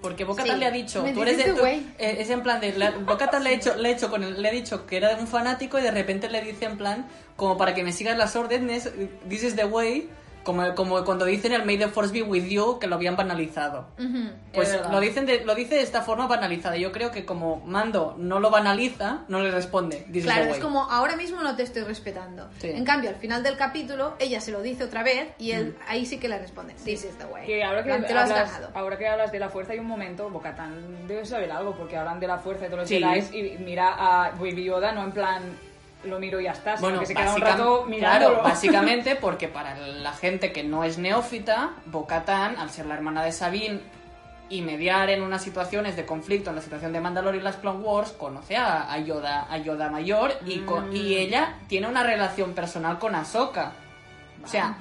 Porque 0.04 0.24
Bocatan 0.26 0.56
Sí. 0.56 0.60
le 0.60 0.66
ha 0.68 0.72
dicho, 0.72 1.02
Me 1.02 1.14
tú 1.14 1.24
eres 1.24 1.38
de 1.38 1.46
tú- 1.54 1.60
güey. 1.62 1.78
eh, 1.98 2.18
es 2.20 2.30
en 2.30 2.44
plan 2.44 2.60
de 2.62 2.74
la- 2.74 2.92
Bocatan 2.92 3.44
le 3.44 3.50
ha 3.52 3.54
hecho 3.54 3.74
le 3.76 3.90
ha 3.90 3.92
hecho 3.94 4.12
con 4.12 4.22
el- 4.24 4.40
le 4.42 4.50
ha 4.50 4.52
dicho 4.52 4.86
que 4.86 4.98
era 4.98 5.16
un 5.18 5.28
fanático 5.28 5.80
y 5.80 5.82
de 5.82 5.92
repente 5.92 6.30
le 6.30 6.42
dice 6.42 6.66
en 6.66 6.78
plan 6.78 7.08
como 7.38 7.58
para 7.58 7.74
que 7.74 7.84
me 7.84 7.92
sigas 7.94 8.16
las 8.18 8.36
órdenes, 8.36 8.92
this 9.30 9.44
is 9.44 9.56
the 9.56 9.66
way, 9.66 10.10
como 10.44 10.76
como 10.76 11.04
cuando 11.04 11.26
dicen 11.26 11.54
el 11.54 11.66
May 11.66 11.78
the 11.78 11.88
Force 11.88 12.14
be 12.14 12.22
with 12.22 12.46
you 12.46 12.80
que 12.80 12.88
lo 12.88 12.96
habían 12.96 13.16
banalizado. 13.16 13.88
Ujú. 13.98 14.30
Pues 14.54 14.70
Es 14.70 14.76
verdad. 14.76 14.92
lo 14.92 15.00
dicen 15.00 15.26
de, 15.26 15.46
lo 15.46 15.56
dice 15.56 15.76
de 15.76 15.82
esta 15.82 16.02
forma 16.02 16.28
banalizada. 16.28 16.78
Yo 16.78 16.92
creo 16.92 17.12
que 17.12 17.26
como 17.26 17.62
Mando 17.66 18.16
no 18.18 18.40
lo 18.40 18.50
banaliza, 18.50 19.22
no 19.28 19.42
le 19.42 19.52
responde. 19.52 20.06
Claro, 20.22 20.52
es 20.52 20.60
como 20.60 20.84
ahora 20.84 21.16
mismo 21.16 21.42
no 21.42 21.56
te 21.56 21.64
estoy 21.64 21.84
respetando. 21.84 22.50
Sí. 22.60 22.70
En 22.70 22.86
cambio, 22.86 23.10
al 23.10 23.16
final 23.16 23.44
del 23.44 23.58
capítulo, 23.58 24.16
ella 24.20 24.42
se 24.42 24.52
lo 24.52 24.62
dice 24.62 24.84
otra 24.84 25.04
vez 25.04 25.30
y 25.40 25.52
él 25.52 25.76
ahí 25.88 26.06
sí 26.06 26.20
que 26.20 26.30
le 26.30 26.38
responde. 26.40 26.74
This 26.84 27.06
is 27.06 27.18
the 27.18 27.26
way. 27.26 27.46
Que 27.46 27.64
ahora 27.64 27.84
que, 27.84 27.92
te 27.94 28.14
lo 28.14 28.20
has 28.20 28.32
hablas, 28.32 28.62
ahora 28.74 28.98
que 28.98 29.08
hablas 29.08 29.32
de 29.32 29.40
la 29.40 29.50
fuerza 29.50 29.74
hay 29.74 29.80
un 29.80 29.88
momento, 29.88 30.30
Bocatán 30.30 31.08
debe 31.08 31.26
saber 31.26 31.52
algo, 31.52 31.76
porque 31.76 31.98
hablan 31.98 32.20
de 32.20 32.28
la 32.28 32.38
fuerza 32.38 32.66
y 32.66 32.70
todos 32.70 32.82
los 32.82 32.90
Sí. 32.90 33.04
Y 33.34 33.58
mira 33.60 33.94
a 33.98 34.32
Baby 34.32 34.66
Yoda 34.66 34.92
no 34.92 35.04
en 35.04 35.12
plan 35.12 35.42
lo 36.06 36.20
miro 36.20 36.40
y 36.40 36.46
ya 36.46 36.52
está, 36.52 36.76
sino 36.78 36.82
Bueno, 36.88 37.00
que 37.02 37.06
se 37.06 37.16
queda 37.16 37.34
un 37.36 37.42
rato 37.42 37.86
mirándolo. 37.88 38.34
Claro, 38.36 38.44
básicamente 38.50 39.16
porque 39.16 39.48
para 39.48 39.76
la 39.78 40.14
gente 40.14 40.52
que 40.52 40.64
no 40.64 40.84
es 40.84 40.98
neófita, 40.98 41.72
Bo-Katan, 41.86 42.58
al 42.58 42.70
ser 42.70 42.86
la 42.86 42.96
hermana 42.96 43.24
de 43.24 43.32
Sabine 43.32 43.80
y 44.50 44.62
mediar 44.62 45.10
en 45.10 45.24
unas 45.24 45.42
situaciones 45.42 45.96
de 45.96 46.06
conflicto, 46.06 46.50
en 46.50 46.58
la 46.58 46.62
situación 46.62 46.92
de 46.94 47.00
Mandalore 47.00 47.38
y 47.38 47.42
las 47.42 47.56
Clone 47.56 47.80
Wars, 47.80 48.12
conoce 48.12 48.56
a, 48.58 48.92
a 48.92 49.00
Yoda, 49.00 49.48
a 49.50 49.58
Yoda 49.58 49.90
mayor 49.90 50.34
y, 50.46 50.60
con- 50.60 50.90
Mm. 50.90 50.96
y 50.96 51.16
ella 51.16 51.56
tiene 51.68 51.88
una 51.88 52.04
relación 52.04 52.54
personal 52.54 53.00
con 53.00 53.16
Ahsoka. 53.16 53.72
O 54.44 54.48
sea, 54.48 54.78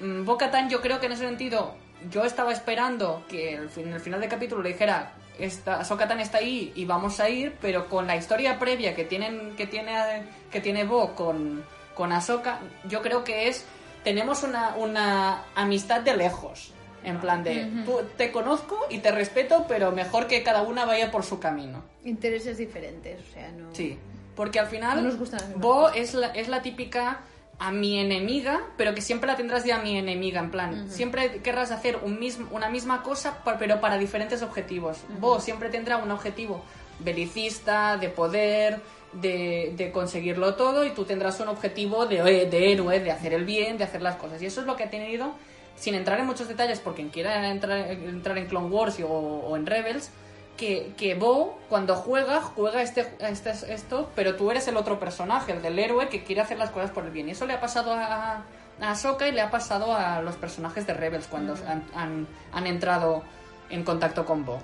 mm, 0.00 0.24
Bo-Katan 0.24 0.68
yo 0.68 0.80
creo 0.80 1.00
que 1.00 1.06
en 1.06 1.12
ese 1.12 1.24
sentido 1.26 1.74
yo 2.10 2.24
estaba 2.24 2.52
esperando 2.52 3.24
que 3.28 3.54
en 3.54 3.92
el 3.92 4.00
final 4.00 4.20
del 4.20 4.28
capítulo 4.28 4.62
le 4.62 4.68
dijera 4.70 5.10
esta, 5.38 5.80
Ahsoka 5.80 6.08
Tano 6.08 6.20
está 6.20 6.38
ahí 6.38 6.72
y 6.74 6.84
vamos 6.84 7.20
a 7.20 7.28
ir, 7.28 7.56
pero 7.60 7.88
con 7.88 8.06
la 8.06 8.16
historia 8.16 8.58
previa 8.58 8.94
que 8.94 9.04
tienen 9.04 9.54
que 9.56 9.66
tiene 9.66 10.24
que 10.50 10.60
tiene 10.60 10.84
Bo 10.84 11.14
con 11.14 11.64
con 11.94 12.12
Ahsoka, 12.12 12.60
yo 12.88 13.02
creo 13.02 13.24
que 13.24 13.48
es 13.48 13.64
tenemos 14.04 14.42
una, 14.42 14.74
una 14.76 15.44
amistad 15.54 16.00
de 16.00 16.16
lejos. 16.16 16.72
En 17.04 17.20
plan 17.20 17.44
de, 17.44 17.70
tú 17.84 18.00
te 18.16 18.32
conozco 18.32 18.76
y 18.90 18.98
te 18.98 19.12
respeto, 19.12 19.66
pero 19.68 19.92
mejor 19.92 20.26
que 20.26 20.42
cada 20.42 20.62
una 20.62 20.84
vaya 20.84 21.10
por 21.10 21.22
su 21.22 21.38
camino. 21.38 21.82
Intereses 22.04 22.58
diferentes, 22.58 23.20
o 23.20 23.32
sea, 23.32 23.52
no... 23.52 23.72
Sí, 23.72 23.96
porque 24.34 24.58
al 24.58 24.66
final 24.66 25.04
No 25.04 25.12
nos 25.12 25.54
Bo 25.56 25.90
es 25.90 26.14
la, 26.14 26.28
es 26.28 26.48
la 26.48 26.60
típica 26.60 27.20
a 27.60 27.72
mi 27.72 27.98
enemiga, 27.98 28.60
pero 28.76 28.94
que 28.94 29.00
siempre 29.00 29.26
la 29.26 29.36
tendrás 29.36 29.64
de 29.64 29.72
a 29.72 29.78
mi 29.78 29.98
enemiga, 29.98 30.40
en 30.40 30.50
plan, 30.50 30.88
siempre 30.90 31.40
querrás 31.42 31.72
hacer 31.72 31.98
un 32.02 32.20
mismo, 32.20 32.48
una 32.52 32.68
misma 32.68 33.02
cosa, 33.02 33.38
pero 33.58 33.80
para 33.80 33.98
diferentes 33.98 34.42
objetivos. 34.42 34.98
Bo 35.18 35.40
siempre 35.40 35.68
tendrá 35.68 35.96
un 35.96 36.10
objetivo 36.10 36.62
belicista, 37.00 37.96
de 37.96 38.08
poder, 38.10 38.80
de, 39.12 39.74
de 39.76 39.90
conseguirlo 39.90 40.54
todo, 40.54 40.84
y 40.84 40.90
tú 40.90 41.04
tendrás 41.04 41.40
un 41.40 41.48
objetivo 41.48 42.06
de, 42.06 42.46
de 42.46 42.72
héroe, 42.72 43.00
de 43.00 43.10
hacer 43.10 43.34
el 43.34 43.44
bien, 43.44 43.76
de 43.76 43.84
hacer 43.84 44.02
las 44.02 44.16
cosas. 44.16 44.40
Y 44.40 44.46
eso 44.46 44.60
es 44.60 44.66
lo 44.66 44.76
que 44.76 44.84
ha 44.84 44.90
tenido, 44.90 45.32
sin 45.76 45.96
entrar 45.96 46.20
en 46.20 46.26
muchos 46.26 46.46
detalles, 46.46 46.78
porque 46.78 47.02
quien 47.02 47.10
quiera 47.10 47.50
entrar, 47.50 47.90
entrar 47.90 48.38
en 48.38 48.46
Clone 48.46 48.68
Wars 48.68 48.98
o 49.02 49.56
en 49.56 49.66
Rebels, 49.66 50.10
que, 50.58 50.92
que 50.98 51.14
Bo, 51.14 51.58
cuando 51.70 51.94
juega, 51.94 52.42
juega 52.42 52.82
este, 52.82 53.08
este, 53.20 53.50
esto, 53.72 54.10
pero 54.14 54.36
tú 54.36 54.50
eres 54.50 54.68
el 54.68 54.76
otro 54.76 55.00
personaje, 55.00 55.52
el 55.52 55.62
del 55.62 55.78
héroe 55.78 56.10
que 56.10 56.24
quiere 56.24 56.42
hacer 56.42 56.58
las 56.58 56.70
cosas 56.70 56.90
por 56.90 57.04
el 57.04 57.10
bien. 57.10 57.28
Y 57.28 57.30
eso 57.30 57.46
le 57.46 57.54
ha 57.54 57.60
pasado 57.60 57.94
a, 57.94 58.44
a 58.80 58.90
Ahsoka 58.90 59.26
y 59.26 59.32
le 59.32 59.40
ha 59.40 59.50
pasado 59.50 59.94
a 59.94 60.20
los 60.20 60.36
personajes 60.36 60.86
de 60.86 60.92
Rebels 60.92 61.28
cuando 61.28 61.54
han, 61.66 61.84
han, 61.94 62.26
han 62.52 62.66
entrado 62.66 63.22
en 63.70 63.84
contacto 63.84 64.26
con 64.26 64.44
Bo. 64.44 64.58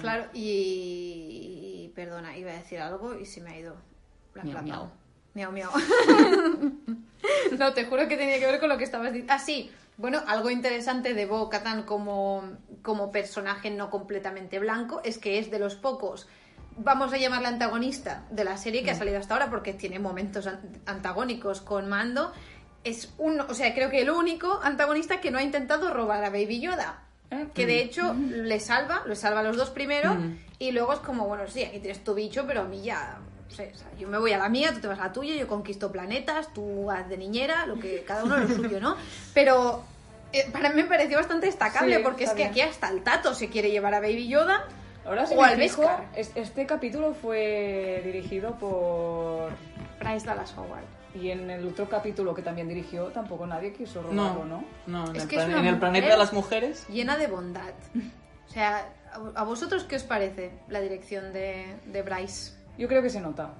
Claro, 0.00 0.26
y... 0.32 1.90
Perdona, 1.94 2.36
iba 2.36 2.50
a 2.50 2.54
decir 2.54 2.80
algo 2.80 3.14
y 3.14 3.24
se 3.24 3.40
me 3.40 3.50
ha 3.50 3.58
ido 3.58 3.76
la 4.34 4.62
miau. 4.62 4.90
Miau, 5.34 5.52
miau. 5.52 5.70
no, 7.58 7.72
te 7.72 7.84
juro 7.84 8.08
que 8.08 8.16
tenía 8.16 8.38
que 8.38 8.46
ver 8.46 8.60
con 8.60 8.68
lo 8.68 8.78
que 8.78 8.84
estabas 8.84 9.12
diciendo. 9.12 9.32
Ah, 9.32 9.38
sí. 9.38 9.70
Bueno, 9.96 10.20
algo 10.26 10.50
interesante 10.50 11.14
de 11.14 11.26
Bo 11.26 11.48
Katan 11.48 11.84
como, 11.84 12.42
como 12.82 13.10
personaje 13.12 13.70
no 13.70 13.90
completamente 13.90 14.58
blanco 14.58 15.00
es 15.04 15.18
que 15.18 15.38
es 15.38 15.50
de 15.50 15.58
los 15.60 15.76
pocos, 15.76 16.26
vamos 16.76 17.12
a 17.12 17.16
llamarle 17.18 17.46
antagonista 17.48 18.24
de 18.30 18.42
la 18.44 18.56
serie 18.56 18.82
que 18.82 18.90
ha 18.90 18.94
salido 18.96 19.18
hasta 19.18 19.34
ahora 19.34 19.50
porque 19.50 19.72
tiene 19.72 19.98
momentos 20.00 20.46
an- 20.48 20.60
antagónicos 20.86 21.60
con 21.60 21.88
Mando. 21.88 22.32
Es 22.82 23.14
un, 23.18 23.40
o 23.40 23.54
sea, 23.54 23.72
creo 23.72 23.88
que 23.88 24.00
el 24.02 24.10
único 24.10 24.60
antagonista 24.62 25.20
que 25.20 25.30
no 25.30 25.38
ha 25.38 25.42
intentado 25.42 25.94
robar 25.94 26.24
a 26.24 26.30
Baby 26.30 26.60
Yoda. 26.60 27.00
¿Eh? 27.30 27.46
Que 27.54 27.64
de 27.66 27.80
hecho 27.80 28.14
le 28.14 28.60
salva, 28.60 29.02
le 29.06 29.14
salva 29.16 29.40
a 29.40 29.42
los 29.44 29.56
dos 29.56 29.70
primero 29.70 30.14
Mm. 30.14 30.36
y 30.58 30.72
luego 30.72 30.92
es 30.92 30.98
como, 30.98 31.26
bueno, 31.26 31.44
sí, 31.48 31.62
aquí 31.62 31.78
tienes 31.78 32.04
tu 32.04 32.14
bicho, 32.14 32.44
pero 32.46 32.62
a 32.62 32.64
mí 32.64 32.82
ya, 32.82 33.18
sé, 33.54 33.72
o 33.74 33.78
sea, 33.78 33.88
yo 33.98 34.08
me 34.08 34.18
voy 34.18 34.32
a 34.32 34.38
la 34.38 34.48
mía, 34.48 34.72
tú 34.74 34.80
te 34.80 34.86
vas 34.88 34.98
a 34.98 35.04
la 35.04 35.12
tuya, 35.12 35.34
yo 35.34 35.46
conquisto 35.46 35.90
planetas, 35.90 36.52
tú 36.52 36.90
haz 36.90 37.08
de 37.08 37.16
niñera, 37.16 37.66
lo 37.66 37.78
que 37.78 38.02
cada 38.02 38.24
uno 38.24 38.36
lo 38.36 38.48
suyo, 38.48 38.80
¿no? 38.80 38.96
Pero 39.32 39.84
eh, 40.32 40.48
para 40.52 40.70
mí 40.70 40.82
me 40.82 40.88
pareció 40.88 41.16
bastante 41.16 41.46
destacable 41.46 41.96
Sí, 41.96 42.02
porque 42.02 42.24
es 42.24 42.30
que 42.30 42.36
bien. 42.36 42.50
aquí 42.50 42.60
hasta 42.60 42.88
el 42.88 43.02
Tato 43.02 43.34
se 43.34 43.48
quiere 43.48 43.70
llevar 43.70 43.94
a 43.94 44.00
Baby 44.00 44.28
Yoda. 44.28 44.64
Ahora 45.06 45.26
sí 45.26 45.34
o 45.36 45.42
al 45.42 45.56
fijo, 45.56 45.88
este 46.16 46.66
capítulo 46.66 47.14
fue 47.14 48.02
dirigido 48.04 48.58
por... 48.58 49.50
Bryce 50.00 50.26
Dallas 50.26 50.52
Howard. 50.56 50.84
Y 51.14 51.30
en 51.30 51.48
el 51.50 51.68
otro 51.68 51.88
capítulo 51.88 52.34
que 52.34 52.42
también 52.42 52.68
dirigió, 52.68 53.06
tampoco 53.06 53.46
nadie 53.46 53.72
quiso 53.72 54.02
robarlo, 54.02 54.44
¿no? 54.44 54.64
no, 54.86 55.08
en, 55.10 55.16
Es 55.16 55.22
el, 55.22 55.28
que 55.28 55.36
es 55.36 55.42
en 55.44 55.66
el 55.66 55.78
planeta 55.78 56.08
de 56.08 56.16
las 56.16 56.32
mujeres. 56.32 56.84
Llena 56.88 57.16
de 57.16 57.28
bondad. 57.28 57.72
O 58.48 58.52
sea, 58.52 58.88
¿a 59.12 59.40
a 59.40 59.44
vosotros 59.44 59.84
qué 59.84 59.96
os 59.96 60.02
parece 60.02 60.50
la 60.68 60.80
dirección 60.80 61.32
de, 61.32 61.76
de 61.86 62.02
Bryce? 62.02 62.52
Yo 62.78 62.88
creo 62.88 63.02
que 63.02 63.10
se 63.10 63.20
nota. 63.20 63.50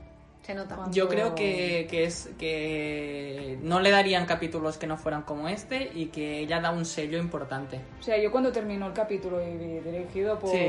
Se 0.43 0.55
nota. 0.55 0.77
Cuando- 0.77 0.95
Yo 0.95 1.09
creo 1.09 1.35
que, 1.35 1.87
que 1.89 2.05
es 2.05 2.29
que 2.39 3.59
no 3.63 3.81
le 3.81 3.91
darían 3.91 4.27
capítulos 4.27 4.77
que 4.77 4.87
no 4.87 4.99
fueran 4.99 5.23
como 5.23 5.49
este 5.49 5.91
y 5.95 6.07
que 6.07 6.39
ella 6.41 6.61
da 6.61 6.71
un 6.71 6.85
sello 6.85 7.17
importante. 7.19 7.81
O 7.99 8.03
sea, 8.03 8.19
yo 8.21 8.31
cuando 8.31 8.53
terminó 8.53 8.87
el 8.89 8.93
capítulo 8.93 9.43
y 9.43 9.57
vi 9.57 9.79
dirigido 9.81 10.39
por 10.39 10.51
Sí. 10.51 10.67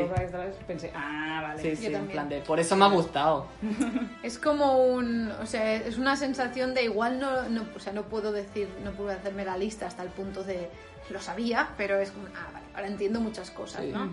Pensé, 0.66 0.91
ah, 0.96 1.41
vale. 1.43 1.62
Sí, 1.62 1.76
sí, 1.76 1.88
en 1.88 1.91
también. 1.91 2.12
plan 2.14 2.30
de, 2.30 2.39
por 2.39 2.58
eso 2.60 2.78
me 2.78 2.86
ha 2.86 2.88
gustado. 2.88 3.48
Es 4.24 4.39
como 4.39 4.78
un, 4.86 5.30
o 5.41 5.46
sea, 5.46 5.74
es 5.76 5.98
una 5.98 6.16
sensación 6.16 6.74
de 6.74 6.84
igual 6.86 7.20
no, 7.20 7.50
no, 7.50 7.66
o 7.76 7.80
sea, 7.80 7.91
no 7.91 8.04
puedo 8.04 8.32
decir, 8.32 8.70
no 8.84 8.91
puedo 8.91 9.10
hacerme 9.10 9.43
la 9.43 9.58
lista 9.58 9.88
hasta 9.88 10.04
el 10.04 10.10
punto 10.10 10.43
de 10.46 10.70
lo 11.10 11.20
sabía, 11.20 11.70
pero 11.78 12.00
es 12.00 12.12
como, 12.12 12.28
ah, 12.28 12.50
vale, 12.54 12.66
ahora 12.76 12.88
entiendo 12.88 13.20
muchas 13.20 13.52
cosas, 13.52 13.84
Sí. 13.84 13.91
¿no? 13.91 14.10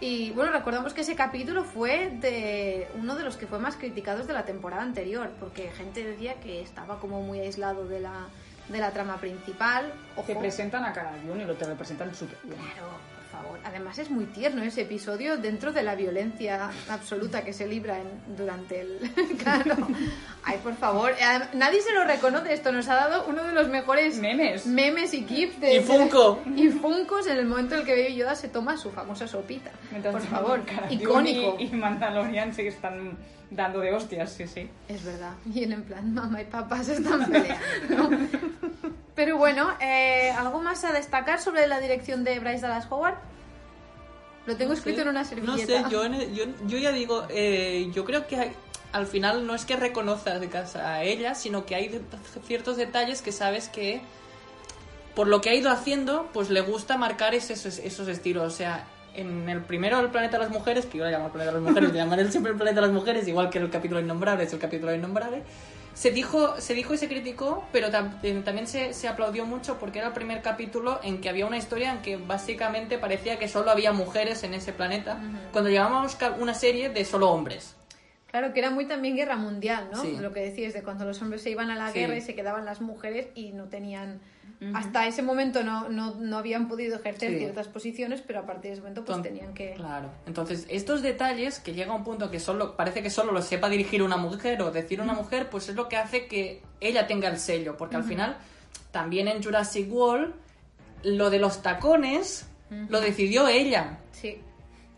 Y 0.00 0.30
bueno, 0.32 0.52
recordamos 0.52 0.92
que 0.92 1.02
ese 1.02 1.14
capítulo 1.14 1.64
fue 1.64 2.10
de 2.20 2.88
uno 2.96 3.14
de 3.14 3.24
los 3.24 3.36
que 3.36 3.46
fue 3.46 3.58
más 3.58 3.76
criticados 3.76 4.26
de 4.26 4.32
la 4.32 4.44
temporada 4.44 4.82
anterior, 4.82 5.30
porque 5.40 5.70
gente 5.70 6.04
decía 6.04 6.34
que 6.40 6.60
estaba 6.60 6.98
como 6.98 7.22
muy 7.22 7.40
aislado 7.40 7.86
de 7.86 8.00
la, 8.00 8.26
de 8.68 8.78
la 8.78 8.90
trama 8.90 9.16
principal. 9.18 9.92
Ojo, 10.16 10.26
Te 10.26 10.36
presentan 10.36 10.84
a 10.84 10.92
Cara 10.92 11.14
Dune 11.24 11.44
y 11.44 11.46
lo 11.46 11.54
te 11.54 11.64
representan 11.64 12.14
súper 12.14 12.38
bien. 12.42 12.58
Claro, 12.58 12.88
favor. 13.34 13.58
Además 13.64 13.98
es 13.98 14.10
muy 14.10 14.24
tierno 14.26 14.62
ese 14.62 14.82
episodio 14.82 15.36
dentro 15.36 15.72
de 15.72 15.82
la 15.82 15.94
violencia 15.94 16.70
absoluta 16.88 17.44
que 17.44 17.52
se 17.52 17.66
libra 17.66 17.98
en- 17.98 18.36
durante 18.36 18.80
el... 18.80 18.98
claro. 19.42 19.76
Ay, 20.44 20.58
por 20.62 20.74
favor. 20.76 21.10
Eh, 21.12 21.40
Nadie 21.54 21.80
se 21.82 21.92
lo 21.92 22.04
reconoce. 22.04 22.52
Esto 22.52 22.72
nos 22.72 22.88
ha 22.88 22.94
dado 22.94 23.26
uno 23.28 23.42
de 23.44 23.52
los 23.52 23.68
mejores 23.68 24.16
Memes. 24.18 24.66
memes 24.66 25.14
y 25.14 25.24
gifs 25.26 25.60
de... 25.60 25.76
Y 25.76 25.80
Funko. 25.80 26.40
Y 26.56 26.68
Funkos 26.68 27.26
en 27.26 27.38
el 27.38 27.46
momento 27.46 27.74
en 27.74 27.80
el 27.80 27.86
que 27.86 27.92
Baby 28.02 28.14
Yoda 28.16 28.34
se 28.34 28.48
toma 28.48 28.76
su 28.76 28.90
famosa 28.90 29.26
sopita. 29.26 29.70
Mientras 29.90 30.14
por 30.14 30.22
favor. 30.24 30.60
Icónico. 30.90 31.56
Y, 31.58 31.64
y 31.64 31.70
Mandalorian 31.70 32.52
se 32.54 32.66
están 32.68 33.16
dando 33.50 33.80
de 33.80 33.92
hostias, 33.92 34.32
sí, 34.32 34.46
sí. 34.46 34.68
Es 34.88 35.04
verdad. 35.04 35.32
Y 35.52 35.64
en 35.64 35.82
plan, 35.82 36.12
mamá 36.12 36.42
y 36.42 36.44
papá 36.46 36.82
se 36.82 36.94
están 36.94 37.30
peleando. 37.30 38.10
¿no? 38.10 38.10
Pero 39.14 39.36
bueno, 39.38 39.72
eh, 39.80 40.30
¿algo 40.36 40.60
más 40.60 40.84
a 40.84 40.92
destacar 40.92 41.40
sobre 41.40 41.66
la 41.66 41.80
dirección 41.80 42.24
de 42.24 42.40
Bryce 42.40 42.60
Dallas 42.62 42.86
Howard? 42.90 43.14
Lo 44.46 44.56
tengo 44.56 44.72
No 44.72 44.76
escrito 44.78 44.96
sé, 44.98 45.02
en 45.02 45.08
una 45.08 45.22
No 45.22 45.28
servilleta. 45.28 45.84
sé, 45.84 45.90
yo, 45.90 46.04
en- 46.04 46.34
yo, 46.34 46.44
yo 46.66 46.78
ya 46.78 46.90
digo, 46.92 47.24
eh, 47.30 47.90
yo 47.94 48.04
creo 48.04 48.26
que 48.26 48.52
al 48.92 49.06
final 49.06 49.46
no 49.46 49.54
es 49.54 49.64
que 49.64 49.76
reconozcas 49.76 50.76
a 50.76 51.02
ella, 51.02 51.34
sino 51.34 51.64
que 51.64 51.74
hay 51.76 51.88
de- 51.88 52.02
ciertos 52.46 52.76
detalles 52.76 53.22
que 53.22 53.32
sabes 53.32 53.68
que 53.68 54.00
por 55.14 55.28
lo 55.28 55.40
que 55.40 55.50
ha 55.50 55.54
ido 55.54 55.70
haciendo, 55.70 56.28
pues 56.32 56.50
le 56.50 56.60
gusta 56.60 56.96
marcar 56.96 57.34
esos, 57.34 57.64
esos 57.64 58.08
estilos. 58.08 58.52
O 58.52 58.56
sea, 58.56 58.84
en 59.14 59.48
el 59.48 59.60
primero, 59.62 60.00
el 60.00 60.08
planeta 60.10 60.38
de 60.38 60.44
las 60.44 60.52
mujeres, 60.52 60.86
que 60.86 60.98
yo 60.98 61.04
lo 61.04 61.10
llamo 61.10 61.26
el 61.26 61.32
planeta 61.32 61.52
de 61.52 61.60
las 61.60 61.68
mujeres, 61.68 61.92
le 61.92 61.98
llamaré 61.98 62.30
siempre 62.30 62.52
el 62.52 62.58
planeta 62.58 62.80
de 62.80 62.86
las 62.88 62.94
mujeres, 62.94 63.26
igual 63.28 63.50
que 63.50 63.58
el 63.58 63.70
capítulo 63.70 64.00
innombrable 64.00 64.44
es 64.44 64.52
el 64.52 64.58
capítulo 64.58 64.94
innombrable. 64.94 65.42
Se 65.94 66.10
dijo, 66.10 66.60
se 66.60 66.74
dijo 66.74 66.92
y 66.92 66.98
se 66.98 67.06
criticó, 67.06 67.64
pero 67.70 67.88
tam- 67.88 68.18
eh, 68.24 68.42
también 68.44 68.66
se, 68.66 68.92
se 68.94 69.06
aplaudió 69.06 69.46
mucho 69.46 69.78
porque 69.78 70.00
era 70.00 70.08
el 70.08 70.12
primer 70.12 70.42
capítulo 70.42 70.98
en 71.04 71.20
que 71.20 71.28
había 71.28 71.46
una 71.46 71.56
historia 71.56 71.92
en 71.92 72.02
que 72.02 72.16
básicamente 72.16 72.98
parecía 72.98 73.38
que 73.38 73.46
solo 73.46 73.70
había 73.70 73.92
mujeres 73.92 74.42
en 74.42 74.54
ese 74.54 74.72
planeta, 74.72 75.18
cuando 75.52 75.70
llevábamos 75.70 76.16
una 76.40 76.54
serie 76.54 76.88
de 76.88 77.04
solo 77.04 77.30
hombres. 77.30 77.76
Claro, 78.34 78.52
que 78.52 78.58
era 78.58 78.70
muy 78.70 78.86
también 78.88 79.14
guerra 79.14 79.36
mundial, 79.36 79.90
¿no? 79.92 80.02
Sí. 80.02 80.16
Lo 80.20 80.32
que 80.32 80.40
decías 80.40 80.72
de 80.74 80.82
cuando 80.82 81.04
los 81.04 81.22
hombres 81.22 81.40
se 81.40 81.50
iban 81.50 81.70
a 81.70 81.76
la 81.76 81.92
Sí. 81.92 82.00
guerra 82.00 82.16
y 82.16 82.20
se 82.20 82.34
quedaban 82.34 82.64
las 82.64 82.80
mujeres 82.80 83.28
y 83.36 83.52
no 83.52 83.66
tenían... 83.68 84.18
Hasta 84.74 85.06
ese 85.06 85.22
momento 85.22 85.62
no, 85.62 85.88
no, 85.88 86.16
no 86.16 86.38
habían 86.38 86.66
podido 86.66 86.96
ejercer 86.96 87.30
Sí. 87.30 87.38
ciertas 87.38 87.68
posiciones, 87.68 88.22
pero 88.22 88.40
a 88.40 88.42
partir 88.46 88.62
de 88.62 88.72
ese 88.72 88.80
momento 88.80 89.04
pues 89.04 89.22
tenían 89.22 89.54
que... 89.54 89.74
Claro. 89.74 90.10
Entonces, 90.26 90.66
estos 90.68 91.00
detalles 91.02 91.60
que 91.60 91.74
llega 91.74 91.92
a 91.92 91.96
un 91.96 92.02
punto 92.02 92.28
que 92.28 92.40
solo 92.40 92.74
parece 92.76 93.04
que 93.04 93.10
solo 93.10 93.30
lo 93.30 93.40
sepa 93.40 93.68
dirigir 93.68 94.02
una 94.02 94.16
mujer 94.16 94.60
o 94.62 94.72
decir 94.72 95.00
una 95.00 95.12
mujer, 95.12 95.48
pues 95.48 95.68
es 95.68 95.76
lo 95.76 95.88
que 95.88 95.96
hace 95.96 96.26
que 96.26 96.60
ella 96.80 97.06
tenga 97.06 97.28
el 97.28 97.38
sello, 97.38 97.76
porque 97.76 97.94
al 97.94 98.02
final 98.04 98.36
también 98.90 99.28
en 99.28 99.44
Jurassic 99.44 99.88
World 99.92 100.34
lo 101.04 101.30
de 101.30 101.38
los 101.38 101.62
tacones 101.62 102.48
lo 102.88 103.00
decidió 103.00 103.46
ella, 103.46 104.00
Sí. 104.10 104.40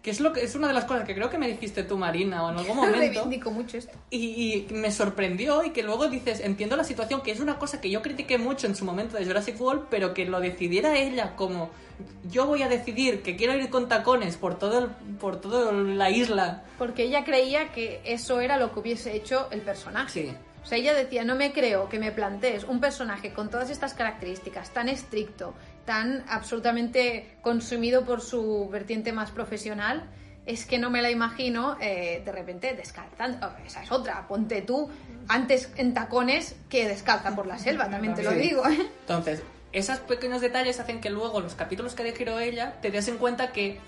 Que 0.07 0.13
es 0.13 0.21
lo 0.21 0.33
que 0.33 0.45
es 0.45 0.55
una 0.55 0.69
de 0.69 0.73
las 0.73 0.85
cosas 0.85 1.05
que 1.05 1.17
creo 1.17 1.29
que 1.31 1.37
me 1.37 1.49
dijiste 1.49 1.83
tú 1.83 1.99
Marina 1.99 2.45
o 2.47 2.51
en 2.53 2.59
algún 2.59 2.77
momento. 2.77 2.97
Reivindico 2.97 3.51
mucho 3.51 3.77
esto. 3.77 3.91
Y, 4.09 4.67
y 4.71 4.73
me 4.73 4.93
sorprendió 4.93 5.65
y 5.65 5.71
que 5.71 5.83
luego 5.83 6.07
dices, 6.07 6.39
entiendo 6.39 6.77
la 6.77 6.85
situación, 6.85 7.23
que 7.23 7.33
es 7.33 7.41
una 7.41 7.59
cosa 7.59 7.81
que 7.81 7.91
yo 7.91 8.03
critiqué 8.03 8.39
mucho 8.39 8.69
en 8.69 8.77
su 8.77 8.85
momento 8.85 9.17
de 9.17 9.25
Jurassic 9.27 9.61
World, 9.61 9.87
pero 9.91 10.15
que 10.15 10.25
lo 10.25 10.39
decidiera 10.39 10.97
ella 10.97 11.35
como 11.35 11.71
yo 12.31 12.47
voy 12.47 12.63
a 12.63 12.69
decidir 12.69 13.23
que 13.23 13.35
quiero 13.35 13.57
ir 13.57 13.69
con 13.69 13.89
tacones 13.89 14.37
por 14.37 14.57
todo 14.61 14.79
el- 14.79 14.91
por 15.17 15.41
toda 15.41 15.73
la 15.73 16.09
isla. 16.09 16.63
Porque 16.79 17.03
ella 17.03 17.25
creía 17.25 17.73
que 17.73 18.01
eso 18.05 18.41
era 18.41 18.59
lo 18.59 18.73
que 18.73 18.79
hubiese 18.79 19.17
hecho 19.17 19.49
el 19.51 19.63
personaje. 19.63 20.13
Sí. 20.29 20.37
O 20.63 20.69
sea, 20.69 20.79
ella 20.79 20.95
decía, 20.95 21.25
no 21.25 21.35
me 21.35 21.53
creo 21.53 21.89
que 21.89 21.99
me 21.99 22.13
plantees 22.13 22.63
un 22.65 22.79
personaje 22.81 23.33
con 23.33 23.51
todas 23.51 23.71
estas 23.71 23.93
características, 23.95 24.71
tan 24.71 24.89
estricto, 24.89 25.53
tan 25.87 26.25
absolutamente 26.29 27.37
consumido 27.41 28.05
por 28.05 28.21
su 28.21 28.69
vertiente 28.69 29.13
más 29.13 29.31
profesional, 29.31 30.11
es 30.45 30.67
que 30.67 30.79
no 30.79 30.91
me 30.91 31.03
la 31.03 31.11
imagino 31.11 31.77
eh, 31.81 32.23
de 32.25 32.33
repente 32.33 32.75
descalzando. 32.75 33.47
Oh, 33.47 33.67
esa 33.67 33.83
es 33.83 33.91
otra, 33.91 34.27
ponte 34.29 34.63
tú 34.63 34.91
antes 35.29 35.73
en 35.77 35.95
tacones 35.95 36.57
que 36.69 36.87
descalza 36.87 37.35
por 37.35 37.47
la 37.47 37.59
selva, 37.59 37.89
también 37.89 38.15
te 38.15 38.23
lo 38.23 38.33
digo. 38.33 38.67
¿eh? 38.69 38.89
Entonces, 39.01 39.43
esos 39.73 39.99
pequeños 40.01 40.41
detalles 40.41 40.79
hacen 40.79 41.01
que 41.01 41.11
luego 41.11 41.41
los 41.41 41.55
capítulos 41.55 41.95
que 41.95 42.05
dejó 42.05 42.39
ella 42.39 42.75
te 42.81 42.91
des 42.91 43.09
en 43.09 43.19
cuenta 43.19 43.53
que 43.53 43.81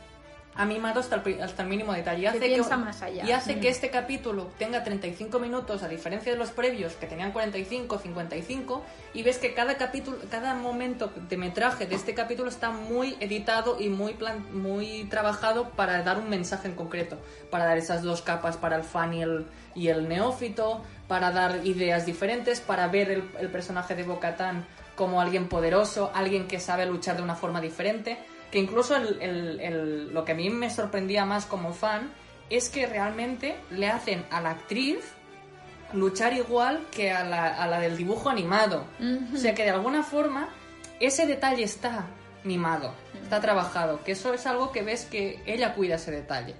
ha 0.58 0.64
mimado 0.66 1.00
hasta 1.00 1.16
el, 1.24 1.40
hasta 1.40 1.62
el 1.62 1.68
mínimo 1.68 1.92
detalle. 1.94 2.22
Y 2.22 2.26
hace 2.26 2.38
piensa 2.48 2.76
más 2.76 3.00
allá. 3.00 3.24
Y 3.24 3.32
hace 3.32 3.52
que 3.60 3.68
este 3.68 3.90
capítulo 3.90 4.48
tenga 4.58 4.82
35 4.84 5.38
minutos, 5.38 5.82
a 5.82 5.88
diferencia 5.88 6.30
de 6.32 6.36
los 6.38 6.50
previos 6.50 6.94
que 6.94 7.06
tenían 7.06 7.32
45, 7.32 7.98
55, 7.98 8.82
y 9.14 9.22
ves 9.22 9.38
que 9.38 9.54
cada 9.54 9.76
capítulo, 9.76 10.18
cada 10.30 10.54
momento 10.54 11.10
de 11.28 11.36
metraje 11.36 11.86
de 11.86 11.94
este 11.94 12.12
capítulo 12.12 12.48
está 12.50 12.70
muy 12.70 13.16
editado 13.20 13.80
y 13.80 13.88
muy, 13.88 14.14
plan- 14.14 14.44
muy 14.52 15.04
trabajado 15.04 15.70
para 15.70 16.02
dar 16.02 16.18
un 16.18 16.28
mensaje 16.28 16.68
en 16.68 16.74
concreto, 16.74 17.16
para 17.50 17.64
dar 17.64 17.78
esas 17.78 18.02
dos 18.02 18.20
capas 18.22 18.56
para 18.56 18.76
el 18.76 18.82
fan 18.82 19.14
y 19.14 19.22
el, 19.22 19.46
y 19.74 19.88
el 19.88 20.08
neófito, 20.08 20.82
para 21.06 21.30
dar 21.30 21.64
ideas 21.64 22.04
diferentes, 22.04 22.60
para 22.60 22.88
ver 22.88 23.10
el, 23.10 23.30
el 23.40 23.48
personaje 23.48 23.94
de 23.94 24.02
Bocatán 24.02 24.66
como 24.96 25.20
alguien 25.20 25.48
poderoso, 25.48 26.10
alguien 26.12 26.48
que 26.48 26.58
sabe 26.58 26.84
luchar 26.84 27.16
de 27.16 27.22
una 27.22 27.36
forma 27.36 27.60
diferente, 27.60 28.18
que 28.50 28.58
incluso 28.58 28.96
el- 28.96 29.20
el- 29.20 29.60
el- 29.60 30.14
lo 30.14 30.24
que 30.24 30.32
a 30.32 30.34
mí 30.34 30.48
me 30.50 30.70
sorprendía 30.70 31.24
más 31.24 31.44
como 31.46 31.72
fan 31.72 32.10
es 32.50 32.68
que 32.70 32.86
realmente 32.86 33.56
le 33.70 33.88
hacen 33.88 34.24
a 34.30 34.40
la 34.40 34.50
actriz 34.50 34.98
luchar 35.92 36.32
igual 36.34 36.86
que 36.90 37.10
a 37.10 37.24
la, 37.24 37.46
a 37.62 37.66
la 37.66 37.80
del 37.80 37.96
dibujo 37.96 38.28
animado. 38.30 38.84
O 39.34 39.36
sea 39.36 39.54
que 39.54 39.64
de 39.64 39.70
alguna 39.70 40.02
forma 40.02 40.48
ese 41.00 41.26
detalle 41.26 41.62
está 41.64 42.06
mimado, 42.44 42.92
está 43.22 43.40
trabajado, 43.40 44.02
que 44.04 44.12
eso 44.12 44.32
es 44.32 44.46
algo 44.46 44.72
que 44.72 44.82
ves 44.82 45.04
que 45.04 45.42
ella 45.46 45.74
cuida 45.74 45.96
ese 45.96 46.10
detalle. 46.10 46.54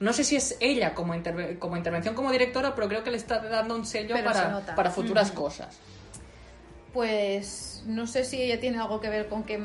No 0.00 0.12
sé 0.12 0.24
si 0.24 0.36
es 0.36 0.56
ella 0.60 0.94
como, 0.94 1.14
interve- 1.14 1.58
como 1.58 1.76
intervención 1.76 2.14
como 2.14 2.30
directora, 2.32 2.74
pero 2.74 2.88
creo 2.88 3.04
que 3.04 3.10
le 3.10 3.16
está 3.16 3.38
dando 3.38 3.74
un 3.76 3.86
sello 3.86 4.14
para, 4.24 4.60
para 4.74 4.90
futuras 4.90 5.30
cosas. 5.30 5.78
Pues 6.92 7.82
no 7.86 8.06
sé 8.06 8.24
si 8.24 8.40
ella 8.42 8.60
tiene 8.60 8.78
algo 8.78 9.00
que 9.00 9.08
ver 9.08 9.28
con 9.28 9.44
que 9.44 9.64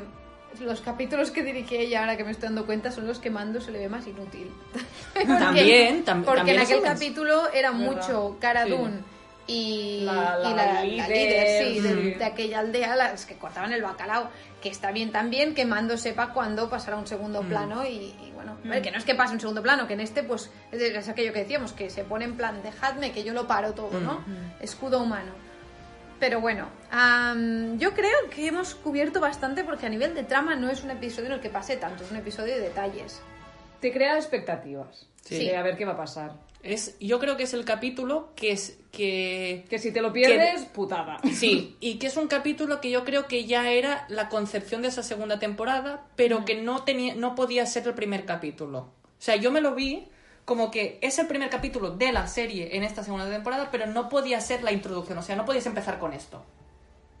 los 0.60 0.80
capítulos 0.80 1.30
que 1.30 1.42
dirige 1.42 1.80
ella, 1.80 2.00
ahora 2.00 2.16
que 2.16 2.24
me 2.24 2.30
estoy 2.32 2.48
dando 2.48 2.66
cuenta, 2.66 2.90
son 2.90 3.06
los 3.06 3.18
que 3.18 3.30
Mando 3.30 3.60
se 3.60 3.70
le 3.70 3.78
ve 3.78 3.88
más 3.88 4.06
inútil. 4.06 4.50
Porque- 5.14 5.26
También, 5.26 6.04
tam- 6.04 6.24
Porque 6.24 6.38
también 6.38 6.56
en 6.58 6.62
aquel 6.64 6.82
capítulo 6.82 7.48
era 7.52 7.70
Verdad. 7.70 7.84
mucho 7.84 8.36
Cara 8.40 8.64
Sí. 8.64 8.70
Dune 8.70 8.98
y 9.46 10.02
La- 10.04 10.36
la 10.38 10.50
y 10.50 10.54
la, 10.54 10.72
la 10.74 10.84
líder, 10.84 11.64
sí, 11.64 11.80
de, 11.80 12.24
aquella 12.24 12.58
aldea, 12.58 12.96
las 12.96 13.24
que 13.24 13.36
cortaban 13.36 13.72
el 13.72 13.82
bacalao. 13.82 14.28
Que 14.60 14.68
está 14.70 14.90
bien 14.90 15.12
también 15.12 15.54
que 15.54 15.64
Mando 15.64 15.96
sepa 15.96 16.32
cuándo 16.34 16.68
pasará 16.68 16.96
a 16.96 17.00
un 17.00 17.06
segundo 17.06 17.42
Mm. 17.44 17.48
plano 17.48 17.86
y, 17.86 17.90
y 18.26 18.32
bueno, 18.34 18.56
ver, 18.64 18.82
que 18.82 18.90
no 18.90 18.98
es 18.98 19.04
que 19.04 19.14
pase 19.14 19.32
un 19.34 19.40
segundo 19.40 19.62
plano, 19.62 19.86
que 19.86 19.94
en 19.94 20.00
este 20.00 20.22
pues 20.24 20.50
es, 20.72 21.08
aquello 21.08 21.32
que 21.32 21.38
decíamos, 21.40 21.72
que 21.72 21.88
se 21.90 22.02
pone 22.04 22.24
en 22.24 22.36
plan, 22.36 22.60
dejadme 22.62 23.12
que 23.12 23.22
yo 23.22 23.32
lo 23.32 23.46
paro 23.46 23.72
todo, 23.74 24.00
¿no? 24.00 24.14
Mm. 24.26 24.60
Escudo 24.62 25.00
humano. 25.00 25.30
Pero 26.18 26.40
bueno, 26.40 26.68
am, 26.90 27.78
yo 27.78 27.94
creo 27.94 28.28
que 28.30 28.48
hemos 28.48 28.74
cubierto 28.74 29.20
bastante 29.20 29.64
porque 29.64 29.86
a 29.86 29.88
nivel 29.88 30.14
de 30.14 30.24
trama 30.24 30.56
no 30.56 30.68
es 30.68 30.82
un 30.82 30.90
episodio 30.90 31.26
en 31.26 31.34
el 31.34 31.40
que 31.40 31.50
pase 31.50 31.76
tanto, 31.76 32.04
es 32.04 32.10
un 32.10 32.16
episodio 32.16 32.54
de 32.54 32.60
detalles. 32.60 33.20
Te 33.80 33.92
crea 33.92 34.16
expectativas. 34.16 35.06
Sí. 35.22 35.38
De 35.38 35.56
a 35.56 35.62
ver 35.62 35.76
qué 35.76 35.84
va 35.84 35.92
a 35.92 35.96
pasar. 35.96 36.32
Es, 36.62 36.96
yo 36.98 37.20
creo 37.20 37.36
que 37.36 37.44
es 37.44 37.54
el 37.54 37.64
capítulo 37.64 38.30
que 38.34 38.50
es 38.50 38.78
que 38.90 39.64
Que 39.70 39.78
si 39.78 39.92
te 39.92 40.02
lo 40.02 40.12
pierdes, 40.12 40.64
putada. 40.64 41.18
Sí, 41.32 41.76
y 41.80 41.98
que 41.98 42.08
es 42.08 42.16
un 42.16 42.26
capítulo 42.26 42.80
que 42.80 42.90
yo 42.90 43.04
creo 43.04 43.28
que 43.28 43.44
ya 43.44 43.70
era 43.70 44.06
la 44.08 44.28
concepción 44.28 44.82
de 44.82 44.88
esa 44.88 45.04
segunda 45.04 45.38
temporada, 45.38 46.06
pero 46.16 46.44
que 46.44 46.60
no 46.60 46.82
tenía, 46.82 47.14
no 47.14 47.36
podía 47.36 47.64
ser 47.66 47.86
el 47.86 47.94
primer 47.94 48.24
capítulo. 48.24 48.78
O 48.78 49.20
sea, 49.20 49.36
yo 49.36 49.52
me 49.52 49.60
lo 49.60 49.74
vi 49.74 50.08
como 50.48 50.70
que 50.70 50.98
es 51.02 51.18
el 51.18 51.26
primer 51.26 51.50
capítulo 51.50 51.90
de 51.90 52.10
la 52.10 52.26
serie 52.26 52.74
en 52.76 52.82
esta 52.82 53.04
segunda 53.04 53.28
temporada, 53.30 53.68
pero 53.70 53.86
no 53.86 54.08
podía 54.08 54.40
ser 54.40 54.62
la 54.62 54.72
introducción, 54.72 55.18
o 55.18 55.22
sea, 55.22 55.36
no 55.36 55.44
podías 55.44 55.66
empezar 55.66 55.98
con 55.98 56.14
esto. 56.14 56.42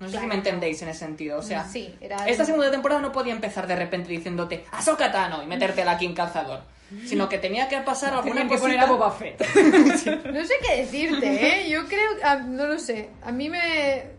No 0.00 0.08
sé 0.08 0.18
si 0.18 0.26
me 0.26 0.34
entendéis 0.34 0.80
en 0.82 0.88
ese 0.88 1.00
sentido, 1.00 1.38
o 1.38 1.42
sea, 1.42 1.64
Sí, 1.68 1.94
era- 2.00 2.26
esta 2.26 2.44
segunda 2.46 2.70
temporada 2.70 3.02
no 3.02 3.12
podía 3.12 3.32
empezar 3.34 3.66
de 3.66 3.76
repente 3.76 4.08
diciéndote 4.08 4.64
Ahsoka 4.72 5.12
Tano 5.12 5.42
y 5.42 5.46
metértela 5.46 5.92
aquí 5.92 6.06
en 6.06 6.14
calzador, 6.14 6.62
sino 7.04 7.28
que 7.28 7.36
tenía 7.38 7.68
que 7.68 7.76
pasar 7.82 8.14
alguna 8.14 8.42
que 8.42 8.48
cosita... 8.48 8.62
poner 8.62 8.80
a 8.80 8.86
Boba 8.86 9.10
Fett. 9.10 9.38
No 10.32 10.44
sé 10.44 10.54
qué 10.66 10.76
decirte, 10.78 11.26
¿eh? 11.66 11.68
Yo 11.68 11.84
creo, 11.86 12.10
ah, 12.24 12.36
no 12.36 12.66
lo 12.66 12.78
sé, 12.78 13.10
a 13.22 13.30
mí 13.30 13.50
me... 13.50 14.16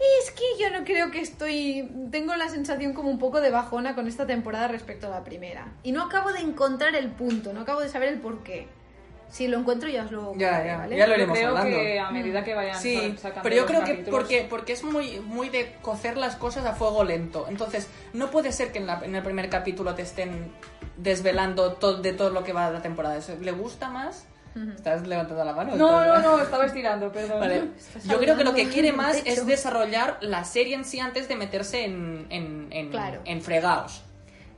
Es 0.00 0.30
que 0.30 0.44
yo 0.60 0.70
no 0.70 0.84
creo 0.84 1.10
que 1.10 1.20
estoy... 1.20 1.90
Tengo 2.10 2.34
la 2.36 2.48
sensación 2.48 2.92
como 2.94 3.10
un 3.10 3.18
poco 3.18 3.40
de 3.40 3.50
bajona 3.50 3.94
con 3.94 4.06
esta 4.06 4.26
temporada 4.26 4.68
respecto 4.68 5.06
a 5.08 5.10
la 5.10 5.24
primera. 5.24 5.72
Y 5.82 5.92
no 5.92 6.04
acabo 6.04 6.32
de 6.32 6.40
encontrar 6.40 6.94
el 6.94 7.08
punto, 7.10 7.52
no 7.52 7.60
acabo 7.62 7.80
de 7.80 7.88
saber 7.88 8.08
el 8.10 8.20
por 8.20 8.42
qué. 8.44 8.68
Si 9.28 9.46
lo 9.48 9.58
encuentro 9.58 9.88
ya 9.90 10.04
os 10.04 10.10
lo 10.12 10.32
Ya, 10.36 10.48
contaré, 10.50 10.66
ya, 10.68 10.76
¿vale? 10.78 10.96
ya 10.96 11.06
lo 11.06 11.14
iremos 11.16 11.36
creo 11.36 11.48
hablando. 11.50 11.76
que 11.76 12.00
a 12.00 12.10
medida 12.10 12.44
que 12.44 12.54
vayan 12.54 12.80
Sí, 12.80 13.14
sacando 13.18 13.42
pero 13.42 13.56
yo 13.56 13.62
los 13.62 13.70
creo 13.70 13.84
que 13.84 14.10
porque, 14.10 14.46
porque 14.48 14.72
es 14.72 14.84
muy, 14.84 15.20
muy 15.20 15.50
de 15.50 15.74
cocer 15.82 16.16
las 16.16 16.36
cosas 16.36 16.64
a 16.64 16.72
fuego 16.74 17.04
lento. 17.04 17.44
Entonces, 17.48 17.88
no 18.14 18.30
puede 18.30 18.52
ser 18.52 18.72
que 18.72 18.78
en, 18.78 18.86
la- 18.86 19.00
en 19.04 19.14
el 19.14 19.22
primer 19.22 19.50
capítulo 19.50 19.94
te 19.94 20.00
estén 20.02 20.50
desvelando 20.96 21.72
todo, 21.74 22.00
de 22.00 22.12
todo 22.14 22.30
lo 22.30 22.42
que 22.44 22.52
va 22.54 22.68
a 22.68 22.70
la 22.70 22.80
temporada. 22.80 23.16
Eso, 23.18 23.36
¿Le 23.38 23.52
gusta 23.52 23.90
más? 23.90 24.26
¿Estás 24.74 25.06
levantando 25.06 25.44
la 25.44 25.52
mano? 25.52 25.76
No, 25.76 25.92
no, 25.92 26.02
¿Estás- 26.16 26.22
no, 26.24 26.42
estaba 26.42 26.66
estirando, 26.66 27.12
perdón. 27.12 27.40
Vale. 27.40 27.62
Yo 28.04 28.18
creo 28.18 28.36
que 28.36 28.44
lo 28.44 28.54
que 28.54 28.68
quiere 28.68 28.92
más 28.92 29.22
es 29.24 29.46
desarrollar 29.46 30.18
la 30.20 30.44
serie 30.44 30.74
en 30.74 30.84
sí 30.84 30.98
antes 31.00 31.28
de 31.28 31.36
meterse 31.36 31.84
en, 31.84 32.26
en, 32.30 32.68
en, 32.70 32.90
Claro. 32.90 33.20
en 33.24 33.40
fregados. 33.42 34.02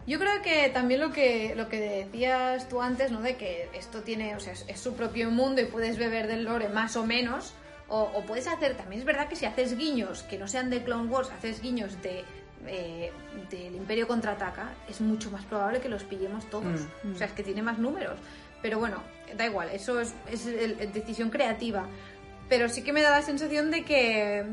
Yo 0.07 0.19
creo 0.19 0.41
que 0.43 0.71
también 0.71 1.01
lo 1.01 1.13
que, 1.13 1.55
lo 1.55 1.69
que 1.69 1.79
decías 1.79 2.69
tú 2.69 2.81
antes, 2.81 3.13
¿no? 3.13 3.21
De 3.21 3.37
que 3.37 3.69
esto 3.75 4.01
tiene, 4.03 4.35
o 4.35 4.41
sea, 4.41 4.55
es, 4.55 4.65
es 4.67 4.81
su 4.81 4.95
propio 4.95 5.31
mundo 5.31 5.61
y 5.61 5.67
puedes 5.67 5.99
beber 5.99 6.27
del 6.27 6.45
lore 6.45 6.69
más 6.69 6.97
o 6.97 7.05
menos. 7.07 7.53
O, 7.89 8.03
o 8.15 8.23
puedes 8.23 8.47
hacer, 8.47 8.77
también 8.77 9.01
es 9.01 9.05
verdad 9.05 9.29
que 9.29 9.35
si 9.37 9.47
haces 9.47 9.77
guiños 9.77 10.23
que 10.23 10.39
no 10.39 10.47
sean 10.49 10.71
de 10.71 10.83
Clone 10.85 11.09
Wars, 11.11 11.29
haces 11.37 11.61
guiños 11.61 12.01
de 12.03 12.25
eh, 12.67 13.11
del 13.51 13.75
Imperio 13.75 14.07
contraataca, 14.07 14.71
es 14.89 15.01
mucho 15.01 15.31
más 15.31 15.45
probable 15.45 15.81
que 15.81 15.89
los 15.89 16.05
pillemos 16.05 16.49
todos. 16.51 16.81
O 17.13 17.17
sea, 17.19 17.27
es 17.27 17.33
que 17.33 17.43
tiene 17.43 17.63
más 17.63 17.79
números. 17.79 18.19
Pero 18.63 18.79
bueno, 18.79 19.03
da 19.37 19.47
igual, 19.47 19.69
eso 19.71 20.01
es, 20.01 20.15
es 20.31 20.47
el- 20.47 20.93
decisión 20.93 21.31
creativa. 21.31 21.87
Pero 22.49 22.69
sí 22.69 22.83
que 22.83 22.93
me 22.93 23.01
da 23.01 23.11
la 23.11 23.23
sensación 23.23 23.71
de 23.71 23.85
que 23.85 24.45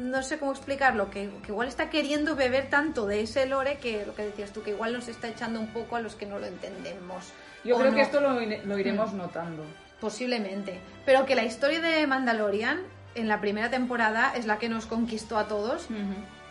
mm, 0.00 0.10
no 0.10 0.22
sé 0.22 0.38
cómo 0.38 0.52
explicarlo, 0.52 1.10
que, 1.10 1.28
que 1.44 1.52
igual 1.52 1.68
está 1.68 1.90
queriendo 1.90 2.34
beber 2.34 2.70
tanto 2.70 3.06
de 3.06 3.20
ese 3.20 3.44
lore 3.46 3.76
que 3.78 4.06
lo 4.06 4.14
que 4.14 4.22
decías 4.24 4.52
tú, 4.52 4.62
que 4.62 4.70
igual 4.70 4.92
nos 4.94 5.08
está 5.08 5.28
echando 5.28 5.60
un 5.60 5.68
poco 5.68 5.96
a 5.96 6.00
los 6.00 6.14
que 6.14 6.24
no 6.26 6.38
lo 6.38 6.46
entendemos. 6.46 7.32
Yo 7.62 7.76
creo 7.76 7.90
no. 7.90 7.96
que 7.96 8.02
esto 8.02 8.20
lo, 8.20 8.40
ire- 8.40 8.62
lo 8.64 8.78
iremos 8.78 9.12
notando. 9.12 9.64
Posiblemente. 10.00 10.78
Pero 11.04 11.26
que 11.26 11.34
la 11.34 11.44
historia 11.44 11.80
de 11.80 12.06
Mandalorian 12.06 12.80
en 13.14 13.28
la 13.28 13.40
primera 13.40 13.70
temporada 13.70 14.32
es 14.36 14.46
la 14.46 14.58
que 14.58 14.68
nos 14.68 14.86
conquistó 14.86 15.36
a 15.38 15.46
todos 15.48 15.88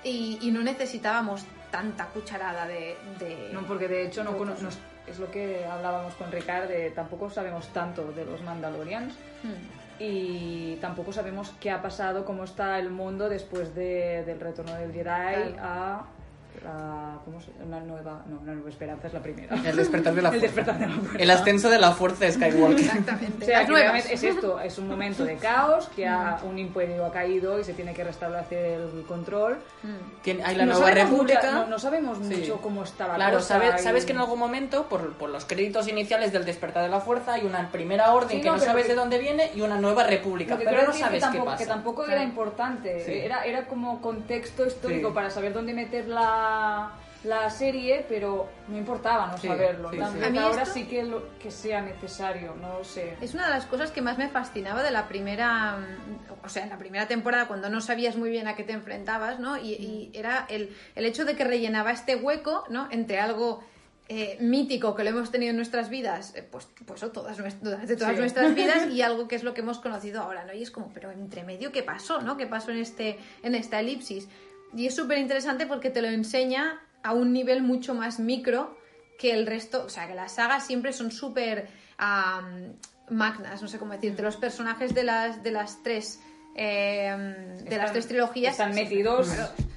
y, 0.03 0.37
y 0.41 0.51
no 0.51 0.61
necesitábamos 0.61 1.43
tanta 1.71 2.07
cucharada 2.07 2.67
de... 2.67 2.95
de- 3.19 3.49
No, 3.53 3.65
porque 3.65 3.87
de 3.87 4.05
hecho 4.05 4.23
no 4.23 4.31
nos- 4.33 4.77
es 5.07 5.19
lo 5.19 5.29
que 5.31 5.65
hablábamos 5.65 6.13
con 6.15 6.31
Ricard, 6.31 6.67
de 6.67 6.89
tampoco 6.91 7.29
sabemos 7.29 7.67
tanto 7.69 8.11
de 8.11 8.25
los 8.25 8.41
Mandalorians 8.41 9.13
Hmm. 9.43 9.53
y 9.99 10.75
tampoco 10.81 11.13
sabemos 11.13 11.53
qué 11.59 11.71
ha 11.71 11.81
pasado, 11.81 12.25
cómo 12.25 12.43
está 12.43 12.79
el 12.79 12.89
mundo 12.89 13.29
después 13.29 13.73
de- 13.75 14.23
del 14.25 14.39
retorno 14.39 14.73
del 14.75 14.91
Jedi 14.91 15.03
Claro. 15.03 15.55
a 15.59 16.05
la, 16.63 17.17
¿cómo 17.25 17.39
se- 17.41 17.51
una 17.65 17.79
nueva 17.79 18.23
no, 18.27 18.39
una 18.41 18.53
nueva 18.53 18.69
esperanza 18.69 19.07
es 19.07 19.13
la 19.13 19.19
primera. 19.21 19.55
El 19.55 19.75
despertar 19.75 20.13
de 20.13 20.21
la 20.21 20.29
El 20.33 20.39
fuerza. 20.39 20.45
despertar 20.47 20.79
de 20.79 20.87
la 20.87 20.93
fuerza. 20.95 21.17
El 21.23 21.31
ascenso 21.31 21.69
de 21.69 21.79
la 21.79 21.91
fuerza 21.91 22.25
de 22.25 22.31
Skywalker. 22.33 22.85
Exactamente. 22.85 23.43
O 23.43 23.45
sea, 23.45 23.65
que 23.65 24.13
es 24.13 24.23
esto, 24.23 24.59
es 24.59 24.77
un 24.77 24.87
momento 24.87 25.23
de 25.25 25.35
caos, 25.35 25.87
que 25.95 26.07
ha- 26.07 26.39
un 26.43 26.57
imperio 26.59 27.05
ha 27.05 27.11
caído 27.11 27.59
y 27.59 27.63
se 27.63 27.73
tiene 27.73 27.93
que 27.93 28.03
restablecer 28.03 28.79
el 28.81 29.03
control. 29.07 29.57
Mm. 29.83 30.21
Tiene- 30.21 30.43
hay 30.43 30.55
la 30.55 30.65
No 30.65 30.73
nueva 30.73 30.87
sabemos 30.87 31.11
república. 31.11 31.39
mucha- 31.41 31.51
no, 31.51 31.67
no 31.67 31.79
sabemos 31.79 32.17
Sí. 32.21 32.35
mucho 32.35 32.57
cómo 32.61 32.83
está 32.83 33.07
la 33.07 33.15
Claro, 33.15 33.37
cosa 33.37 33.47
sabes, 33.59 33.81
y- 33.81 33.83
sabes 33.83 34.05
que 34.05 34.11
en 34.13 34.19
algún 34.19 34.39
momento, 34.39 34.85
por, 34.87 35.13
por 35.13 35.29
los 35.29 35.45
créditos 35.45 35.87
iniciales 35.87 36.31
del 36.33 36.45
despertar 36.45 36.83
de 36.83 36.89
la 36.89 36.99
fuerza, 36.99 37.33
hay 37.33 37.45
una 37.45 37.69
primera 37.71 38.11
orden 38.13 38.37
Sí, 38.37 38.41
que 38.41 38.49
no, 38.49 38.59
sabes 38.59 38.83
que- 38.83 38.89
de 38.89 38.95
dónde 38.95 39.17
viene 39.19 39.51
y 39.55 39.61
una 39.61 39.77
nueva 39.79 40.03
república, 40.03 40.57
que 40.57 40.65
pero 40.65 40.83
no 40.87 40.93
sabes 40.93 41.01
que 41.01 41.13
qué 41.13 41.19
tampoco, 41.19 41.45
pasa. 41.45 41.57
que 41.57 41.65
tampoco 41.65 42.03
Claro. 42.03 42.13
era 42.21 42.23
importante, 42.23 43.03
Sí. 43.05 43.13
era, 43.13 43.43
era 43.45 43.67
como 43.67 44.01
contexto 44.01 44.65
histórico 44.65 45.09
Sí. 45.09 45.13
para 45.15 45.29
saber 45.29 45.53
dónde 45.53 45.73
meter 45.73 46.07
la, 46.07 46.44
la 47.23 47.49
serie, 47.49 48.05
pero 48.07 48.47
no 48.67 48.77
importaba 48.77 49.25
no 49.27 49.37
Sí, 49.39 49.47
saberlo. 49.47 49.89
sí, 49.89 49.97
mí 49.97 50.37
ahora 50.37 50.61
esto- 50.61 50.73
sí 50.75 50.83
que, 50.85 51.01
lo, 51.03 51.37
que 51.39 51.49
sea 51.49 51.81
necesario, 51.81 52.53
no 52.61 52.77
lo 52.77 52.83
sé. 52.83 53.17
Es 53.19 53.33
una 53.33 53.45
de 53.45 53.49
las 53.49 53.65
cosas 53.65 53.89
que 53.89 54.01
más 54.03 54.19
me 54.19 54.29
fascinaba 54.29 54.83
de 54.83 54.91
la 54.91 55.07
primera, 55.07 55.77
mm, 55.77 56.45
o 56.45 56.49
sea, 56.49 56.63
en 56.63 56.69
la 56.69 56.77
primera 56.77 57.07
temporada 57.07 57.47
cuando 57.47 57.67
no 57.69 57.81
sabías 57.81 58.15
muy 58.15 58.29
bien 58.29 58.47
a 58.47 58.55
qué 58.55 58.63
te 58.63 58.73
enfrentabas, 58.73 59.39
¿no? 59.39 59.57
Y, 59.57 59.71
y 59.73 60.11
era 60.13 60.45
el, 60.49 60.75
el 60.93 61.05
hecho 61.05 61.25
de 61.25 61.35
que 61.35 61.43
rellenaba 61.43 61.91
este 61.91 62.15
hueco, 62.15 62.63
¿no? 62.69 62.87
Entre 62.91 63.19
algo 63.19 63.63
eh, 64.07 64.37
mítico 64.39 64.93
que 64.93 65.03
lo 65.03 65.09
hemos 65.09 65.31
tenido 65.31 65.49
en 65.49 65.55
nuestras 65.55 65.89
vidas, 65.89 66.35
eh, 66.35 66.43
pues, 66.43 66.67
pues 66.85 67.01
o 67.01 67.11
todas 67.11 67.39
nues- 67.39 67.57
durante 67.59 67.95
todas 67.95 68.13
Sí. 68.13 68.19
nuestras 68.19 68.53
vidas 68.53 68.85
y 68.91 69.01
algo 69.01 69.27
que 69.27 69.35
es 69.35 69.41
lo 69.43 69.55
que 69.55 69.61
hemos 69.61 69.79
conocido 69.79 70.21
ahora, 70.21 70.45
¿no? 70.45 70.53
Y 70.53 70.61
es 70.61 70.69
como, 70.69 70.91
pero 70.93 71.09
entre 71.09 71.43
medio, 71.43 71.71
¿qué 71.71 71.81
pasó, 71.81 72.21
no? 72.21 72.37
¿Qué 72.37 72.45
pasó 72.45 72.69
en, 72.69 72.77
este, 72.77 73.17
en 73.41 73.55
esta 73.55 73.79
elipsis? 73.79 74.27
Y 74.73 74.87
es 74.87 74.95
súper 74.95 75.17
interesante 75.17 75.65
porque 75.65 75.89
te 75.89 76.01
lo 76.01 76.07
enseña 76.07 76.81
a 77.03 77.13
un 77.13 77.31
nivel 77.33 77.61
mucho 77.61 77.93
más 77.93 78.19
micro 78.19 78.77
que 79.17 79.31
el 79.33 79.45
resto, 79.47 79.85
o 79.85 79.89
sea, 79.89 80.07
que 80.07 80.15
las 80.15 80.33
sagas 80.35 80.65
siempre 80.65 80.91
son 80.91 81.11
súper 81.11 81.67
am, 81.97 82.73
magnas, 83.09 83.61
no 83.61 83.67
sé 83.67 83.77
cómo 83.79 83.93
decirte, 83.93 84.21
los 84.21 84.35
personajes 84.37 84.93
de 84.93 85.03
las, 85.03 85.43
de 85.43 85.51
las 85.51 85.81
tres... 85.83 86.19
eh, 86.55 87.55
de 87.63 87.77
las 87.77 87.91
tres 87.91 88.07
trilogías 88.07 88.53
Están 88.53 88.73
metidos 88.73 89.29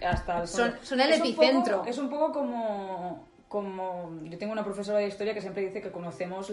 hasta 0.04 0.40
el 0.42 0.48
Son- 0.48 0.74
son 0.82 1.00
el 1.00 1.10
Es 1.12 1.20
un 1.20 1.26
epicentro. 1.26 1.76
poco- 1.78 1.88
es 1.90 1.98
un 1.98 2.08
poco 2.10 2.32
como, 2.32 3.28
como... 3.48 4.18
Yo 4.24 4.38
tengo 4.38 4.52
una 4.52 4.64
profesora 4.64 4.98
de 4.98 5.06
historia 5.08 5.34
que 5.34 5.40
siempre 5.40 5.62
dice 5.64 5.80
que 5.80 5.92
conocemos 5.92 6.52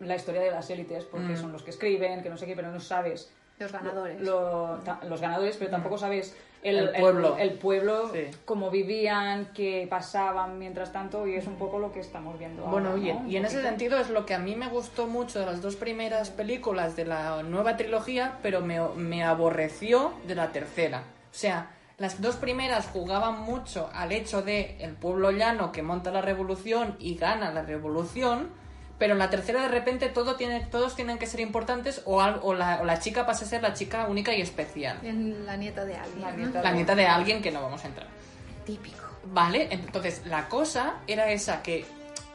la 0.00 0.16
historia 0.16 0.42
de 0.42 0.50
las 0.50 0.68
élites, 0.68 1.04
porque 1.04 1.34
Mm. 1.34 1.36
son 1.40 1.52
los 1.52 1.62
que 1.62 1.70
escriben, 1.70 2.22
que 2.22 2.28
no 2.28 2.36
sé 2.36 2.44
qué, 2.46 2.54
pero 2.56 2.70
no 2.70 2.80
sabes 2.80 3.32
los 3.58 3.72
ganadores. 3.72 4.20
lo- 4.20 4.78
ta- 4.84 5.00
los 5.08 5.20
ganadores, 5.20 5.56
pero 5.56 5.70
tampoco 5.70 5.98
sabes 5.98 6.36
el, 6.62 6.78
El 6.88 7.00
pueblo. 7.00 7.36
el, 7.38 7.52
pueblo, 7.54 8.10
Sí. 8.12 8.24
cómo 8.44 8.70
vivían, 8.70 9.52
qué 9.54 9.86
pasaban 9.88 10.58
mientras 10.58 10.92
tanto, 10.92 11.26
y 11.26 11.34
es 11.36 11.46
un 11.46 11.56
poco 11.56 11.78
lo 11.78 11.92
que 11.92 12.00
estamos 12.00 12.38
viendo 12.38 12.64
Bueno, 12.64 12.90
ahora, 12.90 13.00
y, 13.02 13.12
¿no? 13.12 13.18
Un 13.20 13.30
y 13.30 13.36
en 13.36 13.44
ese 13.44 13.62
sentido 13.62 13.98
es 13.98 14.10
lo 14.10 14.26
que 14.26 14.34
a 14.34 14.38
mí 14.38 14.56
me 14.56 14.68
gustó 14.68 15.06
mucho 15.06 15.38
de 15.38 15.46
las 15.46 15.62
dos 15.62 15.76
primeras 15.76 16.30
películas 16.30 16.96
de 16.96 17.04
la 17.04 17.42
nueva 17.44 17.76
trilogía, 17.76 18.38
pero 18.42 18.60
me, 18.62 18.80
me 18.96 19.22
aborreció 19.24 20.12
de 20.26 20.34
la 20.34 20.50
tercera. 20.50 21.00
O 21.30 21.34
sea, 21.38 21.70
las 21.98 22.20
dos 22.20 22.36
primeras 22.36 22.86
jugaban 22.88 23.40
mucho 23.42 23.88
al 23.94 24.10
hecho 24.12 24.42
de 24.42 24.76
el 24.80 24.94
pueblo 24.94 25.30
llano 25.30 25.70
que 25.72 25.82
monta 25.82 26.10
la 26.10 26.20
revolución 26.20 26.96
y 26.98 27.16
gana 27.16 27.52
la 27.52 27.62
revolución, 27.62 28.48
pero 28.98 29.12
en 29.12 29.18
la 29.18 29.28
tercera 29.30 29.60
de 29.62 29.68
repente 29.68 30.08
todo 30.08 30.36
tiene, 30.36 30.60
todos 30.70 30.94
tienen 30.96 31.18
que 31.18 31.26
ser 31.26 31.40
importantes 31.40 32.02
o, 32.04 32.20
al- 32.22 32.40
o, 32.42 32.54
la, 32.54 32.80
o 32.80 32.84
la 32.84 32.98
chica 32.98 33.26
pasa 33.26 33.44
a 33.44 33.48
ser 33.48 33.62
la 33.62 33.74
chica 33.74 34.06
única 34.06 34.34
y 34.34 34.40
especial. 34.40 34.98
En 35.02 35.44
la 35.46 35.56
nieta 35.56 35.84
de 35.84 35.96
alguien. 35.96 36.20
La 36.22 36.30
¿no? 36.32 36.36
nieta 36.38 36.62
La 36.62 36.72
nieta 36.72 36.94
de 36.94 37.06
alguien 37.06 37.42
que 37.42 37.50
no 37.50 37.62
vamos 37.62 37.84
a 37.84 37.88
entrar. 37.88 38.06
Típico. 38.64 39.04
Vale, 39.24 39.68
entonces 39.70 40.22
la 40.26 40.48
cosa 40.48 40.94
era 41.06 41.30
esa 41.30 41.62
que 41.62 41.84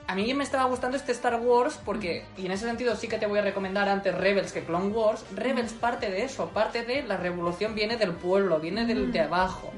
a 0.08 0.16
mí 0.16 0.34
me 0.34 0.44
estaba 0.44 0.66
gustando 0.66 0.98
este 0.98 1.14
Star 1.14 1.40
Wars 1.40 1.80
porque, 1.86 2.26
y 2.38 2.46
en 2.46 2.52
ese 2.52 2.66
sentido 2.66 2.96
sí 2.98 3.08
que 3.08 3.18
te 3.18 3.28
voy 3.28 3.40
a 3.40 3.42
recomendar 3.44 3.88
antes 3.88 4.14
Rebels 4.14 4.52
que 4.52 4.64
Clone 4.64 4.88
Wars, 4.88 5.24
Rebels 5.34 5.72
parte 5.74 6.10
de 6.12 6.24
eso, 6.26 6.50
parte 6.50 6.84
de 6.84 7.04
la 7.04 7.16
revolución 7.18 7.76
viene 7.76 7.96
del 7.96 8.12
pueblo, 8.12 8.60
viene 8.60 8.86
del 8.86 9.12
de 9.14 9.22
abajo. 9.22 9.72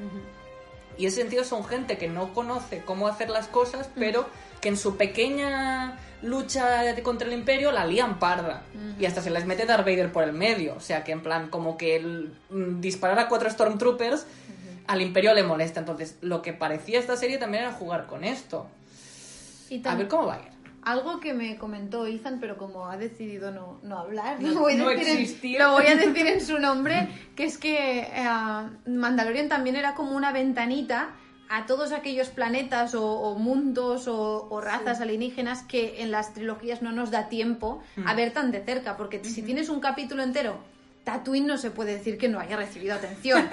Y 0.96 1.02
en 1.02 1.08
ese 1.08 1.20
sentido 1.22 1.44
son 1.44 1.64
gente 1.64 1.98
que 1.98 2.08
no 2.08 2.32
conoce 2.34 2.82
cómo 2.84 3.06
hacer 3.06 3.30
las 3.30 3.46
cosas, 3.46 3.88
pero 3.94 4.26
que 4.60 4.68
en 4.70 4.76
su 4.76 4.96
pequeña 4.96 5.98
lucha 6.24 6.94
contra 7.02 7.26
el 7.28 7.34
imperio 7.34 7.70
la 7.72 7.84
lían 7.86 8.18
parda. 8.18 8.62
Y 8.98 9.06
hasta 9.06 9.22
se 9.22 9.30
les 9.30 9.44
mete 9.46 9.66
Darth 9.66 9.84
Vader 9.84 10.12
por 10.12 10.24
el 10.24 10.32
medio. 10.32 10.74
O 10.76 10.80
sea 10.80 11.04
que 11.04 11.12
en 11.12 11.22
plan, 11.22 11.48
como 11.48 11.76
que 11.76 11.96
el, 11.96 12.32
mm, 12.50 12.80
disparar 12.80 13.18
a 13.18 13.28
cuatro 13.28 13.50
Stormtroopers 13.50 14.26
al 14.86 15.00
imperio 15.02 15.34
le 15.34 15.42
molesta. 15.42 15.80
Entonces, 15.80 16.16
lo 16.20 16.42
que 16.42 16.52
parecía 16.52 16.98
esta 16.98 17.16
serie 17.16 17.38
también 17.38 17.64
era 17.64 17.72
jugar 17.72 18.06
con 18.06 18.24
esto. 18.24 18.66
Y 19.70 19.80
A 19.86 19.94
ver 19.94 20.08
cómo 20.08 20.26
va 20.26 20.34
a 20.34 20.38
ir. 20.40 20.54
Algo 20.82 21.18
que 21.18 21.32
me 21.32 21.56
comentó 21.56 22.06
Ethan, 22.06 22.38
pero 22.40 22.58
como 22.58 22.88
ha 22.90 22.98
decidido 22.98 23.50
no, 23.50 23.78
no 23.82 23.98
hablar, 23.98 24.42
lo 24.42 24.60
voy, 24.60 24.74
a 24.74 24.76
no 24.76 24.88
decir 24.90 25.34
en- 25.54 25.58
lo 25.58 25.72
voy 25.72 25.86
a 25.86 25.96
decir 25.96 26.26
en 26.26 26.40
su 26.42 26.58
nombre, 26.60 27.08
que 27.34 27.44
es 27.44 27.56
que 27.56 28.00
eh, 28.00 28.28
Mandalorian 28.86 29.48
también 29.48 29.76
era 29.76 29.94
como 29.94 30.14
una 30.14 30.30
ventanita 30.30 31.14
a 31.48 31.66
todos 31.66 31.92
aquellos 31.92 32.28
planetas 32.28 32.94
o, 32.94 33.04
o 33.04 33.38
mundos 33.38 34.08
o, 34.08 34.48
o 34.50 34.60
razas 34.60 35.00
alienígenas 35.00 35.62
que 35.62 36.02
en 36.02 36.10
las 36.10 36.34
trilogías 36.34 36.82
no 36.82 36.92
nos 36.92 37.10
da 37.10 37.28
tiempo 37.28 37.82
a 38.06 38.14
ver 38.14 38.32
tan 38.32 38.50
de 38.50 38.64
cerca, 38.64 38.96
porque 38.96 39.22
si 39.24 39.42
tienes 39.42 39.68
un 39.68 39.80
capítulo 39.80 40.22
entero, 40.22 40.58
Tatooine 41.04 41.46
no 41.46 41.58
se 41.58 41.70
puede 41.70 41.92
decir 41.92 42.18
que 42.18 42.28
no 42.28 42.40
haya 42.40 42.56
recibido 42.56 42.94
atención. 42.94 43.48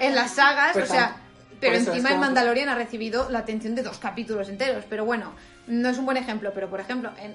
En 0.00 0.14
las 0.14 0.32
sagas, 0.32 0.72
Pues 0.72 0.90
o 0.90 0.92
sea, 0.92 1.16
pero 1.60 1.76
encima 1.76 2.10
en 2.10 2.20
Mandalorian 2.20 2.68
ha 2.68 2.74
recibido 2.74 3.30
la 3.30 3.40
atención 3.40 3.74
de 3.74 3.82
dos 3.82 3.98
capítulos 3.98 4.48
enteros. 4.48 4.84
Pero 4.88 5.04
bueno, 5.04 5.32
no 5.66 5.88
es 5.88 5.98
un 5.98 6.04
buen 6.04 6.16
ejemplo, 6.16 6.52
pero 6.54 6.68
por 6.68 6.80
ejemplo, 6.80 7.10
en... 7.18 7.34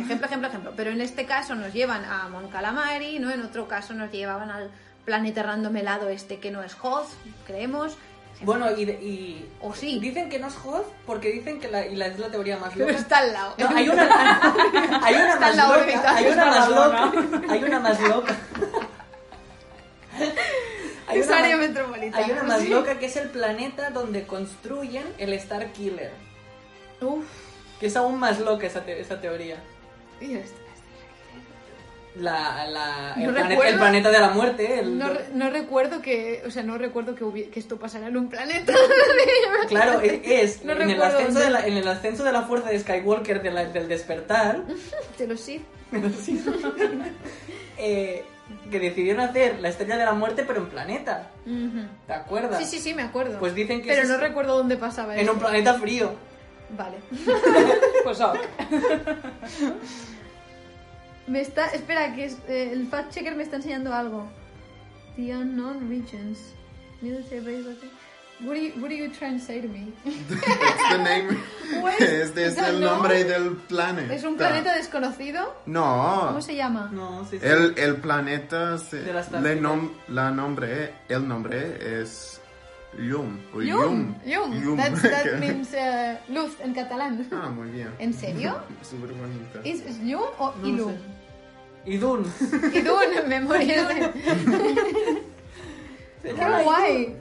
ejemplo, 0.00 0.26
ejemplo, 0.26 0.48
ejemplo. 0.48 0.72
Pero 0.76 0.90
en 0.90 1.00
este 1.00 1.26
caso 1.26 1.54
nos 1.54 1.72
llevan 1.72 2.04
a 2.04 2.28
Mon 2.28 2.48
Calamari, 2.48 3.18
¿no? 3.18 3.30
En 3.30 3.42
otro 3.42 3.68
caso 3.68 3.94
nos 3.94 4.10
llevaban 4.10 4.50
al 4.50 4.70
planeta 5.04 5.42
random 5.42 5.76
helado 5.76 6.08
este 6.08 6.38
que 6.38 6.50
no 6.50 6.62
es 6.62 6.76
Hoth, 6.80 7.08
creemos. 7.46 7.96
Bueno, 8.44 8.70
y, 8.76 8.84
de- 8.84 8.94
y 9.02 9.48
O 9.60 9.74
sí. 9.74 9.98
dicen 10.00 10.28
que 10.28 10.38
no 10.38 10.48
es 10.48 10.54
Hoth 10.64 10.86
porque 11.06 11.30
dicen 11.30 11.60
que 11.60 11.68
la, 11.68 11.86
y 11.86 11.94
la, 11.96 12.06
es 12.06 12.18
la 12.18 12.28
teoría 12.30 12.56
más 12.58 12.72
Pero 12.74 12.86
loca. 12.86 12.98
está 12.98 13.18
al 13.18 13.32
lado. 13.32 13.54
No, 13.58 13.68
hay 13.68 13.88
una, 13.88 14.02
hay 15.02 15.14
una 15.14 15.34
Está 15.34 15.40
más 15.40 15.56
loca. 15.56 16.14
Hay 16.16 16.26
una 16.26 16.44
más 16.46 16.68
loca. 16.70 17.12
Hay 17.52 17.64
una 17.64 17.80
más 17.80 18.00
loca. 18.00 18.36
Hay 21.08 21.18
Es 21.20 21.26
una 21.26 21.38
área 21.38 21.56
más- 21.56 21.68
metropolitana. 21.68 22.24
Hay 22.24 22.30
una 22.30 22.42
más 22.44 22.60
sí. 22.60 22.68
loca 22.68 22.98
que 22.98 23.06
es 23.06 23.16
el 23.16 23.28
planeta 23.30 23.90
donde 23.90 24.26
construyen 24.26 25.04
el 25.18 25.32
Star 25.34 25.72
Killer. 25.72 26.12
Uf. 27.00 27.24
Que 27.80 27.86
es 27.86 27.96
aún 27.96 28.18
más 28.18 28.38
loca 28.40 28.66
esa, 28.66 28.82
te- 28.84 29.00
esa 29.00 29.20
teoría. 29.20 29.56
Y 30.20 30.36
esto- 30.36 30.60
La, 32.14 32.66
la, 32.66 33.14
el, 33.16 33.22
No 33.26 33.32
planeta, 33.32 33.48
recuerdo. 33.48 33.72
el 33.72 33.78
planeta 33.78 34.10
de 34.10 34.20
la 34.20 34.28
muerte. 34.30 34.78
el- 34.80 34.98
No, 34.98 35.08
re- 35.08 35.24
no 35.32 35.48
recuerdo 35.48 36.02
que, 36.02 36.42
o 36.46 36.50
sea, 36.50 36.62
no 36.62 36.76
recuerdo 36.76 37.14
que, 37.14 37.24
hubi- 37.24 37.48
que 37.48 37.58
esto 37.58 37.78
pasara 37.78 38.08
en 38.08 38.16
un 38.18 38.28
planeta. 38.28 38.74
Claro, 39.68 40.00
es, 40.00 40.20
es 40.24 40.64
No 40.64 40.72
en, 40.72 40.90
el 40.90 41.02
ascenso 41.02 41.38
de 41.38 41.48
la, 41.50 41.66
en 41.66 41.74
el 41.78 41.88
ascenso 41.88 42.22
de 42.24 42.32
la 42.32 42.42
fuerza 42.42 42.68
de 42.68 42.78
Skywalker 42.80 43.40
de 43.42 43.50
la- 43.50 43.64
del 43.64 43.88
despertar. 43.88 44.62
Te 45.16 45.26
lo 45.26 45.36
sí. 45.36 45.64
Pero 45.90 46.10
sí. 46.10 46.42
Eh, 47.78 48.24
que 48.70 48.78
decidieron 48.78 49.22
hacer 49.22 49.58
la 49.60 49.70
estrella 49.70 49.96
de 49.96 50.04
la 50.04 50.12
muerte, 50.12 50.44
pero 50.46 50.60
en 50.60 50.66
planeta. 50.68 51.30
¿Te 52.06 52.12
acuerdas? 52.12 52.58
Sí, 52.58 52.66
sí, 52.66 52.78
sí, 52.78 52.94
me 52.94 53.02
acuerdo. 53.02 53.38
Pues 53.38 53.54
dicen 53.54 53.80
que 53.80 53.88
Pero 53.88 54.02
no 54.06 54.14
eso. 54.14 54.20
recuerdo 54.22 54.58
dónde 54.58 54.76
pasaba 54.76 55.14
En 55.14 55.20
esto. 55.20 55.32
un 55.32 55.38
planeta 55.38 55.74
frío. 55.74 56.12
Vale. 56.76 56.98
Pues 58.04 58.20
ok. 58.20 58.36
Me 61.32 61.40
está. 61.40 61.66
Espera, 61.68 62.14
que 62.14 62.26
es, 62.26 62.36
eh, 62.48 62.70
el 62.72 62.86
fact 62.88 63.12
checker 63.14 63.34
me 63.34 63.42
está 63.42 63.56
enseñando 63.56 63.92
algo. 63.94 64.28
The 65.16 65.32
unknown 65.34 65.88
regions. 65.88 66.38
Military 67.00 67.40
base. 67.40 67.76
What 68.40 68.56
are 68.56 68.60
you, 68.60 68.72
what 68.80 68.90
are 68.90 68.96
you 68.96 69.08
trying 69.12 69.38
to 69.38 69.44
say 69.44 69.60
to 69.60 69.68
me? 69.68 69.92
It's 70.04 70.88
the 70.90 70.98
name. 70.98 71.38
Pues, 71.80 72.00
este 72.00 72.46
es 72.46 72.56
no, 72.56 72.66
el 72.66 72.80
no. 72.80 72.90
nombre 72.90 73.24
del 73.24 73.56
planeta. 73.68 74.12
¿Es 74.14 74.24
un 74.24 74.36
planeta 74.36 74.74
desconocido? 74.74 75.54
No. 75.66 76.24
¿Cómo 76.28 76.42
se 76.42 76.54
llama? 76.56 76.90
No, 76.92 77.24
sí, 77.30 77.38
sí. 77.38 77.46
El, 77.46 77.74
el 77.78 77.96
planeta 77.96 78.78
se, 78.78 79.00
De 79.02 79.12
las 79.12 79.30
le 79.32 79.60
nom- 79.60 79.92
la 80.08 80.30
nombre, 80.30 80.92
el 81.08 81.26
nombre 81.28 82.00
es 82.00 82.40
Yum. 82.98 83.38
o 83.54 83.62
Yum. 83.62 84.14
Yum. 84.26 84.52
Yum. 84.62 84.76
That's, 84.76 85.02
that 85.02 85.24
means 85.40 85.72
uh, 85.72 86.16
luz 86.32 86.56
en 86.60 86.74
catalán. 86.74 87.26
Ah, 87.32 87.48
muy 87.48 87.70
bien. 87.70 87.90
¿En 88.00 88.12
serio? 88.12 88.56
Súper 88.82 89.12
bonito. 89.12 89.60
¿Es, 89.64 89.80
es 89.86 90.00
Yum 90.04 90.22
o 90.38 90.52
No 90.60 90.66
Ilum? 90.68 90.90
sé. 90.90 90.98
Idun. 91.86 92.32
Idun, 92.72 93.28
memoria 93.28 93.84
de... 93.88 94.10
¡Qué 96.22 96.32
guay! 96.64 97.16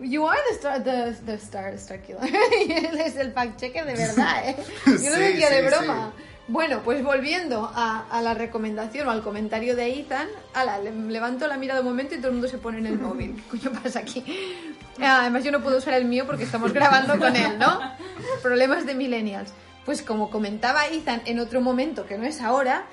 You 0.00 0.26
are 0.26 0.38
the 0.48 0.54
star, 0.56 0.82
the, 0.82 1.14
the 1.26 1.34
star, 1.34 1.74
star 1.74 1.98
killer. 2.00 2.20
Él 2.24 3.00
es 3.04 3.16
el 3.16 3.32
fact 3.32 3.58
checker 3.60 3.84
de 3.84 3.94
verdad, 3.94 4.48
¿eh? 4.48 4.56
Yo 4.86 4.92
lo 4.94 4.98
Sí, 4.98 5.20
decía 5.20 5.50
de 5.50 5.60
sí, 5.60 5.66
broma. 5.66 6.12
Bueno, 6.48 6.80
pues 6.82 7.04
volviendo 7.04 7.70
a, 7.74 8.06
a 8.10 8.22
la 8.22 8.34
recomendación 8.34 9.06
o 9.08 9.10
al 9.10 9.22
comentario 9.22 9.76
de 9.76 10.00
Ethan, 10.00 10.26
ala, 10.54 10.78
le- 10.78 10.90
levanto 10.90 11.46
la 11.46 11.56
mirada 11.58 11.80
un 11.80 11.86
momento 11.86 12.14
y 12.14 12.18
todo 12.18 12.28
el 12.28 12.32
mundo 12.34 12.48
se 12.48 12.58
pone 12.58 12.78
en 12.78 12.86
el 12.86 12.98
móvil. 12.98 13.36
¿Qué 13.50 13.58
coño 13.58 13.78
pasa 13.82 14.00
aquí? 14.00 14.24
Ah, 15.00 15.20
Además 15.20 15.44
yo 15.44 15.52
no 15.52 15.60
puedo 15.62 15.76
usar 15.78 15.94
el 15.94 16.06
mío 16.06 16.24
porque 16.26 16.44
estamos 16.44 16.72
grabando 16.72 17.18
con 17.18 17.36
él, 17.36 17.58
¿no? 17.58 17.80
Problemas 18.42 18.84
de 18.86 18.94
millennials. 18.94 19.52
Pues 19.90 20.02
como 20.02 20.30
comentaba 20.30 20.86
Ethan 20.86 21.20
en 21.24 21.40
otro 21.40 21.60
momento, 21.60 22.06
que 22.06 22.16
no 22.16 22.24
es 22.24 22.40
ahora, 22.42 22.84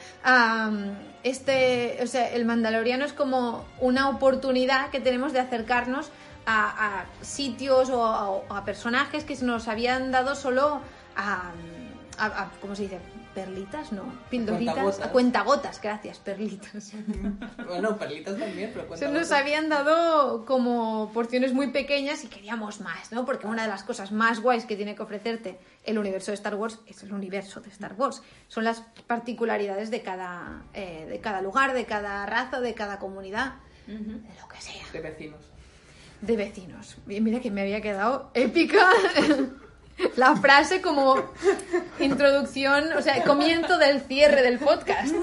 este, 1.22 2.00
o 2.02 2.08
sea, 2.08 2.32
el 2.32 2.44
Mandaloriano 2.44 3.06
es 3.06 3.14
como 3.14 3.66
una 3.80 4.10
oportunidad 4.10 4.90
que 4.90 5.00
tenemos 5.00 5.32
de 5.32 5.40
acercarnos 5.40 6.10
a, 6.48 7.06
sitios 7.22 7.92
o 7.92 8.44
a, 8.50 8.66
personajes 8.66 9.24
que 9.26 9.36
se 9.36 9.46
nos 9.46 9.68
habían 9.68 10.12
dado 10.12 10.34
solo 10.34 10.82
a- 11.16 11.52
a- 12.18 12.50
¿cómo 12.62 12.76
se 12.76 12.82
dice? 12.82 13.00
Perlitas, 13.38 13.92
no, 13.92 14.02
pildoritas, 14.32 14.74
Cuentagotas. 14.74 15.06
a 15.08 15.12
cuentagotas, 15.12 15.80
gracias, 15.82 16.18
perlitas. 16.18 16.92
bueno, 17.68 17.96
perlitas 17.96 18.36
también, 18.36 18.72
pero 18.74 18.82
Se 18.96 19.06
cuenta 19.06 19.20
nos 19.20 19.32
habían 19.32 19.70
dado 19.70 20.44
como 20.44 21.12
porciones 21.14 21.54
muy 21.54 21.68
pequeñas 21.68 22.24
y 22.24 22.30
queríamos 22.30 22.82
más, 22.82 23.12
¿no? 23.12 23.26
Porque 23.26 23.46
una 23.46 23.62
de 23.62 23.68
las 23.68 23.84
cosas 23.84 24.12
más 24.12 24.40
guays 24.40 24.66
que 24.66 24.76
tiene 24.76 24.96
que 24.96 25.04
ofrecerte 25.04 25.60
el 25.84 26.00
universo 26.00 26.32
de 26.32 26.36
Star 26.36 26.56
Wars 26.56 26.80
es 26.88 27.04
el 27.04 27.14
universo 27.14 27.62
de 27.62 27.70
Star 27.70 27.94
Wars. 27.94 28.24
Son 28.48 28.64
las 28.64 28.82
particularidades 29.06 29.92
de 29.92 30.02
cada, 30.02 30.64
eh, 30.74 31.06
de 31.08 31.20
cada 31.20 31.44
lugar, 31.44 31.76
de 31.76 31.86
cada 31.86 32.26
raza, 32.26 32.60
de 32.60 32.74
cada 32.74 32.98
comunidad, 32.98 33.54
de 33.86 33.94
lo 33.94 34.48
que 34.48 34.60
sea, 34.60 34.84
De 34.92 35.00
vecinos. 35.00 35.42
de 36.22 36.36
vecinos. 36.38 36.98
Y 37.08 37.22
mira 37.22 37.40
que 37.40 37.52
me 37.52 37.62
había 37.62 37.82
quedado 37.82 38.32
épica 38.34 38.90
la 40.16 40.36
frase 40.36 40.82
como 40.82 41.16
introducción, 42.00 42.94
o 42.98 43.02
sea, 43.02 43.24
comienzo 43.24 43.78
del 43.78 44.02
cierre 44.02 44.42
del 44.42 44.60
podcast. 44.60 45.14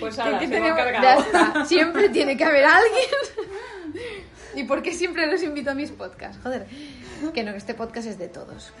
Pues 0.00 0.18
ahora, 0.18 0.38
tenemos- 0.38 0.70
cargado. 0.76 1.02
ya 1.02 1.14
está. 1.18 1.64
Siempre 1.66 2.08
tiene 2.08 2.36
que 2.36 2.44
haber 2.44 2.64
alguien. 2.64 4.02
¿Y 4.56 4.64
por 4.64 4.82
qué 4.82 4.92
siempre 4.92 5.26
los 5.26 5.42
invito 5.42 5.70
a 5.70 5.74
mis 5.74 5.90
podcasts? 5.90 6.38
Joder, 6.42 6.66
que 7.32 7.42
no, 7.42 7.52
que 7.52 7.58
este 7.58 7.74
podcast 7.74 8.06
es 8.08 8.18
de 8.18 8.28
todos. 8.28 8.72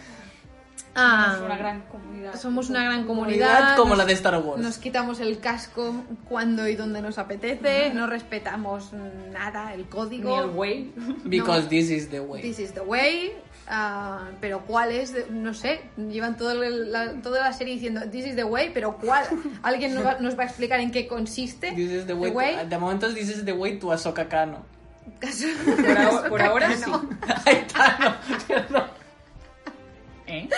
Ah, 0.96 1.32
Somos 1.34 1.46
una 1.46 1.56
gran 1.58 1.80
comunidad. 1.82 2.34
somos 2.40 2.70
una 2.70 2.84
gran 2.84 3.04
Comunidad 3.04 3.48
comunidad. 3.48 3.76
como 3.76 3.88
nos- 3.90 3.98
la 3.98 4.04
de 4.04 4.12
Star 4.12 4.38
Wars. 4.38 4.62
Nos 4.62 4.78
quitamos 4.78 5.18
el 5.18 5.40
casco 5.40 6.04
cuando 6.28 6.68
y 6.68 6.76
donde 6.76 7.02
nos 7.02 7.18
apetece. 7.18 7.90
No 7.92 8.06
respetamos 8.06 8.92
nada, 9.32 9.74
el 9.74 9.86
código. 9.88 10.36
Ni 10.36 10.42
el 10.44 10.50
way. 10.56 10.92
Because 11.24 11.62
No. 11.64 11.68
this 11.68 11.90
is 11.90 12.10
the 12.10 12.20
way. 12.20 12.42
This 12.42 12.60
is 12.60 12.72
the 12.74 12.80
way. 12.82 13.32
Ah, 13.68 14.28
pero 14.40 14.60
cuál 14.62 14.92
es, 14.92 15.14
no 15.30 15.54
sé, 15.54 15.82
llevan 15.96 16.36
todo 16.36 16.62
el- 16.62 16.92
la, 16.92 17.12
toda 17.22 17.40
la 17.40 17.52
serie 17.52 17.74
diciendo 17.74 18.02
this 18.10 18.26
is 18.26 18.36
the 18.36 18.44
way, 18.44 18.70
pero 18.72 18.96
cuál. 18.98 19.24
¿Alguien 19.62 19.94
nos 19.94 20.04
va, 20.04 20.18
nos 20.20 20.38
va 20.38 20.42
a 20.42 20.46
explicar 20.46 20.80
en 20.80 20.90
qué 20.90 21.06
consiste? 21.06 21.72
This 21.72 21.90
is 21.90 22.06
the 22.06 22.14
way. 22.14 22.56
to- 22.56 22.66
de 22.66 22.78
momento, 22.78 23.12
this 23.12 23.28
is 23.28 23.44
the 23.44 23.52
way 23.52 23.78
to 23.78 23.92
Ahsoka 23.92 24.28
Kano. 24.28 24.64
Por, 25.20 25.98
ahora- 25.98 26.28
por 26.28 26.42
ahora 26.42 26.76
sí. 26.76 26.90
Tano, 27.72 28.16
perdón. 28.48 28.84
¿Eh? 30.26 30.48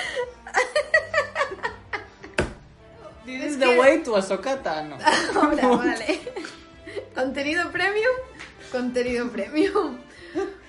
This 3.24 3.42
is 3.44 3.58
the 3.58 3.76
way 3.78 4.02
to 4.04 4.16
Ahsoka 4.16 4.62
Tano. 4.62 4.96
Ahora, 5.34 5.66
vale. 5.66 6.20
Contenido 7.14 7.70
premium, 7.72 8.14
contenido 8.70 9.28
premium. 9.30 9.98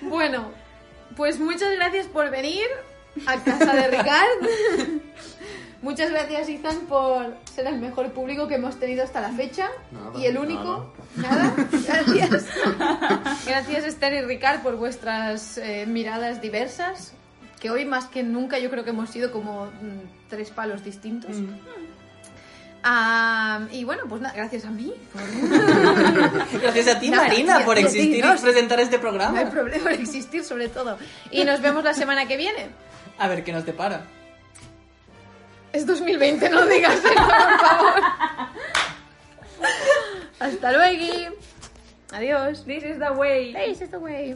Bueno, 0.01 0.51
pues 1.17 1.39
muchas 1.39 1.75
gracias 1.75 2.05
por 2.05 2.29
venir 2.29 2.67
a 3.25 3.43
casa 3.43 3.73
de 3.73 3.87
Ricard. 3.87 5.01
Muchas 5.81 6.09
gracias, 6.09 6.49
Ethan, 6.49 6.87
por 6.87 7.35
ser 7.53 7.67
el 7.67 7.79
mejor 7.79 8.11
público 8.11 8.47
que 8.47 8.55
hemos 8.55 8.79
tenido 8.79 9.03
hasta 9.03 9.21
la 9.21 9.29
fecha. 9.29 9.69
Nada, 9.91 10.19
y 10.19 10.25
el 10.25 10.37
único. 10.37 10.91
Nada. 11.15 11.53
Gracias. 11.71 12.47
Gracias, 13.45 13.85
Esther 13.85 14.13
y 14.13 14.21
Ricard, 14.21 14.61
por 14.61 14.75
vuestras 14.77 15.57
eh, 15.59 15.85
miradas 15.87 16.41
diversas. 16.41 17.13
Que 17.59 17.69
hoy, 17.69 17.85
más 17.85 18.05
que 18.05 18.23
nunca, 18.23 18.57
yo 18.57 18.71
creo 18.71 18.83
que 18.83 18.89
hemos 18.89 19.09
sido 19.11 19.31
como 19.31 19.65
mm, 19.65 20.29
tres 20.29 20.49
palos 20.49 20.83
distintos. 20.83 21.35
Y 23.71 23.83
bueno, 23.83 24.03
pues 24.07 24.21
nada, 24.21 24.33
gracias 24.35 24.65
a 24.65 24.69
mí. 24.69 24.93
por- 25.13 26.59
Gracias 26.61 26.87
a 26.87 26.99
ti, 26.99 27.09
Nada, 27.09 27.23
Marina, 27.27 27.57
tía, 27.57 27.65
por 27.65 27.77
existir 27.77 28.23
no, 28.25 28.33
y 28.35 28.37
presentar 28.37 28.79
este 28.79 28.97
No 28.97 28.97
hay 28.97 29.01
programa. 29.01 29.49
problema 29.49 29.83
por 29.83 29.91
existir, 29.93 30.43
sobre 30.43 30.69
todo. 30.69 30.97
Y 31.31 31.43
nos 31.43 31.61
vemos 31.61 31.83
la 31.83 31.93
semana 31.93 32.25
que 32.27 32.37
viene. 32.37 32.69
A 33.19 33.27
ver 33.27 33.43
qué 33.43 33.51
nos 33.51 33.65
depara. 33.65 34.01
Es 35.73 35.85
2020, 35.85 36.49
no 36.49 36.65
digas 36.65 36.95
eso, 36.95 37.13
por 37.13 37.59
favor. 37.59 38.01
Hasta 40.39 40.71
luego. 40.71 41.35
Adiós. 42.13 42.63
This 42.65 42.83
is 42.83 42.99
the 42.99 43.11
way. 43.11 43.53
This 43.53 43.81
is 43.81 43.89
the 43.91 43.97
way. 43.97 44.35